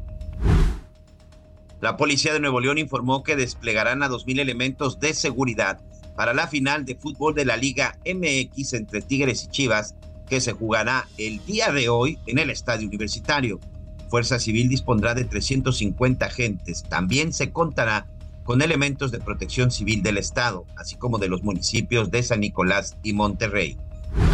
La 1.84 1.98
policía 1.98 2.32
de 2.32 2.40
Nuevo 2.40 2.62
León 2.62 2.78
informó 2.78 3.24
que 3.24 3.36
desplegarán 3.36 4.04
a 4.04 4.10
2.000 4.10 4.40
elementos 4.40 5.02
de 5.02 5.14
seguridad 5.14 5.82
para 6.16 6.34
la 6.34 6.48
final 6.48 6.86
de 6.86 6.96
fútbol 6.96 7.36
de 7.36 7.44
la 7.44 7.58
Liga 7.58 7.98
MX 8.06 8.72
entre 8.72 9.02
Tigres 9.02 9.44
y 9.44 9.48
Chivas, 9.50 9.94
que 10.30 10.40
se 10.40 10.54
jugará 10.54 11.10
el 11.18 11.46
día 11.46 11.74
de 11.74 11.90
hoy 11.90 12.20
en 12.26 12.40
el 12.40 12.52
Estadio 12.52 12.88
Universitario. 12.88 13.60
Fuerza 14.08 14.40
Civil 14.40 14.70
dispondrá 14.70 15.14
de 15.14 15.26
350 15.26 16.26
agentes. 16.26 16.84
También 16.84 17.34
se 17.34 17.52
contará 17.52 18.08
con 18.46 18.62
elementos 18.62 19.12
de 19.12 19.20
protección 19.20 19.70
civil 19.70 20.04
del 20.04 20.18
Estado, 20.18 20.66
así 20.78 20.96
como 20.96 21.18
de 21.18 21.28
los 21.28 21.44
municipios 21.44 22.10
de 22.12 22.24
San 22.24 22.40
Nicolás 22.40 22.96
y 23.04 23.12
Monterrey. 23.12 23.76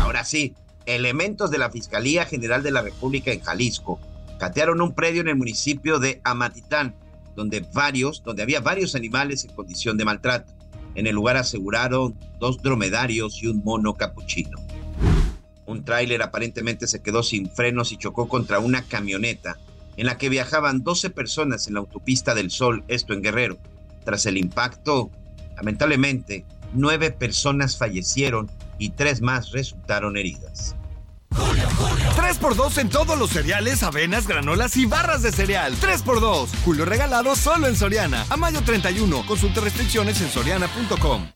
Ahora 0.01 0.23
sí, 0.23 0.53
elementos 0.85 1.49
de 1.49 1.57
la 1.57 1.71
Fiscalía 1.71 2.25
General 2.25 2.61
de 2.61 2.69
la 2.69 2.83
República 2.83 3.31
en 3.31 3.41
Jalisco 3.41 3.99
catearon 4.37 4.81
un 4.81 4.93
predio 4.93 5.21
en 5.21 5.29
el 5.29 5.35
municipio 5.35 5.97
de 5.97 6.21
Amatitán, 6.23 6.93
donde 7.39 7.65
varios, 7.73 8.21
donde 8.21 8.43
había 8.43 8.59
varios 8.59 8.95
animales 8.95 9.45
en 9.45 9.53
condición 9.55 9.95
de 9.95 10.03
maltrato. 10.03 10.51
En 10.93 11.07
el 11.07 11.15
lugar 11.15 11.37
aseguraron 11.37 12.19
dos 12.37 12.61
dromedarios 12.61 13.41
y 13.41 13.47
un 13.47 13.63
mono 13.63 13.93
capuchino. 13.93 14.57
Un 15.65 15.85
tráiler 15.85 16.21
aparentemente 16.21 16.85
se 16.85 17.01
quedó 17.01 17.23
sin 17.23 17.49
frenos 17.49 17.93
y 17.93 17.97
chocó 17.97 18.27
contra 18.27 18.59
una 18.59 18.81
camioneta 18.81 19.57
en 19.95 20.07
la 20.07 20.17
que 20.17 20.27
viajaban 20.27 20.83
12 20.83 21.11
personas 21.11 21.67
en 21.67 21.75
la 21.75 21.79
autopista 21.79 22.35
del 22.35 22.51
Sol, 22.51 22.83
esto 22.89 23.13
en 23.13 23.21
Guerrero. 23.21 23.57
Tras 24.03 24.25
el 24.25 24.37
impacto, 24.37 25.09
lamentablemente, 25.55 26.43
nueve 26.73 27.09
personas 27.09 27.77
fallecieron 27.77 28.51
y 28.77 28.89
tres 28.89 29.21
más 29.21 29.51
resultaron 29.51 30.17
heridas. 30.17 30.75
3x2 31.31 32.77
en 32.79 32.89
todos 32.89 33.17
los 33.17 33.29
cereales, 33.29 33.83
avenas, 33.83 34.27
granolas 34.27 34.77
y 34.77 34.85
barras 34.85 35.21
de 35.21 35.31
cereal. 35.31 35.75
3x2. 35.75 36.49
Julio 36.63 36.85
regalado 36.85 37.35
solo 37.35 37.67
en 37.67 37.75
Soriana. 37.75 38.25
A 38.29 38.37
mayo 38.37 38.61
31. 38.61 39.25
Consulta 39.25 39.61
restricciones 39.61 40.21
en 40.21 40.29
soriana.com. 40.29 41.31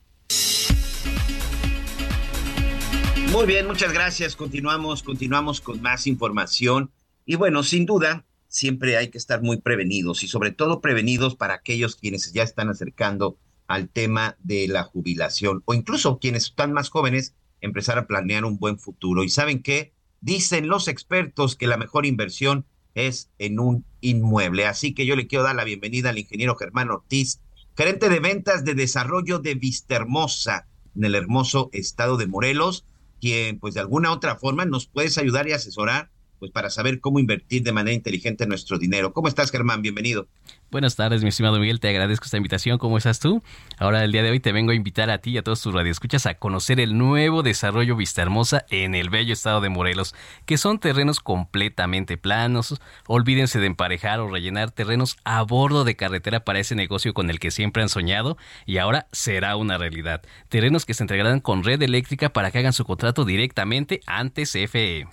Muy 3.32 3.46
bien, 3.48 3.66
muchas 3.66 3.92
gracias. 3.92 4.36
Continuamos, 4.36 5.02
continuamos 5.02 5.60
con 5.60 5.82
más 5.82 6.06
información. 6.06 6.92
Y 7.26 7.36
bueno, 7.36 7.64
sin 7.64 7.86
duda, 7.86 8.26
siempre 8.48 8.98
hay 8.98 9.10
que 9.10 9.18
estar 9.18 9.42
muy 9.42 9.58
prevenidos 9.58 10.24
y 10.24 10.28
sobre 10.28 10.52
todo 10.52 10.82
prevenidos 10.82 11.36
para 11.36 11.56
aquellos 11.56 11.96
quienes 11.96 12.32
ya 12.32 12.44
están 12.44 12.70
acercando 12.70 13.38
al 13.66 13.90
tema 13.90 14.38
de 14.44 14.68
la 14.68 14.84
jubilación 14.84 15.64
o 15.66 15.74
incluso 15.74 16.20
quienes 16.20 16.46
están 16.46 16.74
más 16.74 16.90
jóvenes, 16.90 17.34
empezar 17.64 17.98
a 17.98 18.06
planear 18.06 18.46
un 18.46 18.60
buen 18.60 18.78
futuro. 18.78 19.24
¿Y 19.24 19.30
saben 19.30 19.64
qué? 19.64 19.94
Dicen 20.22 20.68
los 20.68 20.88
expertos 20.88 21.56
que 21.56 21.66
la 21.66 21.78
mejor 21.78 22.06
inversión 22.06 22.66
es 22.94 23.32
en 23.40 23.60
un 23.60 23.86
inmueble. 24.02 24.68
Así 24.68 24.94
que 24.94 25.06
yo 25.06 25.16
le 25.16 25.28
quiero 25.28 25.46
dar 25.46 25.56
la 25.56 25.64
bienvenida 25.64 26.10
al 26.10 26.20
ingeniero 26.20 26.56
Germán 26.56 26.92
Ortiz, 26.92 27.40
gerente 27.76 28.10
de 28.10 28.20
ventas 28.20 28.66
de 28.66 28.76
desarrollo 28.76 29.40
de 29.40 29.56
Vistahermosa 29.56 30.68
en 30.96 31.06
el 31.06 31.16
hermoso 31.16 31.70
estado 31.74 32.18
de 32.18 32.28
Morelos, 32.28 32.86
quien 33.20 33.60
pues 33.60 33.74
de 33.74 33.80
alguna 33.80 34.12
otra 34.12 34.36
forma 34.36 34.66
nos 34.66 34.86
puedes 34.86 35.18
ayudar 35.18 35.48
y 35.48 35.54
asesorar 35.54 36.12
pues 36.44 36.52
para 36.52 36.70
saber 36.70 37.00
cómo 37.00 37.20
invertir 37.20 37.64
de 37.64 37.72
manera 37.72 37.96
inteligente 37.96 38.46
nuestro 38.46 38.78
dinero. 38.78 39.14
¿Cómo 39.14 39.30
estás, 39.30 39.50
Germán? 39.50 39.82
Bienvenido. 39.82 40.28
Buenas 40.72 40.98
tardes, 40.98 41.24
mi 41.24 41.30
estimado 41.30 41.58
Miguel, 41.58 41.80
te 41.80 41.88
agradezco 41.88 42.26
esta 42.26 42.36
invitación. 42.36 42.80
¿Cómo 42.80 42.98
estás 42.98 43.22
tú? 43.22 43.42
Ahora, 43.78 44.04
el 44.04 44.12
día 44.12 44.24
de 44.24 44.32
hoy 44.32 44.42
te 44.42 44.52
vengo 44.52 44.72
a 44.72 44.76
invitar 44.76 45.10
a 45.10 45.20
ti 45.20 45.30
y 45.30 45.38
a 45.38 45.44
todos 45.44 45.62
tus 45.62 45.74
radioescuchas 45.74 46.26
a 46.26 46.34
conocer 46.34 46.82
el 46.82 46.98
nuevo 46.98 47.44
desarrollo 47.44 47.96
Vista 47.96 48.24
Hermosa 48.24 48.66
en 48.70 48.94
el 48.94 49.10
bello 49.10 49.32
estado 49.32 49.62
de 49.62 49.70
Morelos, 49.70 50.16
que 50.46 50.58
son 50.58 50.80
terrenos 50.80 51.22
completamente 51.22 52.18
planos. 52.18 52.82
Olvídense 53.08 53.62
de 53.62 53.68
emparejar 53.68 54.20
o 54.20 54.30
rellenar 54.30 54.72
terrenos 54.72 55.16
a 55.24 55.44
bordo 55.44 55.86
de 55.86 55.96
carretera 55.96 56.44
para 56.44 56.60
ese 56.60 56.76
negocio 56.76 57.14
con 57.14 57.30
el 57.30 57.40
que 57.40 57.52
siempre 57.52 57.84
han 57.84 57.90
soñado 57.90 58.36
y 58.66 58.80
ahora 58.80 59.08
será 59.14 59.56
una 59.56 59.78
realidad. 59.78 60.24
Terrenos 60.50 60.86
que 60.86 60.94
se 60.94 61.04
entregarán 61.04 61.40
con 61.40 61.64
red 61.64 61.82
eléctrica 61.82 62.34
para 62.34 62.52
que 62.52 62.58
hagan 62.58 62.74
su 62.74 62.84
contrato 62.84 63.24
directamente 63.24 64.02
ante 64.08 64.44
CFE. 64.44 65.08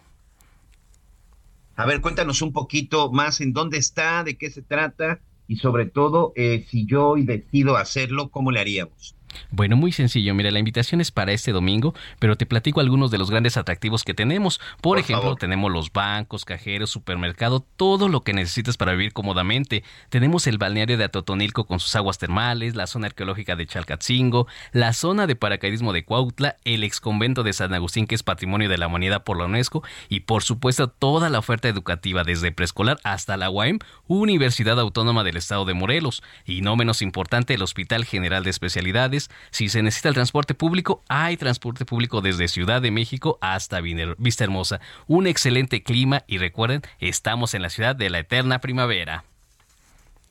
A 1.81 1.87
ver, 1.87 2.03
cuéntanos 2.03 2.43
un 2.43 2.53
poquito 2.53 3.11
más 3.11 3.41
en 3.41 3.55
dónde 3.55 3.79
está, 3.79 4.23
de 4.23 4.37
qué 4.37 4.51
se 4.51 4.61
trata 4.61 5.23
y 5.49 5.57
sobre 5.57 5.87
todo, 5.87 6.35
eh, 6.37 6.67
si 6.69 6.85
yo 6.85 7.15
decido 7.17 7.79
hacerlo, 7.79 8.29
¿cómo 8.29 8.51
le 8.53 8.61
haríamos? 8.61 9.17
Bueno, 9.51 9.77
muy 9.77 9.93
sencillo. 9.93 10.35
Mira, 10.35 10.51
la 10.51 10.59
invitación 10.59 11.01
es 11.01 11.11
para 11.11 11.33
este 11.33 11.53
domingo, 11.53 11.95
pero 12.19 12.37
te 12.37 12.47
platico 12.47 12.81
algunos 12.81 13.11
de 13.11 13.19
los 13.19 13.31
grandes 13.31 13.57
atractivos 13.57 14.05
que 14.05 14.15
tenemos. 14.15 14.61
Por, 14.81 14.99
ejemplo, 14.99 15.37
tenemos 15.37 15.71
los 15.71 15.93
bancos, 15.93 16.45
cajeros, 16.45 16.91
supermercado, 16.91 17.65
todo 17.77 18.09
lo 18.09 18.23
que 18.23 18.33
necesitas 18.33 18.77
para 18.77 18.93
vivir 18.93 19.13
cómodamente. 19.13 19.85
Tenemos 20.09 20.47
el 20.47 20.59
balneario 20.59 20.99
de 20.99 21.05
Atotonilco 21.05 21.65
con 21.65 21.81
sus 21.81 21.95
aguas 21.97 22.19
termales, 22.19 22.75
la 22.75 22.87
zona 22.87 23.07
arqueológica 23.07 23.57
de 23.57 23.67
Chalcatzingo, 23.67 24.47
la 24.73 24.93
zona 24.93 25.27
de 25.27 25.37
paracaidismo 25.37 25.93
de 25.93 26.05
Cuautla, 26.05 26.57
el 26.65 26.85
exconvento 26.85 27.43
de 27.43 27.53
San 27.53 27.75
Agustín 27.75 28.07
que 28.07 28.15
es 28.15 28.23
patrimonio 28.23 28.69
de 28.69 28.79
la 28.79 28.87
humanidad 28.87 29.25
por 29.25 29.39
la 29.39 29.47
UNESCO 29.47 29.83
y 30.09 30.21
por 30.21 30.43
supuesto 30.43 30.89
toda 30.89 31.29
la 31.29 31.39
oferta 31.39 31.69
educativa 31.69 32.25
desde 32.25 32.53
preescolar 32.53 32.99
hasta 33.05 33.37
la 33.37 33.51
UAM, 33.51 33.79
Universidad 34.07 34.79
Autónoma 34.81 35.25
del 35.25 35.37
Estado 35.37 35.65
de 35.65 35.75
Morelos 35.75 36.23
y 36.45 36.63
no 36.63 36.77
menos 36.77 37.03
importante 37.03 37.55
el 37.55 37.63
Hospital 37.63 38.05
General 38.05 38.45
de 38.45 38.51
Especialidades 38.51 39.20
si 39.51 39.69
se 39.69 39.83
necesita 39.83 40.09
el 40.09 40.15
transporte 40.15 40.55
público, 40.55 41.03
hay 41.09 41.37
transporte 41.37 41.85
público 41.85 42.21
desde 42.21 42.49
Ciudad 42.49 42.81
de 42.81 42.91
México 42.91 43.39
hasta 43.41 43.81
Vista 43.81 44.45
Hermosa. 44.45 44.81
Un 45.07 45.27
excelente 45.27 45.83
clima 45.83 46.25
y 46.27 46.39
recuerden, 46.39 46.83
estamos 47.01 47.55
en 47.55 47.63
la 47.63 47.71
ciudad 47.71 47.97
de 47.97 48.09
la 48.09 48.21
eterna 48.21 48.61
primavera. 48.61 49.25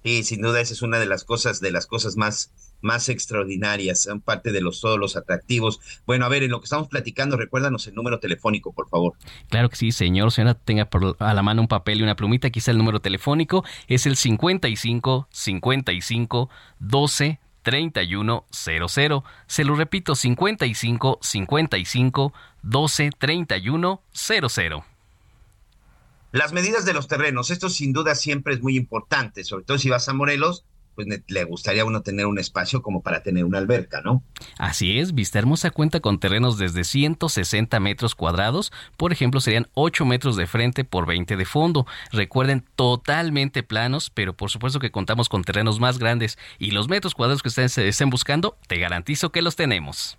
Sí, 0.03 0.23
sin 0.23 0.41
duda 0.41 0.61
esa 0.61 0.73
es 0.73 0.81
una 0.81 0.97
de 0.97 1.05
las 1.05 1.25
cosas, 1.25 1.59
de 1.59 1.71
las 1.71 1.85
cosas 1.85 2.15
más 2.15 2.51
más 2.81 3.09
extraordinarias, 3.09 4.03
son 4.03 4.21
parte 4.21 4.51
de 4.51 4.61
los 4.61 4.81
todos 4.81 4.97
los 4.97 5.15
atractivos. 5.15 5.79
Bueno, 6.05 6.25
a 6.25 6.29
ver, 6.29 6.43
en 6.43 6.51
lo 6.51 6.59
que 6.59 6.65
estamos 6.65 6.87
platicando, 6.87 7.37
recuérdanos 7.37 7.87
el 7.87 7.95
número 7.95 8.19
telefónico, 8.19 8.71
por 8.71 8.89
favor. 8.89 9.13
Claro 9.49 9.69
que 9.69 9.75
sí, 9.75 9.91
señor, 9.91 10.31
señora, 10.31 10.55
tenga 10.55 10.89
a 11.19 11.33
la 11.33 11.43
mano 11.43 11.61
un 11.61 11.67
papel 11.67 11.99
y 11.99 12.03
una 12.03 12.15
plumita, 12.15 12.49
quizá 12.49 12.71
el 12.71 12.77
número 12.77 13.01
telefónico 13.01 13.63
es 13.87 14.05
el 14.05 14.15
55 14.15 15.27
55 15.31 16.49
12 16.79 17.39
3100. 17.61 19.23
Se 19.47 19.63
lo 19.63 19.75
repito, 19.75 20.15
55 20.15 21.19
55 21.21 22.33
12 22.61 23.09
31 23.17 24.01
00. 24.11 24.85
Las 26.31 26.53
medidas 26.53 26.85
de 26.85 26.93
los 26.93 27.07
terrenos, 27.07 27.49
esto 27.49 27.69
sin 27.69 27.91
duda 27.91 28.13
siempre 28.13 28.53
es 28.53 28.61
muy 28.61 28.77
importante, 28.77 29.43
sobre 29.43 29.65
todo 29.65 29.79
si 29.79 29.89
vas 29.89 30.07
a 30.09 30.13
Morelos, 30.13 30.63
pues 31.05 31.21
le 31.27 31.43
gustaría 31.45 31.83
a 31.83 31.85
uno 31.85 32.01
tener 32.01 32.25
un 32.25 32.39
espacio 32.39 32.81
como 32.81 33.01
para 33.01 33.23
tener 33.23 33.45
una 33.45 33.57
alberca, 33.57 34.01
¿no? 34.01 34.21
Así 34.57 34.99
es, 34.99 35.13
Vista 35.13 35.39
Hermosa 35.39 35.71
cuenta 35.71 36.01
con 36.01 36.19
terrenos 36.19 36.57
desde 36.57 36.83
160 36.83 37.79
metros 37.79 38.15
cuadrados, 38.15 38.73
por 38.97 39.13
ejemplo 39.13 39.39
serían 39.39 39.69
8 39.75 40.03
metros 40.03 40.35
de 40.35 40.45
frente 40.45 40.83
por 40.83 41.05
20 41.05 41.37
de 41.37 41.45
fondo. 41.45 41.87
Recuerden, 42.11 42.65
totalmente 42.75 43.63
planos, 43.63 44.09
pero 44.09 44.35
por 44.35 44.49
supuesto 44.49 44.79
que 44.79 44.91
contamos 44.91 45.29
con 45.29 45.45
terrenos 45.45 45.79
más 45.79 45.99
grandes 45.99 46.37
y 46.57 46.71
los 46.71 46.89
metros 46.89 47.15
cuadrados 47.15 47.41
que 47.43 47.47
ustedes 47.47 47.77
estén 47.77 48.09
buscando, 48.09 48.57
te 48.67 48.77
garantizo 48.77 49.31
que 49.31 49.41
los 49.41 49.55
tenemos. 49.55 50.18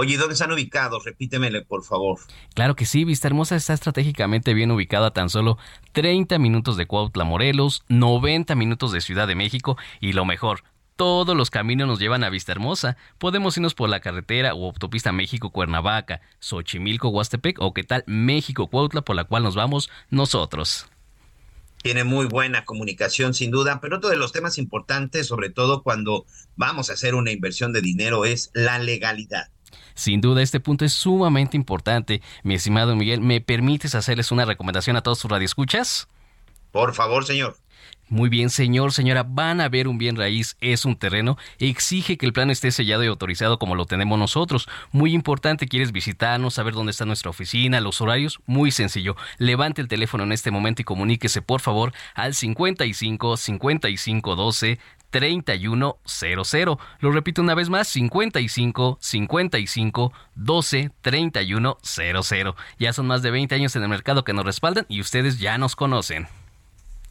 Oye, 0.00 0.16
¿dónde 0.16 0.34
están 0.34 0.52
ubicados? 0.52 1.04
Repítemele, 1.04 1.62
por 1.62 1.82
favor. 1.82 2.20
Claro 2.54 2.76
que 2.76 2.86
sí, 2.86 3.02
Vista 3.02 3.26
Hermosa 3.26 3.56
está 3.56 3.72
estratégicamente 3.72 4.54
bien 4.54 4.70
ubicada 4.70 5.08
a 5.08 5.10
tan 5.10 5.28
solo 5.28 5.58
30 5.90 6.38
minutos 6.38 6.76
de 6.76 6.86
Cuautla, 6.86 7.24
Morelos, 7.24 7.82
90 7.88 8.54
minutos 8.54 8.92
de 8.92 9.00
Ciudad 9.00 9.26
de 9.26 9.34
México 9.34 9.76
y 9.98 10.12
lo 10.12 10.24
mejor, 10.24 10.62
todos 10.94 11.36
los 11.36 11.50
caminos 11.50 11.88
nos 11.88 11.98
llevan 11.98 12.22
a 12.22 12.30
Vista 12.30 12.52
Hermosa. 12.52 12.96
Podemos 13.18 13.56
irnos 13.56 13.74
por 13.74 13.88
la 13.88 13.98
carretera 13.98 14.54
o 14.54 14.66
autopista 14.66 15.10
México-Cuernavaca, 15.10 16.20
Xochimilco-Huastepec 16.40 17.56
o 17.58 17.74
qué 17.74 17.82
tal 17.82 18.04
México-Cuautla 18.06 19.02
por 19.02 19.16
la 19.16 19.24
cual 19.24 19.42
nos 19.42 19.56
vamos 19.56 19.90
nosotros. 20.10 20.86
Tiene 21.82 22.04
muy 22.04 22.26
buena 22.26 22.64
comunicación 22.64 23.34
sin 23.34 23.50
duda, 23.50 23.80
pero 23.80 23.96
otro 23.96 24.10
de 24.10 24.16
los 24.16 24.30
temas 24.30 24.58
importantes, 24.58 25.26
sobre 25.26 25.50
todo 25.50 25.82
cuando 25.82 26.24
vamos 26.54 26.88
a 26.88 26.92
hacer 26.92 27.16
una 27.16 27.32
inversión 27.32 27.72
de 27.72 27.80
dinero, 27.80 28.24
es 28.24 28.52
la 28.54 28.78
legalidad. 28.78 29.48
Sin 29.98 30.20
duda, 30.20 30.42
este 30.42 30.60
punto 30.60 30.84
es 30.84 30.92
sumamente 30.92 31.56
importante. 31.56 32.22
Mi 32.44 32.54
estimado 32.54 32.94
Miguel, 32.94 33.20
¿me 33.20 33.40
permites 33.40 33.96
hacerles 33.96 34.30
una 34.30 34.44
recomendación 34.44 34.94
a 34.94 35.00
todos 35.02 35.18
sus 35.18 35.28
radioescuchas? 35.28 36.06
Por 36.70 36.94
favor, 36.94 37.26
señor. 37.26 37.56
Muy 38.08 38.28
bien, 38.28 38.48
señor, 38.48 38.92
señora, 38.92 39.24
van 39.24 39.60
a 39.60 39.68
ver 39.68 39.88
un 39.88 39.98
bien 39.98 40.14
raíz, 40.14 40.56
es 40.60 40.84
un 40.84 40.96
terreno, 40.96 41.36
exige 41.58 42.16
que 42.16 42.26
el 42.26 42.32
plan 42.32 42.48
esté 42.48 42.70
sellado 42.70 43.02
y 43.02 43.08
autorizado 43.08 43.58
como 43.58 43.74
lo 43.74 43.86
tenemos 43.86 44.18
nosotros. 44.20 44.68
Muy 44.92 45.12
importante, 45.12 45.66
quieres 45.66 45.90
visitarnos, 45.90 46.54
saber 46.54 46.74
dónde 46.74 46.92
está 46.92 47.04
nuestra 47.04 47.30
oficina, 47.30 47.80
los 47.80 48.00
horarios, 48.00 48.38
muy 48.46 48.70
sencillo. 48.70 49.16
Levante 49.36 49.82
el 49.82 49.88
teléfono 49.88 50.22
en 50.22 50.32
este 50.32 50.52
momento 50.52 50.80
y 50.80 50.84
comuníquese, 50.84 51.42
por 51.42 51.60
favor, 51.60 51.92
al 52.14 52.34
55 52.34 53.36
55 53.36 54.36
12 54.36 54.78
3100. 55.10 56.78
Lo 57.00 57.12
repito 57.12 57.42
una 57.42 57.54
vez 57.54 57.68
más, 57.70 57.88
55 57.88 58.98
55 59.00 60.12
12 60.34 60.90
3100. 61.00 62.54
Ya 62.78 62.92
son 62.92 63.06
más 63.06 63.22
de 63.22 63.30
20 63.30 63.54
años 63.54 63.76
en 63.76 63.82
el 63.82 63.88
mercado 63.88 64.24
que 64.24 64.32
nos 64.32 64.44
respaldan 64.44 64.86
y 64.88 65.00
ustedes 65.00 65.38
ya 65.38 65.58
nos 65.58 65.76
conocen. 65.76 66.28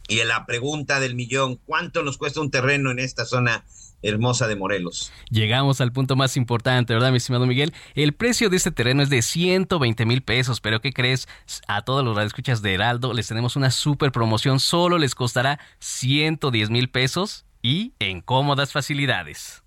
Y 0.08 0.24
la 0.24 0.46
pregunta 0.46 1.00
del 1.00 1.14
millón, 1.14 1.56
¿cuánto 1.66 2.02
nos 2.02 2.16
cuesta 2.16 2.40
un 2.40 2.50
terreno 2.50 2.90
en 2.90 2.98
esta 2.98 3.26
zona 3.26 3.64
hermosa 4.02 4.46
de 4.46 4.56
Morelos. 4.56 5.12
Llegamos 5.30 5.80
al 5.80 5.92
punto 5.92 6.16
más 6.16 6.36
importante, 6.36 6.94
¿verdad, 6.94 7.10
mi 7.10 7.16
estimado 7.16 7.46
Miguel? 7.46 7.72
El 7.94 8.12
precio 8.12 8.48
de 8.48 8.56
este 8.56 8.70
terreno 8.70 9.02
es 9.02 9.10
de 9.10 9.22
120 9.22 10.06
mil 10.06 10.22
pesos, 10.22 10.60
pero 10.60 10.80
¿qué 10.80 10.92
crees? 10.92 11.28
A 11.66 11.82
todos 11.82 12.04
los 12.04 12.14
radioescuchas 12.14 12.62
de 12.62 12.74
Heraldo 12.74 13.12
les 13.12 13.28
tenemos 13.28 13.56
una 13.56 13.70
super 13.70 14.12
promoción, 14.12 14.60
solo 14.60 14.98
les 14.98 15.14
costará 15.14 15.58
110 15.80 16.70
mil 16.70 16.88
pesos 16.90 17.44
y 17.68 17.92
en 17.98 18.22
cómodas 18.22 18.72
facilidades. 18.72 19.62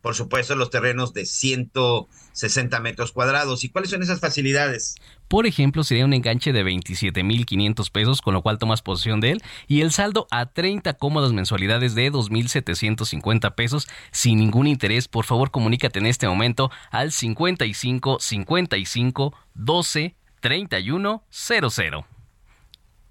Por 0.00 0.14
supuesto, 0.14 0.56
los 0.56 0.70
terrenos 0.70 1.12
de 1.12 1.26
160 1.26 2.80
metros 2.80 3.12
cuadrados. 3.12 3.62
¿Y 3.62 3.68
cuáles 3.68 3.90
son 3.90 4.02
esas 4.02 4.20
facilidades? 4.20 4.96
Por 5.28 5.46
ejemplo, 5.46 5.84
sería 5.84 6.06
un 6.06 6.14
enganche 6.14 6.54
de 6.54 6.64
27.500 6.64 7.90
pesos, 7.90 8.22
con 8.22 8.32
lo 8.32 8.40
cual 8.42 8.58
tomas 8.58 8.80
posesión 8.80 9.20
de 9.20 9.32
él, 9.32 9.42
y 9.68 9.82
el 9.82 9.92
saldo 9.92 10.26
a 10.30 10.46
30 10.46 10.94
cómodas 10.94 11.32
mensualidades 11.32 11.94
de 11.94 12.10
2.750 12.10 13.54
pesos 13.54 13.86
sin 14.12 14.38
ningún 14.38 14.66
interés. 14.66 15.06
Por 15.06 15.26
favor, 15.26 15.50
comunícate 15.50 15.98
en 15.98 16.06
este 16.06 16.26
momento 16.26 16.70
al 16.90 17.12
55 17.12 18.18
55 18.18 19.34
12 19.54 20.16
31 20.40 21.22
00. 21.30 22.06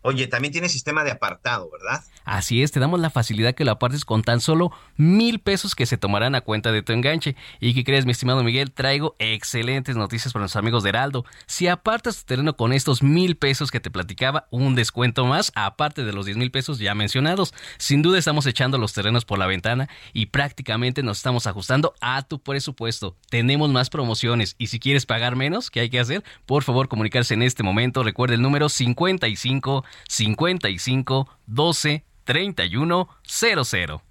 Oye, 0.03 0.27
también 0.27 0.51
tiene 0.51 0.69
sistema 0.69 1.03
de 1.03 1.11
apartado, 1.11 1.69
¿verdad? 1.71 2.03
Así 2.25 2.63
es, 2.63 2.71
te 2.71 2.79
damos 2.79 2.99
la 2.99 3.09
facilidad 3.09 3.53
que 3.53 3.65
lo 3.65 3.71
apartes 3.71 4.05
con 4.05 4.23
tan 4.23 4.41
solo 4.41 4.71
mil 4.95 5.39
pesos 5.39 5.75
que 5.75 5.85
se 5.85 5.97
tomarán 5.97 6.35
a 6.35 6.41
cuenta 6.41 6.71
de 6.71 6.81
tu 6.81 6.93
enganche. 6.93 7.35
¿Y 7.59 7.73
qué 7.73 7.83
crees, 7.83 8.05
mi 8.05 8.11
estimado 8.11 8.43
Miguel? 8.43 8.71
Traigo 8.71 9.15
excelentes 9.19 9.95
noticias 9.95 10.33
para 10.33 10.41
nuestros 10.41 10.59
amigos 10.59 10.83
de 10.83 10.89
Heraldo. 10.89 11.25
Si 11.45 11.67
apartas 11.67 12.19
tu 12.19 12.25
terreno 12.25 12.55
con 12.55 12.73
estos 12.73 13.03
mil 13.03 13.37
pesos 13.37 13.71
que 13.71 13.79
te 13.79 13.91
platicaba, 13.91 14.47
un 14.51 14.75
descuento 14.75 15.25
más, 15.25 15.51
aparte 15.55 16.03
de 16.03 16.13
los 16.13 16.25
diez 16.25 16.37
mil 16.37 16.51
pesos 16.51 16.79
ya 16.79 16.95
mencionados. 16.95 17.53
Sin 17.77 18.01
duda 18.01 18.19
estamos 18.19 18.45
echando 18.45 18.77
los 18.77 18.93
terrenos 18.93 19.25
por 19.25 19.39
la 19.39 19.47
ventana 19.47 19.89
y 20.13 20.27
prácticamente 20.27 21.03
nos 21.03 21.17
estamos 21.17 21.47
ajustando 21.47 21.93
a 22.01 22.21
tu 22.23 22.41
presupuesto. 22.41 23.15
Tenemos 23.29 23.69
más 23.69 23.89
promociones 23.89 24.55
y 24.57 24.67
si 24.67 24.79
quieres 24.79 25.05
pagar 25.05 25.35
menos, 25.35 25.69
¿qué 25.69 25.81
hay 25.81 25.89
que 25.89 25.99
hacer? 25.99 26.23
Por 26.45 26.63
favor, 26.63 26.87
comunicarse 26.87 27.33
en 27.33 27.43
este 27.43 27.63
momento. 27.63 28.03
Recuerda 28.03 28.35
el 28.35 28.41
número 28.41 28.69
55 28.69 29.83
55 30.07 31.29
12 31.47 32.05
31 32.23 33.09
00. 33.23 34.03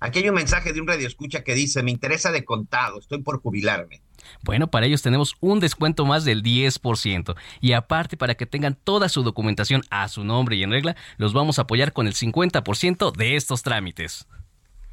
Aquí 0.00 0.20
hay 0.20 0.28
un 0.28 0.34
mensaje 0.36 0.72
de 0.72 0.80
un 0.80 0.86
radio 0.86 1.08
escucha 1.08 1.42
que 1.42 1.54
dice, 1.54 1.82
me 1.82 1.90
interesa 1.90 2.30
de 2.30 2.44
contado, 2.44 3.00
estoy 3.00 3.22
por 3.22 3.40
jubilarme. 3.40 4.00
Bueno, 4.42 4.68
para 4.68 4.86
ellos 4.86 5.02
tenemos 5.02 5.34
un 5.40 5.58
descuento 5.58 6.04
más 6.04 6.24
del 6.24 6.42
10%. 6.42 7.34
Y 7.60 7.72
aparte, 7.72 8.16
para 8.16 8.34
que 8.34 8.46
tengan 8.46 8.76
toda 8.76 9.08
su 9.08 9.22
documentación 9.22 9.82
a 9.90 10.08
su 10.08 10.22
nombre 10.22 10.56
y 10.56 10.62
en 10.62 10.70
regla, 10.70 10.96
los 11.16 11.32
vamos 11.32 11.58
a 11.58 11.62
apoyar 11.62 11.92
con 11.92 12.06
el 12.06 12.14
50% 12.14 13.12
de 13.12 13.36
estos 13.36 13.62
trámites. 13.62 14.28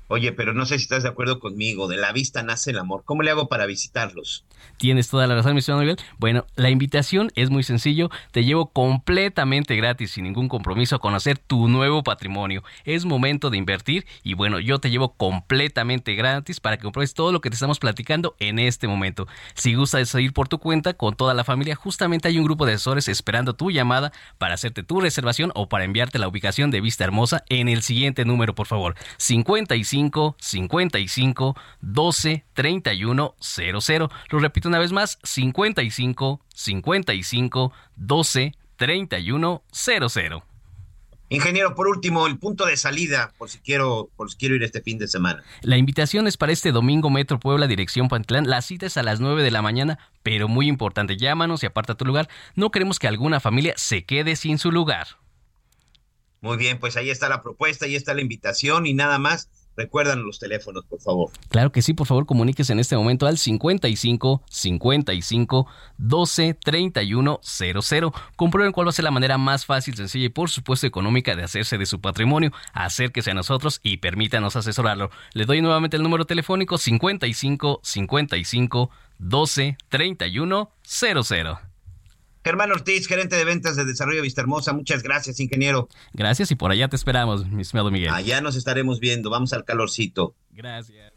Oye, 0.07 0.31
pero 0.31 0.53
no 0.53 0.65
sé 0.65 0.77
si 0.77 0.83
estás 0.83 1.03
de 1.03 1.09
acuerdo 1.09 1.39
conmigo, 1.39 1.87
de 1.87 1.97
la 1.97 2.11
vista 2.11 2.43
nace 2.43 2.71
el 2.71 2.77
amor. 2.77 3.03
¿Cómo 3.05 3.23
le 3.23 3.31
hago 3.31 3.49
para 3.49 3.65
visitarlos? 3.65 4.45
Tienes 4.77 5.09
toda 5.09 5.25
la 5.25 5.35
razón, 5.35 5.55
mi 5.55 5.61
señor 5.61 5.81
Miguel. 5.81 5.97
Bueno, 6.19 6.45
la 6.55 6.69
invitación 6.69 7.31
es 7.35 7.49
muy 7.49 7.63
sencillo. 7.63 8.09
Te 8.31 8.43
llevo 8.43 8.67
completamente 8.71 9.75
gratis, 9.75 10.11
sin 10.11 10.25
ningún 10.25 10.47
compromiso, 10.47 10.95
a 10.95 10.99
conocer 10.99 11.39
tu 11.39 11.67
nuevo 11.67 12.03
patrimonio. 12.03 12.63
Es 12.83 13.05
momento 13.05 13.49
de 13.49 13.57
invertir 13.57 14.05
y 14.23 14.35
bueno, 14.35 14.59
yo 14.59 14.79
te 14.79 14.91
llevo 14.91 15.13
completamente 15.13 16.13
gratis 16.13 16.59
para 16.59 16.77
que 16.77 16.83
compruebes 16.83 17.13
todo 17.13 17.31
lo 17.31 17.41
que 17.41 17.49
te 17.49 17.55
estamos 17.55 17.79
platicando 17.79 18.35
en 18.39 18.59
este 18.59 18.87
momento. 18.87 19.27
Si 19.55 19.73
gustas 19.73 20.13
ir 20.15 20.33
por 20.33 20.47
tu 20.47 20.59
cuenta 20.59 20.93
con 20.93 21.15
toda 21.15 21.33
la 21.33 21.43
familia, 21.43 21.75
justamente 21.75 22.27
hay 22.27 22.37
un 22.37 22.45
grupo 22.45 22.65
de 22.65 22.73
asesores 22.73 23.07
esperando 23.07 23.53
tu 23.53 23.71
llamada 23.71 24.11
para 24.37 24.53
hacerte 24.53 24.83
tu 24.83 25.01
reservación 25.01 25.51
o 25.55 25.67
para 25.67 25.85
enviarte 25.85 26.19
la 26.19 26.27
ubicación 26.27 26.69
de 26.69 26.81
Vista 26.81 27.03
Hermosa 27.03 27.43
en 27.49 27.69
el 27.69 27.81
siguiente 27.81 28.23
número, 28.23 28.53
por 28.53 28.67
favor. 28.67 28.95
55 29.17 29.94
55 30.37 31.55
12 31.81 32.45
31 32.53 33.35
00. 33.39 34.09
Lo 34.29 34.39
repito 34.39 34.69
una 34.69 34.79
vez 34.79 34.91
más, 34.91 35.19
55 35.23 36.41
55 36.53 37.73
12 37.95 38.51
31 38.77 39.63
00. 39.71 40.43
Ingeniero, 41.29 41.73
por 41.73 41.87
último, 41.87 42.27
el 42.27 42.37
punto 42.37 42.67
de 42.67 42.77
salida, 42.77 43.33
por 43.39 43.49
si 43.49 43.57
quiero, 43.57 44.11
por 44.15 44.29
si 44.29 44.37
quiero 44.37 44.55
ir 44.55 44.63
este 44.63 44.81
fin 44.81 44.99
de 44.99 45.07
semana. 45.07 45.43
La 45.61 45.77
invitación 45.77 46.27
es 46.27 46.37
para 46.37 46.51
este 46.51 46.71
domingo 46.71 47.09
Metro 47.09 47.39
Puebla, 47.39 47.65
dirección 47.65 48.09
Pantlán. 48.09 48.47
La 48.47 48.61
cita 48.61 48.85
es 48.85 48.97
a 48.97 49.03
las 49.03 49.19
9 49.19 49.41
de 49.41 49.49
la 49.49 49.63
mañana, 49.63 49.97
pero 50.21 50.47
muy 50.47 50.67
importante, 50.67 51.17
llámanos 51.17 51.63
y 51.63 51.65
aparta 51.65 51.95
tu 51.95 52.05
lugar. 52.05 52.29
No 52.53 52.69
queremos 52.69 52.99
que 52.99 53.07
alguna 53.07 53.39
familia 53.39 53.73
se 53.75 54.05
quede 54.05 54.35
sin 54.35 54.59
su 54.59 54.71
lugar. 54.71 55.07
Muy 56.41 56.57
bien, 56.57 56.79
pues 56.79 56.95
ahí 56.95 57.09
está 57.09 57.27
la 57.27 57.41
propuesta, 57.41 57.85
ahí 57.85 57.95
está 57.95 58.13
la 58.13 58.21
invitación 58.21 58.85
y 58.85 58.93
nada 58.93 59.17
más. 59.17 59.49
Recuerdan 59.77 60.23
los 60.23 60.39
teléfonos, 60.39 60.85
por 60.85 61.01
favor. 61.01 61.31
Claro 61.49 61.71
que 61.71 61.81
sí, 61.81 61.93
por 61.93 62.07
favor, 62.07 62.25
comuníquese 62.25 62.73
en 62.73 62.79
este 62.79 62.95
momento 62.95 63.27
al 63.27 63.37
55 63.37 64.43
55 64.49 65.67
12 65.97 66.53
31 66.53 67.39
00. 67.43 68.13
Comprueben 68.35 68.71
cuál 68.71 68.87
va 68.87 68.89
a 68.89 68.93
ser 68.93 69.05
la 69.05 69.11
manera 69.11 69.37
más 69.37 69.65
fácil, 69.65 69.95
sencilla 69.95 70.25
y 70.25 70.29
por 70.29 70.49
supuesto 70.49 70.87
económica 70.87 71.35
de 71.35 71.43
hacerse 71.43 71.77
de 71.77 71.85
su 71.85 71.99
patrimonio. 71.99 72.51
Acérquese 72.73 73.31
a 73.31 73.35
nosotros 73.35 73.79
y 73.83 73.97
permítanos 73.97 74.55
asesorarlo. 74.55 75.09
Le 75.33 75.45
doy 75.45 75.61
nuevamente 75.61 75.97
el 75.97 76.03
número 76.03 76.25
telefónico 76.25 76.77
55 76.77 77.81
55 77.83 78.89
12 79.19 79.77
31 79.89 80.71
00. 80.83 81.74
Germán 82.45 82.71
Ortiz, 82.71 83.07
gerente 83.07 83.35
de 83.35 83.43
ventas 83.43 83.75
de 83.75 83.85
Desarrollo 83.85 84.21
Vista 84.21 84.39
Hermosa. 84.39 84.71
Muchas 84.71 85.01
gracias, 85.01 85.39
ingeniero. 85.39 85.89
Gracias 86.13 86.51
y 86.51 86.55
por 86.55 86.69
allá 86.69 86.87
te 86.87 86.95
esperamos, 86.95 87.47
mi 87.47 87.63
estimado 87.63 87.89
Miguel. 87.89 88.13
Allá 88.13 88.39
nos 88.39 88.55
estaremos 88.55 88.99
viendo. 88.99 89.31
Vamos 89.31 89.51
al 89.53 89.65
calorcito. 89.65 90.35
Gracias. 90.51 91.11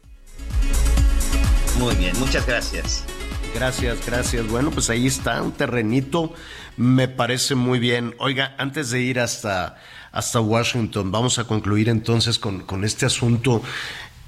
Muy 1.77 1.93
bien, 1.97 2.17
muchas 2.17 2.47
gracias. 2.47 3.05
Gracias, 3.53 4.03
gracias. 4.07 4.47
Bueno, 4.47 4.71
pues 4.71 4.89
ahí 4.89 5.05
está, 5.05 5.43
un 5.43 5.51
terrenito. 5.51 6.33
Me 6.77 7.07
parece 7.07 7.53
muy 7.53 7.77
bien. 7.77 8.15
Oiga, 8.17 8.55
antes 8.57 8.89
de 8.89 9.03
ir 9.03 9.19
hasta, 9.19 9.77
hasta 10.11 10.41
Washington, 10.41 11.11
vamos 11.11 11.37
a 11.37 11.43
concluir 11.43 11.89
entonces 11.89 12.39
con, 12.39 12.61
con 12.61 12.83
este 12.83 13.05
asunto. 13.05 13.61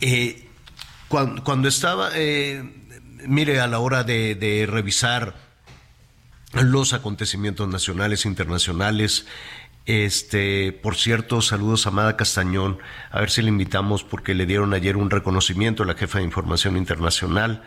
Eh, 0.01 0.47
cuando, 1.07 1.67
estaba, 1.67 2.11
eh, 2.13 2.61
mire, 3.25 3.59
a 3.59 3.65
la 3.65 3.79
hora 3.79 4.03
de, 4.03 4.35
de 4.35 4.67
revisar 4.67 5.50
los 6.53 6.93
acontecimientos 6.93 7.67
nacionales 7.67 8.25
internacionales. 8.25 9.25
Este, 9.85 10.71
por 10.73 10.95
cierto, 10.95 11.41
saludos 11.41 11.85
a 11.85 11.89
Amada 11.89 12.15
Castañón, 12.15 12.77
a 13.09 13.19
ver 13.19 13.31
si 13.31 13.41
le 13.41 13.49
invitamos 13.49 14.03
porque 14.03 14.35
le 14.35 14.45
dieron 14.45 14.73
ayer 14.73 14.95
un 14.95 15.09
reconocimiento 15.09 15.83
a 15.83 15.85
la 15.87 15.95
jefa 15.95 16.19
de 16.19 16.25
información 16.25 16.77
internacional, 16.77 17.63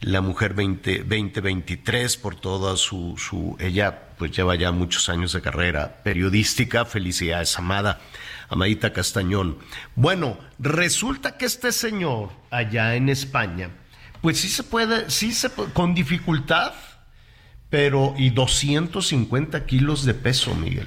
la 0.00 0.20
mujer 0.20 0.54
20, 0.54 0.98
2023 0.98 2.16
por 2.18 2.36
toda 2.36 2.76
su, 2.76 3.16
su, 3.18 3.56
ella 3.58 4.02
pues 4.16 4.30
lleva 4.30 4.54
ya 4.54 4.70
muchos 4.70 5.08
años 5.08 5.32
de 5.32 5.40
carrera 5.40 6.00
periodística, 6.04 6.84
felicidades 6.84 7.58
Amada, 7.58 8.00
Amadita 8.48 8.92
Castañón. 8.92 9.58
Bueno, 9.96 10.38
resulta 10.60 11.36
que 11.36 11.46
este 11.46 11.72
señor 11.72 12.30
allá 12.50 12.94
en 12.94 13.08
España, 13.08 13.70
pues 14.20 14.38
sí 14.38 14.48
se 14.48 14.62
puede, 14.62 15.10
sí 15.10 15.32
se 15.32 15.50
con 15.50 15.94
dificultad, 15.94 16.72
pero 17.70 18.14
y 18.16 18.30
250 18.30 19.66
kilos 19.66 20.04
de 20.04 20.14
peso, 20.14 20.54
Miguel. 20.54 20.86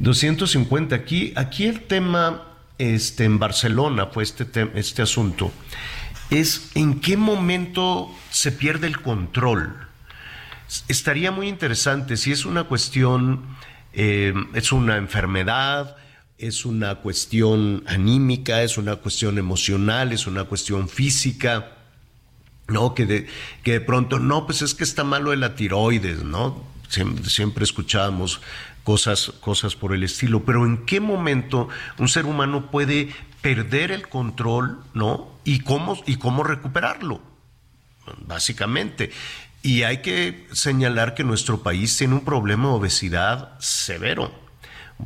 250 0.00 0.94
aquí. 0.94 1.32
Aquí 1.36 1.66
el 1.66 1.82
tema 1.82 2.42
este, 2.78 3.24
en 3.24 3.38
Barcelona 3.38 4.06
fue 4.06 4.22
este, 4.22 4.46
este 4.74 5.02
asunto. 5.02 5.52
Es 6.30 6.70
en 6.74 7.00
qué 7.00 7.16
momento 7.16 8.10
se 8.30 8.52
pierde 8.52 8.86
el 8.86 9.00
control. 9.00 9.76
Estaría 10.88 11.30
muy 11.30 11.48
interesante 11.48 12.16
si 12.16 12.32
es 12.32 12.44
una 12.44 12.64
cuestión, 12.64 13.56
eh, 13.92 14.32
es 14.54 14.72
una 14.72 14.96
enfermedad, 14.96 15.96
es 16.38 16.64
una 16.64 16.96
cuestión 16.96 17.82
anímica, 17.86 18.62
es 18.62 18.78
una 18.78 18.96
cuestión 18.96 19.36
emocional, 19.36 20.12
es 20.12 20.26
una 20.26 20.44
cuestión 20.44 20.88
física 20.88 21.79
¿no? 22.70 22.94
Que 22.94 23.06
de, 23.06 23.26
que 23.62 23.72
de 23.72 23.80
pronto, 23.80 24.18
no, 24.18 24.46
pues 24.46 24.62
es 24.62 24.74
que 24.74 24.84
está 24.84 25.04
malo 25.04 25.30
de 25.30 25.36
la 25.36 25.54
tiroides, 25.54 26.22
¿no? 26.22 26.64
Siempre, 26.88 27.28
siempre 27.28 27.64
escuchábamos 27.64 28.40
cosas, 28.84 29.32
cosas 29.40 29.76
por 29.76 29.94
el 29.94 30.02
estilo, 30.02 30.44
pero 30.44 30.64
¿en 30.66 30.84
qué 30.86 31.00
momento 31.00 31.68
un 31.98 32.08
ser 32.08 32.26
humano 32.26 32.70
puede 32.70 33.10
perder 33.42 33.92
el 33.92 34.08
control, 34.08 34.78
¿no? 34.94 35.28
Y 35.44 35.60
cómo, 35.60 36.02
y 36.06 36.16
cómo 36.16 36.42
recuperarlo, 36.42 37.20
básicamente. 38.26 39.10
Y 39.62 39.82
hay 39.82 39.98
que 39.98 40.46
señalar 40.52 41.14
que 41.14 41.24
nuestro 41.24 41.62
país 41.62 41.96
tiene 41.96 42.14
un 42.14 42.24
problema 42.24 42.68
de 42.68 42.74
obesidad 42.74 43.58
severo 43.60 44.39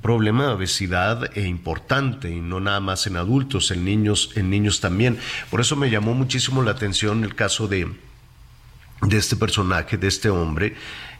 problema 0.02 0.46
de 0.46 0.52
obesidad 0.52 1.36
e 1.36 1.42
importante 1.42 2.30
y 2.30 2.40
no 2.40 2.60
nada 2.60 2.80
más 2.80 3.06
en 3.06 3.16
adultos, 3.16 3.70
en 3.70 3.84
niños, 3.84 4.30
en 4.36 4.50
niños 4.50 4.80
también. 4.80 5.18
Por 5.50 5.60
eso 5.60 5.76
me 5.76 5.90
llamó 5.90 6.14
muchísimo 6.14 6.62
la 6.62 6.72
atención 6.72 7.24
el 7.24 7.34
caso 7.34 7.68
de, 7.68 7.88
de 9.02 9.16
este 9.16 9.36
personaje, 9.36 9.96
de 9.96 10.08
este 10.08 10.30
hombre, 10.30 10.74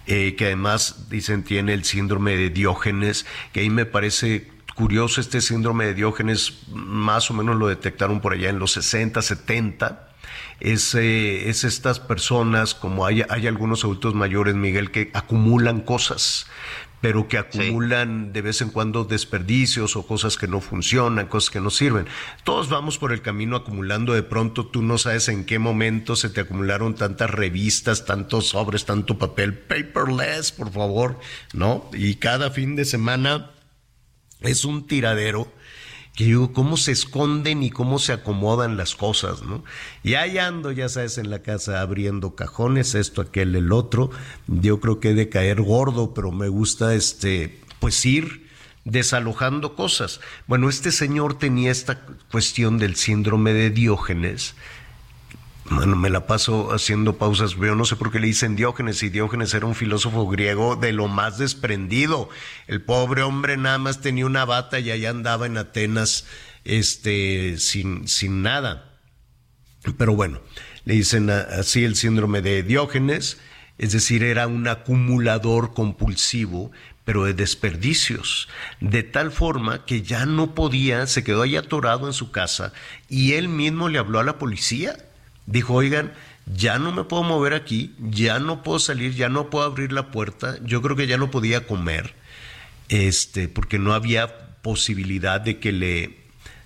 eh, 0.07 0.35
que 0.37 0.47
además 0.47 1.09
dicen 1.09 1.45
tiene 1.45 1.75
el 1.75 1.85
síndrome 1.85 2.37
de 2.37 2.51
Diógenes, 2.51 3.27
que 3.53 3.61
ahí 3.61 3.71
me 3.71 3.87
parece 3.87 4.51
curioso 4.75 5.21
este 5.21 5.41
síndrome 5.41 5.87
de 5.87 5.95
Diógenes, 5.95 6.65
más 6.69 7.31
o 7.31 7.35
menos 7.35 7.57
lo 7.57 7.69
detectaron 7.69 8.21
por 8.21 8.33
allá 8.33 8.51
en 8.51 8.59
los 8.59 8.73
60, 8.73 9.23
70. 9.23 10.09
Es, 10.61 10.95
eh, 10.95 11.49
es 11.49 11.65
estas 11.65 12.01
personas, 12.01 12.75
como 12.75 13.07
hay, 13.07 13.23
hay 13.29 13.47
algunos 13.47 13.85
adultos 13.85 14.15
mayores, 14.15 14.55
Miguel, 14.55 14.91
que 14.91 15.11
acumulan 15.13 15.81
cosas 15.81 16.47
pero 17.05 17.29
que 17.29 17.37
acumulan 17.37 18.33
de 18.33 18.41
vez 18.41 18.63
en 18.63 18.71
cuando 18.71 19.05
desperdicios 19.05 19.95
o 19.95 20.07
cosas 20.07 20.39
que 20.39 20.49
no 20.49 20.63
funcionan, 20.63 21.27
cosas 21.27 21.51
que 21.51 21.61
no 21.61 21.69
sirven. 21.69 22.07
Todos 22.45 22.71
vamos 22.71 22.97
por 22.97 23.13
el 23.13 23.21
camino 23.21 23.57
acumulando, 23.57 24.15
de 24.15 24.23
pronto 24.23 24.65
tú 24.65 24.81
no 24.81 24.97
sabes 24.97 25.29
en 25.29 25.45
qué 25.45 25.59
momento 25.59 26.17
se 26.17 26.31
te 26.31 26.41
acumularon 26.41 26.95
tantas 26.95 27.29
revistas, 27.29 28.07
tantos 28.07 28.47
sobres, 28.47 28.87
tanto 28.87 29.19
papel, 29.19 29.53
paperless, 29.53 30.53
por 30.53 30.73
favor, 30.73 31.21
¿no? 31.53 31.91
Y 31.93 32.15
cada 32.15 32.51
fin 32.51 32.75
de 32.75 32.87
semana 32.87 33.51
es 34.41 34.65
un 34.65 34.87
tiradero 34.87 35.53
que 36.15 36.25
digo, 36.25 36.53
cómo 36.53 36.77
se 36.77 36.93
esconden 36.93 37.63
y 37.63 37.71
cómo 37.71 37.99
se 37.99 38.13
acomodan 38.13 38.77
las 38.77 38.95
cosas, 38.95 39.43
¿no? 39.43 39.65
Y 40.05 40.15
ahí 40.15 40.39
ando, 40.39 40.71
ya 40.71 40.89
sabes, 40.89 41.19
en 41.19 41.29
la 41.29 41.43
casa 41.43 41.81
abriendo 41.81 42.37
cajones, 42.37 42.95
esto, 42.95 43.21
aquel, 43.21 43.57
el 43.57 43.73
otro. 43.73 44.11
Yo 44.47 44.79
creo 44.79 45.01
que 45.01 45.11
he 45.11 45.15
de 45.15 45.29
caer 45.29 45.61
gordo, 45.61 46.15
pero 46.15 46.31
me 46.31 46.49
gusta, 46.49 46.95
este, 46.95 47.61
pues 47.81 48.07
ir 48.07 48.45
desalojando 48.85 49.75
cosas. 49.75 50.21
Bueno, 50.47 50.69
este 50.69 50.93
señor 50.93 51.37
tenía 51.37 51.73
esta 51.73 52.07
cuestión 52.31 52.79
del 52.79 52.95
síndrome 52.95 53.53
de 53.53 53.71
Diógenes, 53.71 54.55
bueno, 55.71 55.97
me 55.97 56.11
la 56.11 56.27
paso 56.27 56.73
haciendo 56.73 57.17
pausas. 57.17 57.53
Yo 57.55 57.75
no 57.75 57.85
sé 57.87 57.97
por 57.97 58.13
qué 58.13 58.21
le 58.21 58.27
dicen 58.27 58.55
Diógenes, 58.55 59.03
y 59.03 59.09
Diógenes 59.09 59.55
era 59.55 59.67
un 59.67 59.75
filósofo 59.75 60.29
griego 60.29 60.77
de 60.77 60.93
lo 60.93 61.09
más 61.09 61.39
desprendido. 61.39 62.29
El 62.67 62.83
pobre 62.83 63.23
hombre 63.23 63.57
nada 63.57 63.79
más 63.79 64.01
tenía 64.01 64.27
una 64.27 64.45
bata 64.45 64.79
y 64.79 64.91
allá 64.91 65.11
andaba 65.11 65.47
en 65.47 65.57
Atenas 65.57 66.27
este, 66.65 67.57
sin, 67.59 68.09
sin 68.09 68.43
nada. 68.43 69.01
Pero 69.97 70.15
bueno, 70.15 70.41
le 70.85 70.95
dicen 70.95 71.31
así 71.31 71.85
el 71.85 71.97
síndrome 71.97 72.43
de 72.43 72.63
Diógenes, 72.63 73.39
es 73.79 73.93
decir, 73.93 74.23
era 74.23 74.47
un 74.47 74.69
acumulador 74.69 75.73
compulsivo, 75.73 76.73
pero 77.05 77.25
de 77.25 77.35
desperdicios, 77.35 78.49
de 78.81 79.03
tal 79.03 79.31
forma 79.31 79.85
que 79.85 80.03
ya 80.03 80.27
no 80.27 80.55
podía, 80.55 81.07
se 81.07 81.25
quedó 81.25 81.43
ahí 81.43 81.57
atorado 81.57 82.07
en 82.07 82.13
su 82.13 82.31
casa 82.31 82.73
y 83.09 83.33
él 83.33 83.49
mismo 83.49 83.89
le 83.89 83.99
habló 83.99 84.21
a 84.21 84.25
la 84.25 84.39
policía 84.39 84.97
Dijo, 85.47 85.75
oigan, 85.75 86.13
ya 86.47 86.79
no 86.79 86.93
me 86.93 87.05
puedo 87.05 87.23
mover 87.23 87.55
aquí, 87.55 87.95
ya 87.99 88.39
no 88.39 88.63
puedo 88.63 88.79
salir, 88.79 89.15
ya 89.15 89.29
no 89.29 89.51
puedo 89.51 89.65
abrir 89.65 89.93
la 89.93 90.11
puerta, 90.11 90.57
yo 90.63 90.83
creo 90.83 90.97
que 90.97 91.07
ya 91.07 91.19
no 91.19 91.31
podía 91.31 91.67
comer, 91.67 92.15
este, 92.89 93.49
porque 93.49 93.79
no 93.79 93.95
había 93.95 94.59
posibilidad 94.63 95.41
de 95.41 95.59
que 95.59 95.73
le, 95.73 96.19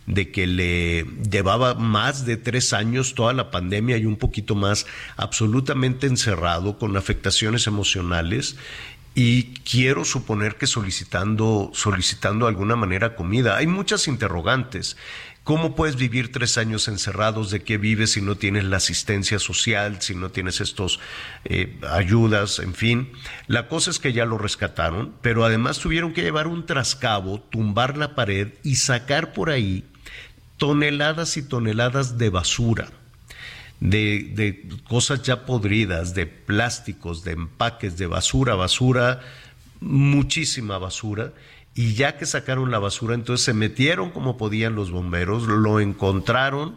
de 0.06 0.30
que 0.30 0.46
le 0.46 1.04
llevaba 1.30 1.74
más 1.74 2.24
de 2.24 2.36
tres 2.36 2.72
años 2.72 3.14
toda 3.14 3.32
la 3.32 3.50
pandemia 3.50 3.98
y 3.98 4.06
un 4.06 4.16
poquito 4.16 4.54
más 4.54 4.86
absolutamente 5.16 6.06
encerrado 6.06 6.78
con 6.78 6.96
afectaciones 6.96 7.66
emocionales 7.66 8.56
y 9.14 9.54
quiero 9.68 10.04
suponer 10.04 10.54
que 10.54 10.68
solicitando, 10.68 11.72
solicitando 11.74 12.46
de 12.46 12.50
alguna 12.50 12.76
manera 12.76 13.16
comida. 13.16 13.56
Hay 13.56 13.66
muchas 13.66 14.06
interrogantes. 14.06 14.96
¿Cómo 15.48 15.74
puedes 15.74 15.96
vivir 15.96 16.30
tres 16.30 16.58
años 16.58 16.88
encerrados? 16.88 17.50
¿De 17.50 17.62
qué 17.62 17.78
vives 17.78 18.12
si 18.12 18.20
no 18.20 18.34
tienes 18.34 18.64
la 18.64 18.76
asistencia 18.76 19.38
social, 19.38 20.02
si 20.02 20.14
no 20.14 20.30
tienes 20.30 20.60
estos 20.60 21.00
eh, 21.46 21.80
ayudas, 21.90 22.58
en 22.58 22.74
fin? 22.74 23.10
La 23.46 23.66
cosa 23.66 23.90
es 23.90 23.98
que 23.98 24.12
ya 24.12 24.26
lo 24.26 24.36
rescataron, 24.36 25.14
pero 25.22 25.46
además 25.46 25.78
tuvieron 25.78 26.12
que 26.12 26.20
llevar 26.20 26.48
un 26.48 26.66
trascabo, 26.66 27.40
tumbar 27.40 27.96
la 27.96 28.14
pared 28.14 28.48
y 28.62 28.76
sacar 28.76 29.32
por 29.32 29.48
ahí 29.48 29.86
toneladas 30.58 31.38
y 31.38 31.42
toneladas 31.42 32.18
de 32.18 32.28
basura. 32.28 32.90
De, 33.80 34.30
de, 34.34 34.68
cosas 34.86 35.22
ya 35.22 35.46
podridas, 35.46 36.12
de 36.12 36.26
plásticos, 36.26 37.24
de 37.24 37.32
empaques, 37.32 37.96
de 37.96 38.06
basura, 38.06 38.54
basura, 38.54 39.22
muchísima 39.80 40.76
basura, 40.76 41.32
y 41.78 41.94
ya 41.94 42.16
que 42.16 42.26
sacaron 42.26 42.72
la 42.72 42.80
basura, 42.80 43.14
entonces 43.14 43.44
se 43.44 43.54
metieron 43.54 44.10
como 44.10 44.36
podían 44.36 44.74
los 44.74 44.90
bomberos, 44.90 45.46
lo 45.46 45.78
encontraron 45.78 46.76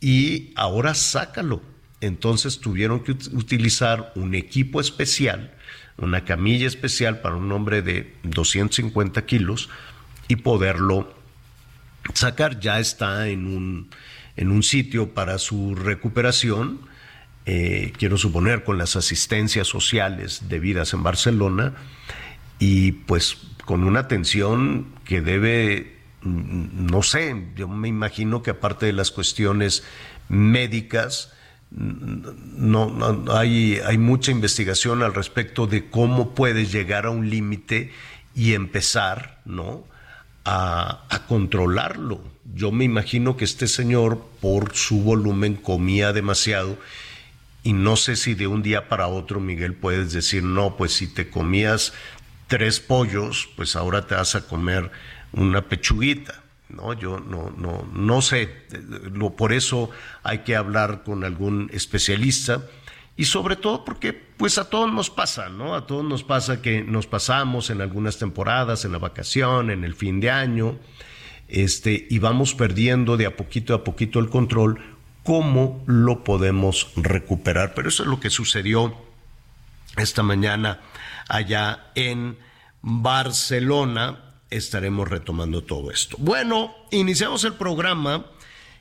y 0.00 0.50
ahora 0.56 0.94
sácalo. 0.94 1.62
Entonces 2.00 2.58
tuvieron 2.58 3.04
que 3.04 3.12
utilizar 3.12 4.10
un 4.16 4.34
equipo 4.34 4.80
especial, 4.80 5.54
una 5.98 6.24
camilla 6.24 6.66
especial 6.66 7.20
para 7.20 7.36
un 7.36 7.52
hombre 7.52 7.80
de 7.80 8.12
250 8.24 9.24
kilos 9.24 9.68
y 10.26 10.34
poderlo 10.34 11.14
sacar. 12.12 12.58
Ya 12.58 12.80
está 12.80 13.28
en 13.28 13.46
un, 13.46 13.88
en 14.34 14.50
un 14.50 14.64
sitio 14.64 15.14
para 15.14 15.38
su 15.38 15.76
recuperación, 15.76 16.80
eh, 17.46 17.92
quiero 17.96 18.18
suponer 18.18 18.64
con 18.64 18.78
las 18.78 18.96
asistencias 18.96 19.68
sociales 19.68 20.48
debidas 20.48 20.92
en 20.92 21.04
Barcelona, 21.04 21.74
y 22.58 22.90
pues 22.90 23.38
con 23.68 23.84
una 23.84 24.00
atención 24.00 24.86
que 25.04 25.20
debe, 25.20 25.98
mm, 26.22 26.86
no 26.86 27.02
sé, 27.02 27.48
yo 27.54 27.68
me 27.68 27.86
imagino 27.86 28.42
que 28.42 28.52
aparte 28.52 28.86
de 28.86 28.94
las 28.94 29.10
cuestiones 29.10 29.84
médicas, 30.30 31.34
mm, 31.72 32.20
no, 32.56 33.26
hay, 33.30 33.78
hay 33.84 33.98
mucha 33.98 34.30
investigación 34.30 35.02
al 35.02 35.12
respecto 35.12 35.66
de 35.66 35.90
cómo 35.90 36.34
puedes 36.34 36.72
llegar 36.72 37.04
a 37.04 37.10
un 37.10 37.28
límite 37.28 37.92
y 38.34 38.54
empezar, 38.54 39.42
¿no? 39.44 39.84
A, 40.46 41.04
a, 41.10 41.26
controlarlo. 41.26 42.22
Yo 42.54 42.72
me 42.72 42.84
imagino 42.86 43.36
que 43.36 43.44
este 43.44 43.68
señor, 43.68 44.24
por 44.40 44.74
su 44.74 45.02
volumen, 45.02 45.56
comía 45.56 46.14
demasiado. 46.14 46.78
Y 47.64 47.74
no 47.74 47.96
sé 47.96 48.16
si 48.16 48.32
de 48.32 48.46
un 48.46 48.62
día 48.62 48.88
para 48.88 49.08
otro, 49.08 49.40
Miguel, 49.40 49.74
puedes 49.74 50.14
decir, 50.14 50.42
no, 50.42 50.78
pues 50.78 50.92
si 50.92 51.06
te 51.06 51.28
comías 51.28 51.92
tres 52.48 52.80
pollos, 52.80 53.48
pues 53.56 53.76
ahora 53.76 54.06
te 54.06 54.14
vas 54.14 54.34
a 54.34 54.46
comer 54.46 54.90
una 55.32 55.62
pechuguita. 55.62 56.42
No, 56.68 56.92
yo 56.92 57.18
no, 57.18 57.50
no, 57.56 57.88
no 57.94 58.20
sé. 58.20 58.50
por 59.36 59.52
eso 59.52 59.90
hay 60.22 60.40
que 60.40 60.56
hablar 60.56 61.02
con 61.02 61.24
algún 61.24 61.70
especialista 61.72 62.62
y 63.16 63.24
sobre 63.24 63.56
todo 63.56 63.84
porque 63.84 64.12
pues 64.12 64.58
a 64.58 64.68
todos 64.68 64.92
nos 64.92 65.10
pasa, 65.10 65.48
¿no? 65.48 65.74
A 65.74 65.86
todos 65.86 66.04
nos 66.04 66.24
pasa 66.24 66.60
que 66.60 66.82
nos 66.82 67.06
pasamos 67.06 67.70
en 67.70 67.80
algunas 67.80 68.18
temporadas, 68.18 68.84
en 68.84 68.92
la 68.92 68.98
vacación, 68.98 69.70
en 69.70 69.84
el 69.84 69.94
fin 69.94 70.20
de 70.20 70.30
año, 70.30 70.78
este, 71.48 72.06
y 72.10 72.18
vamos 72.18 72.54
perdiendo 72.54 73.16
de 73.16 73.26
a 73.26 73.36
poquito 73.36 73.74
a 73.74 73.82
poquito 73.82 74.20
el 74.20 74.28
control. 74.28 74.80
¿Cómo 75.24 75.82
lo 75.86 76.22
podemos 76.22 76.92
recuperar? 76.96 77.74
Pero 77.74 77.88
eso 77.88 78.02
es 78.02 78.08
lo 78.08 78.20
que 78.20 78.30
sucedió 78.30 78.94
esta 79.96 80.22
mañana 80.22 80.80
allá 81.28 81.90
en 81.94 82.38
Barcelona. 82.82 84.34
Estaremos 84.50 85.08
retomando 85.08 85.62
todo 85.62 85.90
esto. 85.90 86.16
Bueno, 86.18 86.74
iniciamos 86.90 87.44
el 87.44 87.54
programa 87.54 88.26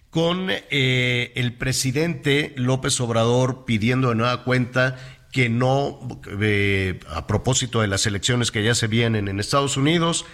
con 0.10 0.48
eh, 0.50 1.34
el 1.36 1.54
presidente 1.54 2.54
López 2.56 3.00
Obrador 3.02 3.66
pidiendo 3.66 4.10
de 4.10 4.16
nueva 4.16 4.44
cuenta 4.44 4.98
que 5.32 5.50
no, 5.50 6.00
eh, 6.42 7.00
a 7.10 7.28
propósito 7.28 7.82
de 7.82 7.88
las 7.88 8.06
elecciones 8.06 8.50
que 8.50 8.64
ya 8.64 8.74
se 8.74 8.88
vienen 8.88 9.28
en 9.28 9.40
Estados 9.40 9.78
Unidos, 9.78 10.26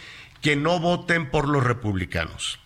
que 0.41 0.55
no 0.55 0.79
voten 0.79 1.31
por 1.31 1.49
los 1.49 1.63
republicanos. 1.63 2.59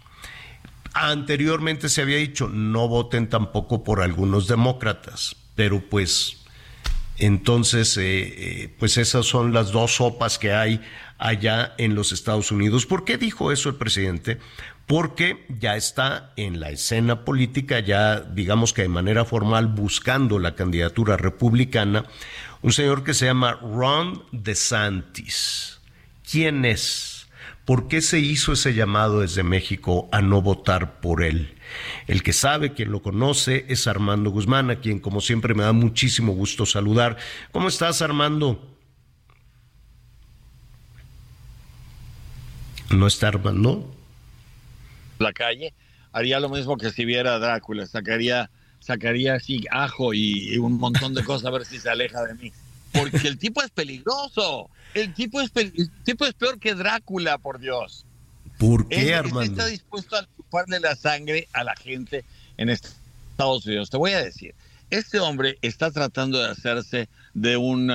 Anteriormente 0.94 1.90
se 1.90 2.02
había 2.02 2.18
dicho, 2.18 2.49
no 2.49 2.88
voten 2.88 3.30
tampoco 3.30 3.84
por 3.84 4.02
algunos 4.02 4.48
demócratas, 4.48 5.36
pero 5.56 5.82
pues 5.90 6.44
entonces, 7.18 7.98
eh, 7.98 8.03
eh, 8.03 8.76
pues 8.77 8.98
esas 8.98 9.26
son 9.26 9.53
las 9.53 9.72
dos 9.72 9.95
sopas 9.95 10.38
que 10.38 10.53
hay 10.53 10.81
allá 11.18 11.73
en 11.77 11.95
los 11.95 12.11
Estados 12.11 12.52
Unidos. 12.52 12.85
¿Por 12.85 13.06
qué 13.06 13.18
dijo 13.18 13.52
eso 13.52 13.69
el 13.69 13.76
presidente? 13.76 14.38
Porque 14.85 15.45
ya 15.60 15.76
está 15.76 16.31
en 16.38 16.60
la 16.60 16.69
escena 16.69 17.26
política, 17.26 17.80
ya 17.80 18.22
digamos 18.22 18.72
que 18.72 18.84
de 18.84 18.89
manera 18.89 19.26
formal 19.26 19.68
buscando 19.68 20.39
la 20.39 20.56
candidatura 20.56 21.18
republicana, 21.18 22.06
un 22.61 22.72
señor 22.72 23.03
que 23.03 23.14
se 23.14 23.26
llama 23.26 23.60
Ron 23.61 24.23
DeSantis. 24.31 25.81
¿Quién 26.30 26.65
es? 26.65 27.27
¿Por 27.65 27.88
qué 27.88 28.02
se 28.02 28.19
hizo 28.19 28.53
ese 28.53 28.73
llamado 28.73 29.22
desde 29.22 29.44
México 29.44 30.07
a 30.11 30.22
no 30.22 30.41
votar 30.41 31.02
por 31.02 31.23
él? 31.23 31.56
El 32.07 32.23
que 32.23 32.34
sabe, 32.34 32.73
quien 32.73 32.91
lo 32.91 33.02
conoce, 33.02 33.65
es 33.69 33.88
Armando 33.88 34.30
Guzmán, 34.30 34.69
a 34.69 34.80
quien 34.80 34.99
como 34.99 35.22
siempre 35.22 35.53
me 35.53 35.64
da 35.64 35.73
muchísimo 35.73 36.34
gusto 36.34 36.65
saludar. 36.65 37.18
¿Cómo 37.52 37.68
estás, 37.68 38.02
Armando? 38.02 38.77
¿No 42.89 43.07
está 43.07 43.27
Armando? 43.27 43.94
La 45.19 45.34
calle 45.34 45.73
haría 46.11 46.39
lo 46.39 46.49
mismo 46.49 46.77
que 46.77 46.91
si 46.91 47.06
viera 47.06 47.38
Drácula, 47.39 47.85
sacaría, 47.85 48.49
sacaría 48.80 49.35
así 49.35 49.65
ajo 49.69 50.14
y, 50.14 50.57
un 50.57 50.77
montón 50.77 51.14
de 51.14 51.23
cosas 51.23 51.48
a 51.48 51.52
ver 51.52 51.65
si 51.65 51.80
se 51.80 51.89
aleja 51.89 52.23
de 52.23 52.34
mí. 52.35 52.52
Porque 52.94 53.27
el 53.27 53.38
tipo 53.38 53.61
es 53.61 53.69
peligroso. 53.69 54.69
El 54.94 55.14
tipo 55.14 55.41
es, 55.41 55.52
el 55.56 55.91
tipo 56.03 56.26
es 56.26 56.34
peor 56.34 56.60
que 56.60 56.73
Drácula, 56.73 57.38
por 57.38 57.60
Dios. 57.60 58.06
¿Por 58.57 58.88
qué, 58.88 59.14
Armando? 59.14 59.41
está 59.41 59.68
dispuesto 59.68 60.18
chuparle 60.48 60.80
la 60.80 60.95
sangre 60.95 61.48
a 61.53 61.64
la 61.64 61.76
gente 61.76 62.24
en 62.57 62.69
Estados 62.69 63.65
Unidos. 63.65 63.90
Te 63.90 63.98
voy 63.98 64.11
a 64.11 64.24
decir, 64.24 64.56
este 64.90 65.19
hombre 65.19 65.57
está 65.61 65.91
tratando 65.91 66.40
de 66.40 66.49
hacerse 66.49 67.10
de 67.34 67.57
un 67.57 67.91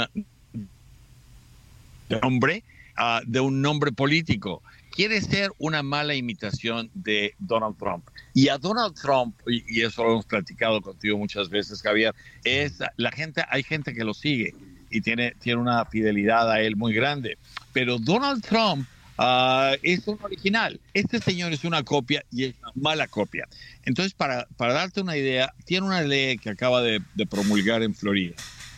hombre, 2.22 2.62
ah, 2.96 3.22
de 3.26 3.40
un 3.40 3.62
nombre 3.62 3.92
político. 3.92 4.62
Quiere 4.90 5.22
ser 5.22 5.50
una 5.58 5.82
mala 5.82 6.14
imitación 6.14 6.90
de 6.92 7.34
Donald 7.38 7.78
Trump. 7.78 8.06
Y 8.34 8.48
a 8.48 8.58
Donald 8.58 8.94
Trump, 8.94 9.34
y, 9.46 9.64
y 9.66 9.82
eso 9.82 10.04
lo 10.04 10.12
hemos 10.12 10.26
platicado 10.26 10.82
contigo 10.82 11.16
muchas 11.16 11.48
veces, 11.48 11.80
Javier, 11.80 12.14
es 12.44 12.78
la 12.96 13.10
gente, 13.10 13.42
hay 13.48 13.62
gente 13.62 13.94
que 13.94 14.04
lo 14.04 14.12
sigue 14.12 14.54
y 14.90 15.00
tiene, 15.00 15.34
tiene 15.40 15.62
una 15.62 15.86
fidelidad 15.86 16.50
a 16.50 16.60
él 16.60 16.76
muy 16.76 16.92
grande. 16.92 17.38
Pero 17.72 17.98
Donald 17.98 18.44
Trump 18.44 18.86
Ah, 19.18 19.74
es 19.82 20.06
un 20.08 20.18
original. 20.22 20.80
Este 20.94 21.20
señor 21.20 21.52
es 21.52 21.64
una 21.64 21.82
copia 21.82 22.24
y 22.30 22.44
es 22.44 22.54
una 22.60 22.72
mala 22.74 23.06
copia. 23.08 23.46
Entonces, 23.84 24.14
para, 24.14 24.46
para 24.56 24.72
darte 24.72 25.00
una 25.00 25.16
idea, 25.16 25.52
tiene 25.64 25.86
una 25.86 26.02
ley 26.02 26.38
que 26.38 26.50
acaba 26.50 26.82
de, 26.82 27.00
promulgar 27.28 27.82
en 27.82 27.94
Florida, 27.94 28.34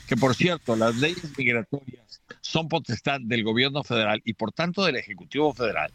que 0.07 0.17
por 0.17 0.35
cierto, 0.35 0.77
las 0.77 0.97
leyes 0.97 1.37
migratorias 1.37 2.21
son 2.41 2.69
potestad 2.69 3.21
del 3.21 3.43
gobierno 3.43 3.83
federal 3.83 4.21
y 4.25 4.35
por 4.35 4.53
tanto 4.53 4.85
del 4.85 4.97
Ejecutivo 4.97 5.53
Federal, 5.55 5.91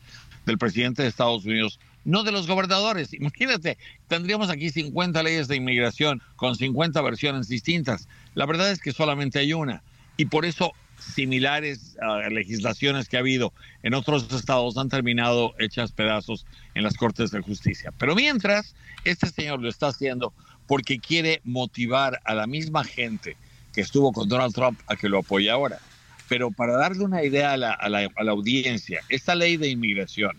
del 0.46 0.58
presidente 0.58 1.04
de 1.04 1.10
Estados 1.10 1.46
Unidos, 1.46 1.80
no 2.06 2.24
de 2.24 2.32
los 2.32 2.48
gobernadores. 2.48 3.14
Imagínate, 3.14 3.78
tendríamos 4.08 4.50
aquí 4.50 4.70
50 4.70 5.22
leyes 5.22 5.48
de 5.48 5.58
inmigración 5.58 6.22
con 6.36 6.56
50 6.56 7.02
versiones 7.02 7.48
distintas. 7.48 8.08
La 8.34 8.46
verdad 8.46 8.72
es 8.72 8.80
que 8.80 8.94
solamente 8.94 9.40
hay 9.40 9.54
una. 9.54 9.84
Y 10.18 10.26
por 10.26 10.46
eso 10.46 10.74
similares 11.00 11.98
a 12.02 12.30
legislaciones 12.30 13.08
que 13.08 13.18
ha 13.18 13.22
habido 13.22 13.54
en 13.84 13.94
otros 13.94 14.32
estados 14.34 14.78
han 14.78 14.90
terminado 14.90 15.54
hechas 15.60 15.92
pedazos 15.92 16.46
en 16.76 16.84
las 16.84 16.96
Cortes 16.96 17.32
de 17.32 17.42
Justicia. 17.42 17.92
Pero 17.98 18.16
mientras, 18.16 18.76
este 19.04 19.28
señor 19.28 19.62
lo 19.62 19.70
está 19.70 19.88
haciendo 19.88 20.34
porque 20.68 21.00
quiere 21.00 21.42
motivar 21.44 22.20
a 22.26 22.36
la 22.36 22.48
misma 22.48 22.84
gente 22.84 23.38
que 23.74 23.82
estuvo 23.82 24.12
con 24.12 24.28
Donald 24.30 24.54
Trump 24.54 24.80
a 24.88 24.96
que 24.96 25.10
lo 25.10 25.20
apoye 25.20 25.50
ahora. 25.50 25.80
Pero 26.28 26.52
para 26.52 26.74
darle 26.74 27.04
una 27.04 27.24
idea 27.24 27.54
a 27.54 27.58
la, 27.58 28.10
audiencia, 28.28 29.02
esta 29.10 29.34
ley 29.34 29.58
de 29.58 29.70
inmigración 29.70 30.38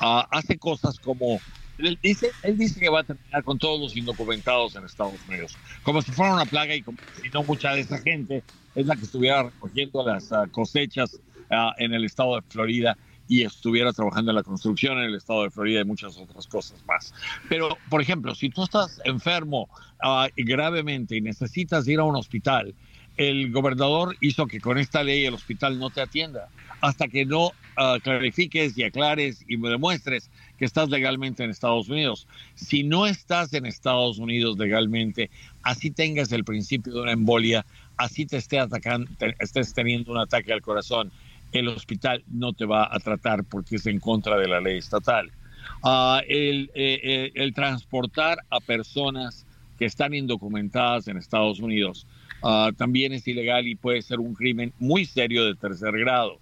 ah, 0.00 0.28
hace 0.30 0.58
cosas 0.58 0.98
como 0.98 1.40
dice, 2.02 2.30
él 2.42 2.58
dice 2.58 2.80
que 2.80 2.88
va 2.88 3.00
a 3.00 3.04
terminar 3.04 3.44
con 3.44 3.58
todos 3.58 3.80
los 3.80 3.96
indocumentados 3.96 4.74
en 4.76 4.84
Estados 4.84 5.14
Unidos, 5.28 5.56
como 5.82 6.02
si 6.02 6.10
fuera 6.12 6.34
una 6.34 6.44
plaga 6.44 6.74
y 6.74 6.82
como 6.82 6.98
si 7.22 7.28
no 7.30 7.42
mucha 7.44 7.72
de 7.72 7.80
esa 7.80 7.98
gente 7.98 8.42
es 8.78 8.86
la 8.86 8.94
que 8.94 9.04
estuviera 9.04 9.42
recogiendo 9.42 10.06
las 10.06 10.32
ah, 10.32 10.46
cosechas 10.50 11.20
ah, 11.50 11.74
en 11.78 11.92
el 11.92 12.04
estado 12.04 12.36
de 12.36 12.42
Florida 12.42 12.96
y 13.26 13.42
estuviera 13.42 13.92
trabajando 13.92 14.30
en 14.30 14.36
la 14.36 14.42
construcción 14.44 14.98
en 14.98 15.04
el 15.04 15.16
estado 15.16 15.42
de 15.42 15.50
Florida 15.50 15.80
y 15.80 15.84
muchas 15.84 16.16
otras 16.16 16.46
cosas 16.46 16.82
más. 16.86 17.12
Pero, 17.48 17.76
por 17.90 18.00
ejemplo, 18.00 18.34
si 18.34 18.48
tú 18.48 18.62
estás 18.62 19.00
enfermo 19.04 19.68
uh, 20.02 20.28
gravemente 20.36 21.16
y 21.16 21.20
necesitas 21.20 21.86
ir 21.88 21.98
a 21.98 22.04
un 22.04 22.16
hospital, 22.16 22.74
el 23.18 23.50
gobernador 23.50 24.16
hizo 24.20 24.46
que 24.46 24.60
con 24.60 24.78
esta 24.78 25.02
ley 25.02 25.26
el 25.26 25.34
hospital 25.34 25.78
no 25.78 25.90
te 25.90 26.00
atienda 26.00 26.48
hasta 26.80 27.08
que 27.08 27.26
no 27.26 27.50
clarifiques 28.02 28.76
y 28.76 28.82
aclares 28.82 29.44
y 29.46 29.56
demuestres 29.56 30.30
que 30.58 30.64
estás 30.64 30.88
legalmente 30.88 31.44
en 31.44 31.50
Estados 31.50 31.88
Unidos. 31.88 32.26
Si 32.54 32.82
no 32.82 33.06
estás 33.06 33.52
en 33.52 33.66
Estados 33.66 34.18
Unidos 34.18 34.58
legalmente, 34.58 35.30
así 35.62 35.90
tengas 35.90 36.32
el 36.32 36.44
principio 36.44 36.92
de 36.92 37.00
una 37.02 37.12
embolia, 37.12 37.64
así 37.98 38.24
te 38.24 38.38
esté 38.38 38.58
atacando, 38.58 39.10
estés 39.40 39.74
teniendo 39.74 40.12
un 40.12 40.18
ataque 40.18 40.52
al 40.52 40.62
corazón, 40.62 41.10
el 41.52 41.68
hospital 41.68 42.22
no 42.28 42.52
te 42.52 42.64
va 42.64 42.88
a 42.90 42.98
tratar 43.00 43.44
porque 43.44 43.76
es 43.76 43.86
en 43.86 44.00
contra 44.00 44.38
de 44.38 44.48
la 44.48 44.60
ley 44.60 44.78
estatal. 44.78 45.30
Uh, 45.82 46.20
el, 46.28 46.70
eh, 46.74 47.30
el, 47.34 47.52
transportar 47.52 48.38
a 48.50 48.60
personas 48.60 49.44
que 49.78 49.84
están 49.84 50.14
indocumentadas 50.14 51.08
en 51.08 51.16
Estados 51.16 51.60
Unidos 51.60 52.06
uh, 52.42 52.72
también 52.72 53.12
es 53.12 53.26
ilegal 53.28 53.66
y 53.66 53.74
puede 53.74 54.02
ser 54.02 54.18
un 54.18 54.34
crimen 54.34 54.72
muy 54.78 55.04
serio 55.04 55.44
de 55.44 55.54
tercer 55.54 55.92
grado. 55.98 56.38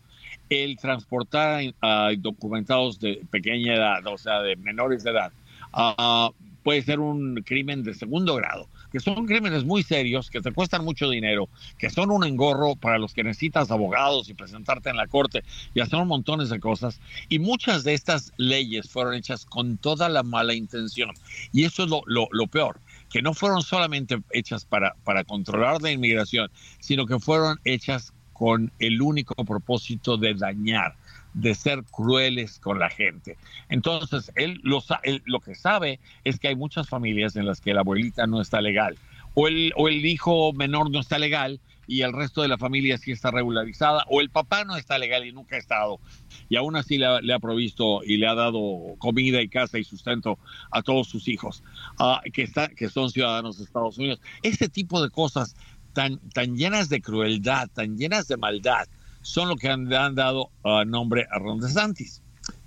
El 0.48 0.76
transportar 0.76 1.62
a 1.80 2.12
indocumentados 2.12 3.00
de 3.00 3.20
pequeña 3.30 3.74
edad, 3.74 4.06
o 4.06 4.16
sea, 4.16 4.40
de 4.42 4.56
menores 4.56 5.02
de 5.02 5.10
edad, 5.10 5.32
uh, 5.74 6.32
puede 6.62 6.82
ser 6.82 7.00
un 7.00 7.42
crimen 7.42 7.82
de 7.82 7.94
segundo 7.94 8.36
grado 8.36 8.68
que 8.96 9.00
son 9.00 9.26
crímenes 9.26 9.62
muy 9.66 9.82
serios, 9.82 10.30
que 10.30 10.40
te 10.40 10.52
cuestan 10.52 10.82
mucho 10.82 11.10
dinero, 11.10 11.50
que 11.76 11.90
son 11.90 12.10
un 12.10 12.24
engorro 12.24 12.76
para 12.76 12.98
los 12.98 13.12
que 13.12 13.22
necesitas 13.22 13.70
abogados 13.70 14.30
y 14.30 14.34
presentarte 14.34 14.88
en 14.88 14.96
la 14.96 15.06
corte 15.06 15.44
y 15.74 15.80
hacer 15.80 15.98
un 15.98 16.08
montones 16.08 16.48
de 16.48 16.58
cosas. 16.60 16.98
Y 17.28 17.38
muchas 17.38 17.84
de 17.84 17.92
estas 17.92 18.32
leyes 18.38 18.88
fueron 18.88 19.12
hechas 19.12 19.44
con 19.44 19.76
toda 19.76 20.08
la 20.08 20.22
mala 20.22 20.54
intención. 20.54 21.10
Y 21.52 21.64
eso 21.64 21.84
es 21.84 21.90
lo, 21.90 22.04
lo, 22.06 22.46
peor 22.46 22.80
que 23.10 23.20
no 23.20 23.34
fueron 23.34 23.60
solamente 23.60 24.22
hechas 24.30 24.64
para, 24.64 24.94
para 25.04 25.24
controlar 25.24 25.82
la 25.82 25.90
inmigración, 25.90 26.50
sino 26.80 27.04
que 27.04 27.18
fueron 27.18 27.60
hechas 27.64 28.14
con 28.32 28.72
el 28.78 29.02
único 29.02 29.34
propósito 29.44 30.16
de 30.16 30.32
dañar 30.32 30.96
de 31.36 31.54
ser 31.54 31.84
crueles 31.84 32.58
con 32.58 32.78
la 32.78 32.88
gente. 32.88 33.36
Entonces, 33.68 34.32
él 34.36 34.58
lo, 34.62 34.82
lo, 35.26 35.40
que 35.40 35.54
sabe 35.54 36.00
es 36.24 36.38
que 36.38 36.48
hay 36.48 36.56
muchas 36.56 36.88
familias 36.88 37.36
en 37.36 37.44
las 37.44 37.60
que 37.60 37.74
la 37.74 37.80
abuelita 37.80 38.26
no 38.26 38.40
está 38.40 38.62
legal, 38.62 38.96
o 39.34 39.46
el, 39.46 39.72
o 39.76 39.88
el 39.88 40.04
hijo 40.06 40.54
menor 40.54 40.90
no 40.90 40.98
está 40.98 41.18
legal 41.18 41.60
y 41.86 42.00
el 42.00 42.14
resto 42.14 42.40
de 42.40 42.48
la 42.48 42.56
familia 42.56 42.96
sí 42.96 43.12
está 43.12 43.30
regularizada, 43.30 44.04
o 44.08 44.22
el 44.22 44.30
papá 44.30 44.64
no 44.64 44.76
está 44.76 44.98
legal 44.98 45.26
y 45.26 45.32
nunca 45.32 45.56
ha 45.56 45.58
estado, 45.58 46.00
y 46.48 46.56
aún 46.56 46.74
así 46.74 46.98
le 46.98 47.32
ha, 47.32 47.38
provisto 47.38 48.02
y 48.02 48.16
le 48.16 48.26
ha 48.26 48.34
dado 48.34 48.96
comida 48.98 49.40
y 49.42 49.48
casa 49.48 49.78
y 49.78 49.84
sustento 49.84 50.38
a 50.72 50.82
todos 50.82 51.06
sus 51.06 51.28
hijos, 51.28 51.62
uh, 52.00 52.28
que, 52.32 52.42
está, 52.42 52.68
que 52.68 52.88
son 52.88 53.10
ciudadanos 53.10 53.58
de 53.58 53.64
Estados 53.64 53.98
Unidos. 53.98 54.20
Este 54.42 54.68
tipo 54.68 55.00
de 55.02 55.10
cosas 55.10 55.54
tan, 55.92 56.18
tan 56.30 56.56
llenas 56.56 56.88
de 56.88 57.00
crueldad, 57.00 57.68
tan 57.72 57.96
llenas 57.96 58.26
de 58.26 58.36
maldad, 58.36 58.88
son 59.26 59.48
lo 59.48 59.56
que 59.56 59.68
han, 59.68 59.92
han 59.92 60.14
dado 60.14 60.50
uh, 60.62 60.84
nombre 60.86 61.26
a 61.30 61.38
Ron 61.40 61.60
DeSantis. 61.60 62.22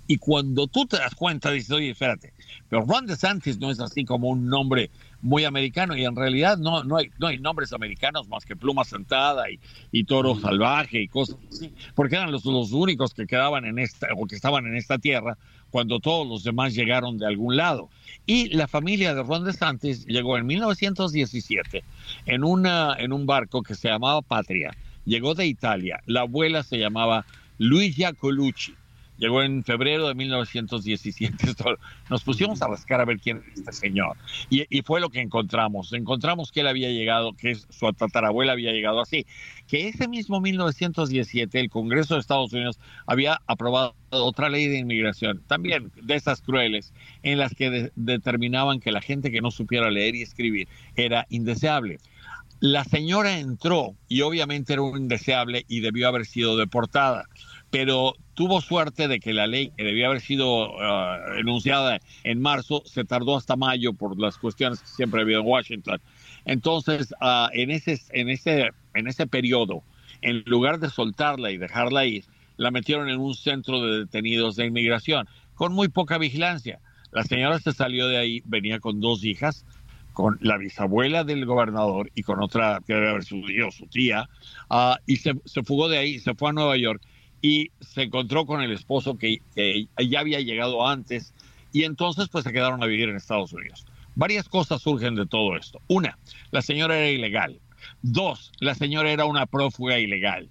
Y 0.06 0.18
cuando 0.18 0.66
tú 0.66 0.86
te 0.86 0.98
das 0.98 1.14
cuenta, 1.14 1.50
dices, 1.50 1.70
oye, 1.70 1.90
espérate, 1.90 2.34
pero 2.68 2.84
Ron 2.84 3.06
DeSantis 3.06 3.58
no 3.58 3.70
es 3.70 3.80
así 3.80 4.04
como 4.04 4.28
un 4.28 4.46
nombre 4.46 4.90
muy 5.22 5.44
americano 5.44 5.96
y 5.96 6.04
en 6.04 6.16
realidad 6.16 6.58
no, 6.58 6.84
no, 6.84 6.96
hay, 6.96 7.10
no 7.18 7.28
hay 7.28 7.38
nombres 7.38 7.72
americanos 7.72 8.28
más 8.28 8.44
que 8.44 8.56
Pluma 8.56 8.84
Sentada 8.84 9.50
y, 9.50 9.58
y 9.90 10.04
Toro 10.04 10.34
Salvaje 10.38 11.00
y 11.00 11.08
cosas 11.08 11.36
así, 11.50 11.72
porque 11.94 12.16
eran 12.16 12.30
los, 12.30 12.44
los 12.44 12.72
únicos 12.72 13.14
que 13.14 13.26
quedaban 13.26 13.64
en 13.64 13.78
esta 13.78 14.08
o 14.16 14.26
que 14.26 14.34
estaban 14.34 14.66
en 14.66 14.76
esta 14.76 14.98
tierra 14.98 15.38
cuando 15.70 15.98
todos 15.98 16.26
los 16.26 16.44
demás 16.44 16.74
llegaron 16.74 17.16
de 17.16 17.26
algún 17.26 17.56
lado. 17.56 17.88
Y 18.26 18.48
la 18.48 18.68
familia 18.68 19.14
de 19.14 19.22
Ron 19.22 19.44
DeSantis 19.44 20.04
llegó 20.06 20.36
en 20.36 20.44
1917 20.46 21.84
en, 22.26 22.44
una, 22.44 22.96
en 22.98 23.12
un 23.12 23.24
barco 23.24 23.62
que 23.62 23.74
se 23.74 23.88
llamaba 23.88 24.20
Patria 24.20 24.72
llegó 25.10 25.34
de 25.34 25.46
Italia. 25.46 26.00
La 26.06 26.20
abuela 26.20 26.62
se 26.62 26.78
llamaba 26.78 27.26
Luigia 27.58 28.12
Colucci. 28.12 28.74
Llegó 29.18 29.42
en 29.42 29.64
febrero 29.64 30.08
de 30.08 30.14
1917. 30.14 31.54
Nos 32.08 32.22
pusimos 32.22 32.62
a 32.62 32.68
rascar 32.68 33.02
a 33.02 33.04
ver 33.04 33.18
quién 33.18 33.42
es 33.52 33.58
este 33.58 33.72
señor. 33.72 34.16
Y, 34.48 34.80
fue 34.80 34.98
lo 34.98 35.10
que 35.10 35.20
encontramos. 35.20 35.92
Encontramos 35.92 36.50
que 36.50 36.60
él 36.60 36.68
había 36.68 36.88
llegado, 36.88 37.34
que 37.34 37.54
su 37.54 37.92
tatarabuela 37.92 38.52
había 38.52 38.72
llegado 38.72 39.00
así. 39.00 39.26
Que 39.68 39.88
ese 39.88 40.08
mismo 40.08 40.40
1917 40.40 41.60
el 41.60 41.68
Congreso 41.68 42.14
de 42.14 42.20
Estados 42.20 42.52
Unidos 42.54 42.78
había 43.04 43.42
aprobado 43.46 43.94
otra 44.08 44.48
ley 44.48 44.68
de 44.68 44.78
inmigración, 44.78 45.42
también 45.46 45.92
de 46.02 46.14
esas 46.14 46.40
crueles, 46.40 46.92
en 47.22 47.38
las 47.38 47.54
que 47.54 47.70
de, 47.70 47.92
determinaban 47.96 48.80
que 48.80 48.90
la 48.90 49.02
gente 49.02 49.30
que 49.30 49.42
no 49.42 49.50
supiera 49.50 49.90
leer 49.90 50.14
y 50.16 50.22
escribir 50.22 50.66
era 50.96 51.26
indeseable. 51.28 51.98
La 52.60 52.84
señora 52.84 53.38
entró 53.38 53.96
y 54.06 54.20
obviamente 54.20 54.74
era 54.74 54.82
un 54.82 54.98
indeseable 54.98 55.64
y 55.66 55.80
debió 55.80 56.08
haber 56.08 56.26
sido 56.26 56.58
deportada, 56.58 57.24
pero 57.70 58.12
tuvo 58.34 58.60
suerte 58.60 59.08
de 59.08 59.18
que 59.18 59.32
la 59.32 59.46
ley 59.46 59.72
que 59.78 59.84
debió 59.84 60.08
haber 60.08 60.20
sido 60.20 60.70
uh, 60.74 61.38
enunciada 61.38 62.00
en 62.22 62.42
marzo 62.42 62.82
se 62.84 63.06
tardó 63.06 63.38
hasta 63.38 63.56
mayo 63.56 63.94
por 63.94 64.20
las 64.20 64.36
cuestiones 64.36 64.80
que 64.80 64.88
siempre 64.88 65.20
ha 65.20 65.24
habido 65.24 65.40
en 65.40 65.46
Washington. 65.46 66.02
Entonces, 66.44 67.14
uh, 67.22 67.48
en, 67.54 67.70
ese, 67.70 67.98
en, 68.10 68.28
ese, 68.28 68.68
en 68.92 69.08
ese 69.08 69.26
periodo, 69.26 69.82
en 70.20 70.42
lugar 70.44 70.80
de 70.80 70.90
soltarla 70.90 71.52
y 71.52 71.56
dejarla 71.56 72.04
ir, 72.04 72.26
la 72.58 72.70
metieron 72.70 73.08
en 73.08 73.20
un 73.20 73.34
centro 73.34 73.82
de 73.82 74.00
detenidos 74.00 74.56
de 74.56 74.66
inmigración 74.66 75.26
con 75.54 75.72
muy 75.72 75.88
poca 75.88 76.18
vigilancia. 76.18 76.78
La 77.10 77.24
señora 77.24 77.58
se 77.58 77.72
salió 77.72 78.06
de 78.06 78.18
ahí, 78.18 78.42
venía 78.44 78.80
con 78.80 79.00
dos 79.00 79.24
hijas, 79.24 79.64
con 80.20 80.38
la 80.40 80.58
bisabuela 80.58 81.24
del 81.24 81.46
gobernador 81.46 82.10
y 82.14 82.22
con 82.22 82.42
otra 82.42 82.80
que 82.86 82.94
debe 82.94 83.10
haber 83.10 83.24
sido 83.24 83.70
su 83.70 83.86
tía, 83.86 84.28
uh, 84.70 84.94
y 85.06 85.16
se, 85.16 85.34
se, 85.44 85.62
fugó 85.62 85.88
de 85.88 85.98
ahí, 85.98 86.18
se 86.18 86.34
fue 86.34 86.50
a 86.50 86.52
Nueva 86.52 86.76
York 86.76 87.02
y 87.42 87.70
se 87.80 88.02
encontró 88.02 88.46
con 88.46 88.60
el 88.60 88.72
esposo 88.72 89.16
que, 89.16 89.38
que, 89.54 89.86
ya 90.08 90.20
había 90.20 90.40
llegado 90.40 90.86
antes 90.86 91.32
y 91.72 91.84
entonces 91.84 92.28
pues 92.28 92.44
se 92.44 92.52
quedaron 92.52 92.82
a 92.82 92.86
vivir 92.86 93.08
en 93.08 93.16
Estados 93.16 93.52
Unidos. 93.52 93.86
Varias 94.14 94.48
cosas 94.48 94.82
surgen 94.82 95.14
de 95.14 95.26
todo 95.26 95.56
esto. 95.56 95.80
Una, 95.86 96.18
la 96.50 96.62
señora 96.62 96.98
era 96.98 97.08
ilegal. 97.08 97.60
Dos, 98.02 98.52
la 98.60 98.74
señora 98.74 99.10
era 99.10 99.24
una 99.24 99.46
prófuga 99.46 99.98
ilegal. 99.98 100.50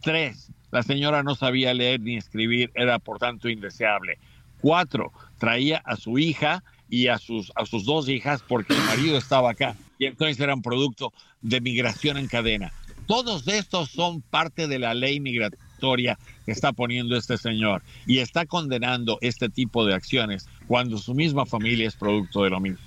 Tres, 0.00 0.50
la 0.72 0.82
señora 0.82 1.22
no 1.22 1.34
sabía 1.34 1.72
leer 1.72 2.00
ni 2.00 2.16
escribir, 2.16 2.72
era 2.74 2.98
por 2.98 3.18
tanto 3.18 3.48
indeseable. 3.48 4.18
Cuatro, 4.60 5.12
traía 5.38 5.78
a 5.84 5.96
su 5.96 6.18
hija 6.18 6.64
y 6.94 7.08
a 7.08 7.18
sus, 7.18 7.50
a 7.56 7.66
sus 7.66 7.84
dos 7.84 8.08
hijas 8.08 8.40
porque 8.46 8.72
el 8.72 8.80
marido 8.84 9.18
estaba 9.18 9.50
acá 9.50 9.74
y 9.98 10.06
entonces 10.06 10.38
eran 10.38 10.62
producto 10.62 11.12
de 11.42 11.60
migración 11.60 12.16
en 12.18 12.28
cadena. 12.28 12.72
Todos 13.08 13.48
estos 13.48 13.90
son 13.90 14.22
parte 14.22 14.68
de 14.68 14.78
la 14.78 14.94
ley 14.94 15.18
migratoria 15.18 16.16
que 16.46 16.52
está 16.52 16.72
poniendo 16.72 17.16
este 17.16 17.36
señor 17.36 17.82
y 18.06 18.18
está 18.18 18.46
condenando 18.46 19.18
este 19.22 19.48
tipo 19.48 19.84
de 19.84 19.92
acciones 19.92 20.46
cuando 20.68 20.96
su 20.98 21.14
misma 21.14 21.46
familia 21.46 21.88
es 21.88 21.96
producto 21.96 22.44
de 22.44 22.50
lo 22.50 22.60
mismo. 22.60 22.78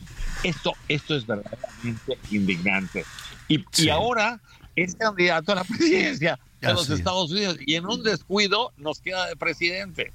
Esto, 0.41 0.71
esto 0.87 1.13
es 1.13 1.27
verdaderamente 1.27 2.17
indignante. 2.31 3.03
Y, 3.49 3.57
sí. 3.71 3.87
y 3.87 3.89
ahora 3.89 4.39
es 4.77 4.95
candidato 4.95 5.51
a 5.51 5.55
la 5.55 5.63
presidencia 5.65 6.39
de 6.61 6.73
los 6.73 6.89
Estados 6.89 7.29
Unidos 7.29 7.57
y 7.65 7.75
en 7.75 7.85
un 7.85 8.03
descuido 8.03 8.71
nos 8.77 9.01
queda 9.01 9.27
de 9.27 9.35
presidente. 9.35 10.13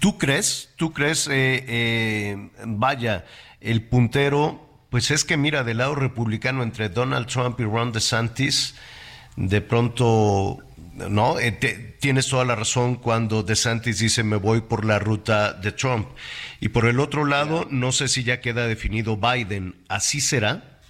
¿Tú 0.00 0.18
crees? 0.18 0.70
¿Tú 0.76 0.92
crees? 0.92 1.26
Eh, 1.28 1.64
eh, 1.66 2.50
vaya, 2.64 3.24
el 3.60 3.82
puntero, 3.82 4.68
pues 4.90 5.10
es 5.10 5.24
que 5.24 5.36
mira, 5.36 5.64
del 5.64 5.78
lado 5.78 5.94
republicano 5.94 6.62
entre 6.62 6.88
Donald 6.88 7.26
Trump 7.26 7.58
y 7.60 7.64
Ron 7.64 7.92
DeSantis, 7.92 8.74
de 9.36 9.60
pronto, 9.60 10.58
no, 10.94 11.38
eh, 11.38 11.52
te, 11.52 11.74
tienes 12.00 12.28
toda 12.28 12.44
la 12.44 12.54
razón 12.54 12.96
cuando 12.96 13.42
DeSantis 13.42 13.98
dice 13.98 14.22
me 14.22 14.36
voy 14.36 14.60
por 14.60 14.84
la 14.84 14.98
ruta 14.98 15.52
de 15.52 15.72
Trump. 15.72 16.08
Y 16.60 16.68
por 16.68 16.86
el 16.86 17.00
otro 17.00 17.24
lado, 17.24 17.66
no 17.70 17.92
sé 17.92 18.08
si 18.08 18.22
ya 18.24 18.40
queda 18.40 18.66
definido 18.66 19.16
Biden. 19.16 19.74
¿Así 19.88 20.20
será? 20.20 20.80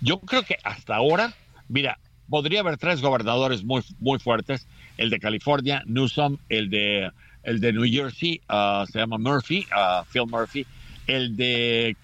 Yo 0.00 0.20
creo 0.20 0.44
que 0.44 0.56
hasta 0.62 0.96
ahora, 0.96 1.34
mira, 1.68 1.98
podría 2.28 2.60
haber 2.60 2.76
tres 2.76 3.00
gobernadores 3.00 3.64
muy, 3.64 3.82
muy 3.98 4.18
fuertes, 4.18 4.66
el 4.96 5.10
de 5.10 5.20
California, 5.20 5.82
Newsom, 5.86 6.38
el 6.48 6.70
de 6.70 7.10
el 7.46 7.60
de 7.60 7.72
New 7.72 7.86
Jersey 7.90 8.40
uh, 8.50 8.84
se 8.86 8.98
llama 8.98 9.16
Murphy, 9.18 9.66
uh, 9.72 10.04
Phil 10.12 10.26
Murphy, 10.26 10.66
el 11.06 11.36
de 11.36 11.96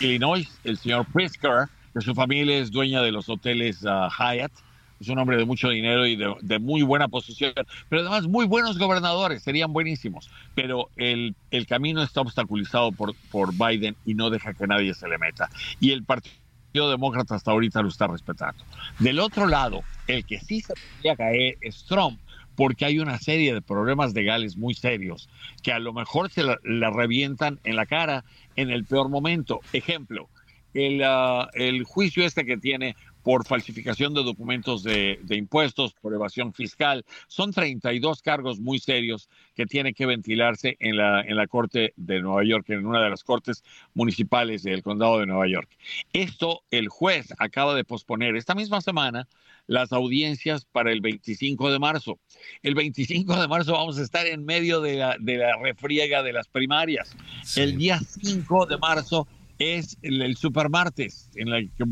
Illinois, 0.00 0.48
el 0.62 0.78
señor 0.78 1.04
Prisker, 1.12 1.68
que 1.92 2.00
su 2.00 2.14
familia 2.14 2.58
es 2.58 2.70
dueña 2.70 3.02
de 3.02 3.10
los 3.10 3.28
hoteles 3.28 3.82
uh, 3.82 4.08
Hyatt, 4.08 4.52
es 5.00 5.08
un 5.08 5.18
hombre 5.18 5.36
de 5.36 5.44
mucho 5.44 5.68
dinero 5.68 6.06
y 6.06 6.14
de, 6.14 6.32
de, 6.40 6.60
muy 6.60 6.82
buena 6.82 7.08
posición, 7.08 7.52
pero 7.88 8.02
además 8.02 8.28
muy 8.28 8.46
buenos 8.46 8.78
gobernadores, 8.78 9.42
serían 9.42 9.72
buenísimos, 9.72 10.30
pero 10.54 10.88
el, 10.96 11.34
el 11.50 11.66
camino 11.66 12.00
está 12.02 12.20
obstaculizado 12.20 12.92
por, 12.92 13.14
por 13.32 13.52
Biden 13.52 13.96
y 14.06 14.14
no 14.14 14.30
deja 14.30 14.54
que 14.54 14.68
nadie 14.68 14.94
se 14.94 15.08
le 15.08 15.18
meta. 15.18 15.50
Y 15.80 15.90
el 15.90 16.04
Partido 16.04 16.88
Demócrata 16.88 17.34
hasta 17.34 17.50
ahorita 17.50 17.82
lo 17.82 17.88
está 17.88 18.06
respetando. 18.06 18.64
Del 19.00 19.18
otro 19.18 19.46
lado, 19.46 19.82
el 20.06 20.24
que 20.24 20.38
sí 20.38 20.60
se 20.60 20.74
podría 20.74 21.16
caer 21.16 21.56
es 21.60 21.84
Trump, 21.84 22.18
porque 22.56 22.84
hay 22.84 22.98
una 22.98 23.18
serie 23.18 23.54
de 23.54 23.62
problemas 23.62 24.14
legales 24.14 24.56
muy 24.56 24.74
serios 24.74 25.28
que 25.62 25.72
a 25.72 25.78
lo 25.78 25.92
mejor 25.92 26.30
se 26.30 26.42
la, 26.42 26.90
revientan 26.90 27.60
en 27.64 27.76
la 27.76 27.86
cara 27.86 28.24
en 28.56 28.70
el 28.70 28.84
peor 28.84 29.08
momento. 29.08 29.60
Ejemplo, 29.72 30.28
el, 30.72 31.02
ah, 31.04 31.50
el 31.54 31.84
juicio 31.84 32.24
este 32.24 32.44
que 32.44 32.56
tiene 32.56 32.96
por 33.24 33.46
falsificación 33.46 34.12
de 34.12 34.22
documentos 34.22 34.84
de, 34.84 35.18
impuestos, 35.30 35.94
por 35.94 36.12
evasión 36.12 36.52
fiscal. 36.52 37.04
Son 37.26 37.52
32 37.52 38.20
cargos 38.20 38.60
muy 38.60 38.78
serios 38.78 39.30
que 39.54 39.64
tienen 39.64 39.94
que 39.94 40.04
ventilarse 40.04 40.76
en 40.78 40.98
la, 40.98 41.22
en 41.22 41.36
la 41.36 41.46
Corte 41.46 41.94
de 41.96 42.20
Nueva 42.20 42.44
York, 42.44 42.68
en 42.68 42.86
una 42.86 43.02
de 43.02 43.08
las 43.08 43.24
cortes 43.24 43.64
municipales 43.94 44.62
del 44.62 44.82
condado 44.82 45.18
de 45.18 45.26
Nueva 45.26 45.48
York. 45.48 45.70
Esto 46.12 46.62
el 46.70 46.88
juez 46.88 47.32
acaba 47.38 47.74
de 47.74 47.84
posponer 47.84 48.36
esta 48.36 48.54
misma 48.54 48.82
semana 48.82 49.26
las 49.66 49.94
audiencias 49.94 50.66
para 50.66 50.92
el 50.92 51.00
25 51.00 51.72
de 51.72 51.78
marzo. 51.78 52.18
El 52.62 52.74
25 52.74 53.40
de 53.40 53.48
marzo 53.48 53.72
vamos 53.72 53.98
a 53.98 54.02
estar 54.02 54.26
en 54.26 54.44
medio 54.44 54.82
de 54.82 54.96
la, 54.96 55.16
de 55.18 55.38
la 55.38 55.56
refriega 55.56 56.22
de 56.22 56.34
las 56.34 56.46
primarias. 56.46 57.16
El 57.56 57.78
día 57.78 58.00
5 58.00 58.66
de 58.66 58.76
marzo 58.76 59.26
es 59.58 59.96
el, 60.02 60.20
el 60.20 60.36
supermartes, 60.36 61.30
en 61.36 61.48
la 61.48 61.62
que 61.62 61.84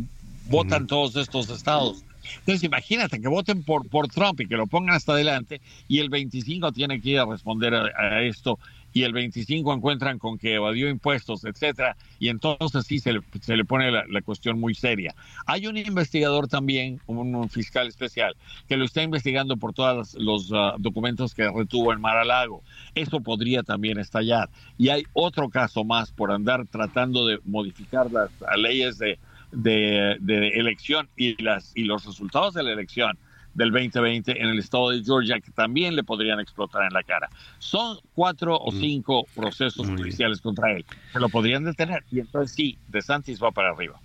votan 0.49 0.87
todos 0.87 1.17
estos 1.17 1.49
estados. 1.51 2.05
Entonces 2.39 2.63
imagínate 2.65 3.21
que 3.21 3.29
voten 3.29 3.63
por, 3.63 3.89
por 3.89 4.09
Trump 4.09 4.41
y 4.41 4.47
que 4.47 4.57
lo 4.57 4.67
pongan 4.67 4.95
hasta 4.95 5.13
adelante 5.13 5.61
y 5.89 5.99
el 5.99 6.09
25 6.09 6.73
tiene 6.73 7.01
que 7.01 7.11
ir 7.11 7.19
a 7.19 7.27
responder 7.27 7.75
a, 7.75 8.23
esto 8.23 8.59
y 8.95 9.05
el 9.05 9.13
25 9.13 9.73
encuentran 9.73 10.19
con 10.19 10.37
que 10.37 10.55
evadió 10.55 10.91
impuestos, 10.91 11.45
etcétera, 11.45 11.97
y 12.19 12.29
entonces 12.29 12.85
sí 12.85 12.99
se 12.99 13.15
le, 13.15 13.21
se 13.41 13.57
le 13.57 13.65
pone 13.65 13.91
la, 13.91 14.23
cuestión 14.23 14.61
muy 14.61 14.75
seria. 14.75 15.15
Hay 15.47 15.67
un 15.67 15.79
investigador 15.79 16.47
también, 16.47 17.01
un, 17.07 17.49
fiscal 17.49 17.89
especial, 17.89 18.37
que 18.69 18.77
lo 18.77 18.85
está 18.85 19.03
investigando 19.03 19.57
por 19.57 19.73
todos 19.73 20.15
los 20.15 20.51
ah, 20.53 20.75
documentos 20.79 21.35
que 21.35 21.51
retuvo 21.51 21.95
en 21.95 22.03
Mar-a-Lago. 22.03 22.63
Eso 22.95 23.23
podría 23.23 23.63
también 23.63 23.99
estallar. 23.99 24.51
Y 24.77 24.91
hay 24.91 25.05
otro 25.15 25.49
caso 25.49 25.85
más 25.85 26.13
por 26.13 26.31
andar 26.31 26.67
tratando 26.67 27.27
de 27.27 27.39
modificar 27.47 28.11
las 28.13 28.31
leyes 28.59 28.99
de 28.99 29.19
de, 29.53 30.13
elección 30.55 31.09
y, 31.17 31.41
las, 31.43 31.73
y 31.75 31.85
los 31.85 32.05
resultados 32.05 32.55
de 32.55 32.63
la 32.63 32.73
elección 32.73 33.19
del 33.55 33.71
2020 33.71 34.41
en 34.41 34.49
el 34.49 34.59
estado 34.59 34.91
de 34.91 35.05
Georgia 35.05 35.39
que 35.41 35.51
también 35.51 35.95
le 35.95 36.03
podrían 36.03 36.41
explotar 36.41 36.85
en 36.85 36.93
la 36.93 37.03
cara. 37.03 37.29
Son 37.59 37.99
cuatro 38.15 38.57
o 38.57 38.73
mm. 38.73 38.81
cinco 38.81 39.27
procesos 39.35 39.87
judiciales 39.87 40.41
contra 40.41 40.73
él. 40.73 40.85
Se 41.13 41.21
lo 41.21 41.29
podrían 41.29 41.65
detener 41.65 42.05
y 42.11 42.21
entonces 42.21 42.55
sí, 42.55 42.79
De 42.89 43.03
Santis 43.03 43.43
va 43.43 43.51
para 43.51 43.71
arriba. 43.71 44.01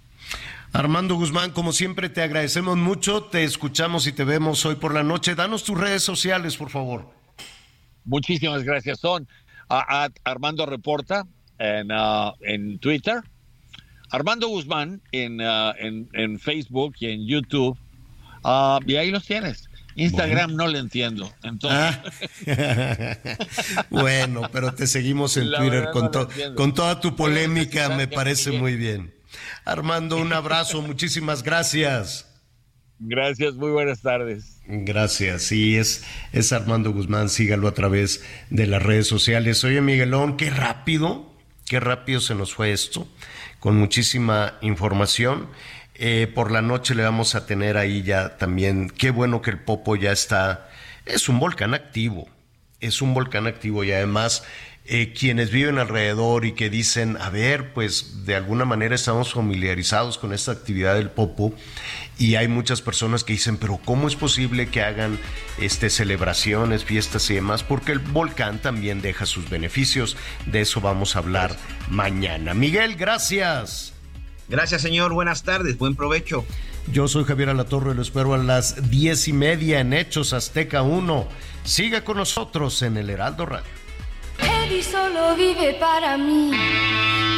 Armando 0.74 1.16
Guzmán, 1.16 1.52
como 1.52 1.72
siempre 1.72 2.10
te 2.10 2.22
agradecemos 2.22 2.76
mucho, 2.78 3.24
te 3.24 3.44
escuchamos 3.44 4.06
y 4.06 4.12
te 4.12 4.26
vemos 4.26 4.66
hoy 4.66 4.76
por 4.76 4.94
la 4.94 5.04
noche. 5.04 5.34
Danos 5.34 5.64
tus 5.64 5.80
redes 5.80 6.04
sociales, 6.04 6.58
por 6.58 6.70
favor. 6.70 7.10
Muchísimas 8.04 8.64
gracias. 8.64 9.00
Son 9.00 9.28
a, 9.70 10.10
Armando 10.24 10.66
Reporta 10.66 11.26
en, 11.58 11.92
uh, 11.92 12.34
en 12.42 12.80
Twitter, 12.80 13.22
Armando 14.10 14.48
Guzmán 14.48 15.02
en, 15.12 15.42
uh, 15.42 15.74
en, 15.78 16.10
en, 16.14 16.40
Facebook 16.40 16.96
y 17.00 17.08
en 17.08 17.28
YouTube. 17.28 17.78
Uh, 18.44 18.80
y 18.86 18.96
ahí 18.96 19.12
los 19.12 19.26
tienes. 19.26 19.68
Instagram 19.96 20.56
no 20.56 20.68
le 20.68 20.80
entiendo. 20.80 21.34
Entonces... 21.44 21.98
Ah. 22.48 23.18
bueno, 23.90 24.44
pero 24.52 24.74
te 24.74 24.88
seguimos 24.88 25.36
en 25.38 25.52
Twitter 25.52 25.90
con, 25.92 26.12
con 26.56 26.74
toda 26.74 27.02
tu 27.02 27.16
polémica, 27.16 27.90
me 27.90 28.08
parece 28.08 28.52
muy 28.52 28.76
bien. 28.76 29.14
Armando, 29.66 30.18
un 30.18 30.32
abrazo, 30.34 30.82
muchísimas 30.84 31.44
gracias. 31.44 32.26
Gracias, 33.00 33.56
muy 33.56 33.72
buenas 33.72 34.02
tardes. 34.02 34.60
Gracias, 34.68 35.44
sí, 35.44 35.78
es, 35.78 36.04
es 36.32 36.52
Armando 36.52 36.92
Guzmán, 36.92 37.30
sígalo 37.30 37.68
a 37.68 37.74
través 37.74 38.24
de 38.50 38.68
las 38.68 38.82
redes 38.82 39.08
sociales. 39.08 39.64
Oye, 39.64 39.82
Miguelón, 39.82 40.38
qué 40.38 40.50
rápido, 40.50 41.32
qué 41.66 41.80
rápido 41.80 42.22
se 42.22 42.36
nos 42.36 42.54
fue 42.54 42.72
esto 42.72 43.08
con 43.60 43.78
muchísima 43.78 44.54
información. 44.62 45.48
Eh, 45.96 46.32
por 46.34 46.52
la 46.52 46.62
noche 46.62 46.94
le 46.94 47.04
vamos 47.04 47.36
a 47.36 47.46
tener 47.46 47.78
ahí 47.78 48.04
ya 48.04 48.38
también, 48.38 48.90
qué 48.90 49.10
bueno 49.10 49.42
que 49.42 49.50
el 49.50 49.60
Popo 49.60 49.96
ya 49.96 50.12
está, 50.12 50.70
es 51.06 51.28
un 51.28 51.40
volcán 51.40 51.74
activo, 51.74 52.28
es 52.80 53.02
un 53.02 53.16
volcán 53.16 53.48
activo 53.48 53.84
y 53.84 53.92
además 53.92 54.44
eh, 54.86 55.12
quienes 55.12 55.52
viven 55.52 55.80
alrededor 55.80 56.46
y 56.46 56.54
que 56.54 56.70
dicen, 56.70 57.18
a 57.20 57.30
ver, 57.30 57.74
pues 57.74 58.26
de 58.26 58.36
alguna 58.36 58.64
manera 58.64 58.96
estamos 58.96 59.34
familiarizados 59.34 60.18
con 60.18 60.34
esta 60.34 60.52
actividad 60.52 60.96
del 60.96 61.10
Popo 61.10 61.54
y 62.20 62.36
hay 62.36 62.48
muchas 62.48 62.82
personas 62.82 63.24
que 63.24 63.34
dicen, 63.34 63.58
pero 63.58 63.80
¿cómo 63.84 64.08
es 64.08 64.16
posible 64.16 64.68
que 64.70 64.82
hagan 64.82 65.20
este, 65.60 65.90
celebraciones, 65.90 66.84
fiestas 66.84 67.30
y 67.30 67.36
demás? 67.36 67.64
Porque 67.64 67.92
el 67.92 68.00
volcán 68.00 68.60
también 68.60 69.02
deja 69.02 69.26
sus 69.26 69.50
beneficios. 69.50 70.18
De 70.46 70.62
eso 70.62 70.82
vamos 70.82 71.16
a 71.16 71.20
hablar 71.20 71.56
mañana. 71.90 72.54
Miguel, 72.54 72.96
gracias. 72.96 73.94
Gracias, 74.50 74.82
señor. 74.82 75.14
Buenas 75.14 75.44
tardes. 75.44 75.78
Buen 75.78 75.96
provecho. 75.96 76.46
Yo 76.92 77.08
soy 77.08 77.26
Javier 77.26 77.50
Alatorre, 77.50 77.94
lo 77.94 78.02
espero 78.02 78.34
a 78.34 78.38
las 78.38 78.90
diez 78.90 79.28
y 79.28 79.34
media 79.34 79.82
en 79.82 79.94
Hechos 79.94 80.32
Azteca 80.34 80.84
1. 80.84 81.28
Siga 81.64 82.04
con 82.04 82.18
nosotros 82.18 82.82
en 82.82 82.98
el 82.98 83.10
Heraldo 83.10 83.46
Radio. 83.46 83.68
Eddie 84.40 84.84
solo 84.84 85.36
vive 85.36 85.74
para 85.80 86.18
mí. 86.18 86.52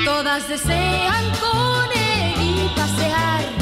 Todas 0.06 0.48
desean 0.48 1.26
con 1.42 1.92
Eddie 1.98 2.70
pasear. 2.76 3.59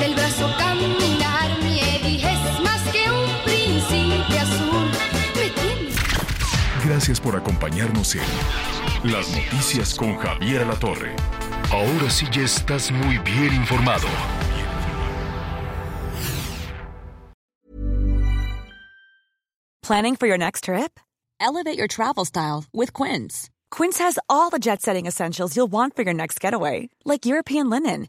Del 0.00 0.14
brazo 0.14 0.50
caminar. 0.58 1.50
Es 1.62 2.60
más 2.60 2.82
que 2.92 3.10
un 3.10 3.44
príncipe 3.44 4.38
azul. 4.38 4.90
Gracias 6.84 7.20
por 7.20 7.36
acompañarnos 7.36 8.14
en 8.14 8.22
Las 9.12 9.28
Noticias 9.30 9.94
con 9.94 10.16
Javier 10.16 10.66
La 10.66 10.74
Torre. 10.74 11.14
Ahora 11.70 12.10
sí 12.10 12.26
ya 12.32 12.42
estás 12.42 12.90
muy 12.90 13.18
bien 13.18 13.54
informado. 13.54 14.08
Planning 19.82 20.16
for 20.16 20.26
your 20.26 20.38
next 20.38 20.64
trip? 20.64 21.00
Elevate 21.40 21.76
your 21.76 21.88
travel 21.88 22.24
style 22.24 22.64
with 22.72 22.92
Quince. 22.92 23.50
Quince 23.70 23.98
has 23.98 24.18
all 24.28 24.48
the 24.48 24.60
jet 24.60 24.80
setting 24.80 25.06
essentials 25.06 25.56
you'll 25.56 25.70
want 25.70 25.96
for 25.96 26.02
your 26.02 26.14
next 26.14 26.40
getaway, 26.40 26.88
like 27.04 27.26
European 27.26 27.68
linen, 27.68 28.08